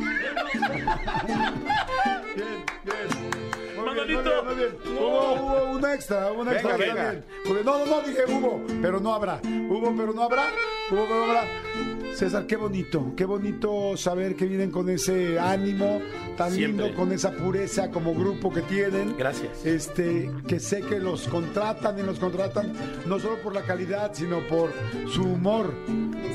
bien, 3.93 4.13
muy 4.13 4.23
bien, 4.23 4.45
muy 4.45 4.55
bien. 4.55 4.69
Hubo, 4.97 5.33
hubo 5.33 5.71
un 5.71 5.85
extra, 5.85 6.31
un 6.31 6.47
extra. 6.49 6.77
Venga, 6.77 7.21
no, 7.45 7.63
no, 7.63 7.85
no, 7.85 8.01
dije 8.01 8.23
hubo, 8.27 8.63
pero 8.81 8.99
no 8.99 9.13
habrá. 9.13 9.39
Hubo, 9.43 9.95
pero 9.95 10.13
no 10.13 10.23
habrá. 10.23 10.47
Hubo, 10.91 11.05
pero 11.07 11.25
no 11.25 11.31
habrá. 11.31 11.43
César, 12.15 12.47
qué 12.47 12.55
bonito, 12.55 13.13
qué 13.17 13.25
bonito 13.25 13.97
saber 13.97 14.35
que 14.37 14.45
vienen 14.45 14.71
con 14.71 14.89
ese 14.89 15.37
ánimo 15.37 15.99
tan 16.37 16.51
Siempre. 16.53 16.85
lindo, 16.85 16.97
con 16.97 17.11
esa 17.11 17.31
pureza 17.31 17.91
como 17.91 18.13
grupo 18.15 18.53
que 18.53 18.61
tienen. 18.61 19.17
Gracias. 19.17 19.65
Este, 19.65 20.31
que 20.47 20.61
sé 20.61 20.81
que 20.81 20.99
los 20.99 21.27
contratan 21.27 21.99
y 21.99 22.03
los 22.03 22.17
contratan 22.17 22.71
no 23.05 23.19
solo 23.19 23.41
por 23.41 23.53
la 23.53 23.63
calidad, 23.63 24.11
sino 24.13 24.39
por 24.47 24.71
su 25.13 25.23
humor. 25.23 25.73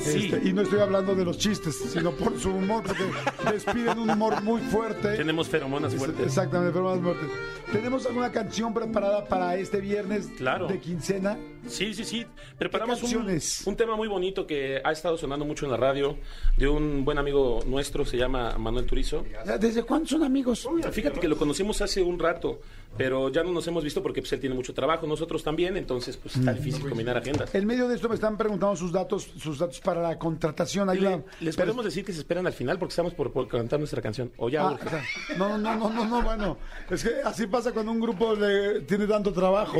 Sí. 0.01 0.29
Este, 0.31 0.47
y 0.47 0.53
no 0.53 0.61
estoy 0.61 0.79
hablando 0.81 1.15
de 1.15 1.25
los 1.25 1.39
chistes, 1.39 1.75
sino 1.75 2.11
por 2.11 2.39
su 2.39 2.51
humor, 2.51 2.83
porque 2.85 3.03
despiden 3.51 3.97
un 3.97 4.09
humor 4.11 4.43
muy 4.43 4.61
fuerte. 4.61 5.17
Tenemos 5.17 5.49
feromonas 5.49 5.95
fuertes. 5.95 6.27
Exactamente, 6.27 6.73
pero 6.73 6.85
más 6.91 7.01
muertes. 7.01 7.27
¿Tenemos 7.71 8.05
alguna 8.05 8.31
canción 8.31 8.73
preparada 8.73 9.25
para 9.25 9.55
este 9.55 9.79
viernes 9.79 10.27
Claro. 10.37 10.67
de 10.67 10.79
quincena? 10.79 11.37
Sí, 11.67 11.93
sí, 11.93 12.03
sí. 12.03 12.25
Preparamos 12.57 12.99
¿Qué 12.99 13.15
un, 13.15 13.39
un 13.65 13.75
tema 13.77 13.95
muy 13.95 14.07
bonito 14.07 14.45
que 14.45 14.81
ha 14.83 14.91
estado 14.91 15.17
sonando 15.17 15.45
mucho 15.45 15.65
en 15.65 15.70
la 15.71 15.77
radio 15.77 16.17
de 16.57 16.67
un 16.67 17.03
buen 17.03 17.17
amigo 17.17 17.61
nuestro, 17.65 18.05
se 18.05 18.17
llama 18.17 18.57
Manuel 18.57 18.85
Turizo. 18.85 19.25
¿Desde 19.59 19.83
cuándo 19.83 20.07
son 20.07 20.23
amigos? 20.23 20.67
Fíjate 20.91 21.19
que 21.19 21.27
lo 21.27 21.37
conocimos 21.37 21.81
hace 21.81 22.01
un 22.01 22.19
rato, 22.19 22.61
pero 22.97 23.29
ya 23.29 23.43
no 23.43 23.51
nos 23.51 23.65
hemos 23.67 23.83
visto 23.83 24.01
porque 24.03 24.21
pues, 24.21 24.31
él 24.33 24.39
tiene 24.39 24.55
mucho 24.55 24.73
trabajo, 24.73 25.07
nosotros 25.07 25.43
también, 25.43 25.77
entonces 25.77 26.17
pues 26.17 26.35
está 26.35 26.53
difícil 26.53 26.87
combinar 26.87 27.17
agendas. 27.17 27.53
En 27.55 27.65
medio 27.65 27.87
de 27.87 27.95
esto 27.95 28.07
me 28.09 28.15
están 28.15 28.37
preguntando 28.37 28.75
sus 28.75 28.91
datos, 28.91 29.31
sus 29.37 29.57
datos 29.59 29.79
para 29.79 30.01
la 30.01 30.19
contratación. 30.19 30.89
Ahí 30.89 30.99
les 31.39 31.55
Pero- 31.55 31.67
podemos 31.67 31.85
decir 31.85 32.03
que 32.05 32.13
se 32.13 32.19
esperan 32.19 32.45
al 32.47 32.53
final 32.53 32.77
porque 32.77 32.91
estamos 32.91 33.13
por, 33.13 33.31
por 33.31 33.47
cantar 33.47 33.79
nuestra 33.79 34.01
canción. 34.01 34.31
O 34.37 34.49
ya 34.49 34.61
Ah, 34.67 34.77
o 34.85 34.89
sea, 34.89 35.03
no, 35.37 35.57
no, 35.57 35.75
no, 35.75 35.89
no, 35.89 36.05
no, 36.05 36.21
bueno. 36.21 36.57
Es 36.89 37.03
que 37.03 37.09
así 37.23 37.47
pasa 37.47 37.71
cuando 37.71 37.91
un 37.91 37.99
grupo 37.99 38.35
le 38.35 38.81
tiene 38.81 39.07
tanto 39.07 39.31
trabajo. 39.33 39.77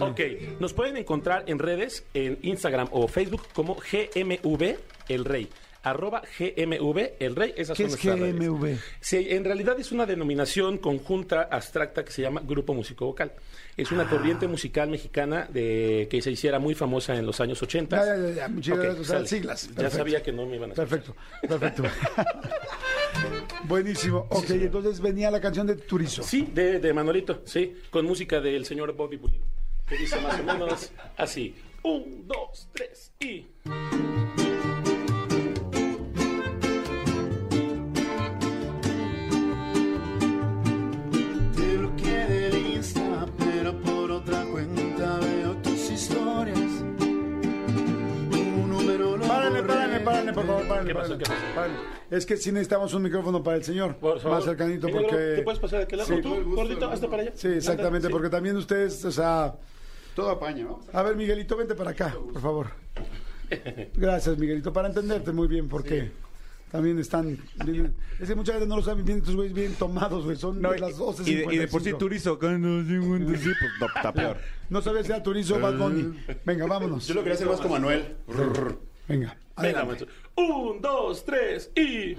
Ok, 0.00 0.20
nos 0.60 0.72
pueden 0.72 0.96
encontrar 0.96 1.44
en 1.46 1.58
redes, 1.58 2.04
en 2.14 2.38
Instagram 2.42 2.88
o 2.92 3.06
Facebook 3.08 3.42
como 3.52 3.74
GMV 3.76 4.76
El 5.08 5.24
Rey. 5.24 5.48
Arroba 5.82 6.22
GMV 6.38 7.12
El 7.18 7.36
Rey. 7.36 7.54
Esas 7.56 7.76
¿Qué 7.76 7.84
son 7.88 7.98
es 7.98 8.04
nuestras 8.04 8.18
redes. 8.18 8.36
GMV? 8.50 8.78
Sí, 9.00 9.26
en 9.30 9.44
realidad 9.44 9.78
es 9.80 9.92
una 9.92 10.04
denominación 10.06 10.78
conjunta 10.78 11.42
abstracta 11.50 12.04
que 12.04 12.12
se 12.12 12.22
llama 12.22 12.42
Grupo 12.44 12.74
Músico 12.74 13.06
Vocal. 13.06 13.32
Es 13.76 13.90
Ah. 13.90 13.94
una 13.94 14.08
corriente 14.08 14.46
musical 14.46 14.88
mexicana 14.90 15.48
de 15.50 16.06
que 16.10 16.20
se 16.20 16.30
hiciera 16.30 16.58
muy 16.58 16.74
famosa 16.74 17.16
en 17.16 17.24
los 17.24 17.40
años 17.40 17.62
80. 17.62 17.96
Ya, 17.96 18.04
ya, 18.16 18.28
ya, 18.28 18.34
ya, 18.34 18.48
muchas 18.48 18.74
Ok, 18.76 18.82
gracias. 18.84 19.00
O 19.00 19.04
sea, 19.04 19.16
sale. 19.16 19.28
siglas. 19.28 19.70
Ya 19.76 19.90
sabía 19.90 20.22
que 20.22 20.32
no 20.32 20.44
me 20.46 20.56
iban 20.56 20.70
a 20.70 20.74
escuchar. 20.74 20.88
Perfecto, 21.00 21.16
perfecto. 21.48 21.82
Buenísimo. 23.64 24.26
Ok, 24.30 24.50
entonces 24.50 25.00
venía 25.00 25.30
la 25.30 25.40
canción 25.40 25.66
de 25.66 25.76
Turizo. 25.76 26.22
Sí, 26.22 26.48
de, 26.52 26.78
de 26.78 26.92
Manolito, 26.92 27.42
sí, 27.44 27.76
con 27.90 28.04
música 28.06 28.40
del 28.40 28.64
señor 28.64 28.92
Bobby 28.94 29.16
Pulido. 29.18 29.44
que 29.88 29.96
dice 29.96 30.20
más 30.20 30.38
o 30.40 30.42
menos 30.44 30.92
así. 31.16 31.54
Un, 31.82 32.26
dos, 32.26 32.68
tres 32.74 33.12
y... 33.20 33.46
párenle, 50.34 50.34
por 50.34 50.46
favor, 50.46 50.68
párenle. 50.68 50.88
¿Qué 50.88 50.94
pasó, 50.94 51.08
párenle, 51.18 51.24
qué 51.24 51.30
pasó? 51.30 51.54
párenle. 51.54 51.78
Es 52.10 52.26
que 52.26 52.36
sí 52.36 52.52
necesitamos 52.52 52.94
un 52.94 53.02
micrófono 53.02 53.42
para 53.42 53.56
el 53.56 53.64
señor. 53.64 53.96
Por 53.96 54.18
favor. 54.20 54.38
Más 54.38 54.44
cercanito 54.44 54.88
porque... 54.88 55.16
¿Te 55.36 55.42
puedes 55.42 55.60
pasar 55.60 55.78
de 55.80 55.84
aquel 55.84 55.98
lado? 55.98 56.14
Sí. 56.16 56.22
¿Tú, 56.22 56.54
gordito, 56.54 56.90
hazte 56.90 57.08
para 57.08 57.22
allá? 57.22 57.32
Sí, 57.34 57.48
exactamente, 57.48 58.08
porque 58.10 58.28
también 58.28 58.56
ustedes, 58.56 59.04
o 59.04 59.10
sea... 59.12 59.54
Todo 60.14 60.30
apaña, 60.30 60.64
¿no? 60.64 60.80
A 60.92 61.02
ver, 61.02 61.14
Miguelito, 61.16 61.56
vente 61.56 61.74
para 61.74 61.90
acá, 61.92 62.14
por 62.32 62.42
favor. 62.42 62.66
Gracias, 63.94 64.36
Miguelito, 64.38 64.72
para 64.72 64.88
entenderte 64.88 65.32
muy 65.32 65.46
bien, 65.48 65.68
porque 65.68 66.10
también 66.70 66.98
están... 66.98 67.38
bien- 67.64 67.94
es 68.18 68.28
que 68.28 68.34
muchas 68.34 68.56
veces 68.56 68.68
no 68.68 68.76
lo 68.76 68.82
saben 68.82 69.04
bien, 69.04 69.18
estos 69.18 69.34
güeyes 69.36 69.54
bien 69.54 69.74
tomados, 69.74 70.24
güey, 70.24 70.36
son 70.36 70.60
No, 70.60 70.72
de 70.72 70.78
las 70.80 70.98
12.55. 70.98 71.26
y, 71.28 71.34
de, 71.34 71.54
y 71.54 71.58
de 71.58 71.68
por 71.68 71.82
sí 71.82 71.92
Turizo, 71.94 72.38
con 72.38 72.60
los 72.60 72.86
50, 72.86 73.38
sí, 73.38 73.50
pues 73.58 73.72
no, 73.80 73.86
está 73.86 74.12
peor. 74.14 74.36
No 74.68 74.82
sabía 74.82 75.02
si 75.02 75.10
era 75.10 75.22
Turizo 75.22 75.56
o 75.56 75.60
Bad 75.60 75.78
Bunny. 75.78 76.16
Venga, 76.44 76.66
vámonos. 76.66 77.06
Yo 77.06 77.14
lo 77.14 77.20
quería 77.22 77.34
hacer 77.34 77.46
más 77.48 77.60
como 77.60 77.74
Manuel. 77.74 78.16
Venga, 79.10 79.36
Venga, 79.60 79.84
maestro. 79.84 80.06
Un, 80.36 80.80
dos, 80.80 81.24
tres 81.24 81.68
y... 81.74 82.14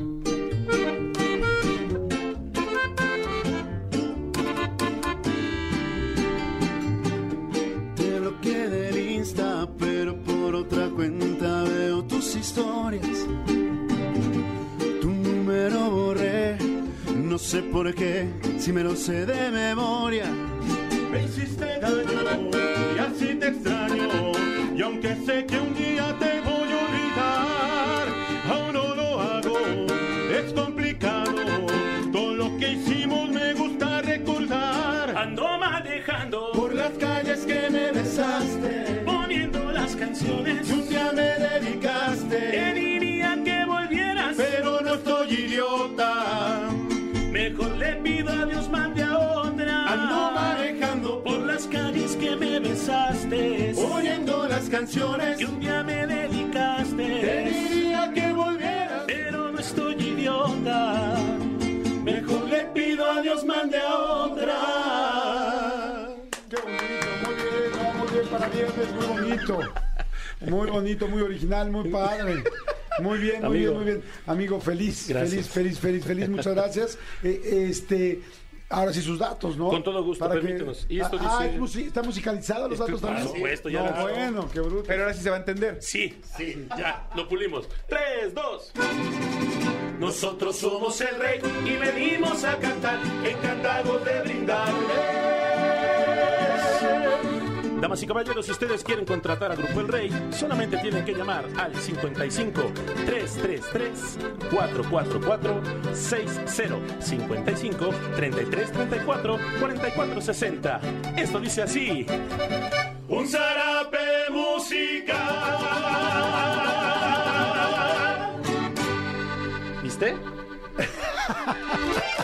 Te 7.96 8.20
bloqueé 8.20 8.68
del 8.68 8.98
Insta, 8.98 9.70
pero 9.80 10.18
por 10.18 10.54
otra 10.54 10.90
cuenta 10.90 11.64
veo 11.64 12.04
tus 12.04 12.36
historias. 12.36 13.26
Tu 15.02 15.10
número 15.10 15.90
borré, 15.92 16.58
no 17.16 17.38
sé 17.38 17.62
por 17.64 17.96
qué, 17.96 18.28
si 18.60 18.74
me 18.74 18.84
lo 18.84 18.98
sé 18.98 19.26
de 19.26 19.50
memoria. 19.50 20.26
Me 21.10 21.24
hiciste 21.24 21.80
daño 21.80 22.50
y 22.98 23.00
así 23.00 23.36
te 23.36 23.48
extraño. 23.48 24.10
Y 24.76 24.82
aunque 24.82 25.16
sé 25.26 25.46
que 25.46 25.58
un 25.58 25.74
día 25.74 26.18
te 26.20 26.42
voy 26.42 26.51
idiota. 45.34 46.70
mejor 47.32 47.72
le 47.78 47.94
pido 47.98 48.32
a 48.32 48.46
Dios 48.46 48.70
mande 48.70 49.04
a 49.04 49.18
otra. 49.18 49.94
Ando 49.94 50.32
manejando, 50.32 51.24
por 51.24 51.40
las 51.40 51.66
calles 51.68 52.16
que 52.16 52.36
me 52.36 52.60
besaste. 52.60 53.74
oyendo 53.76 54.48
las 54.48 54.70
canciones, 54.70 55.38
que 55.38 55.46
un 55.46 55.60
día 55.60 55.84
me 55.84 56.06
dedicaste. 56.08 56.96
te 56.96 57.50
diría 57.50 58.12
que 58.14 58.34
volvieras. 58.34 59.04
pero 59.08 59.52
no 59.52 59.60
estoy 59.60 59.96
idiota. 59.96 61.16
Mejor 62.04 62.48
le 62.50 62.62
pido 62.74 63.10
a 63.10 63.22
Dios 63.22 63.46
mande 63.46 63.78
a 63.78 63.96
otra. 63.98 64.58
Qué 66.50 66.58
bonito, 66.58 67.08
muy 67.24 67.36
bien, 67.36 67.98
muy 67.98 68.08
bien 68.12 68.28
para 68.28 68.48
viernes, 68.50 68.92
muy 68.94 69.06
bonito. 69.06 69.91
Muy 70.42 70.70
bonito, 70.70 71.08
muy 71.08 71.22
original, 71.22 71.70
muy 71.72 71.90
padre. 71.90 72.44
Muy 73.00 73.20
bien, 73.20 73.42
muy 73.42 73.58
Amigo. 73.58 73.72
bien, 73.72 73.74
muy 73.76 73.86
bien. 73.86 74.04
Amigo, 74.28 74.60
feliz, 74.60 75.06
Gracias. 75.08 75.48
feliz, 75.48 75.80
feliz, 75.80 75.80
feliz, 75.80 76.06
feliz. 76.06 76.30
Muchas 76.30 76.54
gracias. 76.54 76.98
Eh, 77.24 77.68
este, 77.70 78.22
ahora 78.70 78.92
sí 78.94 79.02
sus 79.02 79.18
datos, 79.20 79.56
¿no? 79.58 79.70
Con 79.70 79.84
todo 79.84 80.04
gusto, 80.04 80.28
permítenos. 80.28 80.86
Y 80.90 81.00
esto 81.00 81.18
ah, 81.22 81.40
dice- 81.44 81.56
es 81.56 81.62
musi- 81.62 81.86
está 81.88 82.04
musicalizado 82.04 82.68
los 82.68 82.80
datos 82.80 83.00
por 83.00 83.10
también. 83.10 83.28
supuesto, 83.34 83.70
ya 83.70 83.84
No, 83.90 83.96
lo- 84.08 84.14
bueno, 84.14 84.50
qué 84.52 84.60
bruto. 84.60 84.84
Pero 84.88 85.04
ahora 85.04 85.14
sí 85.14 85.22
se 85.24 85.30
va 85.30 85.36
a 85.38 85.40
entender. 85.40 85.78
Sí, 85.82 86.20
sí, 86.38 86.68
ya, 86.78 87.08
lo 87.16 87.28
pulimos. 87.28 87.68
Tres, 87.88 88.34
dos. 88.34 88.72
Nosotros 90.00 90.58
somos 90.58 91.00
el 91.02 91.16
rey 91.20 91.40
y 91.66 91.76
venimos 91.78 92.44
a 92.44 92.58
cantar, 92.58 93.00
encantados 93.24 94.04
de 94.04 94.22
brindarles. 94.22 95.41
Damas 97.92 98.04
y 98.04 98.08
caballeros, 98.08 98.46
si 98.46 98.54
ustedes 98.54 98.86
quieren 98.86 99.04
contratar 99.04 99.52
a 99.52 99.56
Grupo 99.56 99.82
El 99.82 99.90
Rey, 99.90 100.10
solamente 100.32 100.78
tienen 100.78 101.04
que 101.04 101.14
llamar 101.14 101.46
al 101.58 101.76
55 101.76 102.72
333 103.06 104.18
444 104.50 105.62
60 105.94 107.02
55 107.02 107.90
33 108.16 108.72
34 108.72 109.40
44 109.60 110.22
60. 110.22 110.82
Esto 111.18 111.40
dice 111.42 111.64
así. 111.64 112.06
Un 113.10 113.28
zarape 113.28 114.30
musical. 114.30 115.31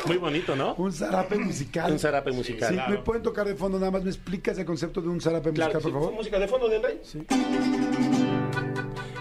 Muy 0.05 0.17
bonito, 0.17 0.55
¿no? 0.55 0.73
Un 0.75 0.93
zarape 0.93 1.37
musical. 1.37 1.91
Un 1.91 1.99
zarape 1.99 2.31
musical. 2.31 2.69
Sí, 2.69 2.75
Claro. 2.75 2.91
¿Me 2.91 2.97
pueden 2.99 3.23
tocar 3.23 3.45
de 3.47 3.55
fondo? 3.55 3.77
Nada 3.79 3.91
más 3.91 4.03
me 4.03 4.09
explicas 4.09 4.57
el 4.57 4.65
concepto 4.65 5.01
de 5.01 5.09
un 5.09 5.19
zarape 5.19 5.49
musical, 5.51 5.71
por 5.73 5.81
sí, 5.83 5.91
favor. 5.91 6.13
música 6.13 6.39
de 6.39 6.47
fondo 6.47 6.69
del 6.69 6.81
rey. 6.83 7.01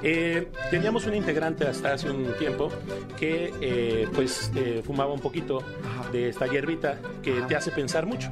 Eh, 0.08 0.46
teníamos 0.70 1.04
un 1.06 1.16
integrante 1.16 1.66
hasta 1.66 1.94
hace 1.94 2.08
un 2.08 2.32
tiempo 2.38 2.70
que 3.18 3.52
eh, 3.60 4.06
pues 4.14 4.52
eh, 4.54 4.80
fumaba 4.86 5.12
un 5.12 5.18
poquito 5.18 5.64
de 6.12 6.28
esta 6.28 6.46
hierbita 6.46 7.00
que 7.24 7.40
te 7.42 7.56
hace 7.56 7.72
pensar 7.72 8.06
mucho 8.06 8.30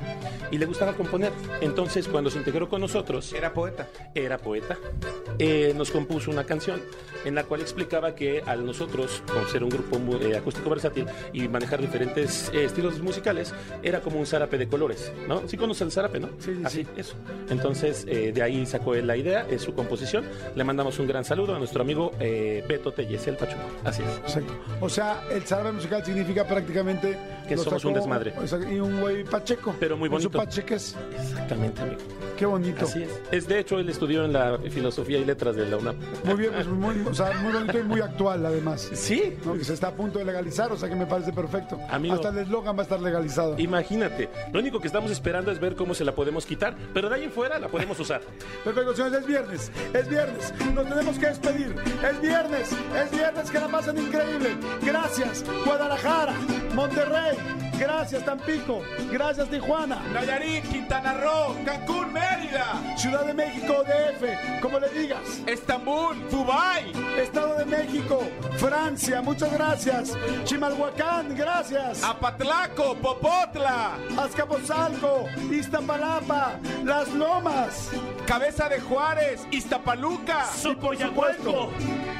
y 0.52 0.58
le 0.58 0.66
gustaba 0.66 0.92
componer. 0.92 1.32
Entonces 1.60 2.06
cuando 2.06 2.30
se 2.30 2.38
integró 2.38 2.68
con 2.68 2.80
nosotros 2.80 3.32
Era 3.32 3.52
poeta. 3.52 3.88
era 4.14 4.38
poeta, 4.38 4.78
eh, 5.40 5.72
nos 5.76 5.90
compuso 5.90 6.30
una 6.30 6.44
canción 6.44 6.80
en 7.24 7.34
la 7.34 7.42
cual 7.42 7.62
explicaba 7.62 8.14
que 8.14 8.42
al 8.46 8.64
nosotros, 8.64 9.22
con 9.32 9.48
ser 9.48 9.64
un 9.64 9.70
grupo 9.70 9.98
eh, 10.20 10.36
acústico 10.36 10.70
versátil 10.70 11.06
y 11.32 11.48
manejar 11.48 11.80
diferentes 11.80 12.50
eh, 12.54 12.64
estilos 12.66 13.00
musicales, 13.00 13.52
era 13.82 14.00
como 14.00 14.20
un 14.20 14.26
zarape 14.26 14.58
de 14.58 14.68
colores, 14.68 15.10
¿no? 15.26 15.48
Sí 15.48 15.56
conoce 15.56 15.82
el 15.84 15.90
zarape, 15.90 16.20
¿no? 16.20 16.28
Sí, 16.38 16.54
sí, 16.54 16.60
Así, 16.62 16.84
sí. 16.84 16.90
eso. 16.98 17.16
Entonces, 17.48 18.04
de 18.04 18.42
ahí 18.42 18.64
sacó 18.66 18.94
él 18.94 19.06
la 19.06 19.16
idea, 19.16 19.46
es 19.50 19.62
su 19.62 19.74
composición. 19.74 20.24
Le 20.54 20.64
mandamos 20.64 20.98
un 20.98 21.06
gran 21.06 21.24
saludo 21.24 21.56
a 21.56 21.58
nuestro 21.64 21.80
amigo 21.82 22.12
eh, 22.20 22.62
Beto 22.68 22.92
Telles, 22.92 23.26
el 23.26 23.36
Pachuco. 23.36 23.62
Así 23.84 24.02
es. 24.02 24.18
Exacto. 24.18 24.52
O 24.80 24.88
sea, 24.90 25.22
el 25.30 25.42
zarape 25.44 25.72
musical 25.72 26.04
significa 26.04 26.46
prácticamente... 26.46 27.18
Que 27.48 27.56
somos 27.56 27.84
un 27.84 27.94
desmadre. 27.94 28.32
y 28.70 28.80
un 28.80 29.00
güey 29.00 29.24
pacheco. 29.24 29.74
Pero 29.80 29.96
muy 29.96 30.08
Con 30.08 30.20
su 30.20 30.28
bonito. 30.28 30.44
pacheques. 30.44 30.96
Exactamente, 31.14 31.80
amigo. 31.82 32.00
Qué 32.38 32.46
bonito. 32.46 32.84
Así 32.84 33.02
es. 33.02 33.20
Es 33.30 33.46
de 33.48 33.58
hecho, 33.60 33.78
él 33.78 33.88
estudió 33.88 34.24
en 34.24 34.32
la 34.32 34.58
filosofía 34.70 35.18
y 35.18 35.24
letras 35.24 35.54
de 35.56 35.66
la 35.66 35.76
UNAM. 35.76 35.96
Muy 36.24 36.34
bien, 36.34 36.52
pues 36.52 36.66
muy, 36.66 37.00
o 37.06 37.14
sea, 37.14 37.32
muy 37.42 37.52
bonito 37.52 37.78
y 37.78 37.82
muy 37.82 38.00
actual 38.00 38.44
además. 38.44 38.90
Sí, 38.92 39.36
¿no? 39.44 39.54
Que 39.54 39.64
se 39.64 39.74
está 39.74 39.88
a 39.88 39.92
punto 39.92 40.18
de 40.18 40.24
legalizar, 40.24 40.72
o 40.72 40.76
sea 40.76 40.88
que 40.88 40.96
me 40.96 41.06
parece 41.06 41.32
perfecto. 41.32 41.78
Amigo. 41.90 42.14
Hasta 42.14 42.30
el 42.30 42.38
eslogan 42.38 42.76
va 42.76 42.80
a 42.80 42.82
estar 42.82 43.00
legalizado. 43.00 43.58
Imagínate, 43.58 44.28
lo 44.52 44.60
único 44.60 44.80
que 44.80 44.86
estamos 44.86 45.10
esperando 45.10 45.50
es 45.50 45.60
ver 45.60 45.76
cómo 45.76 45.94
se 45.94 46.04
la 46.04 46.14
podemos 46.14 46.44
quitar, 46.46 46.74
pero 46.92 47.08
de 47.08 47.16
ahí 47.16 47.24
en 47.24 47.30
fuera 47.32 47.58
la 47.58 47.68
podemos 47.68 47.98
usar. 48.00 48.20
Perfecto, 48.64 48.96
señores, 48.96 49.20
es 49.20 49.26
viernes, 49.26 49.72
es 49.92 50.08
viernes, 50.08 50.54
nos 50.74 50.88
tenemos 50.88 51.18
que 51.18 51.26
despedir. 51.26 51.53
Es 51.54 52.20
viernes, 52.20 52.68
es 52.72 53.10
viernes, 53.12 53.50
que 53.50 53.60
la 53.60 53.68
pasen 53.68 53.96
increíble. 53.96 54.56
Gracias, 54.82 55.44
Guadalajara, 55.64 56.34
Monterrey, 56.74 57.36
gracias, 57.78 58.24
Tampico, 58.24 58.82
gracias, 59.10 59.48
Tijuana, 59.48 60.00
Nayarit, 60.12 60.64
Quintana 60.70 61.14
Roo, 61.14 61.56
Cancún, 61.64 62.12
Mérida, 62.12 62.96
Ciudad 62.96 63.24
de 63.24 63.34
México, 63.34 63.82
DF, 63.84 64.60
como 64.60 64.78
le 64.78 64.88
digas. 64.90 65.20
Estambul, 65.46 66.28
Dubai. 66.30 66.92
Estado 67.18 67.56
de 67.56 67.64
México, 67.64 68.22
Francia, 68.56 69.22
muchas 69.22 69.52
gracias. 69.52 70.16
Chimalhuacán, 70.44 71.34
gracias. 71.34 72.02
Apatlaco, 72.02 72.94
Popotla, 72.96 73.92
Azcapotzalco, 74.18 75.26
Iztapalapa, 75.50 76.58
Las 76.84 77.08
Lomas. 77.12 77.90
Cabeza 78.26 78.68
de 78.68 78.80
Juárez, 78.80 79.46
Iztapaluca. 79.50 80.46
Y 80.64 80.74
por 80.74 80.96
supuesto, 80.96 81.70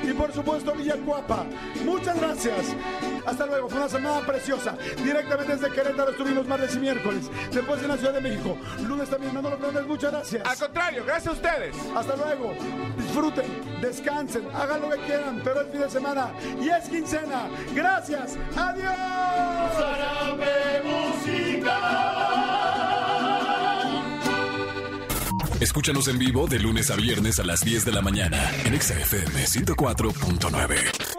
y 0.03 0.13
por 0.13 0.33
supuesto 0.33 0.73
Villacuapa. 0.73 1.45
Muchas 1.85 2.21
gracias. 2.21 2.77
Hasta 3.27 3.47
luego, 3.47 3.69
fue 3.69 3.79
una 3.79 3.89
semana 3.89 4.27
preciosa. 4.27 4.77
Directamente 5.03 5.44
desde 5.47 5.71
Querétaro 5.71 6.11
estuvimos 6.11 6.47
martes 6.47 6.75
y 6.75 6.79
miércoles. 6.79 7.31
Después 7.53 7.83
en 7.83 7.89
la 7.89 7.97
Ciudad 7.97 8.15
de 8.15 8.21
México. 8.21 8.57
Lunes 8.87 9.09
también, 9.09 9.35
Manolo 9.35 9.57
Fernández, 9.59 9.87
muchas 9.87 10.13
gracias. 10.13 10.47
Al 10.47 10.57
contrario, 10.57 11.05
gracias 11.05 11.29
a 11.29 11.33
ustedes. 11.33 11.77
Hasta 11.95 12.17
luego. 12.17 12.55
Disfruten, 12.97 13.81
descansen, 13.81 14.49
hagan 14.55 14.81
lo 14.81 14.91
que 14.91 14.99
quieran, 15.03 15.41
pero 15.45 15.61
es 15.61 15.71
fin 15.71 15.81
de 15.81 15.91
semana 15.91 16.33
y 16.61 16.69
es 16.69 16.89
quincena. 16.89 17.49
Gracias. 17.75 18.37
Adiós. 18.57 18.95
Escúchanos 25.61 26.09
en 26.09 26.19
vivo 26.19 26.47
de 26.47 26.59
lunes 26.59 26.91
a 26.91 26.97
viernes 26.97 27.39
a 27.39 27.45
las 27.45 27.61
10 27.61 27.87
de 27.87 27.93
la 27.93 28.03
mañana 28.03 28.51
en 28.67 28.75
Exa 28.75 29.01
FM 29.01 29.45
104.9. 29.45 31.15